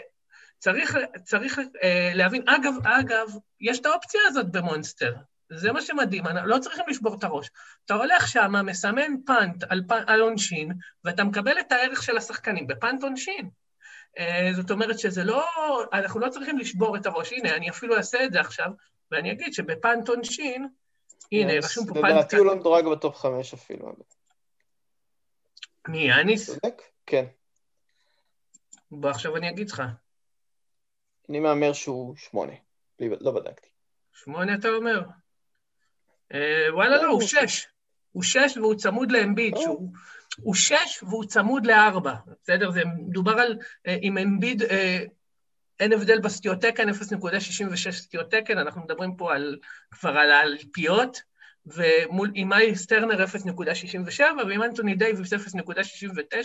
צריך, 0.59 0.97
צריך 1.24 1.60
אה, 1.82 2.12
להבין, 2.14 2.43
אגב, 2.48 2.74
אגב, 2.85 3.28
יש 3.60 3.78
את 3.78 3.86
האופציה 3.86 4.20
הזאת 4.28 4.52
ב 4.52 4.59
Monster. 4.59 5.14
זה 5.50 5.72
מה 5.72 5.82
שמדהים, 5.82 6.24
לא 6.44 6.58
צריכים 6.58 6.84
לשבור 6.88 7.14
את 7.14 7.24
הראש. 7.24 7.50
אתה 7.84 7.94
הולך 7.94 8.28
שם, 8.28 8.52
מסמן 8.66 9.22
punt 9.26 9.64
על, 9.68 9.82
על 10.06 10.20
עונשין, 10.20 10.72
ואתה 11.04 11.24
מקבל 11.24 11.60
את 11.60 11.72
הערך 11.72 12.02
של 12.02 12.16
השחקנים 12.16 12.66
ב 12.66 12.74
punt 12.74 13.02
עונשין. 13.02 13.50
אה, 14.18 14.50
זאת 14.52 14.70
אומרת 14.70 14.98
שזה 14.98 15.24
לא, 15.24 15.44
אנחנו 15.92 16.20
לא 16.20 16.28
צריכים 16.28 16.58
לשבור 16.58 16.96
את 16.96 17.06
הראש. 17.06 17.32
הנה, 17.32 17.56
אני 17.56 17.70
אפילו 17.70 17.96
אעשה 17.96 18.24
את 18.24 18.32
זה 18.32 18.40
עכשיו, 18.40 18.70
ואני 19.10 19.32
אגיד 19.32 19.52
שב 19.52 19.76
punt 19.76 20.09
עונשין, 20.08 20.68
הנה, 21.32 21.52
רשום 21.58 21.86
פה 21.86 21.94
punt... 21.94 22.05
לדעתי 22.04 22.36
הוא 22.36 22.46
לא 22.46 22.56
מדורג 22.56 22.84
בטופ 22.86 23.16
חמש 23.16 23.54
אפילו. 23.54 23.92
מי, 25.88 25.98
יאניס? 25.98 26.46
צודק? 26.46 26.82
כן. 27.06 27.24
בוא, 28.90 29.10
עכשיו 29.10 29.36
אני 29.36 29.50
אגיד 29.50 29.70
לך. 29.70 29.82
אני 31.28 31.40
מהמר 31.40 31.72
שהוא 31.72 32.16
שמונה, 32.16 32.52
לא 33.00 33.30
בדקתי. 33.30 33.68
שמונה 34.12 34.54
אתה 34.54 34.68
אומר? 34.68 35.02
אה, 36.34 36.74
וואלה, 36.74 37.02
לא, 37.02 37.09
הוא 37.09 37.20
שש. 37.20 37.66
הוא 38.12 38.22
שש 38.22 38.56
והוא 38.56 38.74
צמוד 38.74 39.12
לאמביד, 39.12 39.55
שהוא... 39.56 39.92
הוא 40.42 40.55
שש 40.55 41.02
והוא 41.02 41.24
צמוד 41.24 41.66
לארבע, 41.66 42.14
בסדר? 42.42 42.70
זה 42.70 42.82
מדובר 42.84 43.32
על, 43.32 43.59
אה, 43.86 43.96
עם 44.00 44.18
אמביד, 44.18 44.62
אה, 44.62 45.05
אין 45.80 45.92
הבדל 45.92 46.20
בסטיות 46.20 46.60
תקן, 46.60 46.88
0.66 46.88 47.90
סטיות 47.90 48.30
תקן, 48.30 48.59
אנחנו 48.59 48.82
מדברים 48.82 49.16
פה 49.16 49.34
על, 49.34 49.59
כבר 49.90 50.10
על 50.10 50.30
האלפיות, 50.30 51.22
ועם 51.66 52.48
מיילס 52.48 52.86
טרנר 52.86 53.24
0.67, 53.24 54.22
ועם 54.48 54.62
אנטוני 54.62 54.94
דייוויס 54.94 55.32
0.69, 55.32 56.36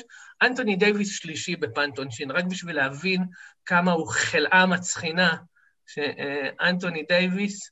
אנטוני 0.42 0.76
דייוויס 0.76 1.16
שלישי 1.16 1.56
ב 1.56 1.62
punt 1.62 1.85
עונשין, 1.85 2.32
רק 2.32 2.46
בשביל 2.46 2.76
להבין 2.76 3.24
כמה 3.66 3.92
הוא 3.92 4.08
חלאה 4.08 4.66
מצחינה, 4.66 5.36
שאנטוני 5.88 7.04
דייוויס, 7.10 7.72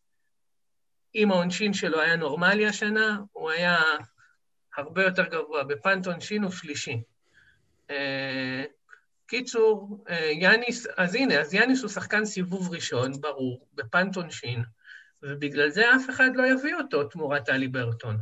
אם 1.15 1.31
העונשין 1.31 1.73
שלו 1.73 2.01
היה 2.01 2.15
נורמלי 2.15 2.67
השנה, 2.67 3.19
הוא 3.31 3.51
היה 3.51 3.79
הרבה 4.77 5.03
יותר 5.03 5.25
גבוה. 5.25 5.63
ב 5.63 5.70
punt 5.70 5.97
עונשין 5.97 6.43
הוא 6.43 6.51
שלישי. 6.51 7.01
אה, 7.89 8.63
קיצור, 9.27 10.03
אה, 10.09 10.31
יאניס, 10.33 10.87
אז 10.97 11.15
הנה, 11.15 11.39
אז 11.39 11.53
יאניס 11.53 11.81
הוא 11.81 11.89
שחקן 11.89 12.25
סיבוב 12.25 12.73
ראשון, 12.73 13.11
ברור, 13.21 13.67
ב 13.73 13.80
punt 13.80 14.08
עונשין. 14.08 14.63
ובגלל 15.23 15.69
זה 15.69 15.95
אף 15.95 16.09
אחד 16.09 16.29
לא 16.35 16.43
יביא 16.47 16.75
אותו 16.75 17.03
תמורת 17.03 17.45
טלי 17.45 17.67
ברטון. 17.67 18.17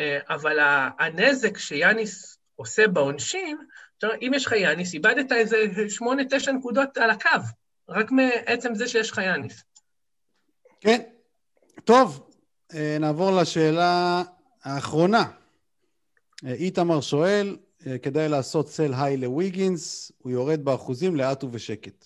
אה, 0.00 0.18
אבל 0.28 0.58
הנזק 0.98 1.58
שיאניס 1.58 2.38
עושה 2.56 2.88
בעונשין, 2.88 3.58
אם 4.22 4.32
יש 4.34 4.46
לך 4.46 4.52
יאניס, 4.52 4.94
איבדת 4.94 5.32
איזה 5.32 5.56
שמונה, 5.88 6.22
תשע 6.30 6.52
נקודות 6.52 6.98
על 6.98 7.10
הקו, 7.10 7.30
רק 7.88 8.10
מעצם 8.10 8.74
זה 8.74 8.88
שיש 8.88 9.10
לך 9.10 9.18
יאניס. 9.18 9.64
כן. 10.80 11.15
טוב, 11.86 12.30
אה, 12.74 12.96
נעבור 13.00 13.30
לשאלה 13.40 14.22
האחרונה. 14.64 15.24
אה, 16.46 16.52
איתמר 16.52 17.00
שואל, 17.00 17.56
כדאי 18.02 18.28
לעשות 18.28 18.68
סל 18.68 18.94
היי 18.94 19.16
לוויגינס, 19.16 20.12
הוא 20.18 20.32
יורד 20.32 20.64
באחוזים 20.64 21.16
לאט 21.16 21.44
ובשקט. 21.44 22.04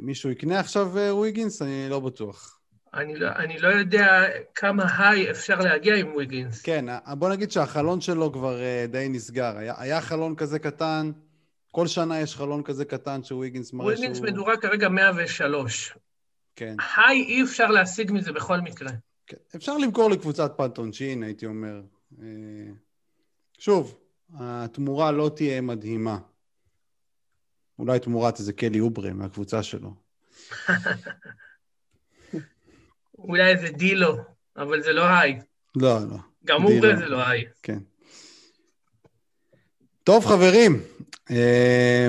מישהו 0.00 0.30
יקנה 0.30 0.60
עכשיו 0.60 0.90
וויגינס? 1.10 1.62
אני 1.62 1.86
לא 1.90 2.00
בטוח. 2.00 2.60
אני 2.94 3.16
לא, 3.16 3.28
אני 3.28 3.58
לא 3.58 3.68
יודע 3.68 4.24
כמה 4.54 4.84
היי 4.98 5.30
אפשר 5.30 5.58
להגיע 5.60 5.96
עם 5.96 6.14
ויגינס. 6.16 6.62
כן, 6.62 6.84
בוא 7.18 7.30
נגיד 7.30 7.50
שהחלון 7.50 8.00
שלו 8.00 8.32
כבר 8.32 8.60
די 8.88 9.08
נסגר. 9.10 9.56
היה, 9.56 9.74
היה 9.78 10.00
חלון 10.00 10.36
כזה 10.36 10.58
קטן, 10.58 11.10
כל 11.72 11.86
שנה 11.86 12.20
יש 12.20 12.36
חלון 12.36 12.62
כזה 12.62 12.84
קטן 12.84 13.24
שוויגינס 13.24 13.72
מראה 13.72 13.96
שהוא... 13.96 14.06
ויגינס 14.06 14.20
מדורג 14.20 14.58
כרגע 14.60 14.88
103. 14.88 15.94
כן. 16.58 16.76
היי 16.96 17.22
אי 17.22 17.42
אפשר 17.42 17.66
להשיג 17.66 18.12
מזה 18.12 18.32
בכל 18.32 18.60
מקרה. 18.60 18.90
כן. 19.26 19.36
אפשר 19.56 19.76
למכור 19.76 20.10
לקבוצת 20.10 20.52
פנטונשין, 20.56 21.22
הייתי 21.22 21.46
אומר. 21.46 21.82
Uh, 22.12 22.22
שוב, 23.58 23.98
התמורה 24.34 25.12
לא 25.12 25.30
תהיה 25.36 25.60
מדהימה. 25.60 26.18
אולי 27.78 27.98
תמורת 27.98 28.38
איזה 28.38 28.52
קלי 28.52 28.80
אוברה 28.80 29.12
מהקבוצה 29.12 29.62
שלו. 29.62 29.94
אולי 33.18 33.50
איזה 33.50 33.68
דילו, 33.68 34.16
אבל 34.56 34.82
זה 34.82 34.92
לא 34.92 35.04
high. 35.04 35.38
לא, 35.76 35.98
לא. 36.10 36.16
גם 36.44 36.64
אוברה 36.64 36.96
זה 36.96 37.06
לא 37.06 37.26
high. 37.26 37.44
כן. 37.62 37.78
טוב, 40.04 40.26
חברים, 40.26 40.82
אה, 41.30 42.08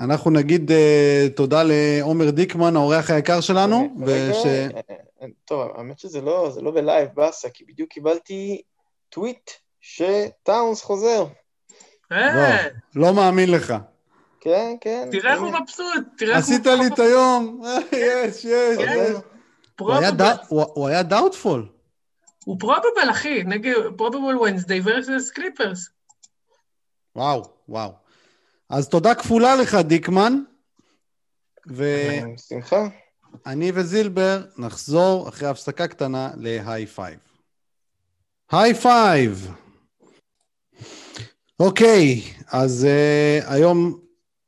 אנחנו 0.00 0.30
נגיד 0.30 0.72
אה, 0.72 1.26
תודה 1.36 1.62
לעומר 1.64 2.30
דיקמן, 2.30 2.76
האורח 2.76 3.10
היקר 3.10 3.40
שלנו. 3.40 3.96
וש... 4.06 4.46
אה, 4.46 5.26
טוב, 5.44 5.70
האמת 5.74 5.98
שזה 5.98 6.20
לא, 6.20 6.50
לא 6.62 6.70
ב 6.70 6.76
live, 6.76 7.08
באסה, 7.14 7.48
כי 7.50 7.64
בדיוק 7.64 7.90
קיבלתי 7.90 8.62
טוויט 9.08 9.50
שטאונס 9.80 10.82
חוזר. 10.82 11.24
לא, 12.10 12.18
לא 12.94 13.14
מאמין 13.14 13.50
לך. 13.50 13.74
כן, 14.40 14.76
כן. 14.80 15.08
תראה 15.10 15.32
איך 15.32 15.40
הוא 15.40 15.50
מבסוט, 15.50 16.04
תראה 16.18 16.36
איך 16.36 16.46
הוא... 16.46 16.54
עשית 16.54 16.66
לי 16.66 16.86
את 16.86 16.98
היום, 16.98 17.62
יש, 17.92 18.44
יש. 18.44 18.78
הוא 20.48 20.88
היה 20.88 21.02
doubtful. 21.02 21.68
הוא 22.44 22.56
probable, 22.60 23.10
אחי, 23.10 23.42
נגד 23.42 23.72
probable 23.96 24.38
Wednesday 24.38 24.80
versus 24.84 25.30
Clippers. 25.30 25.88
וואו, 27.16 27.44
וואו. 27.68 28.07
אז 28.70 28.88
תודה 28.88 29.14
כפולה 29.14 29.56
לך, 29.56 29.74
דיקמן. 29.74 30.42
ו... 31.70 31.84
שמחה. 32.48 32.88
אני 33.46 33.72
וזילבר 33.74 34.44
נחזור 34.58 35.28
אחרי 35.28 35.48
הפסקה 35.48 35.86
קטנה 35.86 36.30
ל 36.36 36.86
high 36.86 37.00
five. 37.00 37.18
High 38.50 38.74
five! 38.74 39.50
אוקיי, 41.60 42.22
אז 42.46 42.86
uh, 42.86 43.52
היום 43.52 44.00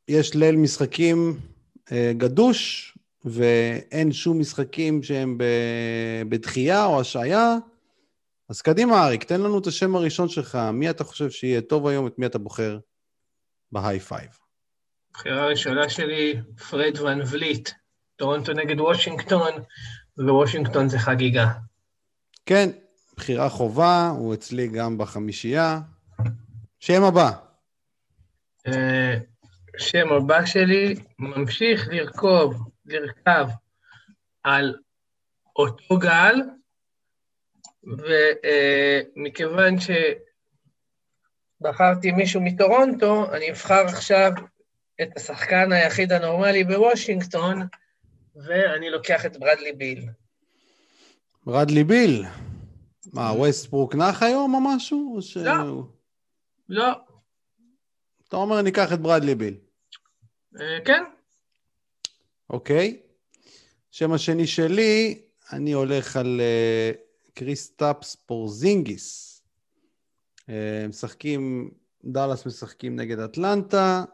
יש 0.08 0.34
ליל 0.34 0.56
משחקים 0.56 1.38
uh, 1.86 1.92
גדוש, 2.16 2.86
ואין 3.24 4.12
שום 4.12 4.40
משחקים 4.40 5.02
שהם 5.02 5.38
בדחייה 6.28 6.84
או 6.84 7.00
השעיה, 7.00 7.56
אז 8.48 8.62
קדימה, 8.62 9.06
אריק, 9.06 9.24
תן 9.24 9.40
לנו 9.40 9.58
את 9.58 9.66
השם 9.66 9.96
הראשון 9.96 10.28
שלך. 10.28 10.58
מי 10.72 10.90
אתה 10.90 11.04
חושב 11.04 11.30
שיהיה 11.30 11.60
טוב 11.60 11.86
היום, 11.86 12.06
את 12.06 12.18
מי 12.18 12.26
אתה 12.26 12.38
בוחר 12.38 12.78
ב 13.72 14.00
high 14.00 14.14
five? 14.14 14.30
הבחירה 15.10 15.42
הראשונה 15.42 15.88
שלי, 15.88 16.40
פרד 16.70 16.98
ון 17.00 17.20
וליט, 17.30 17.70
טורונטו 18.16 18.52
נגד 18.52 18.80
וושינגטון, 18.80 19.52
ווושינגטון 20.18 20.88
זה 20.88 20.98
חגיגה. 20.98 21.46
כן, 22.46 22.70
בחירה 23.16 23.48
חובה, 23.48 24.08
הוא 24.08 24.34
אצלי 24.34 24.68
גם 24.68 24.98
בחמישייה. 24.98 25.80
שם 26.80 27.02
הבא. 27.02 27.30
אה, 28.66 29.14
שם 29.78 30.12
הבא 30.12 30.46
שלי 30.46 30.94
ממשיך 31.18 31.88
לרכוב 31.88 32.70
לרכב 32.86 33.46
על 34.42 34.74
אותו 35.56 35.98
גל, 35.98 36.40
ומכיוון 39.16 39.80
שבחרתי 41.60 42.12
מישהו 42.12 42.40
מטורונטו, 42.40 43.34
אני 43.34 43.50
אבחר 43.50 43.84
עכשיו 43.88 44.32
את 45.02 45.08
השחקן 45.16 45.72
היחיד 45.72 46.12
הנורמלי 46.12 46.64
בוושינגטון, 46.64 47.66
ואני 48.36 48.90
לוקח 48.90 49.26
את 49.26 49.36
ברדלי 49.36 49.72
ביל. 49.72 50.08
ברדלי 51.46 51.84
ביל? 51.84 52.24
מה, 53.12 53.32
ווסטברוק 53.32 53.94
נח 53.94 54.22
היום 54.22 54.54
או 54.54 54.60
משהו? 54.60 55.12
או 55.16 55.22
ש... 55.22 55.36
לא, 55.36 55.82
לא. 56.68 56.92
אתה 58.28 58.36
אומר, 58.36 58.62
ניקח 58.62 58.92
את 58.92 59.00
ברדלי 59.00 59.34
ביל. 59.34 59.56
אה, 60.60 60.78
כן. 60.84 61.04
אוקיי. 62.50 63.00
שם 63.90 64.12
השני 64.12 64.46
שלי, 64.46 65.22
אני 65.52 65.72
הולך 65.72 66.16
על 66.16 66.40
uh, 66.40 67.34
קריסטאפס 67.34 68.14
פורזינגיס. 68.26 69.29
Uh, 70.50 70.88
משחקים, 70.88 71.70
דאלאס 72.04 72.46
משחקים 72.46 72.96
נגד 72.96 73.18
אטלנטה. 73.18 74.04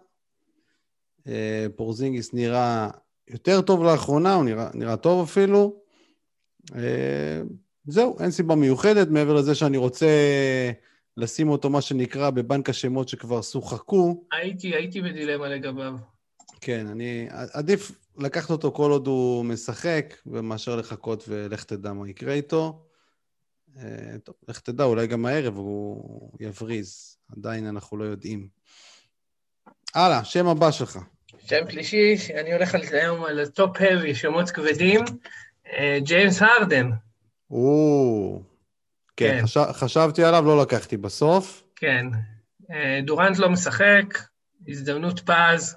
Uh, 1.19 1.29
פורזינגיס 1.77 2.35
נראה 2.35 2.91
יותר 3.29 3.61
טוב 3.61 3.85
לאחרונה, 3.85 4.35
הוא 4.35 4.45
נראה, 4.45 4.69
נראה 4.75 4.97
טוב 4.97 5.25
אפילו. 5.25 5.81
Uh, 6.67 6.75
זהו, 7.87 8.17
אין 8.21 8.31
סיבה 8.31 8.55
מיוחדת, 8.55 9.09
מעבר 9.09 9.35
לזה 9.35 9.55
שאני 9.55 9.77
רוצה 9.77 10.07
לשים 11.17 11.49
אותו, 11.49 11.71
מה 11.71 11.81
שנקרא, 11.81 12.31
בבנק 12.31 12.71
השמות 12.71 13.09
שכבר 13.09 13.43
שוחקו. 13.43 14.25
הייתי, 14.33 14.75
הייתי 14.75 15.03
בדילמה 15.03 15.49
לגביו. 15.49 15.95
כן, 16.61 16.87
אני... 16.87 17.29
עדיף 17.31 17.93
לקחת 18.19 18.51
אותו 18.51 18.73
כל 18.73 18.91
עוד 18.91 19.07
הוא 19.07 19.45
משחק, 19.45 20.15
ומאשר 20.27 20.77
לחכות 20.77 21.25
ולך 21.29 21.65
תדע 21.65 21.93
מה 21.93 22.09
יקרה 22.09 22.33
איתו. 22.33 22.86
אה, 23.79 24.19
טוב, 24.25 24.35
לך 24.49 24.61
תדע, 24.61 24.85
אולי 24.85 25.07
גם 25.07 25.27
הערב 25.27 25.57
הוא 25.57 26.31
יבריז. 26.41 27.17
עדיין 27.37 27.67
אנחנו 27.67 27.97
לא 27.97 28.05
יודעים. 28.05 28.49
הלאה, 29.95 30.25
שם 30.25 30.47
הבא 30.47 30.71
שלך. 30.71 30.99
שם 31.47 31.71
שלישי, 31.71 32.17
אני 32.41 32.53
הולך 32.53 32.75
על 32.75 32.87
זה 32.87 33.03
היום 33.03 33.25
על 33.25 33.41
ה 33.41 33.47
top-heavy, 33.47 34.15
שמות 34.15 34.51
כבדים, 34.51 35.01
אה, 35.67 35.99
ג'יימס 36.03 36.43
הרדן. 36.43 36.91
או, 37.51 38.43
כן, 39.17 39.39
כן. 39.39 39.43
חשב, 39.43 39.73
חשבתי 39.73 40.25
עליו, 40.25 40.45
לא 40.47 40.63
לקחתי 40.63 40.97
בסוף. 40.97 41.63
כן. 41.77 42.07
אה, 42.71 43.01
דורנט 43.05 43.39
לא 43.39 43.51
משחק, 43.51 44.19
הזדמנות 44.69 45.21
פז. 45.21 45.77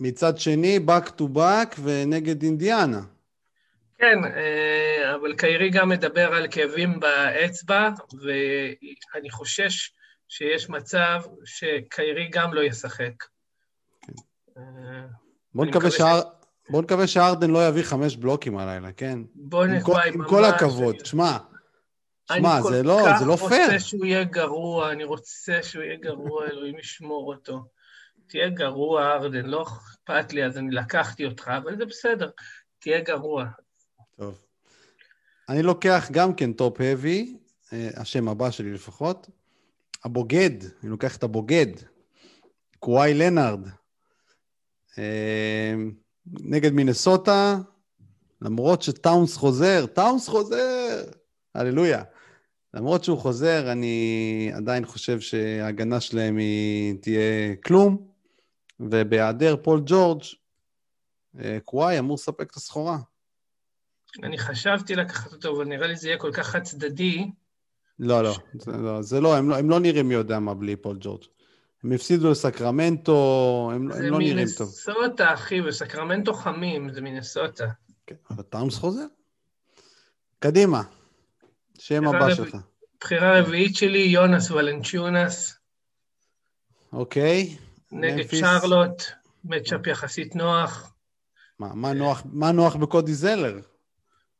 מצד 0.00 0.38
שני, 0.38 0.78
back 0.86 1.08
to 1.08 1.22
back 1.36 1.80
ונגד 1.82 2.42
אינדיאנה. 2.42 3.00
כן, 4.02 4.24
אה, 4.24 5.14
אבל 5.14 5.34
קיירי 5.36 5.70
גם 5.70 5.88
מדבר 5.88 6.34
על 6.34 6.46
כאבים 6.50 7.00
באצבע, 7.00 7.88
ואני 8.22 9.30
חושש 9.30 9.92
שיש 10.28 10.70
מצב 10.70 11.22
שקיירי 11.44 12.28
גם 12.32 12.54
לא 12.54 12.60
ישחק. 12.60 13.24
כן. 14.06 14.12
אה, 14.56 14.62
בוא 15.54 15.66
נקווה 15.66 15.90
ש... 15.90 16.00
בוא 16.70 16.82
נקווה 16.82 17.06
שארדן 17.06 17.50
לא 17.50 17.68
יביא 17.68 17.82
חמש 17.82 18.16
בלוקים 18.16 18.58
הלילה, 18.58 18.92
כן? 18.92 19.18
בוא 19.34 19.66
נקווה, 19.66 20.04
עם 20.04 20.28
כל 20.28 20.44
הכבוד, 20.44 21.06
שמע, 21.06 21.38
שמע, 22.32 22.62
זה 22.62 22.82
לא, 22.82 23.18
זה 23.18 23.24
לא 23.24 23.36
פייר. 23.36 23.50
אני 23.50 23.66
כל 23.66 23.66
כך 23.66 23.72
רוצה 23.72 23.80
שהוא 23.80 24.04
יהיה 24.06 24.24
גרוע, 24.24 24.92
אני 24.92 25.04
רוצה 25.04 25.62
שהוא 25.62 25.82
יהיה 25.82 25.96
גרוע, 25.96 26.46
אלוהים 26.50 26.78
ישמור 26.78 27.34
אותו. 27.34 27.64
תהיה 28.26 28.48
גרוע, 28.48 29.12
ארדן, 29.12 29.46
לא 29.46 29.62
אכפת 29.62 30.32
לי, 30.32 30.44
אז 30.44 30.58
אני 30.58 30.70
לקחתי 30.70 31.26
אותך, 31.26 31.50
אבל 31.56 31.76
זה 31.76 31.84
בסדר, 31.84 32.30
תהיה 32.78 33.00
גרוע. 33.00 33.44
טוב. 34.16 34.44
אני 35.48 35.62
לוקח 35.62 36.08
גם 36.12 36.34
כן 36.34 36.52
top-heavy, 36.52 37.36
אה, 37.72 37.90
השם 37.96 38.28
הבא 38.28 38.50
שלי 38.50 38.72
לפחות. 38.72 39.30
הבוגד, 40.04 40.50
אני 40.82 40.90
לוקח 40.90 41.16
את 41.16 41.22
הבוגד, 41.22 41.66
קוואי 42.78 43.14
לנארד. 43.14 43.68
אה, 44.98 45.74
נגד 46.26 46.72
מינסוטה, 46.72 47.58
למרות 48.42 48.82
שטאונס 48.82 49.36
חוזר, 49.36 49.86
טאונס 49.86 50.28
חוזר! 50.28 51.04
הללויה. 51.54 52.02
למרות 52.74 53.04
שהוא 53.04 53.18
חוזר, 53.18 53.72
אני 53.72 54.50
עדיין 54.54 54.86
חושב 54.86 55.20
שההגנה 55.20 56.00
שלהם 56.00 56.36
היא 56.36 56.94
תהיה 57.00 57.56
כלום, 57.64 58.08
ובהיעדר 58.80 59.56
פול 59.62 59.82
ג'ורג', 59.86 60.22
אה, 61.38 61.58
קוואי 61.64 61.98
אמור 61.98 62.14
לספק 62.14 62.50
את 62.50 62.56
הסחורה. 62.56 62.98
אני 64.22 64.38
חשבתי 64.38 64.94
לקחת 64.94 65.32
אותו, 65.32 65.56
אבל 65.56 65.64
נראה 65.64 65.86
לי 65.86 65.96
זה 65.96 66.08
יהיה 66.08 66.18
כל 66.18 66.30
כך 66.32 66.46
חד 66.46 66.62
צדדי. 66.62 67.30
לא, 67.98 68.22
לא, 68.22 68.36
זה 68.54 68.72
לא, 68.72 69.02
זה 69.02 69.20
לא 69.20 69.36
הם, 69.36 69.50
לא, 69.50 69.58
הם 69.58 69.70
לא 69.70 69.80
נראים 69.80 70.08
מי 70.08 70.14
יודע 70.14 70.38
מה 70.38 70.54
בלי 70.54 70.76
פול 70.76 70.96
ג'ורג'. 71.00 71.22
הם 71.84 71.92
הפסידו 71.92 72.30
לסקרמנטו, 72.30 73.70
הם, 73.74 73.92
הם 73.92 74.02
לא 74.02 74.18
נראים 74.18 74.48
טוב. 74.56 74.68
זה 74.68 74.92
מינסוטה, 74.92 75.34
אחי, 75.34 75.60
וסקרמנטו 75.60 76.34
חמים, 76.34 76.92
זה 76.92 77.00
מינסוטה. 77.00 77.66
כן, 78.06 78.14
אבל 78.30 78.42
טאונס 78.42 78.78
חוזר. 78.78 79.06
קדימה, 80.38 80.82
שם 81.78 82.08
הבא 82.08 82.26
רב... 82.26 82.34
שלך. 82.34 82.56
בחירה 83.00 83.40
רביעית 83.40 83.76
שלי, 83.76 83.98
יונס 83.98 84.50
ולנצ'יונס. 84.50 85.58
אוקיי. 86.92 87.56
נגד 87.92 88.24
שרלוט, 88.30 89.02
מצ'אפ 89.44 89.86
יחסית 89.86 90.36
נוח. 90.36 90.94
מה, 91.58 91.74
מה 91.74 91.92
נוח, 91.92 92.22
מה 92.32 92.52
נוח 92.52 92.76
בקודי 92.76 93.14
זלר? 93.14 93.60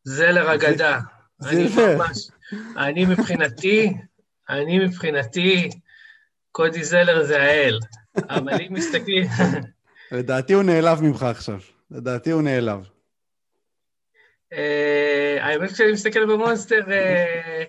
זלר 0.05 0.55
אגדה. 0.55 1.01
אני 1.47 1.69
ממש, 1.77 2.29
אני 2.77 3.05
מבחינתי, 3.05 3.93
אני 4.49 4.79
מבחינתי, 4.79 5.71
קודי 6.53 6.85
זלר 6.85 7.25
זה 7.25 7.43
האל. 7.43 7.79
אבל 8.17 8.53
אם 8.61 8.75
מסתכלים... 8.75 9.27
לדעתי 10.13 10.53
הוא 10.53 10.63
נעלב 10.63 11.03
ממך 11.03 11.23
עכשיו. 11.23 11.59
לדעתי 11.91 12.31
הוא 12.31 12.43
נעלב. 12.43 12.89
אה, 14.53 15.39
האמת 15.41 15.73
כשאני 15.73 15.93
מסתכל 15.93 16.27
במונסטר, 16.27 16.93
אה, 16.93 17.65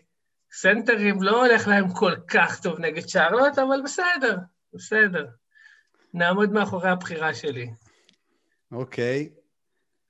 סנטרים 0.52 1.22
לא 1.22 1.46
הולך 1.46 1.68
להם 1.68 1.94
כל 1.94 2.14
כך 2.28 2.60
טוב 2.60 2.80
נגד 2.80 3.08
שרלוט, 3.08 3.60
אבל 3.60 3.82
בסדר, 3.84 4.38
בסדר. 4.74 5.26
נעמוד 6.14 6.52
מאחורי 6.52 6.90
הבחירה 6.90 7.34
שלי. 7.34 7.70
אוקיי. 8.72 9.30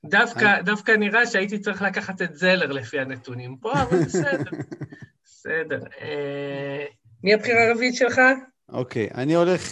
דווקא, 0.04 0.60
דווקא 0.62 0.92
נראה 0.92 1.26
שהייתי 1.26 1.58
צריך 1.58 1.82
לקחת 1.82 2.22
את 2.22 2.34
זלר 2.34 2.72
לפי 2.72 3.00
הנתונים 3.00 3.56
פה, 3.56 3.72
אבל 3.72 3.98
בסדר. 4.06 4.50
בסדר. 5.24 5.80
אה, 6.00 6.84
מי 7.22 7.34
הבחירה 7.34 7.68
הרביעית 7.68 7.94
שלך? 7.94 8.20
אוקיי, 8.68 9.08
אני 9.14 9.34
הולך, 9.34 9.62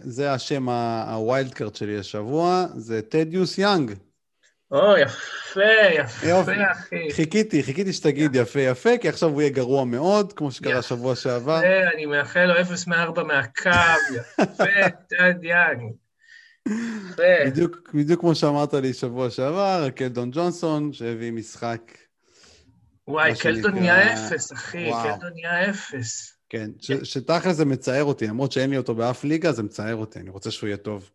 זה 0.00 0.32
השם 0.32 0.68
ה 0.68 0.85
wild 0.85 1.54
card 1.54 1.76
שלי 1.76 1.98
השבוע, 1.98 2.66
זה 2.76 3.02
טדיוס 3.02 3.58
יאנג. 3.58 3.92
או, 4.70 4.96
יפה, 4.96 5.60
יפה, 5.94 6.52
אחי. 6.72 7.10
חיכיתי, 7.12 7.62
חיכיתי 7.62 7.92
שתגיד 7.92 8.34
יפה 8.34 8.60
יפה, 8.60 8.98
כי 9.00 9.08
עכשיו 9.08 9.28
הוא 9.28 9.40
יהיה 9.42 9.52
גרוע 9.52 9.84
מאוד, 9.84 10.32
כמו 10.32 10.52
שקרה 10.52 10.82
שבוע 10.82 11.16
שעבר. 11.16 11.58
יפה, 11.58 11.94
אני 11.94 12.06
מאחל 12.06 12.44
לו 12.44 12.60
0 12.60 12.86
מ-4 12.86 13.22
מהקו, 13.22 13.70
יפה, 14.40 14.88
טד 15.10 15.44
יאנג. 15.44 15.92
בדיוק, 17.46 17.90
בדיוק 17.94 18.20
כמו 18.20 18.34
שאמרת 18.34 18.74
לי 18.74 18.92
שבוע 18.92 19.30
שעבר, 19.30 19.90
קלדון 19.90 20.30
ג'ונסון, 20.32 20.92
שהביא 20.92 21.32
משחק. 21.32 21.98
וואי, 23.08 23.32
קלדון 23.40 23.74
נהיה 23.74 24.14
אפס, 24.14 24.52
אחי, 24.52 24.90
קלדון 25.02 25.30
נהיה 25.34 25.70
אפס. 25.70 26.36
כן, 26.48 26.70
שתכל'ס 27.02 27.56
זה 27.56 27.64
מצער 27.64 28.04
אותי, 28.04 28.26
למרות 28.26 28.52
שאין 28.52 28.70
לי 28.70 28.76
אותו 28.76 28.94
באף 28.94 29.24
ליגה, 29.24 29.52
זה 29.52 29.62
מצער 29.62 29.96
אותי, 29.96 30.18
אני 30.18 30.30
רוצה 30.30 30.50
שהוא 30.50 30.66
יהיה 30.68 30.76
טוב. 30.76 31.10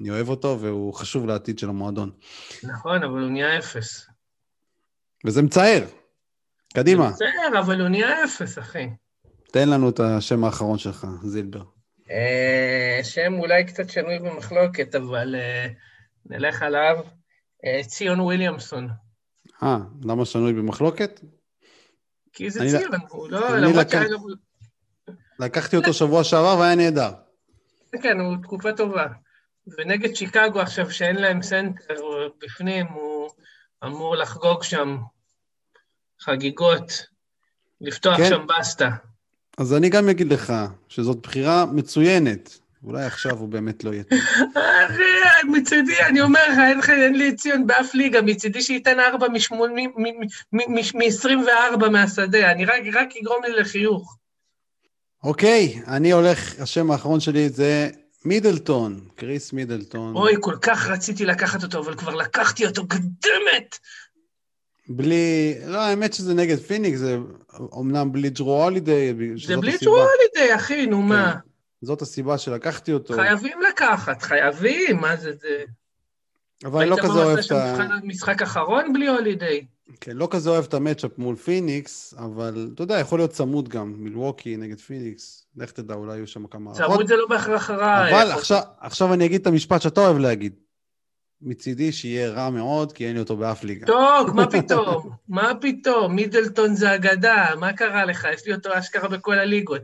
אני 0.00 0.10
אוהב 0.10 0.28
אותו, 0.28 0.60
והוא 0.60 0.94
חשוב 0.94 1.26
לעתיד 1.26 1.58
של 1.58 1.68
המועדון. 1.68 2.10
נכון, 2.62 3.02
אבל 3.02 3.20
הוא 3.22 3.30
נהיה 3.30 3.58
אפס. 3.58 4.06
וזה 5.26 5.42
מצער. 5.42 5.84
קדימה. 6.74 7.12
זה 7.12 7.24
מצער, 7.24 7.60
אבל 7.60 7.80
הוא 7.80 7.88
נהיה 7.88 8.24
אפס, 8.24 8.58
אחי. 8.58 8.88
תן 9.52 9.68
לנו 9.68 9.88
את 9.88 10.00
השם 10.00 10.44
האחרון 10.44 10.78
שלך, 10.78 11.06
זילבר. 11.24 11.62
אה, 12.10 13.00
שם 13.02 13.34
אולי 13.38 13.64
קצת 13.64 13.90
שנוי 13.90 14.18
במחלוקת, 14.18 14.94
אבל 14.94 15.34
אה, 15.34 15.66
נלך 16.26 16.62
עליו. 16.62 16.98
אה, 17.64 17.80
ציון 17.86 18.20
וויליאמסון. 18.20 18.88
אה, 19.62 19.78
למה 20.04 20.24
שנוי 20.24 20.52
במחלוקת? 20.52 21.20
כי 22.32 22.50
זה 22.50 22.60
ציון, 22.60 22.90
הוא 23.08 23.28
לא, 23.30 23.58
למרות 23.58 23.90
שהיה 23.90 24.08
גם... 24.08 24.20
לקחתי 25.38 25.76
אותו 25.76 25.92
שבוע 25.92 26.24
שעבר 26.24 26.56
והיה 26.58 26.74
נהדר. 26.74 27.10
כן, 28.02 28.20
הוא 28.20 28.36
תקופה 28.42 28.72
טובה. 28.72 29.06
ונגד 29.66 30.14
שיקגו 30.14 30.60
עכשיו, 30.60 30.90
שאין 30.90 31.16
להם 31.16 31.42
סנטר 31.42 31.94
בפנים, 32.42 32.86
הוא 32.86 33.30
אמור 33.84 34.16
לחגוג 34.16 34.62
שם 34.62 34.98
חגיגות, 36.20 37.06
לפתוח 37.80 38.16
כן. 38.16 38.28
שם 38.28 38.46
בסטה. 38.46 38.88
אז 39.58 39.74
אני 39.74 39.88
גם 39.88 40.08
אגיד 40.08 40.32
לך 40.32 40.52
שזאת 40.88 41.16
בחירה 41.22 41.66
מצוינת. 41.66 42.58
אולי 42.84 43.04
עכשיו 43.04 43.38
הוא 43.38 43.48
באמת 43.48 43.84
לא 43.84 43.92
יהיה 43.92 44.02
טוב. 44.02 44.18
אחי, 44.86 45.48
מצידי, 45.52 46.00
אני 46.08 46.20
אומר 46.20 46.40
לך, 46.78 46.90
אין 46.90 47.14
לי 47.14 47.36
ציון 47.36 47.66
באף 47.66 47.94
ליגה, 47.94 48.22
מצידי 48.22 48.62
שייתן 48.62 49.00
ארבע 49.00 49.26
מ-24 50.52 51.88
מהשדה, 51.90 52.52
אני 52.52 52.64
רק 52.90 53.16
יגרום 53.16 53.44
לי 53.44 53.52
לחיוך. 53.52 54.16
אוקיי, 55.22 55.80
אני 55.86 56.12
הולך, 56.12 56.60
השם 56.60 56.90
האחרון 56.90 57.20
שלי 57.20 57.48
זה 57.48 57.90
מידלטון, 58.24 59.00
קריס 59.14 59.52
מידלטון. 59.52 60.16
אוי, 60.16 60.34
כל 60.40 60.56
כך 60.62 60.86
רציתי 60.86 61.26
לקחת 61.26 61.62
אותו, 61.62 61.78
אבל 61.78 61.94
כבר 61.94 62.14
לקחתי 62.14 62.66
אותו, 62.66 62.88
קדמת! 62.88 63.78
בלי, 64.88 65.54
לא, 65.66 65.78
האמת 65.78 66.14
שזה 66.14 66.34
נגד 66.34 66.58
פיניק, 66.58 66.94
זה 66.94 67.18
אומנם 67.58 68.12
בלי 68.12 68.30
ג'רו 68.30 68.64
הולידיי. 68.64 69.14
זה 69.46 69.56
בלי 69.56 69.76
ג'רו 69.82 69.96
הולידיי, 69.96 70.56
אחי, 70.56 70.86
נו 70.86 71.00
כן. 71.00 71.08
מה. 71.08 71.34
זאת 71.82 72.02
הסיבה 72.02 72.38
שלקחתי 72.38 72.92
אותו. 72.92 73.14
חייבים 73.14 73.58
לקחת, 73.70 74.22
חייבים, 74.22 74.96
מה 74.96 75.16
זה 75.16 75.32
זה... 75.32 75.62
אבל 76.64 76.80
אני 76.80 76.90
לא 76.90 76.96
כזה 77.02 77.24
אוהב 77.24 77.38
את 77.38 77.52
ה... 77.52 77.86
משחק 78.04 78.42
אחרון 78.42 78.92
בלי 78.92 79.08
הולידיי. 79.08 79.66
כן, 80.00 80.16
לא 80.16 80.28
כזה 80.30 80.50
אוהב 80.50 80.64
את 80.64 80.74
ה 80.74 80.79
matchup 80.79 81.18
מול 81.18 81.36
פיניקס, 81.36 82.14
אבל 82.18 82.70
אתה 82.74 82.82
יודע, 82.82 82.98
יכול 82.98 83.18
להיות 83.18 83.30
צמוד 83.30 83.68
גם, 83.68 83.94
מילווקי 83.96 84.56
נגד 84.56 84.80
פיניקס, 84.80 85.46
לך 85.56 85.70
תדע, 85.70 85.94
אולי 85.94 86.14
יהיו 86.14 86.26
שם 86.26 86.46
כמה... 86.46 86.72
צמוד 86.74 87.06
זה 87.06 87.16
לא 87.16 87.26
בהכרח 87.28 87.70
רע. 87.70 88.08
אבל 88.10 88.32
עכשיו, 88.32 88.60
עכשיו 88.80 89.12
אני 89.12 89.26
אגיד 89.26 89.40
את 89.40 89.46
המשפט 89.46 89.82
שאתה 89.82 90.00
אוהב 90.00 90.18
להגיד. 90.18 90.52
מצידי 91.44 91.92
שיהיה 91.92 92.30
רע 92.30 92.50
מאוד, 92.50 92.92
כי 92.92 93.06
אין 93.06 93.14
לי 93.14 93.20
אותו 93.20 93.36
באף 93.36 93.64
ליגה. 93.64 93.86
טוב, 93.86 94.30
מה 94.34 94.50
פתאום? 94.50 95.10
מה 95.28 95.52
פתאום? 95.60 96.14
מידלטון 96.14 96.74
זה 96.74 96.94
אגדה, 96.94 97.46
מה 97.60 97.72
קרה 97.72 98.04
לך? 98.04 98.28
יש 98.34 98.46
לי 98.46 98.54
אותו 98.54 98.78
אשכרה 98.78 99.08
בכל 99.08 99.38
הליגות. 99.38 99.82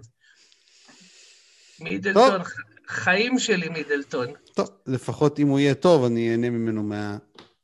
מידלטון, 1.81 2.39
טוב. 2.39 2.47
חיים 2.89 3.39
שלי 3.39 3.69
מידלטון. 3.69 4.27
טוב, 4.55 4.71
לפחות 4.87 5.39
אם 5.39 5.49
הוא 5.49 5.59
יהיה 5.59 5.75
טוב, 5.75 6.05
אני 6.05 6.31
אהנה 6.31 6.51
ממנו 6.51 6.83
מה... 6.83 7.17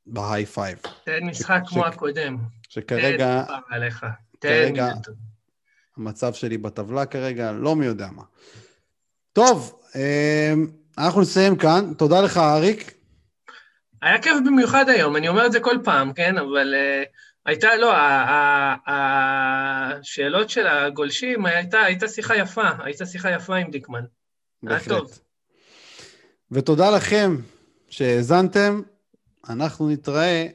ב 0.07 0.47
high 0.47 0.61
five. 0.61 0.79
תן 1.05 1.25
משחק 1.25 1.61
ש... 1.67 1.69
כמו 1.69 1.83
ש... 1.83 1.87
הקודם. 1.87 2.37
שכרגע... 2.69 3.43
תן 3.43 3.75
עליך. 3.75 4.07
תן 4.39 4.49
כרגע, 4.49 4.87
מידלטון. 4.87 5.15
המצב 5.97 6.35
שלי 6.35 6.59
בטבלה 6.59 7.07
כרגע, 7.07 7.53
לא 7.53 7.77
מי 7.77 7.87
יודע 7.87 8.09
מה. 8.13 8.23
טוב, 9.33 9.81
אמ, 9.95 10.67
אנחנו 10.99 11.21
נסיים 11.21 11.57
כאן. 11.57 11.93
תודה 11.99 12.21
לך, 12.21 12.37
אריק. 12.37 12.96
היה 14.03 14.23
כיף 14.23 14.37
במיוחד 14.47 14.89
היום, 14.89 15.17
אני 15.17 15.29
אומר 15.29 15.47
את 15.47 15.53
זה 15.53 15.61
כל 15.61 15.77
פעם, 15.85 16.13
כן? 16.13 16.39
אבל 16.39 16.75
uh, 16.75 17.09
הייתה, 17.47 17.77
לא, 17.77 17.93
השאלות 18.87 20.51
של 20.51 20.67
הגולשים, 20.67 21.47
הייתה, 21.47 21.81
הייתה 21.81 22.09
שיחה 22.09 22.37
יפה, 22.37 22.69
הייתה 22.85 23.07
שיחה 23.07 23.31
יפה 23.31 23.57
עם 23.57 23.71
דיקמן. 23.71 24.05
בהחלט. 24.63 24.91
היה 24.91 25.01
טוב. 25.01 25.19
ותודה 26.51 26.91
לכם 26.91 27.37
שהאזנתם, 27.89 28.83
אנחנו 29.49 29.89
נתראה 29.89 30.47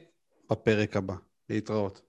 בפרק 0.50 0.96
הבא. 0.96 1.14
להתראות. 1.50 2.02